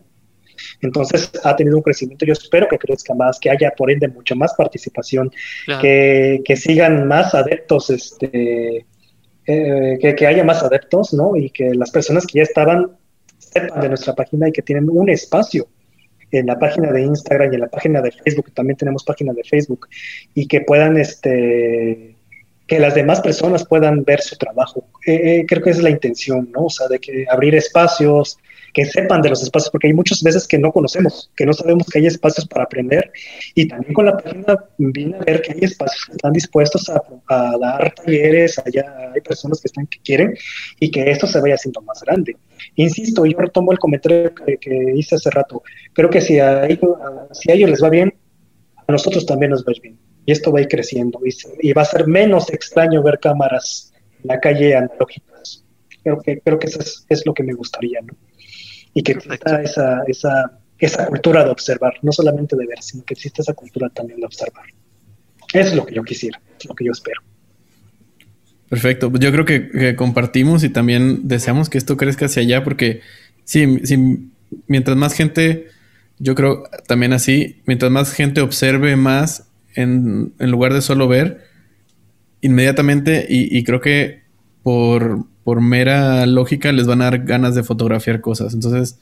Entonces 0.81 1.31
ha 1.43 1.55
tenido 1.55 1.77
un 1.77 1.83
crecimiento, 1.83 2.25
yo 2.25 2.33
espero 2.33 2.67
que 2.67 2.77
crezca 2.77 3.13
más, 3.13 3.39
que 3.39 3.49
haya 3.49 3.71
por 3.71 3.91
ende 3.91 4.07
mucha 4.07 4.35
más 4.35 4.53
participación, 4.53 5.31
que, 5.81 6.41
que, 6.45 6.55
sigan 6.55 7.07
más 7.07 7.33
adeptos 7.33 7.89
este, 7.89 8.85
eh, 9.45 9.97
que, 9.99 10.27
haya 10.27 10.43
más 10.43 10.63
adeptos, 10.63 11.13
¿no? 11.13 11.35
Y 11.35 11.49
que 11.49 11.73
las 11.73 11.91
personas 11.91 12.25
que 12.27 12.39
ya 12.39 12.43
estaban 12.43 12.91
sepan 13.37 13.81
de 13.81 13.89
nuestra 13.89 14.13
página 14.13 14.49
y 14.49 14.51
que 14.51 14.61
tienen 14.61 14.87
un 14.89 15.09
espacio 15.09 15.67
en 16.31 16.45
la 16.45 16.57
página 16.57 16.91
de 16.91 17.01
Instagram 17.01 17.51
y 17.51 17.55
en 17.55 17.61
la 17.61 17.67
página 17.67 18.01
de 18.01 18.11
Facebook, 18.11 18.53
también 18.53 18.77
tenemos 18.77 19.03
página 19.03 19.33
de 19.33 19.43
Facebook, 19.43 19.87
y 20.33 20.47
que 20.47 20.61
puedan, 20.61 20.95
este, 20.97 22.15
que 22.71 22.79
las 22.79 22.95
demás 22.95 23.19
personas 23.19 23.65
puedan 23.65 24.05
ver 24.05 24.21
su 24.21 24.37
trabajo. 24.37 24.85
Eh, 25.05 25.39
eh, 25.41 25.45
creo 25.45 25.61
que 25.61 25.71
esa 25.71 25.79
es 25.79 25.83
la 25.83 25.89
intención, 25.89 26.49
¿no? 26.53 26.67
O 26.67 26.69
sea, 26.69 26.87
de 26.87 26.99
que 26.99 27.25
abrir 27.29 27.53
espacios, 27.53 28.37
que 28.73 28.85
sepan 28.85 29.21
de 29.21 29.27
los 29.27 29.43
espacios, 29.43 29.69
porque 29.69 29.87
hay 29.87 29.93
muchas 29.93 30.23
veces 30.23 30.47
que 30.47 30.57
no 30.57 30.71
conocemos, 30.71 31.29
que 31.35 31.45
no 31.45 31.51
sabemos 31.51 31.85
que 31.87 31.99
hay 31.99 32.05
espacios 32.05 32.47
para 32.47 32.63
aprender. 32.63 33.11
Y 33.55 33.67
también 33.67 33.93
con 33.93 34.05
la 34.05 34.15
página 34.15 34.55
vine 34.77 35.17
a 35.17 35.19
ver 35.25 35.41
que 35.41 35.51
hay 35.51 35.59
espacios 35.63 36.05
que 36.05 36.11
están 36.13 36.31
dispuestos 36.31 36.89
a, 36.89 37.57
dar 37.59 37.93
talleres, 37.93 38.57
allá 38.59 39.11
hay 39.13 39.19
personas 39.19 39.59
que 39.59 39.67
están 39.67 39.85
que 39.87 39.99
quieren 39.99 40.33
y 40.79 40.89
que 40.91 41.11
esto 41.11 41.27
se 41.27 41.41
vaya 41.41 41.55
haciendo 41.55 41.81
más 41.81 42.01
grande. 42.03 42.37
Insisto, 42.75 43.25
yo 43.25 43.37
retomo 43.37 43.73
el 43.73 43.79
comentario 43.79 44.33
que, 44.33 44.93
hice 44.95 45.15
hace 45.15 45.29
rato. 45.29 45.61
Creo 45.91 46.09
que 46.09 46.21
si 46.21 46.39
a, 46.39 46.67
ellos, 46.67 46.91
si 47.33 47.51
a 47.51 47.55
ellos 47.55 47.69
les 47.69 47.83
va 47.83 47.89
bien, 47.89 48.13
a 48.77 48.89
nosotros 48.93 49.25
también 49.25 49.51
nos 49.51 49.65
va 49.65 49.73
bien. 49.83 49.99
Y 50.31 50.33
esto 50.33 50.49
va 50.49 50.59
a 50.59 50.61
ir 50.61 50.69
creciendo 50.69 51.19
y, 51.61 51.73
va 51.73 51.81
a 51.81 51.85
ser 51.85 52.07
menos 52.07 52.49
extraño 52.53 53.03
ver 53.03 53.19
cámaras 53.19 53.91
en 54.23 54.29
la 54.29 54.39
calle 54.39 54.77
analógicas. 54.77 55.65
Creo 56.03 56.21
que, 56.21 56.39
creo 56.39 56.57
que 56.57 56.67
eso 56.67 56.79
es, 56.79 57.05
es 57.09 57.25
lo 57.25 57.33
que 57.33 57.43
me 57.43 57.53
gustaría, 57.53 57.99
¿no? 58.01 58.13
y 58.93 59.03
que 59.03 59.13
exista 59.13 59.61
esa, 59.61 60.03
esa, 60.07 60.59
esa 60.79 61.07
cultura 61.07 61.43
de 61.43 61.51
observar, 61.51 61.93
no 62.01 62.11
solamente 62.11 62.55
de 62.55 62.65
ver, 62.65 62.81
sino 62.81 63.03
que 63.03 63.13
exista 63.13 63.41
esa 63.41 63.53
cultura 63.53 63.89
también 63.89 64.19
de 64.19 64.25
observar. 64.25 64.65
Eso 65.53 65.69
es 65.69 65.75
lo 65.75 65.85
que 65.85 65.95
yo 65.95 66.03
quisiera, 66.03 66.41
es 66.59 66.65
lo 66.65 66.75
que 66.75 66.85
yo 66.85 66.91
espero. 66.91 67.21
Perfecto, 68.69 69.11
yo 69.19 69.31
creo 69.31 69.45
que, 69.45 69.95
compartimos 69.95 70.63
y 70.63 70.69
también 70.69 71.27
deseamos 71.27 71.69
que 71.69 71.77
esto 71.77 71.97
crezca 71.97 72.25
hacia 72.25 72.41
allá 72.41 72.63
porque 72.63 73.01
sí, 73.43 73.79
sí, 73.83 74.29
mientras 74.67 74.95
más 74.95 75.13
gente, 75.13 75.67
yo 76.19 76.35
creo 76.35 76.63
también 76.87 77.11
así, 77.11 77.61
mientras 77.65 77.91
más 77.91 78.13
gente 78.13 78.41
observe 78.41 78.95
más 78.95 79.50
en, 79.75 80.33
lugar 80.39 80.73
de 80.73 80.81
solo 80.81 81.07
ver, 81.07 81.45
inmediatamente, 82.41 83.25
y, 83.29 83.63
creo 83.63 83.81
que 83.81 84.21
por, 84.63 85.25
por 85.43 85.61
mera 85.61 86.25
lógica 86.25 86.71
les 86.71 86.87
van 86.87 87.01
a 87.01 87.05
dar 87.05 87.25
ganas 87.25 87.55
de 87.55 87.63
fotografiar 87.63 88.21
cosas. 88.21 88.53
Entonces, 88.53 88.99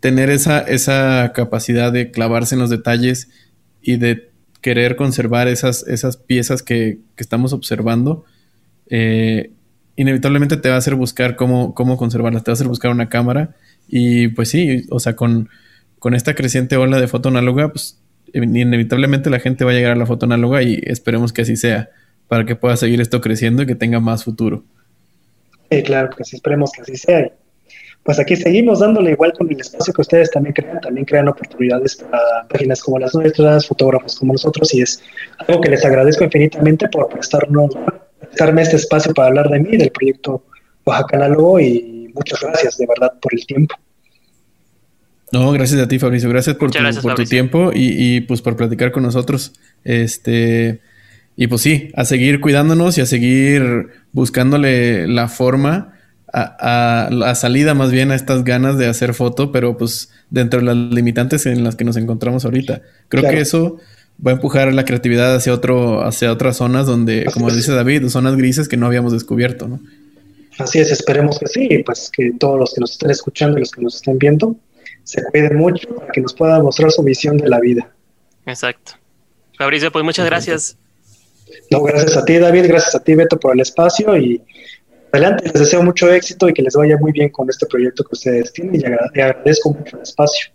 tener 0.00 0.30
esa, 0.30 0.60
esa 0.60 1.32
capacidad 1.34 1.92
de 1.92 2.10
clavarse 2.10 2.54
en 2.54 2.60
los 2.60 2.70
detalles 2.70 3.28
y 3.82 3.96
de 3.96 4.30
querer 4.60 4.96
conservar 4.96 5.48
esas, 5.48 5.86
esas 5.86 6.16
piezas 6.16 6.62
que, 6.62 6.98
estamos 7.16 7.52
observando, 7.52 8.24
eh, 8.88 9.52
inevitablemente 9.96 10.56
te 10.56 10.68
va 10.68 10.74
a 10.74 10.78
hacer 10.78 10.94
buscar 10.94 11.36
cómo, 11.36 11.74
cómo 11.74 11.96
conservarlas, 11.96 12.44
te 12.44 12.50
va 12.50 12.52
a 12.52 12.56
hacer 12.56 12.68
buscar 12.68 12.90
una 12.90 13.08
cámara. 13.08 13.56
Y 13.88 14.28
pues 14.28 14.50
sí, 14.50 14.84
o 14.90 15.00
sea, 15.00 15.16
con, 15.16 15.48
con 15.98 16.14
esta 16.14 16.34
creciente 16.34 16.76
ola 16.76 17.00
de 17.00 17.08
foto 17.08 17.28
análoga, 17.28 17.70
pues 17.70 18.00
inevitablemente 18.32 19.30
la 19.30 19.40
gente 19.40 19.64
va 19.64 19.70
a 19.70 19.74
llegar 19.74 19.92
a 19.92 19.96
la 19.96 20.06
foto 20.06 20.26
análoga 20.26 20.62
y 20.62 20.80
esperemos 20.84 21.32
que 21.32 21.42
así 21.42 21.56
sea, 21.56 21.90
para 22.28 22.44
que 22.44 22.56
pueda 22.56 22.76
seguir 22.76 23.00
esto 23.00 23.20
creciendo 23.20 23.62
y 23.62 23.66
que 23.66 23.74
tenga 23.74 24.00
más 24.00 24.24
futuro. 24.24 24.64
Sí, 25.70 25.82
claro 25.82 26.10
que 26.10 26.24
sí, 26.24 26.36
esperemos 26.36 26.70
que 26.72 26.82
así 26.82 26.96
sea. 26.96 27.30
Pues 28.02 28.20
aquí 28.20 28.36
seguimos 28.36 28.78
dándole 28.78 29.10
igual 29.10 29.32
con 29.32 29.50
el 29.50 29.60
espacio 29.60 29.92
que 29.92 30.00
ustedes 30.00 30.30
también 30.30 30.54
crean, 30.54 30.80
también 30.80 31.04
crean 31.04 31.26
oportunidades 31.26 31.96
para 31.96 32.46
páginas 32.48 32.80
como 32.80 33.00
las 33.00 33.12
nuestras, 33.14 33.66
fotógrafos 33.66 34.16
como 34.16 34.32
nosotros, 34.32 34.72
y 34.74 34.82
es 34.82 35.02
algo 35.48 35.60
que 35.60 35.70
les 35.70 35.84
agradezco 35.84 36.22
infinitamente 36.22 36.88
por 36.88 37.08
prestarnos, 37.08 37.76
prestarme 38.20 38.62
este 38.62 38.76
espacio 38.76 39.12
para 39.12 39.28
hablar 39.28 39.50
de 39.50 39.58
mí, 39.58 39.76
del 39.76 39.90
proyecto 39.90 40.44
Oaxaca 40.84 41.16
Análogo, 41.16 41.58
y 41.58 42.12
muchas 42.14 42.40
gracias 42.40 42.78
de 42.78 42.86
verdad 42.86 43.12
por 43.20 43.34
el 43.34 43.44
tiempo. 43.44 43.74
No, 45.32 45.50
gracias 45.52 45.80
a 45.80 45.88
ti, 45.88 45.98
Fabricio. 45.98 46.28
Gracias 46.28 46.56
por, 46.56 46.70
tu, 46.70 46.78
por 47.02 47.14
tu 47.14 47.24
tiempo 47.24 47.72
y, 47.74 48.16
y, 48.16 48.20
pues 48.20 48.42
por 48.42 48.56
platicar 48.56 48.92
con 48.92 49.02
nosotros. 49.02 49.52
Este, 49.84 50.80
y 51.36 51.48
pues 51.48 51.62
sí, 51.62 51.90
a 51.94 52.04
seguir 52.04 52.40
cuidándonos 52.40 52.96
y 52.98 53.00
a 53.00 53.06
seguir 53.06 53.88
buscándole 54.12 55.08
la 55.08 55.28
forma 55.28 55.94
a, 56.32 57.08
la 57.10 57.34
salida 57.34 57.74
más 57.74 57.90
bien 57.90 58.10
a 58.10 58.14
estas 58.14 58.44
ganas 58.44 58.78
de 58.78 58.86
hacer 58.86 59.14
foto, 59.14 59.52
pero 59.52 59.76
pues 59.76 60.10
dentro 60.30 60.60
de 60.60 60.66
las 60.66 60.76
limitantes 60.76 61.46
en 61.46 61.64
las 61.64 61.76
que 61.76 61.84
nos 61.84 61.96
encontramos 61.96 62.44
ahorita. 62.44 62.82
Creo 63.08 63.30
que 63.30 63.40
eso 63.40 63.78
va 64.24 64.32
a 64.32 64.34
empujar 64.34 64.72
la 64.72 64.84
creatividad 64.84 65.34
hacia 65.34 65.52
otro, 65.52 66.04
hacia 66.04 66.32
otras 66.32 66.56
zonas 66.56 66.86
donde, 66.86 67.26
como 67.32 67.50
dice 67.50 67.72
David, 67.72 68.08
zonas 68.08 68.36
grises 68.36 68.68
que 68.68 68.76
no 68.76 68.86
habíamos 68.86 69.12
descubierto, 69.12 69.68
¿no? 69.68 69.80
Así 70.58 70.78
es, 70.78 70.90
esperemos 70.90 71.38
que 71.38 71.46
sí, 71.48 71.82
pues 71.84 72.10
que 72.10 72.32
todos 72.38 72.58
los 72.58 72.72
que 72.72 72.80
nos 72.80 72.92
estén 72.92 73.10
escuchando 73.10 73.58
y 73.58 73.60
los 73.60 73.70
que 73.70 73.82
nos 73.82 73.96
estén 73.96 74.18
viendo 74.18 74.56
se 75.06 75.22
cuiden 75.22 75.56
mucho 75.56 75.88
para 75.94 76.10
que 76.12 76.20
nos 76.20 76.34
puedan 76.34 76.62
mostrar 76.62 76.90
su 76.90 77.02
visión 77.02 77.36
de 77.38 77.48
la 77.48 77.60
vida. 77.60 77.88
Exacto. 78.44 78.92
Fabricio, 79.56 79.92
pues 79.92 80.04
muchas 80.04 80.26
gracias. 80.26 80.76
No, 81.70 81.80
gracias 81.82 82.16
a 82.16 82.24
ti, 82.24 82.38
David, 82.38 82.66
gracias 82.66 82.94
a 82.96 83.02
ti, 83.02 83.14
Beto, 83.14 83.38
por 83.38 83.54
el 83.54 83.60
espacio 83.60 84.16
y 84.16 84.42
adelante, 85.12 85.44
les 85.44 85.52
deseo 85.52 85.82
mucho 85.84 86.12
éxito 86.12 86.48
y 86.48 86.52
que 86.52 86.60
les 86.60 86.74
vaya 86.74 86.96
muy 86.98 87.12
bien 87.12 87.30
con 87.30 87.48
este 87.48 87.66
proyecto 87.66 88.02
que 88.02 88.10
ustedes 88.12 88.52
tienen 88.52 88.80
y 88.80 89.20
agradezco 89.20 89.72
mucho 89.72 89.96
el 89.96 90.02
espacio. 90.02 90.50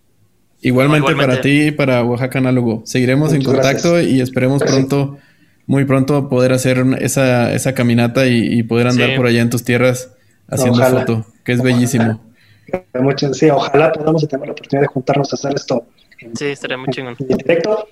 Igualmente, 0.61 1.15
para 1.15 1.39
ti 1.39 1.67
y 1.67 1.71
para 1.71 2.03
Oaxaca 2.03 2.39
Análogo. 2.39 2.83
Seguiremos 2.85 3.33
en 3.33 3.43
contacto 3.43 4.01
y 4.01 4.19
esperemos 4.19 4.61
pronto, 4.61 5.17
muy 5.65 5.85
pronto, 5.85 6.27
poder 6.27 6.51
hacer 6.51 6.85
esa, 6.99 7.53
esa 7.53 7.73
caminata 7.73 8.27
y, 8.27 8.61
poder 8.63 8.87
andar 8.87 9.15
por 9.15 9.27
allá 9.27 9.41
en 9.41 9.49
tus 9.49 9.63
tierras 9.63 10.11
haciendo 10.49 10.83
foto, 10.83 11.25
que 11.45 11.53
es 11.53 11.63
bellísimo. 11.63 12.30
Sí, 13.33 13.49
ojalá 13.49 13.91
podamos 13.91 14.27
tener 14.27 14.47
la 14.47 14.53
oportunidad 14.53 14.81
de 14.81 14.87
juntarnos 14.87 15.31
a 15.31 15.35
hacer 15.35 15.53
esto. 15.55 15.85
sí, 16.35 16.45
estaría 16.45 16.77
muy 16.77 16.89
chingón. 16.89 17.15
En 17.19 17.37
directo. 17.37 17.87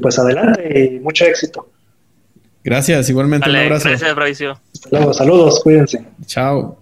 Pues 0.00 0.18
adelante 0.18 0.90
y 0.94 1.00
mucho 1.00 1.24
éxito. 1.24 1.68
Gracias, 2.62 3.08
igualmente 3.08 3.48
un 3.48 3.56
abrazo. 3.56 3.88
Gracias, 3.88 4.14
Bravicio. 4.14 4.60
Hasta 4.72 4.88
luego, 4.90 5.12
saludos, 5.12 5.60
cuídense. 5.62 6.04
Chao. 6.26 6.79